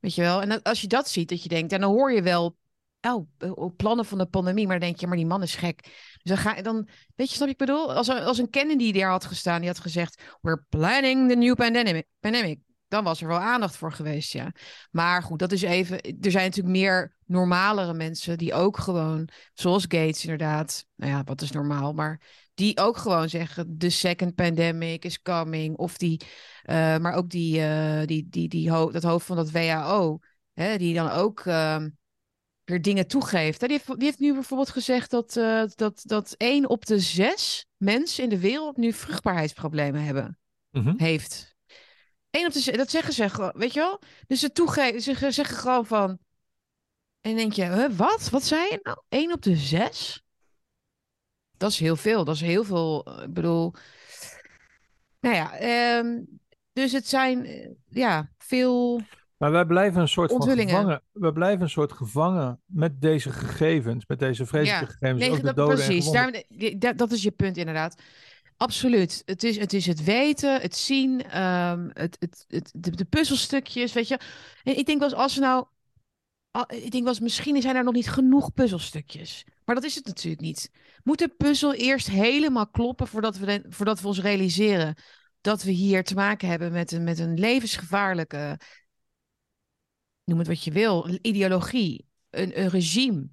Weet 0.00 0.14
je 0.14 0.22
wel? 0.22 0.40
En 0.42 0.48
dat- 0.48 0.64
als 0.64 0.80
je 0.80 0.86
dat 0.86 1.08
ziet, 1.08 1.28
dat 1.28 1.42
je 1.42 1.48
denkt, 1.48 1.72
en 1.72 1.80
dan 1.80 1.90
hoor 1.92 2.12
je 2.12 2.22
wel, 2.22 2.56
oh, 3.00 3.28
eh, 3.38 3.52
oh, 3.54 3.76
plannen 3.76 4.04
van 4.04 4.18
de 4.18 4.26
pandemie, 4.26 4.66
maar 4.66 4.78
dan 4.78 4.88
denk 4.88 5.00
je, 5.00 5.06
maar 5.06 5.16
die 5.16 5.26
man 5.26 5.42
is 5.42 5.54
gek. 5.54 5.82
Dus 5.82 6.22
dan 6.22 6.36
ga 6.38 6.54
je 6.56 6.62
dan, 6.62 6.88
weet 7.14 7.28
je, 7.30 7.34
snap 7.36 7.48
ik 7.48 7.56
bedoel? 7.56 7.94
Als, 7.94 8.08
een- 8.08 8.22
als 8.22 8.38
een 8.38 8.50
Kennedy 8.50 8.92
daar 8.92 9.10
had 9.10 9.24
gestaan, 9.24 9.60
die 9.60 9.68
had 9.68 9.78
gezegd, 9.78 10.22
we're 10.40 10.64
planning 10.68 11.28
the 11.28 11.36
new 11.36 11.54
pandemic, 11.54 12.06
pandemic. 12.20 12.66
Dan 12.88 13.04
was 13.04 13.20
er 13.20 13.28
wel 13.28 13.38
aandacht 13.38 13.76
voor 13.76 13.92
geweest, 13.92 14.32
ja. 14.32 14.52
Maar 14.90 15.22
goed, 15.22 15.38
dat 15.38 15.52
is 15.52 15.62
even. 15.62 16.00
Er 16.00 16.30
zijn 16.30 16.44
natuurlijk 16.44 16.76
meer 16.76 17.16
normalere 17.24 17.94
mensen 17.94 18.38
die 18.38 18.54
ook 18.54 18.76
gewoon, 18.76 19.28
zoals 19.54 19.82
Gates 19.82 20.22
inderdaad. 20.22 20.86
Nou 20.96 21.12
ja, 21.12 21.24
wat 21.24 21.42
is 21.42 21.50
normaal? 21.50 21.92
Maar 21.92 22.20
die 22.54 22.78
ook 22.78 22.96
gewoon 22.96 23.28
zeggen: 23.28 23.78
the 23.78 23.90
second 23.90 24.34
pandemic 24.34 25.04
is 25.04 25.22
coming. 25.22 25.76
Of 25.76 25.96
die, 25.96 26.20
eh, 26.62 26.98
maar 26.98 27.12
ook 27.12 27.30
die, 27.30 27.60
eh, 27.60 28.06
die, 28.06 28.26
die, 28.30 28.48
die 28.48 28.70
ho 28.70 28.90
dat 28.90 29.02
hoofd 29.02 29.26
van 29.26 29.36
dat 29.36 29.50
WHO, 29.50 30.18
hè, 30.52 30.78
die 30.78 30.94
dan 30.94 31.10
ook 31.10 31.40
ehm, 31.40 31.88
weer 32.64 32.82
dingen 32.82 33.06
toegeeft. 33.06 33.60
Hè, 33.60 33.66
Die, 33.66 33.76
heeft, 33.76 33.98
die 33.98 34.08
heeft 34.08 34.18
nu 34.18 34.32
bijvoorbeeld 34.32 34.70
gezegd 34.70 35.10
dat, 35.10 35.36
eh, 35.36 35.62
dat, 35.74 36.00
dat 36.04 36.34
één 36.36 36.68
op 36.68 36.86
de 36.86 36.98
zes 37.00 37.66
mensen 37.76 38.24
in 38.24 38.30
de 38.30 38.38
wereld 38.38 38.76
nu 38.76 38.92
vruchtbaarheidsproblemen 38.92 40.04
hebben 40.04 40.38
Mhm. 40.70 40.94
heeft. 40.96 41.47
Eén 42.30 42.46
op 42.46 42.52
de 42.52 42.76
dat 42.76 42.90
zeggen 42.90 43.12
ze 43.12 43.28
gewoon, 43.28 43.52
weet 43.54 43.72
je 43.72 43.80
wel? 43.80 44.00
Dus 44.26 44.40
ze, 44.40 44.52
toegeven, 44.52 45.00
ze 45.00 45.14
ge- 45.14 45.30
zeggen 45.30 45.56
gewoon 45.56 45.86
van. 45.86 46.08
En 47.20 47.30
dan 47.30 47.34
denk 47.36 47.52
je, 47.52 47.64
huh, 47.64 47.90
wat? 47.96 48.28
Wat 48.30 48.42
zei 48.44 48.62
je 48.70 48.80
nou? 48.82 48.98
Eén 49.08 49.32
op 49.32 49.42
de 49.42 49.56
zes? 49.56 50.22
Dat 51.56 51.70
is 51.70 51.78
heel 51.78 51.96
veel. 51.96 52.24
Dat 52.24 52.34
is 52.34 52.40
heel 52.40 52.64
veel. 52.64 53.04
eh, 53.04 53.22
Ik 53.22 53.32
bedoel. 53.32 53.72
Nou 55.20 55.34
ja, 55.34 55.56
ehm, 55.58 56.20
dus 56.72 56.92
het 56.92 57.08
zijn 57.08 57.44
eh, 57.44 57.70
ja, 57.88 58.30
veel. 58.38 59.00
Maar 59.36 59.50
wij 59.50 59.64
blijven 59.64 60.00
een 60.00 60.08
soort 60.08 60.30
van 60.30 60.42
gevangen. 60.42 61.02
We 61.12 61.32
blijven 61.32 61.62
een 61.62 61.70
soort 61.70 61.92
gevangen 61.92 62.60
met 62.64 63.00
deze 63.00 63.30
gegevens, 63.32 64.06
met 64.06 64.18
deze 64.18 64.46
vreselijke 64.46 64.84
Ja, 64.86 64.90
gegevens. 64.92 65.20
Nee, 65.20 65.30
ook 65.30 65.36
de 65.36 65.42
dat, 65.42 65.56
doden 65.56 65.78
en 65.78 65.84
precies. 65.86 66.78
dat, 66.78 66.98
dat 66.98 67.12
is 67.12 67.22
je 67.22 67.30
punt 67.30 67.56
inderdaad. 67.56 68.02
Absoluut. 68.58 69.22
Het 69.24 69.44
is 69.44 69.58
het, 69.58 69.72
is 69.72 69.86
het 69.86 70.04
weten, 70.04 70.60
het 70.60 70.76
zien, 70.76 71.22
ehm, 71.22 71.88
het, 71.92 72.16
het, 72.20 72.44
het, 72.48 72.98
de, 72.98 73.04
puzzelstukjes, 73.04 73.92
weet 73.92 74.08
je. 74.08 74.20
En 74.62 74.78
ik 74.78 74.86
denk 74.86 75.00
wel 75.00 75.14
als 75.14 75.34
we 75.34 75.40
nou... 75.40 75.66
Ik 76.68 76.90
denk 76.90 77.04
wel 77.04 77.14
misschien 77.20 77.62
zijn 77.62 77.76
er 77.76 77.84
nog 77.84 77.94
niet 77.94 78.10
genoeg 78.10 78.52
puzzelstukjes. 78.52 79.44
Maar 79.64 79.74
dat 79.74 79.84
is 79.84 79.94
het 79.94 80.06
natuurlijk 80.06 80.42
niet. 80.42 80.70
Moet 81.02 81.18
de 81.18 81.28
puzzel 81.28 81.74
eerst 81.74 82.08
helemaal 82.08 82.68
kloppen 82.68 83.06
voordat 83.06 83.36
we, 83.36 83.64
voordat 83.68 84.00
we 84.00 84.06
ons 84.06 84.20
realiseren 84.20 84.94
dat 85.40 85.62
we 85.62 85.70
hier 85.70 86.04
te 86.04 86.14
maken 86.14 86.48
hebben 86.48 86.72
met 86.72 86.92
een, 86.92 87.04
met 87.04 87.18
een 87.18 87.38
levensgevaarlijke, 87.38 88.60
noem 90.24 90.38
het 90.38 90.46
wat 90.46 90.64
je 90.64 90.72
wil, 90.72 91.18
ideologie, 91.22 92.06
een, 92.30 92.60
een 92.60 92.68
regime. 92.68 93.28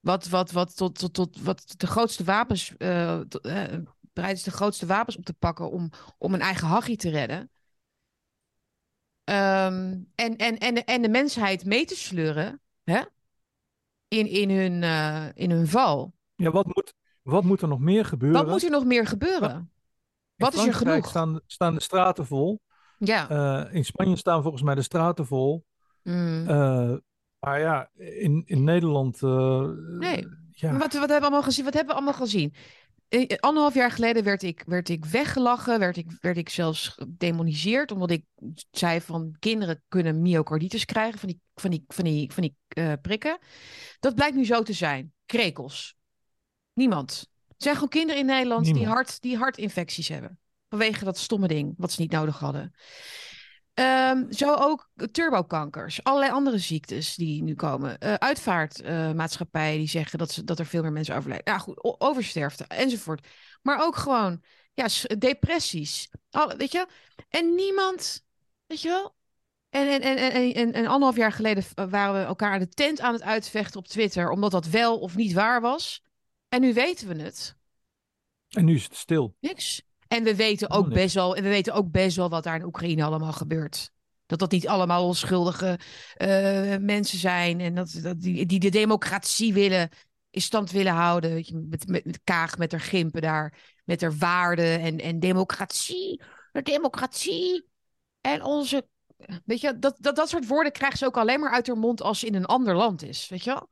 Wat, 0.00 0.28
wat, 0.28 0.50
wat, 0.50 0.76
tot, 0.76 0.98
tot, 0.98 1.14
tot, 1.14 1.40
wat 1.40 1.74
de 1.76 1.86
grootste 1.86 2.24
wapens, 2.24 2.76
eh, 2.76 3.20
eh, 3.20 3.78
bereid 4.12 4.36
is 4.36 4.42
de 4.42 4.50
grootste 4.50 4.86
wapens 4.86 5.16
op 5.16 5.24
te 5.24 5.34
pakken 5.34 5.70
om, 5.70 5.90
om 6.18 6.34
een 6.34 6.40
eigen 6.40 6.68
hachie 6.68 6.96
te 6.96 7.10
redden. 7.10 7.50
Ehm, 9.24 10.00
en, 10.14 10.36
en, 10.36 10.58
en, 10.58 10.84
en 10.84 11.02
de 11.02 11.08
mensheid 11.08 11.64
mee 11.64 11.84
te 11.84 11.96
sleuren. 11.96 12.60
Hè? 12.84 13.02
in, 14.12 14.26
in, 14.26 14.50
hun, 14.50 14.82
eh, 14.82 15.26
in 15.34 15.50
hun 15.50 15.66
val. 15.66 16.14
Ja, 16.34 16.50
wat 16.50 16.66
moet, 16.66 16.94
wat 17.22 17.44
moet 17.44 17.62
er 17.62 17.68
nog 17.68 17.78
meer 17.78 18.04
gebeuren? 18.04 18.42
Wat 18.42 18.50
moet 18.50 18.64
er 18.64 18.70
nog 18.70 18.84
meer 18.84 19.06
gebeuren? 19.06 19.50
In 20.36 20.44
Wat 20.44 20.54
is 20.54 20.66
er 20.66 20.72
Frankrijk 20.72 21.06
genoeg? 21.06 21.10
Staan, 21.10 21.40
staan 21.46 21.74
de 21.74 21.80
straten 21.80 22.26
vol. 22.26 22.60
Ja. 22.98 23.28
Eh, 23.28 23.74
in 23.74 23.84
Spanje 23.84 24.16
staan 24.16 24.42
volgens 24.42 24.62
mij 24.62 24.74
de 24.74 24.82
straten 24.82 25.26
vol. 25.26 25.64
Mm. 26.02 26.48
Eh, 26.48 26.96
maar 27.38 27.60
ja, 27.60 27.90
in, 27.94 28.42
in 28.46 28.64
Nederland. 28.64 29.20
Nee. 29.20 30.26
Ja, 30.50 30.72
Wat, 30.72 30.80
wat, 30.80 30.92
hebben 30.92 31.08
we 31.08 31.20
allemaal 31.20 31.42
gezien? 31.42 31.64
wat 31.64 31.74
hebben 31.74 31.94
we 31.94 32.00
allemaal 32.00 32.20
gezien? 32.20 32.54
Eh, 33.12 33.24
eh, 33.26 33.36
Anderhalf 33.40 33.74
jaar 33.74 33.90
geleden 33.90 34.24
werd 34.24 34.42
ik, 34.42 34.62
werd 34.66 34.88
ik 34.88 35.04
weggelachen, 35.04 35.78
werd 35.78 35.96
ik, 35.96 36.10
werd 36.20 36.36
ik 36.36 36.48
zelfs 36.48 36.88
gedemoniseerd, 36.88 37.90
omdat 37.90 38.10
ik 38.10 38.24
zei 38.70 39.00
van 39.00 39.36
kinderen 39.38 39.82
kunnen 39.88 40.22
myocarditis 40.22 40.84
krijgen 40.84 41.18
van 41.18 41.28
die, 41.28 41.40
van 41.54 41.70
die, 41.70 41.84
van 41.86 42.04
die, 42.04 42.32
van 42.32 42.42
die 42.42 42.56
eh, 42.68 42.92
prikken. 43.02 43.38
Dat 44.00 44.14
blijkt 44.14 44.36
nu 44.36 44.44
zo 44.44 44.62
te 44.62 44.72
zijn. 44.72 45.12
Krekels. 45.26 45.94
Niemand. 46.72 47.30
Het 47.48 47.62
zijn 47.62 47.74
gewoon 47.74 47.88
kinderen 47.88 48.20
in 48.20 48.26
Nederland 48.26 48.74
die, 48.74 48.86
hart, 48.86 49.20
die 49.20 49.36
hartinfecties 49.36 50.08
hebben. 50.08 50.38
Vanwege 50.68 51.04
dat 51.04 51.18
stomme 51.18 51.48
ding, 51.48 51.74
wat 51.76 51.92
ze 51.92 52.00
niet 52.00 52.10
nodig 52.10 52.38
hadden. 52.38 52.74
Ehm, 53.74 54.32
zo 54.32 54.54
ook 54.54 54.90
turbokankers, 55.12 56.04
allerlei 56.04 56.32
andere 56.32 56.58
ziektes 56.58 57.14
die 57.14 57.42
nu 57.42 57.54
komen. 57.54 57.98
Eh 57.98 58.14
uitvaartmaatschappijen 58.14 59.78
die 59.78 59.88
zeggen 59.88 60.18
dat, 60.18 60.30
ze, 60.32 60.44
dat 60.44 60.58
er 60.58 60.66
veel 60.66 60.82
meer 60.82 60.92
mensen 60.92 61.16
overlijden. 61.16 61.52
Nou 61.52 61.60
goed, 61.60 62.00
oversterfte 62.00 62.64
enzovoort. 62.64 63.26
Maar 63.62 63.82
ook 63.82 63.96
gewoon 63.96 64.42
ja, 64.74 64.86
depressies. 65.18 66.08
Alle, 66.30 66.56
weet 66.56 66.72
je? 66.72 66.86
En 67.28 67.54
niemand, 67.54 68.24
weet 68.66 68.80
je 68.80 68.88
wel? 68.88 69.14
En, 69.70 69.88
en, 69.88 70.00
en, 70.00 70.16
en, 70.16 70.32
en, 70.32 70.54
en, 70.54 70.72
en 70.72 70.86
anderhalf 70.86 71.16
jaar 71.16 71.32
geleden 71.32 71.64
eh, 71.74 71.86
waren 71.90 72.20
we 72.20 72.26
elkaar 72.26 72.58
de 72.58 72.68
tent 72.68 73.00
aan 73.00 73.12
het 73.12 73.22
uitvechten 73.22 73.80
op 73.80 73.88
Twitter, 73.88 74.30
omdat 74.30 74.50
dat 74.50 74.66
wel 74.66 74.98
of 74.98 75.16
niet 75.16 75.32
waar 75.32 75.60
was. 75.60 76.02
En 76.48 76.60
nu 76.60 76.74
weten 76.74 77.08
we 77.08 77.22
het. 77.22 77.56
en 78.48 78.64
nu 78.64 78.74
is 78.74 78.84
het 78.84 78.96
stil. 78.96 79.36
Niks. 79.40 79.82
En 80.12 80.24
we 80.24 80.36
weten 80.36 80.70
ook 80.70 80.88
best 80.88 81.14
wel, 81.14 81.36
en 81.36 81.42
we 81.42 81.48
weten 81.48 81.74
ook 81.74 81.90
best 81.90 82.16
wel 82.16 82.28
wat 82.28 82.44
daar 82.44 82.56
in 82.56 82.64
Oekraïne 82.64 83.04
allemaal 83.04 83.32
gebeurt. 83.32 83.90
Dat 84.26 84.38
dat 84.38 84.50
niet 84.50 84.68
allemaal 84.68 85.06
onschuldige 85.06 85.78
eh, 86.14 86.76
mensen 86.76 87.18
zijn. 87.18 87.60
En 87.60 87.74
dat, 87.74 87.98
dat 88.02 88.20
die, 88.20 88.46
die 88.46 88.58
de 88.58 88.68
democratie 88.68 89.52
willen, 89.52 89.88
in 90.30 90.40
stand 90.40 90.70
willen 90.70 90.92
houden. 90.92 91.32
Weet 91.32 91.48
je, 91.48 91.66
met, 91.70 91.88
met, 91.88 92.04
met 92.04 92.20
Kaag, 92.24 92.58
met 92.58 92.72
haar 92.72 92.80
gimpen 92.80 93.22
daar. 93.22 93.58
Met 93.84 94.00
haar 94.00 94.16
waarden 94.16 94.80
en, 94.80 94.98
en 94.98 95.20
democratie. 95.20 96.22
De 96.52 96.62
democratie. 96.62 97.66
En 98.20 98.44
onze. 98.44 98.86
Weet 99.44 99.60
je, 99.60 99.78
dat, 99.78 99.96
dat, 99.98 100.16
dat 100.16 100.28
soort 100.28 100.46
woorden 100.46 100.72
krijgen 100.72 100.98
ze 100.98 101.06
ook 101.06 101.16
alleen 101.16 101.40
maar 101.40 101.52
uit 101.52 101.66
haar 101.66 101.78
mond 101.78 102.02
als 102.02 102.18
ze 102.18 102.26
in 102.26 102.34
een 102.34 102.46
ander 102.46 102.76
land 102.76 103.02
is. 103.02 103.28
Weet 103.28 103.44
je 103.44 103.50
wel? 103.50 103.68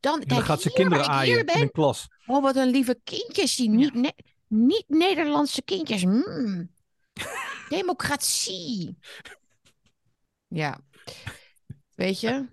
Dan, 0.00 0.20
En 0.20 0.28
dan 0.28 0.36
kijk, 0.36 0.44
gaat 0.44 0.62
ze 0.62 0.72
kinderen 0.72 1.06
aaien 1.06 1.46
ben, 1.46 1.54
in 1.54 1.62
een 1.62 1.70
klas. 1.70 2.08
Oh, 2.26 2.42
wat 2.42 2.56
een 2.56 2.70
lieve 2.70 3.00
kindjes, 3.04 3.56
die 3.56 3.70
niet, 3.70 4.12
niet 4.52 4.84
Nederlandse 4.88 5.62
kindjes. 5.62 6.04
Mm. 6.04 6.70
Democratie. 7.68 8.98
Ja. 10.46 10.80
Weet 11.94 12.20
je? 12.20 12.46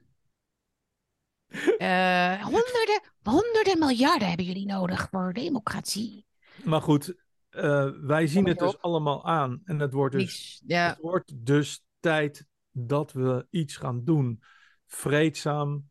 Eh, 1.77 2.43
honderden, 2.43 3.01
honderden 3.23 3.79
miljarden 3.79 4.27
hebben 4.27 4.45
jullie 4.45 4.65
nodig 4.65 5.07
voor 5.11 5.33
democratie. 5.33 6.25
Maar 6.63 6.81
goed, 6.81 7.15
eh, 7.49 7.89
wij 8.01 8.27
zien 8.27 8.47
het 8.47 8.59
dus 8.59 8.81
allemaal 8.81 9.25
aan. 9.25 9.61
En 9.63 9.79
het 9.79 9.93
wordt 9.93 10.15
dus. 10.15 10.61
Ja. 10.65 10.89
Het 10.89 10.99
wordt 10.99 11.45
dus 11.45 11.83
tijd 11.99 12.45
dat 12.71 13.11
we 13.11 13.47
iets 13.49 13.75
gaan 13.75 14.03
doen. 14.03 14.43
Vreedzaam, 14.85 15.89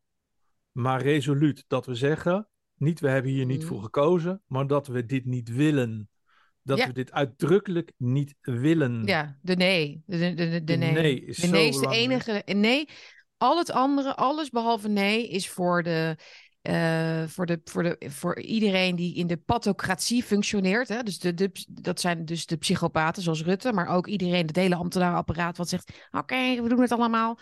maar 0.72 1.02
resoluut. 1.02 1.64
Dat 1.66 1.86
we 1.86 1.94
zeggen, 1.94 2.48
niet 2.78 3.00
we 3.00 3.08
hebben 3.08 3.30
hier 3.30 3.46
niet 3.46 3.58
Mhm. 3.58 3.68
voor 3.68 3.82
gekozen, 3.82 4.42
maar 4.46 4.66
dat 4.66 4.86
we 4.86 5.06
dit 5.06 5.24
niet 5.24 5.48
willen. 5.52 6.08
Dat 6.62 6.78
Ja. 6.78 6.86
we 6.86 6.92
dit 6.92 7.12
uitdrukkelijk 7.12 7.92
niet 7.96 8.34
willen. 8.40 9.02
Ja, 9.04 9.38
de 9.42 9.56
nee. 9.56 10.02
De, 10.06 10.34
de, 10.34 10.64
de, 10.64 10.76
nee. 10.76 10.92
nee 10.92 11.24
is 11.24 11.36
de 11.36 11.46
nee 11.46 11.68
is 11.68 11.78
de 11.78 11.88
enige. 11.88 12.42
Nee, 12.46 12.88
al 13.36 13.58
het 13.58 13.70
andere, 13.70 14.16
alles 14.16 14.50
behalve 14.50 14.88
nee, 14.88 15.28
is 15.28 15.48
voor 15.48 15.82
de. 15.82 16.16
eh, 16.62 17.24
voor, 17.26 17.46
de, 17.46 17.60
voor, 17.64 17.82
de, 17.82 17.96
voor 18.08 18.40
iedereen 18.40 18.96
die 18.96 19.14
in 19.14 19.26
de 19.26 19.36
pathocratie 19.36 20.22
functioneert. 20.22 20.88
Hè? 20.88 21.02
Dus 21.02 21.18
de, 21.18 21.34
de, 21.34 21.50
dat 21.68 22.00
zijn 22.00 22.24
dus 22.24 22.46
de 22.46 22.56
psychopaten 22.56 23.22
zoals 23.22 23.42
Rutte, 23.42 23.72
maar 23.72 23.86
ook 23.88 24.06
iedereen, 24.06 24.46
het 24.46 24.56
hele 24.56 24.74
ambtenarenapparaat, 24.74 25.56
wat 25.56 25.68
zegt: 25.68 25.92
Oké, 26.10 26.62
we 26.62 26.68
doen 26.68 26.80
het 26.80 26.92
allemaal. 26.92 27.38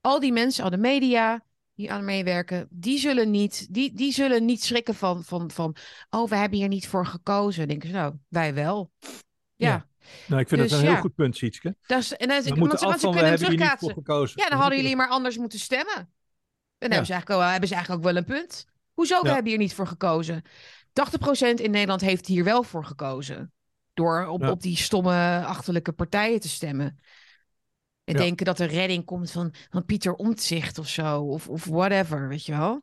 Al 0.00 0.20
die 0.20 0.32
mensen, 0.32 0.64
al 0.64 0.70
de 0.70 0.76
media 0.76 1.44
die 1.76 1.92
aan 1.92 2.04
meewerken, 2.04 2.66
die 2.70 2.98
zullen 2.98 3.30
niet, 3.30 3.74
die, 3.74 3.92
die 3.94 4.12
zullen 4.12 4.44
niet 4.44 4.64
schrikken 4.64 4.94
van, 4.94 5.24
van, 5.24 5.50
van: 5.50 5.76
Oh, 6.10 6.28
we 6.28 6.36
hebben 6.36 6.58
hier 6.58 6.68
niet 6.68 6.88
voor 6.88 7.06
gekozen. 7.06 7.68
Denken 7.68 7.88
ze: 7.88 7.94
Nou, 7.94 8.14
wij 8.28 8.54
wel. 8.54 8.90
Ja, 9.00 9.68
Ja. 9.68 9.86
Nou, 10.26 10.40
ik 10.40 10.48
vind 10.48 10.60
Dus 10.60 10.70
het 10.70 10.80
een 10.80 10.86
ja. 10.86 10.92
heel 10.92 11.00
goed 11.00 11.14
punt, 11.14 11.36
Sietske. 11.36 11.76
Dat 11.86 11.98
is, 12.00 12.12
en 12.12 12.28
dan, 12.28 12.36
want, 12.58 12.78
ze- 12.78 12.86
want 12.86 13.00
ze 13.00 13.10
kunnen 13.10 13.36
terugkaatsen. 13.36 14.02
Ja, 14.34 14.48
dan 14.48 14.58
hadden 14.58 14.78
jullie 14.78 14.96
maar 14.96 15.08
anders 15.08 15.38
moeten 15.38 15.58
stemmen. 15.58 15.96
En 15.96 16.08
dan 16.78 16.90
hebben, 16.90 17.06
ze 17.06 17.12
eigenlijk, 17.12 17.40
wel- 17.40 17.50
hebben 17.50 17.68
ze 17.68 17.74
eigenlijk 17.74 18.04
ook 18.06 18.12
wel 18.12 18.22
een 18.22 18.28
punt. 18.28 18.66
Hoezo, 18.92 19.20
we 19.20 19.26
Ja. 19.28 19.32
hebben 19.34 19.50
hier 19.50 19.60
niet 19.60 19.74
voor 19.74 19.86
gekozen? 19.86 20.42
80% 20.92 21.60
in 21.60 21.70
Nederland 21.70 22.00
heeft 22.00 22.26
hier 22.26 22.44
wel 22.44 22.62
voor 22.62 22.84
gekozen. 22.84 23.52
Door 23.94 24.26
op, 24.26 24.40
Ja. 24.42 24.50
op 24.50 24.62
die 24.62 24.76
stomme, 24.76 25.44
achterlijke 25.46 25.92
partijen 25.92 26.40
te 26.40 26.48
stemmen. 26.48 26.98
En 28.06 28.14
Ja. 28.14 28.20
denken 28.20 28.46
dat 28.46 28.58
er 28.58 28.68
redding 28.68 29.04
komt 29.04 29.30
van, 29.30 29.54
van 29.70 29.84
Pieter 29.84 30.14
Omtzigt 30.14 30.78
of 30.78 30.88
zo. 30.88 31.20
Of, 31.20 31.48
of 31.48 31.64
whatever, 31.64 32.28
weet 32.28 32.46
je 32.46 32.52
wel. 32.52 32.82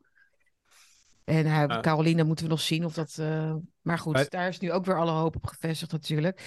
En 1.23 1.45
uh, 1.45 1.51
Ja. 1.67 1.79
Caroline 1.79 2.23
moeten 2.23 2.45
we 2.45 2.51
nog 2.51 2.61
zien 2.61 2.85
of 2.85 2.93
dat... 2.93 3.17
eh, 3.19 3.55
Maar 3.81 3.97
goed, 3.99 4.31
daar 4.31 4.47
is 4.47 4.59
nu 4.59 4.71
ook 4.71 4.85
weer 4.85 4.99
alle 4.99 5.11
hoop 5.11 5.35
op 5.35 5.45
gevestigd 5.45 5.91
natuurlijk. 5.91 6.41
95% 6.41 6.45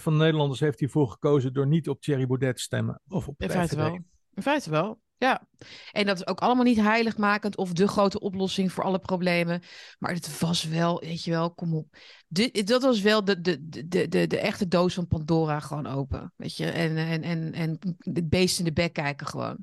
van 0.00 0.12
de 0.12 0.18
Nederlanders 0.18 0.60
heeft 0.60 0.80
hiervoor 0.80 1.08
gekozen 1.08 1.52
door 1.52 1.66
niet 1.66 1.88
op 1.88 2.00
Thierry 2.00 2.26
Baudet 2.26 2.56
te 2.56 2.62
stemmen. 2.62 3.00
Of 3.08 3.28
op 3.28 3.34
In 3.42 3.50
feite 3.50 3.76
wel. 3.76 3.98
In 4.34 4.42
feite 4.42 4.70
wel, 4.70 5.00
ja. 5.18 5.46
En 5.92 6.06
dat 6.06 6.16
is 6.16 6.26
ook 6.26 6.40
allemaal 6.40 6.64
niet 6.64 6.80
heiligmakend 6.80 7.56
of 7.56 7.72
de 7.72 7.88
grote 7.88 8.20
oplossing 8.20 8.72
voor 8.72 8.84
alle 8.84 8.98
problemen. 8.98 9.62
Maar 9.98 10.12
het 10.12 10.38
was 10.38 10.64
wel, 10.64 11.00
weet 11.00 11.24
je 11.24 11.30
wel, 11.30 11.54
kom 11.54 11.74
op. 11.74 11.96
De, 12.26 12.62
dat 12.64 12.82
was 12.82 13.00
wel 13.00 13.24
de, 13.24 13.40
de, 13.40 13.68
de, 13.68 14.08
de, 14.08 14.26
de 14.26 14.38
echte 14.38 14.68
doos 14.68 14.94
van 14.94 15.06
Pandora 15.06 15.60
gewoon 15.60 15.86
open. 15.86 16.32
Weet 16.36 16.56
je, 16.56 16.70
en, 16.70 16.96
en, 16.96 17.22
en, 17.22 17.52
en 17.52 17.78
het 17.98 18.28
beest 18.28 18.58
in 18.58 18.64
de 18.64 18.72
bek 18.72 18.92
kijken 18.92 19.26
gewoon. 19.26 19.56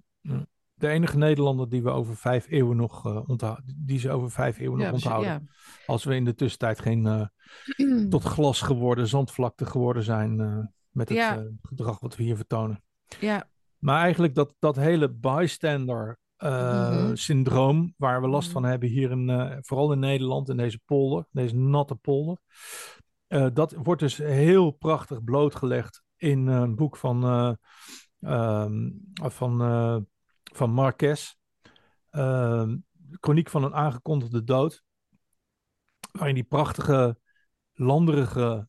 De 0.73 0.87
enige 0.87 1.17
Nederlander 1.17 1.69
die 1.69 1.83
we 1.83 1.89
over 1.89 2.17
vijf 2.17 2.49
eeuwen 2.49 2.77
nog 2.77 3.05
uh, 3.07 3.29
onthouden. 3.29 3.75
Die 3.77 3.99
ze 3.99 4.11
over 4.11 4.31
vijf 4.31 4.59
eeuwen 4.59 4.79
nog 4.79 4.91
onthouden. 4.91 5.49
Als 5.85 6.03
we 6.03 6.15
in 6.15 6.25
de 6.25 6.35
tussentijd 6.35 6.79
geen 6.79 7.05
uh, 7.77 8.07
tot 8.09 8.23
glas 8.23 8.61
geworden, 8.61 9.07
zandvlakte 9.07 9.65
geworden 9.65 10.03
zijn. 10.03 10.39
Uh, 10.39 10.59
met 10.89 11.09
het 11.09 11.17
Ja. 11.17 11.47
gedrag 11.61 11.99
wat 11.99 12.15
we 12.15 12.23
hier 12.23 12.35
vertonen. 12.35 12.83
Ja, 13.19 13.49
Maar 13.83 14.01
eigenlijk 14.01 14.35
dat, 14.35 14.55
dat 14.59 14.75
hele 14.75 15.09
bystander 15.09 16.17
uh, 16.37 16.89
Mhm. 16.89 17.15
syndroom, 17.15 17.93
waar 17.97 18.21
we 18.21 18.27
last 18.27 18.43
Mhm. 18.45 18.53
van 18.53 18.63
hebben 18.63 18.89
hier, 18.89 19.11
in, 19.11 19.29
uh, 19.29 19.57
vooral 19.59 19.91
in 19.91 19.99
Nederland, 19.99 20.49
in 20.49 20.57
deze 20.57 20.79
polder, 20.85 21.25
deze 21.31 21.55
natte 21.55 21.95
polder. 21.95 22.37
Uh, 23.27 23.47
dat 23.53 23.73
wordt 23.73 24.01
dus 24.01 24.17
heel 24.17 24.71
prachtig 24.71 25.23
blootgelegd 25.23 26.03
in 26.17 26.47
een 26.47 26.75
boek 26.75 26.97
van, 26.97 27.23
um, 28.19 29.11
van, 29.13 30.07
van 30.53 30.71
Marquez. 30.71 31.33
Uh, 32.11 32.73
Chroniek 33.11 33.49
van 33.49 33.63
een 33.63 33.75
aangekondigde 33.75 34.43
dood. 34.43 34.83
Waarin 36.11 36.35
die 36.35 36.43
prachtige 36.43 37.17
landerige 37.73 38.67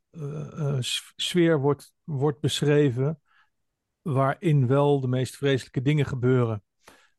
sfeer 1.16 1.60
wordt, 1.60 1.92
wordt 2.04 2.40
beschreven 2.40 3.18
waarin 4.04 4.66
wel 4.66 5.00
de 5.00 5.08
meest 5.08 5.36
vreselijke 5.36 5.82
dingen 5.82 6.06
gebeuren. 6.06 6.62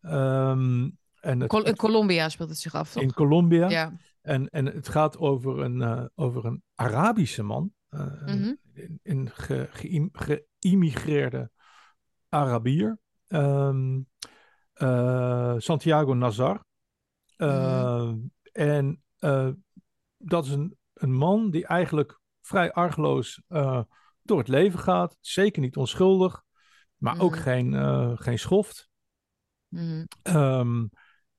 Um, 0.01 0.97
en 1.19 1.39
het, 1.39 1.53
in 1.53 1.75
Colombia 1.75 2.29
speelt 2.29 2.49
het 2.49 2.57
zich 2.57 2.75
af, 2.75 2.91
toch? 2.91 3.03
In 3.03 3.13
Colombia. 3.13 3.69
Ja. 3.69 3.93
En, 4.21 4.49
en 4.49 4.65
het 4.65 4.87
gaat 4.87 5.17
over 5.17 5.59
een, 5.59 5.75
uh, 5.75 6.05
over 6.15 6.45
een 6.45 6.63
Arabische 6.75 7.43
man. 7.43 7.73
Uh, 7.89 8.01
mm 8.01 8.27
-hmm. 8.27 8.57
Een, 8.73 8.99
een 9.03 9.29
geïmmigreerde 10.59 11.37
ge 11.37 11.49
Arabier. 12.29 12.99
Um, 13.27 14.07
uh, 14.75 15.53
Santiago 15.57 16.13
Nazar. 16.13 16.65
Mm 17.37 17.47
-hmm. 17.47 18.31
En 18.51 19.03
dat 20.17 20.45
is 20.45 20.51
een, 20.51 20.77
een 20.93 21.13
man 21.13 21.49
die 21.51 21.65
eigenlijk 21.65 22.19
vrij 22.41 22.71
argeloos 22.71 23.41
door 24.21 24.37
het 24.37 24.47
leven 24.47 24.79
gaat. 24.79 25.17
Zeker 25.19 25.61
niet 25.61 25.77
onschuldig. 25.77 26.44
Maar 27.05 27.19
ook 27.19 27.37
geen, 27.37 27.73
uh, 27.73 28.11
geen 28.15 28.39
schoft. 28.39 28.89
Mm. 29.67 30.07
Um, 30.23 30.89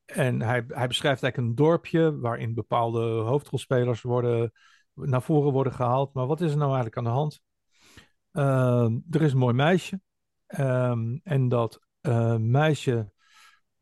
en 0.05 0.43
hij, 0.43 0.65
hij 0.69 0.87
beschrijft 0.87 1.23
eigenlijk 1.23 1.37
een 1.37 1.55
dorpje 1.55 2.19
waarin 2.19 2.55
bepaalde 2.55 3.01
hoofdrolspelers 3.01 4.03
worden, 4.03 4.53
naar 4.95 5.23
voren 5.23 5.53
worden 5.53 5.73
gehaald. 5.73 6.15
Maar 6.15 6.27
wat 6.27 6.41
is 6.41 6.51
er 6.51 6.57
nou 6.57 6.75
eigenlijk 6.75 6.97
aan 6.97 7.05
de 7.05 7.11
hand? 7.11 7.41
Um, 8.33 9.05
er 9.11 9.23
is 9.23 9.33
een 9.33 9.39
mooi 9.39 9.55
meisje. 9.55 10.01
Um, 10.59 11.21
en 11.23 11.49
dat 11.49 11.81
uh, 12.03 12.37
meisje 12.37 13.13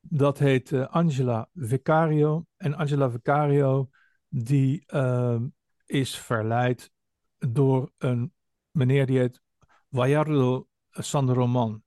dat 0.09 0.39
heet 0.39 0.73
eh, 0.73 0.87
Angela 0.87 1.49
Vicario. 1.55 2.47
En 2.57 2.75
Angela 2.75 3.11
Vicario, 3.11 3.89
die 4.29 4.83
ehm, 4.87 5.47
is 5.87 6.19
verleid 6.19 6.91
door 7.39 7.93
een 7.99 8.33
meneer 8.71 9.07
die 9.07 9.19
heet 9.19 9.43
Vallardo 9.91 10.69
San 11.03 11.31
Roman. 11.31 11.83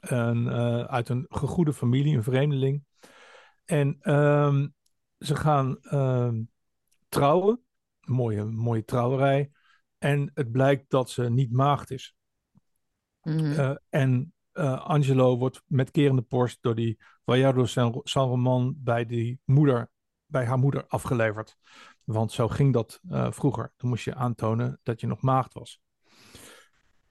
Een, 0.00 0.48
eh, 0.48 0.84
uit 0.84 1.08
een 1.08 1.26
gegoede 1.28 1.72
familie, 1.72 2.16
een 2.16 2.22
vreemdeling. 2.22 2.84
En 3.64 3.96
ehm, 4.00 4.68
ze 5.18 5.36
gaan 5.36 5.78
ehm, 5.80 6.42
trouwen. 7.08 7.60
Een 8.00 8.14
mooie, 8.14 8.44
mooie 8.44 8.84
trouwerij. 8.84 9.50
En 9.98 10.30
het 10.34 10.52
blijkt 10.52 10.90
dat 10.90 11.10
ze 11.10 11.30
niet 11.30 11.52
maagd 11.52 11.90
is. 11.90 12.14
Mhm. 13.22 13.52
Eh, 13.52 13.74
en 13.88 14.32
eh, 14.52 14.86
Angelo 14.86 15.38
wordt 15.38 15.62
met 15.66 15.90
kerende 15.90 16.24
borst 16.28 16.58
door 16.60 16.74
die 16.74 16.98
Vallardo 17.24 17.64
San, 17.64 18.00
San 18.02 18.28
Roman 18.28 18.74
bij, 18.78 19.06
die 19.06 19.40
moeder, 19.44 19.90
bij 20.26 20.46
haar 20.46 20.58
moeder 20.58 20.86
afgeleverd. 20.86 21.56
Want 22.04 22.32
zo 22.32 22.48
ging 22.48 22.72
dat 22.72 23.00
vroeger. 23.30 23.72
Dan 23.76 23.88
moest 23.88 24.04
je 24.04 24.14
aantonen 24.14 24.80
dat 24.82 25.00
je 25.00 25.06
nog 25.06 25.20
maagd 25.20 25.54
was. 25.54 25.80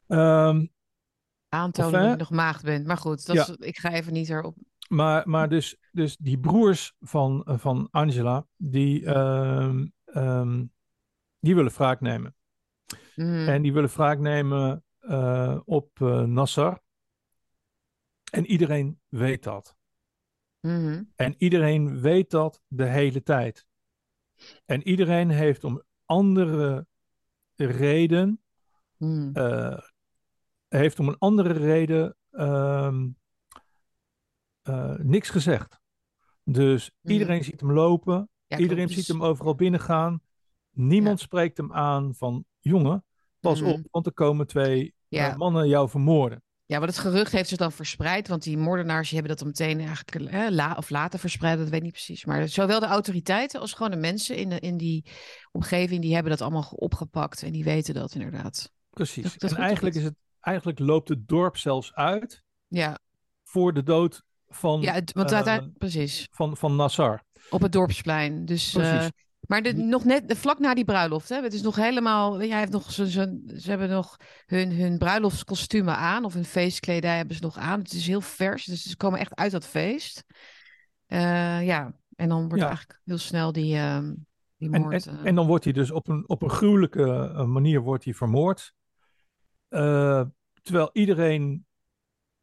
Ehm, 0.08 0.66
Aantonen 1.54 1.94
Of, 1.94 2.02
dat 2.02 2.12
je 2.12 2.18
nog 2.18 2.30
maagd 2.30 2.64
bent. 2.64 2.86
Maar 2.86 2.98
goed, 2.98 3.26
dat 3.26 3.36
Ja. 3.36 3.42
is, 3.42 3.56
ik 3.56 3.78
ga 3.78 3.92
even 3.92 4.14
niet 4.14 4.30
erop. 4.30 4.58
maar 4.90 5.30
maar 5.30 5.50
dus, 5.50 5.78
dus 5.92 6.18
die 6.18 6.40
broers 6.40 6.96
van, 7.00 7.44
eh, 7.44 7.58
van 7.58 7.88
Angela, 7.92 8.48
die, 8.58 9.06
ehm, 9.06 9.88
ehm, 10.06 10.66
die 11.40 11.56
willen 11.56 11.72
wraak 11.72 12.02
nemen. 12.02 12.36
Mhm. 13.16 13.48
En 13.50 13.62
die 13.62 13.74
willen 13.74 13.90
wraak 13.90 14.20
nemen 14.20 14.84
eh, 15.00 15.60
op 15.66 16.02
eh, 16.02 16.24
Nassar. 16.24 16.82
En 18.32 18.46
iedereen 18.46 19.00
weet 19.08 19.44
dat. 19.44 19.76
Mhm. 20.60 21.04
En 21.16 21.36
iedereen 21.38 22.02
weet 22.02 22.30
dat 22.30 22.62
de 22.68 22.86
hele 22.86 23.24
tijd. 23.24 23.66
En 24.66 24.88
iedereen 24.88 25.30
heeft 25.30 25.64
om 25.64 25.84
andere 26.06 26.88
reden, 27.56 28.42
eh, 29.34 29.78
heeft 30.80 31.00
om 31.00 31.08
een 31.08 31.18
andere 31.18 31.54
reden 31.54 32.16
ehm, 32.32 33.08
eh, 34.62 34.96
niks 34.98 35.30
gezegd. 35.30 35.80
Dus 36.44 36.92
Mhm. 37.02 37.14
iedereen 37.14 37.44
ziet 37.44 37.60
hem 37.60 37.72
lopen, 37.72 38.30
Ja, 38.48 38.58
iedereen 38.58 38.86
klopt. 38.86 39.00
ziet 39.00 39.08
Dus- 39.08 39.16
hem 39.18 39.26
overal 39.26 39.56
binnengaan. 39.56 40.22
Niemand 40.72 41.20
spreekt 41.20 41.58
hem 41.58 41.74
aan 41.74 42.16
van, 42.16 42.46
jongen, 42.60 43.06
pas 43.40 43.62
Mhm. 43.62 43.70
op, 43.70 43.80
want 43.92 44.06
er 44.06 44.14
komen 44.14 44.48
twee 44.48 44.94
Ja. 45.08 45.30
eh, 45.32 45.38
mannen 45.38 45.68
jou 45.68 45.90
vermoorden. 45.90 46.44
Ja, 46.66 46.80
maar 46.80 46.88
het 46.88 46.98
gerucht 46.98 47.32
heeft 47.32 47.50
zich 47.50 47.58
dan 47.58 47.72
verspreid, 47.72 48.28
want 48.28 48.44
die 48.44 48.58
moordenaars 48.58 49.10
die 49.10 49.18
hebben 49.20 49.38
dat 49.38 49.46
dan 49.46 49.66
meteen 49.68 49.88
eigenlijk 49.88 50.32
eh, 50.34 50.50
la, 50.50 50.76
of 50.78 50.90
later 50.90 51.20
verspreid, 51.20 51.58
dat 51.58 51.68
weet 51.70 51.78
ik 51.78 51.84
niet 51.84 51.92
precies. 51.92 52.26
Maar 52.26 52.48
zowel 52.48 52.80
de 52.80 52.86
autoriteiten 52.86 53.60
als 53.60 53.74
gewoon 53.74 53.92
de 53.92 53.98
mensen 53.98 54.36
in, 54.36 54.50
de, 54.50 54.60
in 54.60 54.78
die 54.78 55.06
omgeving, 55.52 56.02
die 56.02 56.14
hebben 56.14 56.32
dat 56.32 56.42
allemaal 56.42 56.70
opgepakt 56.70 57.44
en 57.44 57.52
die 57.52 57.64
weten 57.64 57.94
dat 57.94 58.14
inderdaad. 58.14 58.72
Precies. 58.90 59.24
Dat- 59.24 59.34
dat 59.40 59.50
en 59.50 59.56
goed 59.56 59.66
eigenlijk, 59.66 59.96
is 59.96 60.04
het, 60.04 60.16
eigenlijk 60.42 60.80
loopt 60.80 61.10
het 61.10 61.28
dorp 61.28 61.58
zelfs 61.58 61.94
uit 61.94 62.44
Ja, 62.68 63.00
voor 63.44 63.74
de 63.74 63.84
dood 63.84 64.24
van, 64.50 64.82
ja 64.82 64.94
het- 64.94 65.12
want 65.12 65.30
eh, 65.30 65.36
uiteindelijk, 65.36 65.78
precies, 65.78 66.28
van, 66.32 66.58
van 66.58 66.76
Nassar. 66.76 67.24
op 67.50 67.62
het 67.62 67.72
dorpsplein. 67.72 68.46
Dus, 68.46 68.76
eh, 68.76 68.90
Precies. 68.90 69.12
maar 69.40 69.62
de, 69.62 69.74
nog 69.74 70.04
net 70.04 70.38
vlak 70.38 70.60
na 70.60 70.74
die 70.74 70.86
bruiloft, 70.86 71.30
hè, 71.30 71.42
het 71.42 71.54
is 71.54 71.62
nog 71.62 71.76
helemaal, 71.76 72.38
hij 72.40 72.58
heeft 72.60 72.72
nog 72.72 72.92
zo, 72.92 73.06
zo, 73.06 73.26
ze 73.58 73.70
hebben 73.70 73.90
nog 73.90 74.18
hun, 74.46 74.72
hun 74.72 74.98
bruiloftskostumen 74.98 75.96
aan 75.98 76.26
of 76.26 76.34
hun 76.34 76.46
feestkledij 76.46 77.18
hebben 77.18 77.36
ze 77.36 77.42
nog 77.42 77.58
aan. 77.58 77.80
Het 77.80 77.94
is 77.94 78.08
heel 78.08 78.22
vers, 78.22 78.66
dus 78.66 78.84
ze 78.84 78.98
komen 78.98 79.20
echt 79.20 79.36
uit 79.36 79.52
dat 79.52 79.66
feest. 79.68 80.24
Eh, 81.06 81.66
ja, 81.66 81.94
en 82.16 82.30
dan 82.30 82.40
wordt 82.48 82.60
Ja. 82.62 82.68
eigenlijk 82.68 83.00
heel 83.06 83.18
snel 83.18 83.52
die, 83.52 83.76
ehm, 83.76 84.14
die 84.58 84.72
En, 84.72 84.82
moord. 84.82 85.06
en, 85.08 85.20
en 85.24 85.36
dan 85.36 85.48
wordt 85.48 85.64
hij 85.64 85.74
dus 85.74 85.92
op 85.92 86.08
een, 86.08 86.30
op 86.30 86.42
een 86.42 86.50
gruwelijke 86.50 87.06
manier 87.48 87.82
wordt 87.82 88.04
hij 88.04 88.14
vermoord. 88.14 88.74
Eh, 89.72 90.22
terwijl 90.62 90.90
iedereen 90.94 91.66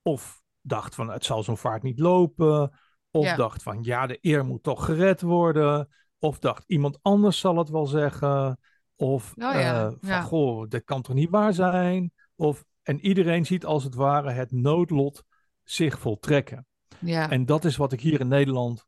of 0.02 0.42
dacht 0.60 0.94
van 0.94 1.10
het 1.10 1.24
zal 1.24 1.42
zo'n 1.42 1.56
vaart 1.58 1.82
niet 1.82 1.98
lopen. 1.98 2.78
Of 3.10 3.24
Ja. 3.24 3.36
dacht 3.36 3.62
van 3.62 3.82
ja, 3.82 4.06
de 4.06 4.18
eer 4.20 4.44
moet 4.44 4.62
toch 4.62 4.84
gered 4.84 5.20
worden. 5.20 5.88
Of 6.18 6.38
dacht 6.38 6.64
iemand 6.66 6.98
anders 7.02 7.38
zal 7.38 7.56
het 7.58 7.68
wel 7.68 7.86
zeggen. 7.86 8.58
Of 8.96 9.30
Oh 9.30 9.36
ja, 9.36 9.84
eh, 9.86 9.92
van 10.00 10.08
ja. 10.08 10.20
goh, 10.20 10.68
dit 10.68 10.84
kan 10.84 11.02
toch 11.02 11.14
niet 11.14 11.30
waar 11.30 11.52
zijn. 11.54 12.12
Of, 12.36 12.64
en 12.82 13.00
iedereen 13.00 13.46
ziet 13.46 13.64
als 13.64 13.84
het 13.84 13.94
ware 13.94 14.30
het 14.30 14.52
noodlot 14.52 15.24
zich 15.64 15.98
voltrekken. 15.98 16.66
ja. 17.00 17.30
En 17.30 17.46
dat 17.46 17.64
is 17.64 17.76
wat 17.76 17.92
ik 17.92 18.00
hier 18.00 18.20
in 18.20 18.28
Nederland 18.28 18.86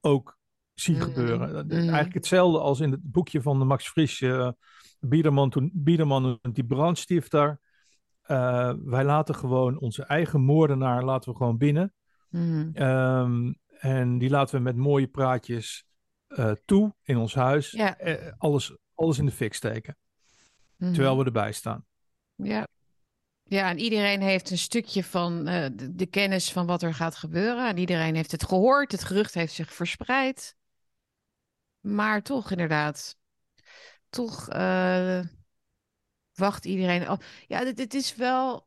ook 0.00 0.38
zie 0.72 0.94
Mhm, 0.96 1.04
gebeuren. 1.04 1.52
Dat- 1.52 1.64
mhm. 1.66 1.74
Eigenlijk 1.74 2.14
hetzelfde 2.14 2.58
als 2.58 2.80
in 2.80 2.90
het 2.90 3.10
boekje 3.10 3.42
van 3.42 3.58
de 3.58 3.64
Max 3.64 3.88
Frisch, 3.88 4.22
eh 4.22 4.48
Biederman, 5.00 5.50
toen, 5.50 5.70
Biederman 5.74 6.38
die 6.52 6.64
brandstifter. 6.64 7.60
Eh, 8.24 8.72
wij 8.84 9.04
laten 9.04 9.34
gewoon 9.34 9.78
onze 9.78 10.04
eigen 10.04 10.40
moordenaar 10.40 11.04
laten 11.04 11.30
we 11.30 11.36
gewoon 11.36 11.56
binnen. 11.56 11.94
Mhm. 12.28 12.70
Ehm, 12.72 13.52
en 13.78 14.18
die 14.18 14.30
laten 14.30 14.56
we 14.56 14.62
met 14.62 14.76
mooie 14.76 15.06
praatjes 15.06 15.84
eh, 16.26 16.52
toe 16.64 16.94
in 17.02 17.16
ons 17.16 17.34
huis. 17.34 17.70
Ja. 17.70 17.98
Eh, 17.98 18.32
alles, 18.38 18.76
alles 18.94 19.18
in 19.18 19.26
de 19.26 19.32
fik 19.32 19.54
steken, 19.54 19.96
Mhm. 20.76 20.92
terwijl 20.92 21.18
we 21.18 21.24
erbij 21.24 21.52
staan. 21.52 21.86
Ja. 22.34 22.66
Ja, 23.42 23.70
en 23.70 23.78
iedereen 23.78 24.20
heeft 24.20 24.50
een 24.50 24.58
stukje 24.58 25.04
van 25.04 25.44
de, 25.44 25.90
de 25.94 26.06
kennis 26.06 26.52
van 26.52 26.66
wat 26.66 26.82
er 26.82 26.94
gaat 26.94 27.16
gebeuren. 27.16 27.68
En 27.68 27.78
iedereen 27.78 28.14
heeft 28.14 28.30
het 28.30 28.44
gehoord. 28.44 28.92
Het 28.92 29.04
gerucht 29.04 29.34
heeft 29.34 29.52
zich 29.52 29.72
verspreid. 29.72 30.56
Maar 31.80 32.22
toch, 32.22 32.50
inderdaad. 32.50 33.16
Toch 34.10 34.48
wacht 36.34 36.64
iedereen. 36.64 37.06
af. 37.06 37.44
ja, 37.46 37.64
dit, 37.64 37.76
dit 37.76 37.94
is 37.94 38.14
wel. 38.14 38.66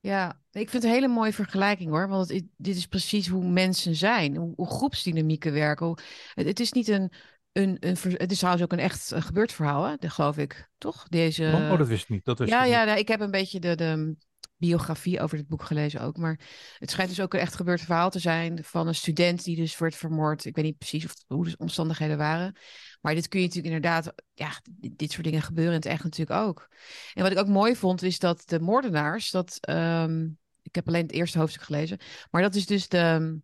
Ja, 0.00 0.40
ik 0.50 0.70
vind 0.70 0.72
het 0.72 0.84
een 0.84 0.98
hele 0.98 1.08
mooie 1.08 1.32
vergelijking 1.32 1.90
hoor. 1.90 2.08
Want 2.08 2.28
het, 2.28 2.44
dit 2.56 2.76
is 2.76 2.86
precies 2.86 3.28
hoe 3.28 3.44
mensen 3.44 3.94
zijn. 3.94 4.36
Hoe, 4.36 4.52
hoe 4.56 4.70
groepsdynamieken 4.70 5.52
werken. 5.52 5.86
Hoe, 5.86 5.98
het, 6.34 6.46
het 6.46 6.60
is 6.60 6.72
niet 6.72 6.88
een. 6.88 7.12
Een, 7.52 7.76
een, 7.80 7.96
het 8.02 8.30
is 8.30 8.38
trouwens 8.38 8.64
ook 8.64 8.72
een 8.72 8.78
echt 8.78 9.12
gebeurd 9.16 9.52
verhaal, 9.52 9.84
hè? 9.84 9.96
Dat 9.98 10.10
geloof 10.10 10.38
ik. 10.38 10.68
Toch? 10.78 11.08
Deze. 11.08 11.52
oh, 11.54 11.70
oh, 11.70 11.78
dat 11.78 11.88
wist 11.88 12.02
ik 12.02 12.08
niet. 12.08 12.24
Dat 12.24 12.38
wist 12.38 12.50
Ja, 12.50 12.64
ik 12.64 12.70
ja 12.70 12.84
nou, 12.84 12.98
ik 12.98 13.08
heb 13.08 13.20
een 13.20 13.30
beetje 13.30 13.60
de, 13.60 13.74
de 13.74 14.16
biografie 14.60 15.20
over 15.20 15.36
dit 15.36 15.48
boek 15.48 15.62
gelezen 15.62 16.00
ook. 16.00 16.16
Maar 16.16 16.40
het 16.78 16.90
schijnt 16.90 17.10
dus 17.10 17.20
ook 17.20 17.34
een 17.34 17.40
echt 17.40 17.54
gebeurd 17.54 17.80
verhaal 17.80 18.10
te 18.10 18.18
zijn 18.18 18.64
van 18.64 18.86
een 18.86 18.94
student 18.94 19.44
die 19.44 19.56
dus 19.56 19.78
werd 19.78 19.94
vermoord. 19.94 20.44
Ik 20.44 20.56
weet 20.56 20.64
niet 20.64 20.78
precies 20.78 21.04
of, 21.04 21.14
hoe 21.26 21.44
de 21.44 21.54
omstandigheden 21.58 22.16
waren. 22.16 22.56
Maar 23.00 23.14
dit 23.14 23.28
kun 23.28 23.40
je 23.40 23.46
natuurlijk 23.46 23.74
inderdaad, 23.74 24.14
ja, 24.34 24.60
dit, 24.70 24.98
dit 24.98 25.12
soort 25.12 25.24
dingen 25.24 25.42
gebeuren 25.42 25.72
in 25.72 25.78
het 25.80 25.88
echt 25.88 26.04
natuurlijk 26.04 26.40
ook. 26.40 26.68
En 27.14 27.22
wat 27.22 27.32
ik 27.32 27.38
ook 27.38 27.48
mooi 27.48 27.76
vond, 27.76 28.02
is 28.02 28.18
dat 28.18 28.42
de 28.48 28.60
moordenaars, 28.60 29.30
dat, 29.30 29.58
ehm, 29.60 30.28
ik 30.62 30.74
heb 30.74 30.88
alleen 30.88 31.02
het 31.02 31.12
eerste 31.12 31.38
hoofdstuk 31.38 31.62
gelezen, 31.62 31.98
maar 32.30 32.42
dat 32.42 32.54
is 32.54 32.66
dus 32.66 32.88
de, 32.88 33.38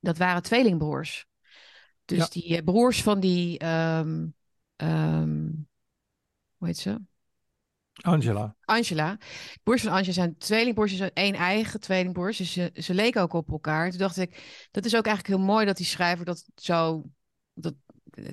dat 0.00 0.18
waren 0.18 0.42
tweelingbroers. 0.42 1.26
Dus 2.04 2.18
Ja. 2.18 2.26
die 2.28 2.56
eh, 2.56 2.64
broers 2.64 3.02
van 3.02 3.20
die, 3.20 3.58
ehm, 3.58 4.26
ehm, 4.76 5.50
hoe 6.56 6.66
heet 6.66 6.78
ze? 6.78 7.00
Angela. 8.02 8.56
Angela. 8.64 9.18
Broers 9.62 9.82
van 9.82 9.92
Angela 9.92 10.12
zijn 10.12 10.38
tweelingbroers. 10.38 10.90
Ze 10.90 10.96
zijn 10.96 11.12
één 11.14 11.34
eigen 11.34 11.80
tweelingbroers. 11.80 12.36
Dus 12.36 12.52
ze, 12.52 12.70
ze 12.74 12.94
leken 12.94 13.22
ook 13.22 13.32
op 13.32 13.50
elkaar. 13.50 13.90
Toen 13.90 13.98
dacht 13.98 14.16
ik, 14.16 14.68
dat 14.70 14.84
is 14.84 14.96
ook 14.96 15.06
eigenlijk 15.06 15.36
heel 15.36 15.46
mooi 15.46 15.66
dat 15.66 15.76
die 15.76 15.86
schrijver 15.86 16.24
dat 16.24 16.44
zo 16.54 17.04
dat, 17.54 17.74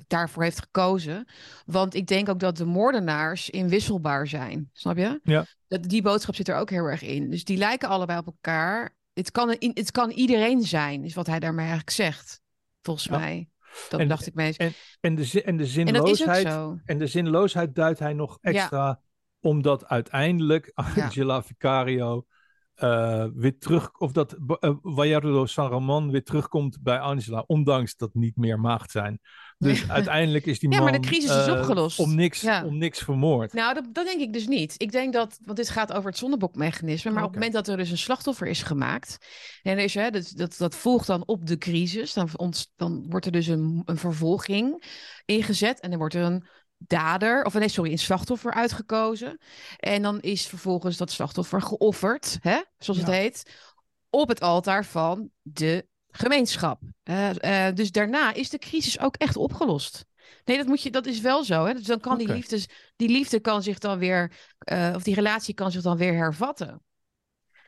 daarvoor 0.06 0.42
heeft 0.42 0.60
gekozen. 0.60 1.28
Want 1.66 1.94
ik 1.94 2.06
denk 2.06 2.28
ook 2.28 2.40
dat 2.40 2.56
de 2.56 2.64
moordenaars 2.64 3.50
inwisselbaar 3.50 4.26
zijn. 4.26 4.70
Snap 4.72 4.96
je? 4.96 5.20
Ja. 5.22 5.46
Dat, 5.68 5.82
die 5.82 6.02
boodschap 6.02 6.34
zit 6.34 6.48
er 6.48 6.56
ook 6.56 6.70
heel 6.70 6.84
erg 6.84 7.02
in. 7.02 7.30
Dus 7.30 7.44
die 7.44 7.56
lijken 7.56 7.88
allebei 7.88 8.18
op 8.18 8.26
elkaar. 8.26 8.96
Het 9.12 9.30
kan, 9.30 9.56
het 9.58 9.90
kan 9.90 10.10
iedereen 10.10 10.62
zijn, 10.62 11.04
is 11.04 11.14
wat 11.14 11.26
hij 11.26 11.38
daarmee 11.40 11.66
eigenlijk 11.66 11.96
zegt. 11.96 12.40
Volgens 12.82 13.06
Ja. 13.06 13.18
mij. 13.18 13.48
Dat 13.88 14.00
En- 14.00 14.08
dacht 14.08 14.26
ik 14.26 14.34
meest. 14.34 14.58
En, 14.58 14.72
en, 15.00 15.14
de, 15.14 15.42
en 15.42 15.56
de 15.56 15.66
zinloosheid. 15.66 16.46
En 16.84 16.98
de 16.98 17.06
zinloosheid 17.06 17.74
duidt 17.74 17.98
hij 17.98 18.12
nog 18.12 18.38
extra, 18.40 19.00
omdat 19.40 19.86
uiteindelijk 19.86 20.70
Angela 20.74 21.42
Vicario 21.42 22.26
eh, 22.74 23.26
weer 23.34 23.58
terug, 23.58 23.98
of 23.98 24.12
dat 24.12 24.36
uh, 24.62 25.44
San 25.44 25.70
Ramon 25.70 26.10
weer 26.10 26.24
terugkomt 26.24 26.82
bij 26.82 26.98
Angela, 26.98 27.44
ondanks 27.46 27.96
dat 27.96 28.14
niet 28.14 28.36
meer 28.36 28.60
maagd 28.60 28.90
zijn. 28.90 29.20
Dus 29.64 29.88
uiteindelijk 29.98 30.46
is 30.46 30.58
die 30.58 30.70
Ja, 30.70 30.76
man 30.80 30.90
maar 30.90 31.00
de 31.00 31.06
crisis 31.08 31.30
is 31.36 31.46
eh, 31.46 31.52
opgelost. 31.58 31.98
om, 31.98 32.14
niks, 32.14 32.40
Ja. 32.40 32.64
om 32.64 32.78
niks 32.78 32.98
vermoord. 32.98 33.52
Nou, 33.52 33.74
dat, 33.74 33.84
dat 33.92 34.06
denk 34.06 34.20
ik 34.20 34.32
dus 34.32 34.46
niet. 34.46 34.74
Ik 34.76 34.92
denk 34.92 35.12
dat, 35.12 35.38
want 35.44 35.56
dit 35.56 35.68
gaat 35.68 35.92
over 35.92 36.08
het 36.10 36.18
zondebokmechanisme, 36.18 37.10
maar 37.10 37.22
op 37.22 37.28
het 37.28 37.34
moment 37.38 37.52
dat 37.54 37.68
er 37.68 37.76
dus 37.76 37.90
een 37.90 37.98
slachtoffer 37.98 38.46
is 38.46 38.62
gemaakt, 38.62 39.16
en 39.62 39.78
is, 39.78 39.94
hè, 39.94 40.10
dat, 40.10 40.32
dat, 40.34 40.54
dat 40.58 40.74
volgt 40.74 41.06
dan 41.06 41.22
op 41.26 41.46
de 41.46 41.58
crisis, 41.58 42.12
dan, 42.12 42.28
dan 42.76 43.06
wordt 43.08 43.26
er 43.26 43.32
dus 43.32 43.46
een, 43.46 43.82
een 43.84 43.98
vervolging 43.98 44.84
ingezet 45.24 45.80
en 45.80 45.90
dan 45.90 45.98
wordt 45.98 46.14
er 46.14 46.22
een 46.22 46.46
dader, 46.78 47.44
of 47.44 47.54
nee, 47.54 47.68
sorry, 47.68 47.90
een 47.92 47.98
slachtoffer 47.98 48.52
uitgekozen. 48.54 49.38
En 49.76 50.02
dan 50.02 50.20
is 50.20 50.46
vervolgens 50.46 50.96
dat 50.96 51.10
slachtoffer 51.10 51.62
geofferd, 51.62 52.36
hè, 52.40 52.60
zoals 52.78 53.00
Ja. 53.00 53.06
het 53.06 53.14
heet, 53.14 53.52
op 54.10 54.28
het 54.28 54.40
altaar 54.40 54.84
van 54.84 55.30
de 55.42 55.86
gemeenschap. 56.16 56.80
Eh, 57.02 57.66
eh, 57.68 57.74
dus 57.74 57.90
daarna 57.90 58.32
is 58.32 58.50
de 58.50 58.58
crisis 58.58 58.98
ook 58.98 59.16
echt 59.16 59.36
opgelost. 59.36 60.04
Nee, 60.44 60.56
dat, 60.56 60.66
moet 60.66 60.82
je, 60.82 60.90
dat 60.90 61.06
is 61.06 61.20
wel 61.20 61.44
zo. 61.44 61.64
Hè? 61.64 61.74
Dus 61.74 61.84
dan 61.84 62.00
kan 62.00 62.18
die, 62.18 62.32
liefdes, 62.32 62.68
die 62.96 63.08
liefde 63.08 63.40
kan 63.40 63.62
zich 63.62 63.78
dan 63.78 63.98
weer, 63.98 64.32
eh, 64.58 64.92
of 64.94 65.02
die 65.02 65.14
relatie 65.14 65.54
kan 65.54 65.70
zich 65.70 65.82
dan 65.82 65.96
weer 65.96 66.14
hervatten. 66.14 66.82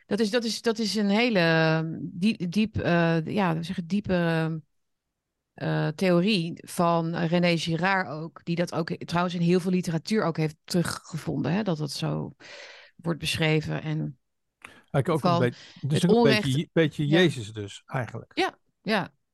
Dat 0.07 0.20
is, 0.20 0.30
dat 0.30 0.44
is, 0.44 0.62
dat 0.62 0.78
is 0.78 0.94
een 0.94 1.09
hele 1.09 1.99
diep, 2.01 2.51
diep 2.51 2.74
ja, 3.24 3.62
zeggen 3.62 3.86
diepe 3.86 4.61
eh, 5.57 5.88
theorie 5.88 6.62
van 6.66 7.16
René 7.16 7.57
Girard 7.57 8.09
ook, 8.09 8.40
die 8.44 8.57
dat 8.57 8.74
ook 8.74 8.88
trouwens 8.88 9.34
in 9.34 9.40
heel 9.40 9.61
veel 9.61 9.70
literatuur 9.70 10.24
ook 10.24 10.36
heeft 10.36 10.57
teruggevonden, 10.64 11.53
hè? 11.53 11.62
dat 11.62 11.78
dat 11.78 11.90
zo 11.90 12.34
wordt 12.97 13.20
beschreven. 13.20 13.82
En 13.82 14.18
Eigenlijk 14.91 15.09
ook 15.09 15.20
Van 15.20 15.43
een 15.43 15.49
beetje, 15.49 15.89
dus 15.89 16.03
een 16.03 16.22
beetje, 16.22 16.68
beetje 16.72 17.07
Ja. 17.07 17.18
Jezus 17.18 17.53
dus, 17.53 17.82
eigenlijk. 17.87 18.32
Ja, 18.34 18.59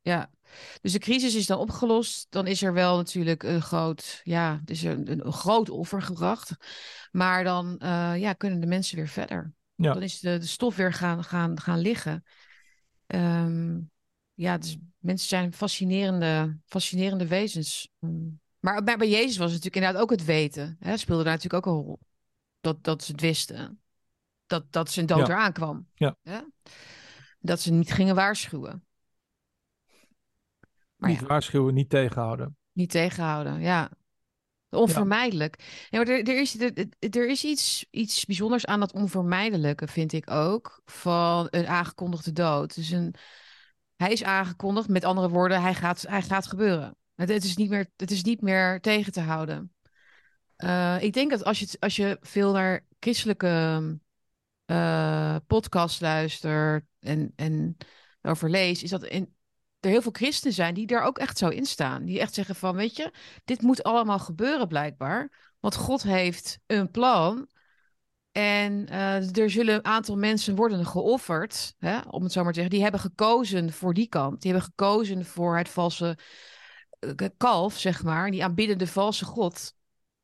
ja. 0.03 0.30
Dus 0.80 0.92
de 0.92 0.98
crisis 0.98 1.34
is 1.34 1.46
dan 1.46 1.59
opgelost. 1.59 2.26
Dan 2.30 2.46
is 2.46 2.62
er 2.62 2.72
wel 2.72 2.96
natuurlijk 2.96 3.42
een 3.42 3.62
groot, 3.62 4.20
ja, 4.24 4.62
is 4.64 4.82
een, 4.82 5.11
een, 5.11 5.32
groot 5.32 5.70
offer 5.70 6.03
gebracht. 6.03 6.57
Maar 7.11 7.44
dan 7.44 7.78
eh, 7.78 8.12
ja, 8.16 8.32
kunnen 8.32 8.61
de 8.61 8.66
mensen 8.66 8.96
weer 8.96 9.09
verder. 9.09 9.55
Ja. 9.74 9.92
Dan 9.92 10.03
is 10.03 10.20
de, 10.20 10.38
de 10.38 10.46
stof 10.46 10.76
weer 10.76 10.92
gaan, 10.92 11.24
gaan, 11.24 11.61
gaan 11.61 11.78
liggen. 11.78 12.24
Ehm, 13.07 13.80
ja, 14.34 14.59
dus 14.59 14.76
mensen 14.98 15.28
zijn 15.28 15.53
fascinerende, 15.53 16.59
fascinerende 16.66 17.26
wezens. 17.26 17.88
Mm. 17.98 18.40
Maar 18.59 18.82
bij, 18.82 18.96
bij 18.96 19.09
Jezus 19.09 19.36
was 19.36 19.53
het 19.53 19.62
natuurlijk 19.64 19.76
inderdaad 19.76 20.03
ook 20.03 20.11
het 20.11 20.24
weten. 20.24 20.76
Hè? 20.80 20.96
Speelde 20.96 21.24
daar 21.24 21.32
natuurlijk 21.32 21.66
ook 21.66 21.74
een 21.74 21.82
rol. 21.82 22.00
Dat, 22.61 22.84
dat 22.84 23.03
ze 23.03 23.12
het 23.12 23.20
wisten. 23.20 23.82
Dat, 24.53 24.72
dat 24.72 24.90
zijn 24.90 25.07
dood 25.07 25.26
Ja. 25.26 25.34
eraan 25.34 25.53
kwam. 25.53 25.86
Ja. 25.94 26.16
Hè? 26.22 26.40
Dat 27.40 27.61
ze 27.61 27.72
niet 27.72 27.92
gingen 27.92 28.14
waarschuwen. 28.14 28.86
Maar 30.96 31.11
niet 31.11 31.20
ja. 31.20 31.26
waarschuwen, 31.26 31.74
niet 31.74 31.90
tegenhouden. 31.90 32.57
Niet 32.72 32.90
tegenhouden, 32.90 33.61
ja. 33.61 33.90
Onvermijdelijk. 34.70 35.86
Ja, 35.90 35.98
maar 35.98 36.09
er, 36.09 36.28
er 36.28 36.40
is, 36.40 36.61
er, 36.61 36.88
er 36.98 37.28
is 37.28 37.44
iets, 37.44 37.86
iets 37.90 38.24
bijzonders 38.24 38.66
aan 38.66 38.80
dat 38.80 38.92
onvermijdelijke, 38.92 39.86
vind 39.86 40.12
ik 40.12 40.30
ook, 40.30 40.80
van 40.84 41.46
een 41.50 41.66
aangekondigde 41.66 42.32
dood. 42.32 42.74
Dus 42.74 42.90
een, 42.90 43.14
hij 43.96 44.12
is 44.12 44.24
aangekondigd, 44.24 44.88
met 44.88 45.05
andere 45.05 45.28
woorden, 45.28 45.62
hij 45.62 45.74
gaat, 45.74 46.03
hij 46.09 46.22
gaat 46.22 46.46
gebeuren. 46.46 46.96
Het, 47.14 47.28
het, 47.28 47.44
is 47.44 47.57
niet 47.57 47.70
meer, 47.70 47.86
het 47.96 48.11
is 48.11 48.22
niet 48.22 48.40
meer 48.40 48.80
tegen 48.80 49.12
te 49.12 49.20
houden. 49.20 49.74
Eh, 50.57 51.03
ik 51.03 51.12
denk 51.12 51.30
dat 51.30 51.44
als 51.44 51.59
je, 51.59 51.76
als 51.78 51.96
je 51.96 52.16
veel 52.20 52.53
naar 52.53 52.86
christelijke 53.00 53.80
eh 54.64 55.36
podcasts 55.46 56.00
luistert 56.00 56.84
en, 57.00 57.32
en 57.36 57.76
over 58.22 58.54
is 58.54 58.90
dat 58.90 59.04
in, 59.04 59.34
er 59.80 59.90
heel 59.90 60.02
veel 60.02 60.12
christenen 60.12 60.54
zijn 60.54 60.74
die 60.74 60.86
daar 60.86 61.02
ook 61.02 61.18
echt 61.18 61.38
zo 61.38 61.48
in 61.48 61.66
staan. 61.66 62.04
Die 62.04 62.20
echt 62.20 62.34
zeggen 62.34 62.54
van, 62.54 62.76
weet 62.76 62.96
je, 62.96 63.10
dit 63.44 63.62
moet 63.62 63.82
allemaal 63.82 64.18
gebeuren 64.18 64.68
blijkbaar. 64.68 65.54
Want 65.60 65.74
God 65.74 66.02
heeft 66.02 66.58
een 66.66 66.90
plan. 66.90 67.48
En 68.32 68.88
eh, 68.88 69.36
er 69.36 69.50
zullen 69.50 69.74
een 69.74 69.84
aantal 69.84 70.16
mensen 70.16 70.54
worden 70.54 70.86
geofferd, 70.86 71.74
hè, 71.78 72.00
om 72.00 72.22
het 72.22 72.32
zo 72.32 72.42
maar 72.42 72.52
te 72.52 72.58
zeggen. 72.58 72.74
Die 72.74 72.82
hebben 72.82 73.00
gekozen 73.00 73.72
voor 73.72 73.94
die 73.94 74.08
kant. 74.08 74.40
Die 74.42 74.50
hebben 74.50 74.70
gekozen 74.70 75.24
voor 75.24 75.56
het 75.56 75.68
valse 75.68 76.18
eh, 76.98 77.28
kalf, 77.36 77.78
zeg 77.78 78.02
maar. 78.02 78.30
Die 78.30 78.44
aanbiddende 78.44 78.86
valse 78.86 79.24
God. 79.24 79.74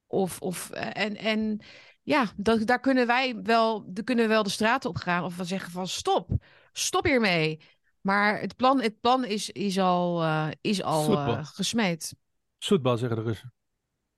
Of, 0.07 0.41
of, 0.41 0.71
en, 0.71 1.17
en 1.17 1.61
ja, 2.09 2.27
dat, 2.37 2.67
daar 2.67 2.81
kunnen 2.81 3.07
wij 3.07 3.37
wel, 3.43 3.85
daar 3.87 4.05
kunnen 4.05 4.25
we 4.25 4.31
wel 4.31 4.43
de 4.43 4.51
straten 4.51 4.91
op 4.91 4.97
gaan. 4.97 5.25
Of 5.25 5.37
we 5.37 5.45
zeggen 5.45 5.71
van 5.71 5.89
stop, 5.89 6.31
stop 6.73 7.05
hiermee. 7.05 7.61
Maar 8.01 8.41
het 8.41 8.57
plan, 8.57 8.81
het 8.81 9.01
plan 9.01 9.25
is, 9.25 9.51
is 9.51 9.79
al, 9.79 10.23
eh, 10.23 10.49
is 10.61 10.83
al 10.83 11.03
Voetbal. 11.05 11.37
eh, 11.37 11.47
gesmeed. 11.47 12.15
Soetba, 12.59 12.97
zeggen 12.97 13.17
de 13.17 13.25
Russen. 13.25 13.53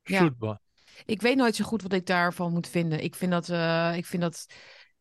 Ja. 0.03 0.18
Soetba. 0.18 0.61
Ik 1.05 1.22
weet 1.22 1.36
nooit 1.36 1.57
zo 1.57 1.64
goed 1.64 1.82
wat 1.82 1.93
ik 1.93 2.07
daarvan 2.07 2.53
moet 2.53 2.68
vinden. 2.68 3.03
Ik 3.03 3.14
vind 3.14 3.32
dat, 3.32 3.49
eh, 3.49 3.97
ik 3.97 4.07
vind 4.07 4.22
dat, 4.22 4.47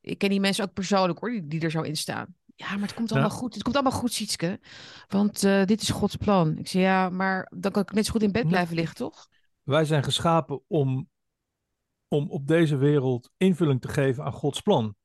ik 0.01 0.17
ken 0.17 0.29
die 0.29 0.39
mensen 0.39 0.63
ook 0.63 0.73
persoonlijk 0.73 1.19
hoor, 1.19 1.29
die, 1.29 1.47
die 1.47 1.61
er 1.61 1.71
zo 1.71 1.81
in 1.81 1.97
staan. 1.97 2.35
Ja, 2.55 2.71
maar 2.71 2.87
het 2.87 2.93
komt 2.93 3.11
allemaal 3.11 3.29
goed. 3.29 3.53
Het 3.53 3.63
komt 3.63 3.75
allemaal 3.75 3.99
goed, 3.99 4.13
Sietske. 4.13 4.59
Want 5.07 5.41
dit 5.41 5.81
is 5.81 5.89
Gods 5.89 6.15
plan. 6.15 6.57
Ik 6.57 6.67
zeg 6.67 6.81
ja, 6.81 7.09
maar 7.09 7.51
dan 7.55 7.71
kan 7.71 7.81
ik 7.81 7.91
net 7.91 8.05
zo 8.05 8.11
goed 8.11 8.23
in 8.23 8.31
bed 8.31 8.47
blijven 8.47 8.75
liggen, 8.75 8.95
toch? 8.95 9.27
Wij 9.63 9.85
zijn 9.85 10.03
geschapen 10.03 10.61
om, 10.67 11.09
om 12.09 12.29
op 12.29 12.47
deze 12.47 12.77
wereld 12.77 13.29
invulling 13.37 13.81
te 13.81 13.87
geven 13.87 14.23
aan 14.23 14.31
Gods 14.31 14.61
plan. 14.61 14.95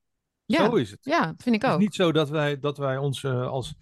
Ja, 0.45 0.65
Zo 0.65 0.75
is 0.75 0.91
het. 0.91 0.99
ja 1.05 1.27
dat 1.27 1.43
vind 1.43 1.55
ik 1.55 1.61
Het 1.63 1.71
is 1.71 1.77
ook. 1.77 1.83
niet 1.83 1.95
zo 1.95 2.13
dat 2.13 2.29
wij, 2.29 2.59
dat 2.59 2.79
wij 2.79 2.97
ons 2.97 3.25
eh, 3.25 3.47
als, 3.49 3.75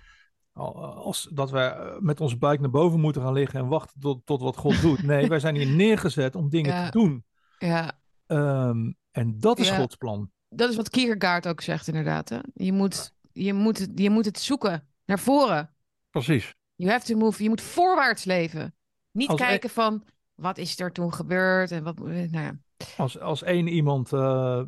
als 0.53 1.29
dat 1.33 1.51
wij 1.51 1.71
eh, 1.71 1.99
met 1.99 2.21
onze 2.21 2.37
buik 2.39 2.61
naar 2.61 2.71
boven 2.71 3.01
moeten 3.01 3.23
gaan 3.23 3.33
liggen 3.33 3.61
en 3.61 3.67
wachten 3.69 4.01
tot, 4.01 4.27
tot 4.27 4.41
wat 4.41 4.57
God 4.57 4.81
doet. 4.81 5.03
Nee, 5.13 5.29
wij 5.29 5.39
zijn 5.41 5.55
hier 5.57 5.67
neergezet 5.67 6.35
om 6.35 6.49
dingen 6.49 6.73
Ja. 6.75 6.85
te 6.85 6.99
doen. 6.99 7.25
Ja, 7.59 8.01
Ehm, 8.27 8.93
en 9.11 9.39
dat 9.41 9.59
is 9.59 9.69
Ja. 9.69 9.77
Gods 9.77 9.97
plan. 9.97 10.31
dat 10.49 10.71
is 10.71 10.77
wat 10.77 10.91
Kierkegaard 10.91 11.49
ook 11.49 11.61
zegt 11.61 11.87
inderdaad. 11.89 12.29
Hè? 12.29 12.39
Je, 12.55 12.73
moet, 12.73 13.13
je, 13.33 13.53
moet 13.53 13.79
het, 13.79 13.91
je 13.95 14.11
moet 14.11 14.25
het 14.25 14.39
zoeken 14.39 14.89
naar 15.05 15.19
voren. 15.19 15.75
Precies. 16.11 16.55
You 16.75 16.91
have 16.91 17.07
to 17.07 17.17
move. 17.19 17.43
Je 17.43 17.49
moet 17.49 17.61
voorwaarts 17.61 18.25
leven. 18.25 18.75
Niet 19.11 19.29
Als 19.29 19.41
e- 19.41 19.45
kijken 19.45 19.71
van 19.71 20.05
wat 20.35 20.59
is 20.59 20.81
er 20.81 20.93
toen 20.93 21.13
gebeurd 21.15 21.71
en 21.71 21.83
wat. 21.85 21.99
Nou 21.99 22.31
ja. 22.31 22.59
Als, 22.97 23.19
als 23.19 23.43
één 23.43 23.69
iemand 23.69 24.13
eh 24.13 24.63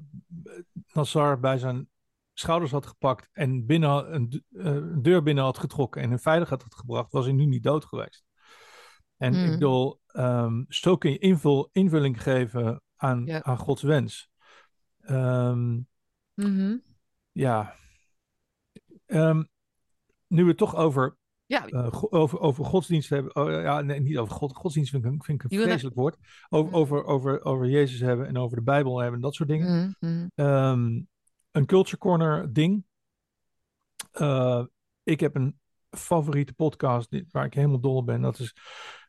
Nassar 0.92 1.40
bij 1.40 1.58
zijn 1.58 1.88
schouders 2.32 2.70
had 2.70 2.86
gepakt 2.86 3.28
en 3.32 3.66
binnen 3.66 4.14
een, 4.14 4.44
eh, 4.50 4.64
een 4.64 5.02
deur 5.02 5.22
binnen 5.22 5.44
had 5.44 5.58
getrokken 5.58 6.02
en 6.02 6.10
in 6.10 6.18
veiligheid 6.18 6.62
had 6.62 6.74
gebracht, 6.74 7.12
was 7.12 7.24
hij 7.24 7.34
nu 7.34 7.46
niet 7.46 7.62
dood 7.62 7.84
geweest. 7.84 8.24
En 9.16 9.34
Hmm. 9.34 9.44
ik 9.44 9.50
bedoel, 9.50 10.00
ehm, 10.06 10.64
zo 10.68 10.96
kun 10.96 11.10
je 11.10 11.18
invul, 11.18 11.68
invulling 11.72 12.22
geven 12.22 12.82
aan, 12.96 13.24
Ja. 13.26 13.42
aan 13.42 13.58
Gods 13.58 13.82
wens. 13.82 14.30
Ehm, 15.00 15.80
Mhm. 16.34 16.76
ja. 17.32 17.74
Ehm, 19.06 19.42
nu 20.26 20.42
we 20.42 20.48
het 20.48 20.58
toch 20.58 20.76
over, 20.76 21.16
Ja, 21.46 21.66
eh, 21.66 22.02
over, 22.10 22.38
over 22.40 22.64
godsdienst 22.64 23.08
hebben. 23.08 23.36
Oh, 23.36 23.50
ja, 23.50 23.80
nee, 23.80 24.00
niet 24.00 24.18
over 24.18 24.34
God, 24.34 24.56
godsdienst 24.56 24.90
vind 24.90 25.04
ik, 25.04 25.10
een- 25.10 25.22
vind 25.22 25.42
ik 25.44 25.50
een 25.50 25.58
vreselijk 25.68 25.96
woord. 25.96 26.16
Over, 26.48 26.74
over, 26.74 27.04
over, 27.04 27.44
over 27.44 27.66
Jezus 27.68 28.00
hebben 28.00 28.26
en 28.26 28.36
over 28.36 28.56
de 28.56 28.62
Bijbel 28.62 28.98
hebben 28.98 29.14
en 29.16 29.20
dat 29.22 29.34
soort 29.34 29.48
dingen. 29.48 29.94
Mhm, 30.00 30.10
mhm. 30.10 30.26
Ehm, 30.34 31.02
een 31.50 31.66
Culture 31.66 31.98
Corner 31.98 32.52
ding. 32.52 32.84
Eh, 34.12 34.64
ik 35.02 35.20
heb 35.20 35.34
een 35.34 35.58
favoriete 35.90 36.54
podcast 36.54 37.22
waar 37.30 37.44
ik 37.44 37.54
helemaal 37.54 37.80
dol 37.80 37.96
op 37.96 38.06
ben. 38.06 38.20
Dat 38.20 38.38
is 38.38 38.54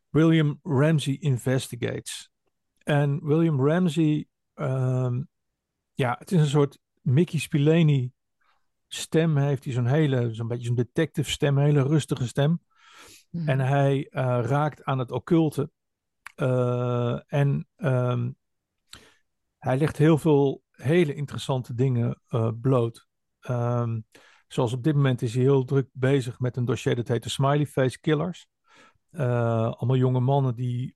William 0.09 0.59
Ramsey 0.63 1.17
Investigates. 1.19 2.29
En 2.83 3.25
William 3.25 3.65
Ramsey, 3.67 4.27
ehm, 4.53 5.21
ja, 5.93 6.15
het 6.19 6.31
is 6.31 6.39
een 6.39 6.45
soort 6.47 6.79
Mickey 7.01 7.39
Spillane 7.39 8.11
stem. 9.01 9.37
Heeft 9.37 9.63
hij 9.63 9.73
zo'n 9.73 9.85
hele, 9.85 10.33
zo'n 10.33 10.47
beetje 10.47 10.65
zo'n 10.65 10.75
detective 10.75 11.29
stem, 11.29 11.57
een 11.57 11.63
hele 11.63 11.83
rustige 11.83 12.27
stem. 12.27 12.59
Mhm. 13.35 13.49
En 13.49 13.59
hij 13.59 14.07
eh, 14.09 14.39
raakt 14.41 14.83
aan 14.83 14.99
het 14.99 15.11
occulte. 15.11 15.71
Eh, 16.35 17.33
en 17.33 17.67
ehm, 17.75 18.31
hij 19.57 19.77
legt 19.77 19.97
heel 19.97 20.17
veel 20.17 20.63
hele 20.71 21.13
interessante 21.13 21.73
dingen 21.73 22.21
eh, 22.27 22.49
bloot. 22.61 23.07
Ehm, 23.39 23.99
zoals 24.47 24.73
op 24.73 24.83
dit 24.83 24.95
moment 24.95 25.21
is 25.21 25.33
hij 25.33 25.43
heel 25.43 25.65
druk 25.65 25.87
bezig 25.91 26.39
met 26.39 26.57
een 26.57 26.65
dossier 26.65 26.95
dat 26.95 27.07
heet 27.07 27.23
de 27.23 27.29
Smiley 27.29 27.65
Face 27.65 27.99
Killers. 27.99 28.47
Allemaal 29.11 29.95
jonge 29.95 30.19
mannen 30.19 30.55
die 30.55 30.95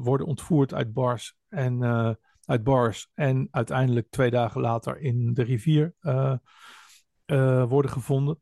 worden 0.00 0.26
ontvoerd 0.26 0.74
uit 0.74 0.92
bars 0.92 1.36
en 1.48 1.82
uit 2.44 2.62
bars 2.64 3.10
en 3.14 3.48
uiteindelijk 3.50 4.10
twee 4.10 4.30
dagen 4.30 4.60
later 4.60 4.98
in 4.98 5.34
de 5.34 5.42
rivier 5.42 5.94
eh, 7.24 7.64
worden 7.68 7.90
gevonden. 7.90 8.38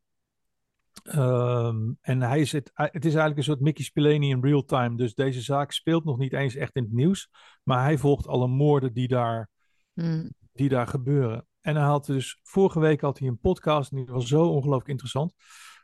Ehm, 1.02 1.92
en 2.00 2.22
hij 2.22 2.44
zit, 2.44 2.70
het 2.74 3.04
is 3.04 3.14
eigenlijk 3.14 3.36
een 3.36 3.44
soort 3.44 3.60
Mickey 3.60 3.84
Spillane 3.84 4.26
in 4.26 4.44
real 4.44 4.64
time. 4.64 4.96
Dus 4.96 5.14
deze 5.14 5.40
zaak 5.40 5.72
speelt 5.72 6.04
nog 6.04 6.18
niet 6.18 6.32
eens 6.32 6.54
echt 6.54 6.76
in 6.76 6.82
het 6.82 6.92
nieuws. 6.92 7.28
Maar 7.62 7.82
hij 7.82 7.98
volgt 7.98 8.26
alle 8.26 8.46
moorden 8.46 8.92
die 8.92 9.09
daar, 9.09 9.50
Mhm. 9.94 10.28
die 10.52 10.68
daar 10.68 10.86
gebeuren. 10.86 11.46
En 11.60 11.76
hij 11.76 11.84
had 11.84 12.06
dus, 12.06 12.40
vorige 12.42 12.80
week 12.80 13.00
had 13.00 13.18
hij 13.18 13.28
een 13.28 13.38
podcast. 13.38 13.90
En 13.90 13.96
die 13.96 14.06
was 14.06 14.26
zo 14.26 14.44
ongelooflijk 14.48 14.88
interessant. 14.88 15.34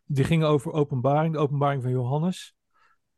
Die 0.04 0.24
ging 0.24 0.44
over 0.44 0.72
openbaring, 0.72 1.34
de 1.34 1.40
openbaring 1.40 1.82
van 1.82 1.90
Johannes. 1.90 2.54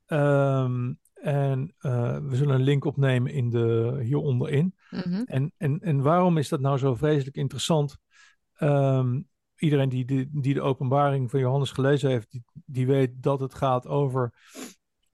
Ehm, 0.07 0.93
en 1.15 1.74
eh, 1.78 2.19
we 2.19 2.36
zullen 2.36 2.55
een 2.55 2.62
link 2.62 2.85
opnemen 2.85 3.32
in 3.32 3.51
de, 3.51 3.98
hieronderin. 4.02 4.74
Mhm. 4.90 5.23
En, 5.24 5.52
en, 5.57 5.81
en 5.81 6.02
waarom 6.02 6.39
is 6.39 6.48
dat 6.48 6.61
nou 6.61 6.78
zo 6.78 6.94
vreselijk 6.94 7.36
interessant? 7.36 7.98
Ehm, 8.52 9.20
iedereen 9.61 9.89
die 9.89 10.28
die 10.32 10.55
de 10.55 10.61
openbaring 10.62 11.31
van 11.31 11.41
Johannes 11.41 11.70
gelezen 11.70 12.11
heeft, 12.11 12.31
die, 12.31 12.43
die 12.53 12.87
weet 12.87 13.11
dat 13.23 13.41
het 13.41 13.55
gaat 13.55 13.87
over, 13.87 14.35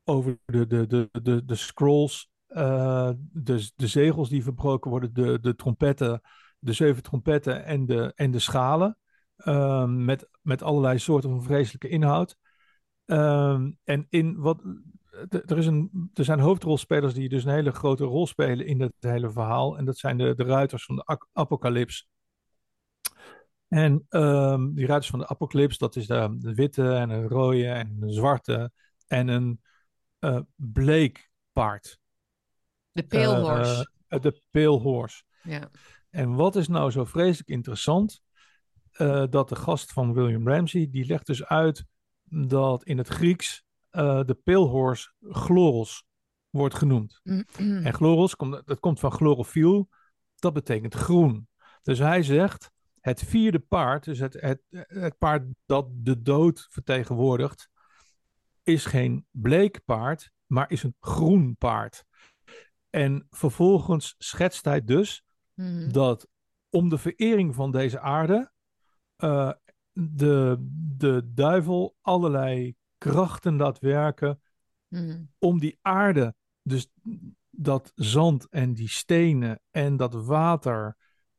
over 0.05 0.39
de, 0.45 0.67
de, 0.67 0.87
de, 0.87 1.09
de, 1.23 1.45
de 1.45 1.55
scrolls, 1.55 2.31
eh, 2.47 3.11
de, 3.33 3.71
de 3.77 3.87
zegels 3.87 4.29
die 4.29 4.43
verbroken 4.43 4.91
worden, 4.91 5.15
de, 5.15 5.39
de 5.41 5.55
trompetten, 5.55 6.21
de 6.59 6.73
zeven 6.73 7.03
trompetten 7.03 7.65
en 7.65 7.87
de, 7.87 8.13
en 8.15 8.31
de 8.31 8.39
schalen. 8.39 8.99
ehm, 9.37 10.05
met, 10.05 10.29
met 10.43 10.63
allerlei 10.63 10.99
soorten 10.99 11.31
van 11.31 11.43
vreselijke 11.43 11.89
inhoud. 11.89 12.37
Ehm, 13.05 13.71
en 13.85 14.07
in 14.09 14.37
wat, 14.37 14.63
er, 15.29 15.59
is 15.59 15.67
een, 15.67 16.11
er 16.15 16.25
zijn 16.25 16.41
hoofdrolspelers 16.41 17.15
die 17.15 17.29
dus 17.29 17.45
een 17.45 17.53
hele 17.53 17.71
grote 17.73 18.05
rol 18.05 18.27
spelen 18.27 18.67
in 18.67 18.81
het 18.81 18.93
hele 19.01 19.31
verhaal. 19.31 19.79
En 19.79 19.85
dat 19.85 19.99
zijn 19.99 20.19
de, 20.19 20.35
de 20.35 20.45
ruiters 20.45 20.85
van 20.85 20.97
de 20.97 21.19
apocalyps. 21.33 22.09
En 23.69 24.07
ehm, 24.09 24.75
die 24.75 24.87
ruiters 24.87 25.11
van 25.11 25.19
de 25.19 25.29
apocalyps, 25.29 25.79
dat 25.79 25.97
is 25.97 26.07
de, 26.07 26.37
de 26.39 26.55
witte 26.55 26.95
en 26.95 27.11
een 27.11 27.29
rode 27.29 27.67
en 27.67 27.97
een 28.01 28.13
zwarte 28.13 28.73
en 29.07 29.29
een 29.29 29.61
eh 30.19 30.41
bleek 30.55 31.31
paard. 31.53 31.99
De 32.93 33.25
horse. 33.25 33.91
Eh, 34.09 34.21
de 34.21 34.43
pale 34.51 34.79
horse. 34.79 35.23
ja. 35.43 35.71
En 36.11 36.35
wat 36.35 36.57
is 36.57 36.69
nou 36.69 36.91
zo 36.91 37.05
vreselijk 37.05 37.49
interessant? 37.49 38.23
Eh, 38.91 39.25
dat 39.31 39.49
de 39.49 39.57
gast 39.57 39.93
van 39.93 40.13
William 40.13 40.49
Ramsey, 40.49 40.89
die 40.91 41.07
legt 41.07 41.27
dus 41.27 41.45
uit 41.45 41.85
dat 42.25 42.85
in 42.85 42.99
het 42.99 43.09
Grieks 43.09 43.65
eh, 43.91 44.25
de 44.25 44.35
pale 44.35 44.67
horse 44.67 45.13
chloros 45.21 46.05
wordt 46.51 46.75
genoemd. 46.75 47.21
En 47.57 47.95
chloros, 47.95 48.37
komt, 48.37 48.67
dat 48.67 48.81
komt 48.81 49.01
van 49.01 49.13
chlorofiel, 49.13 49.89
dat 50.35 50.53
betekent 50.53 50.95
groen. 50.95 51.49
Dus 51.83 51.99
hij 51.99 52.23
zegt, 52.23 52.71
het 53.07 53.23
vierde 53.23 53.59
paard, 53.59 54.05
dus 54.05 54.19
het, 54.19 54.41
het, 54.41 54.63
het 54.89 55.19
paard 55.19 55.43
dat 55.67 55.87
de 55.91 56.23
dood 56.23 56.67
vertegenwoordigt, 56.71 57.69
is 58.63 58.85
geen 58.85 59.27
bleek 59.31 59.85
paard, 59.85 60.31
maar 60.47 60.71
is 60.71 60.83
een 60.83 60.97
groen 61.01 61.57
paard. 61.57 62.05
En 62.91 63.27
vervolgens 63.31 64.15
schetst 64.19 64.65
hij 64.65 64.85
dus 64.85 65.25
Mhm. 65.55 65.91
dat 65.93 66.29
om 66.71 66.89
de 66.89 66.99
verering 66.99 67.55
van 67.55 67.71
deze 67.71 68.01
aarde 68.01 68.53
eh, 69.17 69.53
de, 69.93 70.57
de 70.97 71.31
duivel 71.35 71.97
allerlei 72.01 72.75
krachten 72.99 73.57
laat 73.57 73.79
werken 73.79 74.41
Mhm. 74.89 75.25
om 75.39 75.59
die 75.59 75.79
aarde, 75.83 76.35
dus 76.63 76.89
dat 77.51 77.93
zand 77.95 78.49
en 78.49 78.75
die 78.75 78.89
stenen 78.89 79.61
en 79.71 79.97
dat 79.97 80.15
water 80.15 80.97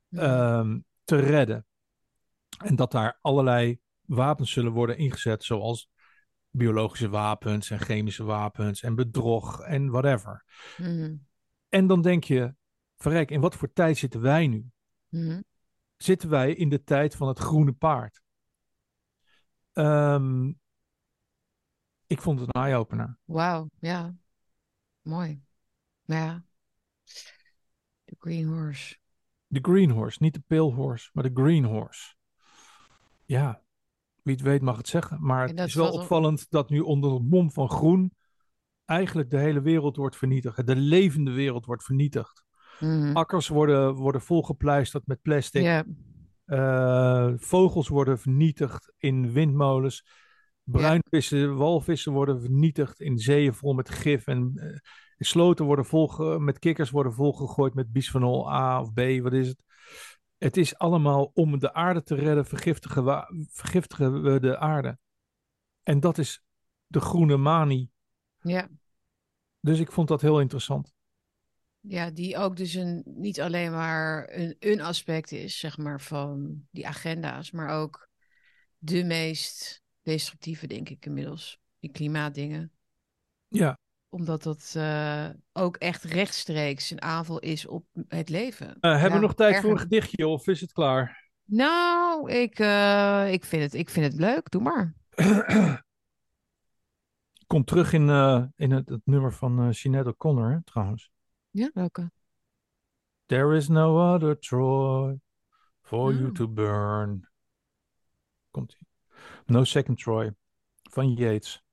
Mhm. 0.07 0.23
ehm, 0.23 0.79
te 1.07 1.19
redden. 1.19 1.65
En 2.65 2.75
dat 2.75 2.91
daar 2.91 3.17
allerlei 3.21 3.79
wapens 4.05 4.51
zullen 4.51 4.71
worden 4.71 4.97
ingezet, 4.97 5.43
zoals 5.43 5.89
biologische 6.49 7.09
wapens 7.09 7.69
en 7.69 7.79
chemische 7.79 8.23
wapens 8.23 8.81
en 8.81 8.95
bedrog 8.95 9.61
en 9.61 9.89
whatever. 9.89 10.45
Mhm. 10.77 11.15
En 11.69 11.87
dan 11.87 12.01
denk 12.01 12.23
je, 12.23 12.55
verrek, 12.95 13.31
in 13.31 13.41
wat 13.41 13.55
voor 13.55 13.73
tijd 13.73 13.97
zitten 13.97 14.21
wij 14.21 14.47
nu? 14.47 14.71
Mhm. 15.09 15.41
Zitten 15.97 16.29
wij 16.29 16.53
in 16.53 16.69
de 16.69 16.83
tijd 16.83 17.15
van 17.15 17.27
het 17.27 17.39
groene 17.39 17.73
paard? 17.73 18.21
Ehm, 19.73 20.47
ik 22.07 22.21
vond 22.21 22.39
het 22.39 22.55
een 22.55 22.61
eye-opener. 22.61 23.17
Wauw, 23.25 23.69
ja. 23.79 24.15
Mooi. 25.01 25.41
Ja. 26.03 26.45
De 28.03 28.15
Green 28.19 28.47
Horse. 28.47 28.97
De 29.47 29.59
green 29.61 29.89
horse, 29.89 30.17
niet 30.21 30.33
de 30.33 30.43
pale 30.47 30.73
horse, 30.73 31.09
maar 31.13 31.23
de 31.23 31.41
green 31.41 31.63
horse. 31.63 32.15
Ja, 33.25 33.61
wie 34.23 34.35
het 34.35 34.43
weet 34.43 34.61
mag 34.61 34.77
het 34.77 34.87
zeggen. 34.87 35.17
Maar 35.21 35.47
het 35.47 35.59
is 35.59 35.73
wel 35.73 35.91
opvallend 35.91 36.49
dat 36.49 36.69
nu 36.69 36.79
onder 36.79 37.13
het 37.13 37.29
mom 37.29 37.51
van 37.51 37.69
groen 37.69 38.13
eigenlijk 38.85 39.29
de 39.29 39.37
hele 39.37 39.61
wereld 39.61 39.95
wordt 39.95 40.15
vernietigd. 40.15 40.67
De 40.67 40.75
levende 40.75 41.31
wereld 41.31 41.65
wordt 41.65 41.83
vernietigd. 41.83 42.43
Mhm. 42.79 43.15
Akkers 43.15 43.47
worden, 43.47 43.93
worden 43.93 44.21
volgepleisterd 44.21 45.07
met 45.07 45.21
plastic. 45.21 45.83
Eh, 46.45 47.33
vogels 47.35 47.87
worden 47.87 48.19
vernietigd 48.19 48.93
in 48.97 49.31
windmolens. 49.31 50.05
Bruinvissen, 50.63 51.57
walvissen 51.57 52.11
worden 52.11 52.41
vernietigd 52.41 53.01
in 53.01 53.17
zeeën 53.17 53.53
vol 53.53 53.73
met 53.73 53.89
gif. 53.89 54.27
En 54.27 54.53
eh, 55.17 55.27
sloten 55.27 55.65
worden 55.65 55.85
volge, 55.85 56.39
met 56.39 56.59
kikkers 56.59 56.89
worden 56.89 57.13
volgegooid 57.13 57.73
met 57.73 57.91
bisphenol 57.91 58.51
A 58.51 58.81
of 58.81 58.93
B. 58.93 58.99
Wat 59.21 59.33
is 59.33 59.47
het? 59.47 59.63
Het 60.37 60.57
is 60.57 60.77
allemaal 60.77 61.31
om 61.33 61.59
de 61.59 61.73
aarde 61.73 62.03
te 62.03 62.15
redden, 62.15 62.45
vergiftigen 62.45 63.05
we, 63.05 63.45
vergiftigen 63.49 64.21
we 64.21 64.39
de 64.39 64.57
aarde. 64.57 64.97
En 65.83 65.99
dat 65.99 66.17
is 66.17 66.43
de 66.87 66.99
groene 66.99 67.37
manie. 67.37 67.91
Ja. 68.39 68.69
Dus 69.59 69.79
ik 69.79 69.91
vond 69.91 70.07
dat 70.07 70.21
heel 70.21 70.39
interessant. 70.39 70.93
Ja, 71.79 72.09
die 72.09 72.37
ook 72.37 72.55
dus 72.55 72.73
een, 72.73 73.03
niet 73.05 73.41
alleen 73.41 73.71
maar 73.71 74.29
een, 74.31 74.55
een 74.59 74.81
aspect 74.81 75.31
is, 75.31 75.59
zeg 75.59 75.77
maar, 75.77 76.01
van 76.01 76.61
die 76.71 76.87
agenda's, 76.87 77.51
maar 77.51 77.69
ook 77.69 78.09
de 78.77 79.03
meest 79.03 79.83
destructieve, 80.01 80.67
denk 80.67 80.89
ik 80.89 81.05
inmiddels. 81.05 81.59
Die 81.79 81.91
klimaatdingen. 81.91 82.71
Ja, 83.47 83.79
Omdat 84.17 84.43
dat 84.43 84.73
eh, 84.77 85.29
ook 85.53 85.75
echt 85.75 86.03
rechtstreeks 86.03 86.91
een 86.91 87.01
aanval 87.01 87.39
is 87.39 87.67
op 87.67 87.85
het 88.07 88.29
leven. 88.29 88.67
Eh, 88.79 88.91
hebben 88.91 89.09
Ja, 89.09 89.15
we 89.15 89.21
nog 89.21 89.33
tijd 89.35 89.49
erger. 89.49 89.63
voor 89.63 89.71
een 89.77 89.83
gedichtje 89.83 90.27
of 90.27 90.47
is 90.47 90.61
het 90.61 90.71
klaar? 90.71 91.29
Nou, 91.45 92.31
ik, 92.31 92.59
eh, 92.59 93.31
ik, 93.31 93.45
vind 93.45 93.63
het, 93.63 93.73
ik 93.73 93.89
vind 93.89 94.05
het 94.05 94.21
leuk. 94.21 94.49
Doe 94.51 94.61
maar. 94.61 94.93
Komt 97.47 97.67
terug 97.67 97.93
in, 97.93 98.09
in 98.55 98.71
het, 98.71 98.89
het 98.89 99.01
nummer 99.03 99.33
van 99.33 99.73
Sinead 99.73 100.07
O'Connor, 100.07 100.51
hè, 100.51 100.63
trouwens. 100.63 101.11
Ja, 101.49 101.69
welke? 101.73 102.11
There 103.25 103.55
is 103.55 103.67
no 103.67 104.13
other 104.13 104.39
Troy 104.39 105.19
for 105.81 106.13
you 106.13 106.25
Oh. 106.27 106.33
to 106.33 106.47
burn. 106.47 107.29
Komt 108.51 108.71
ie. 108.79 108.87
No 109.45 109.63
Second 109.63 109.99
Troy 109.99 110.33
van 110.89 111.13
Yates. 111.13 111.63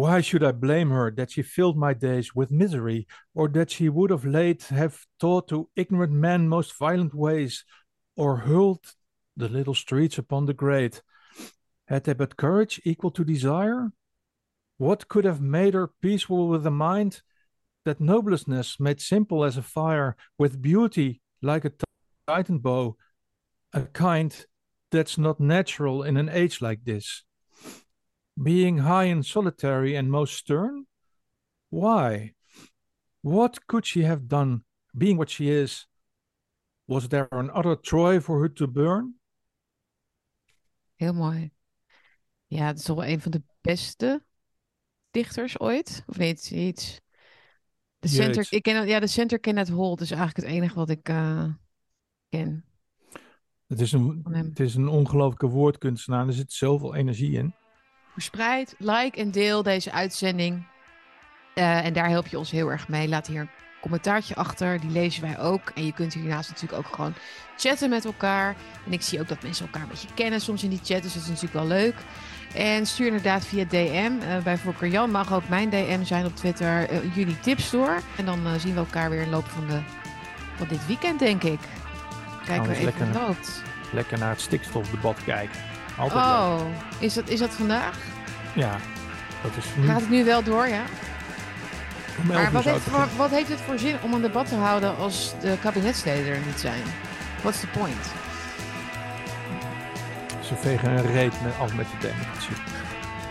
Why 0.00 0.22
should 0.22 0.42
I 0.42 0.52
blame 0.52 0.88
her 0.88 1.10
that 1.10 1.32
she 1.32 1.42
filled 1.42 1.76
my 1.76 1.92
days 1.92 2.34
with 2.34 2.50
misery, 2.50 3.06
or 3.34 3.48
that 3.48 3.70
she 3.70 3.90
would 3.90 4.10
of 4.10 4.24
late 4.24 4.62
have 4.62 5.04
taught 5.20 5.46
to 5.48 5.68
ignorant 5.76 6.14
men 6.14 6.48
most 6.48 6.78
violent 6.78 7.12
ways, 7.12 7.66
or 8.16 8.38
hurled 8.38 8.94
the 9.36 9.50
little 9.50 9.74
streets 9.74 10.16
upon 10.16 10.46
the 10.46 10.54
great? 10.54 11.02
Had 11.86 12.04
they 12.04 12.14
but 12.14 12.38
courage 12.38 12.80
equal 12.82 13.10
to 13.10 13.24
desire? 13.24 13.92
What 14.78 15.08
could 15.08 15.26
have 15.26 15.42
made 15.42 15.74
her 15.74 15.90
peaceful 16.00 16.48
with 16.48 16.66
a 16.66 16.70
mind 16.70 17.20
that 17.84 18.00
nobleness 18.00 18.80
made 18.80 19.02
simple 19.02 19.44
as 19.44 19.58
a 19.58 19.62
fire, 19.62 20.16
with 20.38 20.62
beauty 20.62 21.20
like 21.42 21.66
a 21.66 21.72
titan 22.26 22.60
bow, 22.60 22.96
a 23.74 23.82
kind 23.82 24.46
that's 24.90 25.18
not 25.18 25.40
natural 25.40 26.02
in 26.02 26.16
an 26.16 26.30
age 26.30 26.62
like 26.62 26.84
this. 26.84 27.22
Being 28.42 28.78
high 28.78 29.12
and 29.12 29.26
solitary 29.26 29.96
and 29.96 30.08
most 30.08 30.34
stern? 30.34 30.86
Why? 31.68 32.34
What 33.20 33.66
could 33.66 33.86
she 33.86 34.04
have 34.04 34.28
done, 34.28 34.64
being 34.96 35.16
what 35.16 35.30
she 35.30 35.50
is? 35.50 35.86
Was 36.86 37.08
there 37.08 37.28
another 37.30 37.76
Troy 37.76 38.20
for 38.20 38.40
her 38.40 38.48
to 38.48 38.66
burn? 38.66 39.14
Heel 40.96 41.12
mooi. 41.12 41.50
Ja, 42.46 42.66
het 42.66 42.78
is 42.78 42.84
toch 42.84 42.96
wel 42.96 43.06
een 43.06 43.20
van 43.20 43.30
de 43.30 43.42
beste 43.60 44.24
dichters 45.10 45.60
ooit, 45.60 46.02
of 46.06 46.18
niet? 46.18 46.50
Iets. 46.50 47.00
De 47.98 48.08
Jeets. 48.08 48.14
center, 48.14 48.46
ik 48.50 48.62
ken, 48.62 48.86
ja, 48.86 49.00
de 49.00 49.06
center 49.06 49.40
Kenneth 49.40 49.68
Holt 49.68 50.00
is 50.00 50.10
eigenlijk 50.10 50.46
het 50.46 50.56
enige 50.56 50.74
wat 50.74 50.90
ik 50.90 51.08
eh, 51.08 51.48
ken. 52.28 52.64
Het 53.66 53.80
is 53.80 53.92
een, 53.92 54.26
het 54.30 54.60
is 54.60 54.74
een 54.74 54.88
ongelooflijke 54.88 55.46
woordkunstenaar. 55.46 56.26
Er 56.26 56.32
zit 56.32 56.52
zoveel 56.52 56.94
energie 56.94 57.38
in. 57.38 57.54
Verspreid, 58.20 58.74
like 58.78 59.18
en 59.18 59.30
deel 59.30 59.62
deze 59.62 59.92
uitzending. 59.92 60.62
Eh, 61.54 61.84
en 61.84 61.92
daar 61.92 62.08
help 62.08 62.26
je 62.26 62.38
ons 62.38 62.50
heel 62.50 62.70
erg 62.70 62.88
mee. 62.88 63.08
Laat 63.08 63.26
hier 63.26 63.40
een 63.40 63.50
commentaartje 63.80 64.34
achter. 64.34 64.80
Die 64.80 64.90
lezen 64.90 65.22
wij 65.22 65.38
ook. 65.38 65.70
En 65.74 65.86
je 65.86 65.92
kunt 65.92 66.14
hiernaast 66.14 66.48
natuurlijk 66.50 66.86
ook 66.86 66.94
gewoon 66.94 67.14
chatten 67.56 67.90
met 67.90 68.04
elkaar. 68.04 68.56
En 68.86 68.92
ik 68.92 69.02
zie 69.02 69.20
ook 69.20 69.28
dat 69.28 69.42
mensen 69.42 69.66
elkaar 69.66 69.82
een 69.82 69.88
beetje 69.88 70.14
kennen 70.14 70.40
soms 70.40 70.62
in 70.62 70.70
die 70.70 70.80
chat. 70.84 71.02
Dus 71.02 71.12
dat 71.14 71.22
is 71.22 71.28
natuurlijk 71.28 71.54
wel 71.54 71.66
leuk. 71.66 71.94
En 72.54 72.86
stuur 72.86 73.06
inderdaad 73.06 73.46
via 73.46 73.64
DM. 73.64 74.12
eh, 74.20 74.36
bij 74.78 74.88
Jan 74.90 75.10
mag 75.10 75.32
ook 75.32 75.48
mijn 75.48 75.70
DM 75.70 76.04
zijn 76.04 76.26
op 76.26 76.36
Twitter. 76.36 76.88
eh, 76.88 77.14
jullie 77.16 77.40
tips 77.40 77.70
door. 77.70 78.02
En 78.16 78.24
dan 78.24 78.60
zien 78.60 78.72
we 78.72 78.78
elkaar 78.78 79.10
weer 79.10 79.18
in 79.20 79.24
de 79.24 79.30
loop 79.30 79.46
van, 79.46 79.66
de, 79.66 79.80
van 80.56 80.68
dit 80.68 80.86
weekend, 80.86 81.18
denk 81.18 81.42
ik. 81.42 81.60
Kijken 82.44 82.68
we 82.68 82.72
even 82.72 82.84
lekker-. 82.84 83.06
Lekker 83.92 84.18
naar 84.18 84.30
het 84.30 84.40
stikstofdebat 84.40 85.24
kijken. 85.24 85.69
Altijd 86.00 86.24
leuk. 86.24 86.32
Oh, 86.32 86.60
is 86.98 87.14
dat, 87.14 87.28
is 87.28 87.38
dat 87.38 87.50
vandaag? 87.50 87.98
Ja, 88.54 88.76
dat 89.42 89.56
is 89.56 89.64
nu. 89.76 89.86
Gaat 89.86 90.00
het 90.00 90.10
nu 90.10 90.24
wel 90.24 90.42
door, 90.42 90.68
ja? 90.68 90.82
Maar 92.22 92.52
wat 92.52 92.64
heeft, 92.64 92.74
het 92.74 92.84
voor, 92.84 92.92
beginnen. 92.92 93.16
wat 93.16 93.30
heeft 93.30 93.48
het 93.48 93.60
voor 93.60 93.78
zin 93.78 93.96
om 94.02 94.12
een 94.14 94.20
debat 94.20 94.48
te 94.48 94.54
houden 94.54 94.96
als 94.96 95.34
de 95.40 95.56
kabinetsleden 95.60 96.32
er 96.32 96.40
niet 96.46 96.60
zijn? 96.60 96.82
What's 97.42 97.60
the 97.60 97.66
point? 97.66 98.06
Ze 100.40 100.54
vegen 100.56 100.90
een 100.90 101.12
reet 101.12 101.42
met, 101.42 101.52
af 101.60 101.74
met 101.74 101.86
de 101.90 102.08
democratie. 102.08 102.56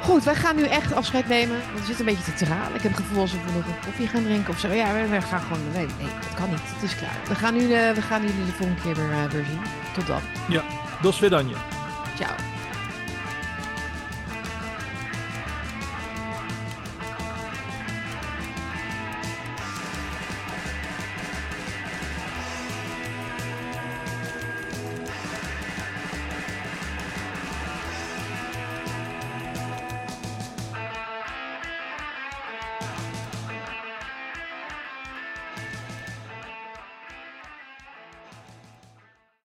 Goed, 0.01 0.23
wij 0.23 0.35
gaan 0.35 0.55
nu 0.55 0.63
echt 0.63 0.93
afscheid 0.93 1.27
nemen. 1.27 1.57
Want 1.57 1.79
we 1.79 1.85
zitten 1.85 2.07
een 2.07 2.15
beetje 2.15 2.33
te 2.33 2.45
tralen. 2.45 2.75
Ik 2.75 2.81
heb 2.81 2.91
het 2.91 3.01
gevoel 3.01 3.21
alsof 3.21 3.45
we 3.45 3.51
nog 3.51 3.65
een 3.65 3.85
koffie 3.85 4.07
gaan 4.07 4.23
drinken 4.23 4.53
of 4.53 4.59
zo. 4.59 4.67
Ja, 4.67 4.93
we, 4.93 5.07
we 5.07 5.21
gaan 5.21 5.41
gewoon... 5.41 5.61
Nee, 5.73 5.85
nee, 5.85 6.13
dat 6.21 6.33
kan 6.33 6.49
niet. 6.49 6.59
Het 6.63 6.83
is 6.83 6.95
klaar. 6.95 7.17
We 7.27 7.35
gaan, 7.35 7.53
nu, 7.53 7.67
we 7.67 8.01
gaan 8.01 8.21
jullie 8.21 8.45
de 8.45 8.51
volgende 8.51 8.81
keer 8.81 8.95
weer, 8.95 9.11
eh, 9.11 9.31
weer 9.31 9.45
zien. 9.45 9.61
Tot 9.93 10.07
dan. 10.07 10.21
Ja, 10.47 10.63
dos. 11.01 11.17
Ciao. 12.15 12.58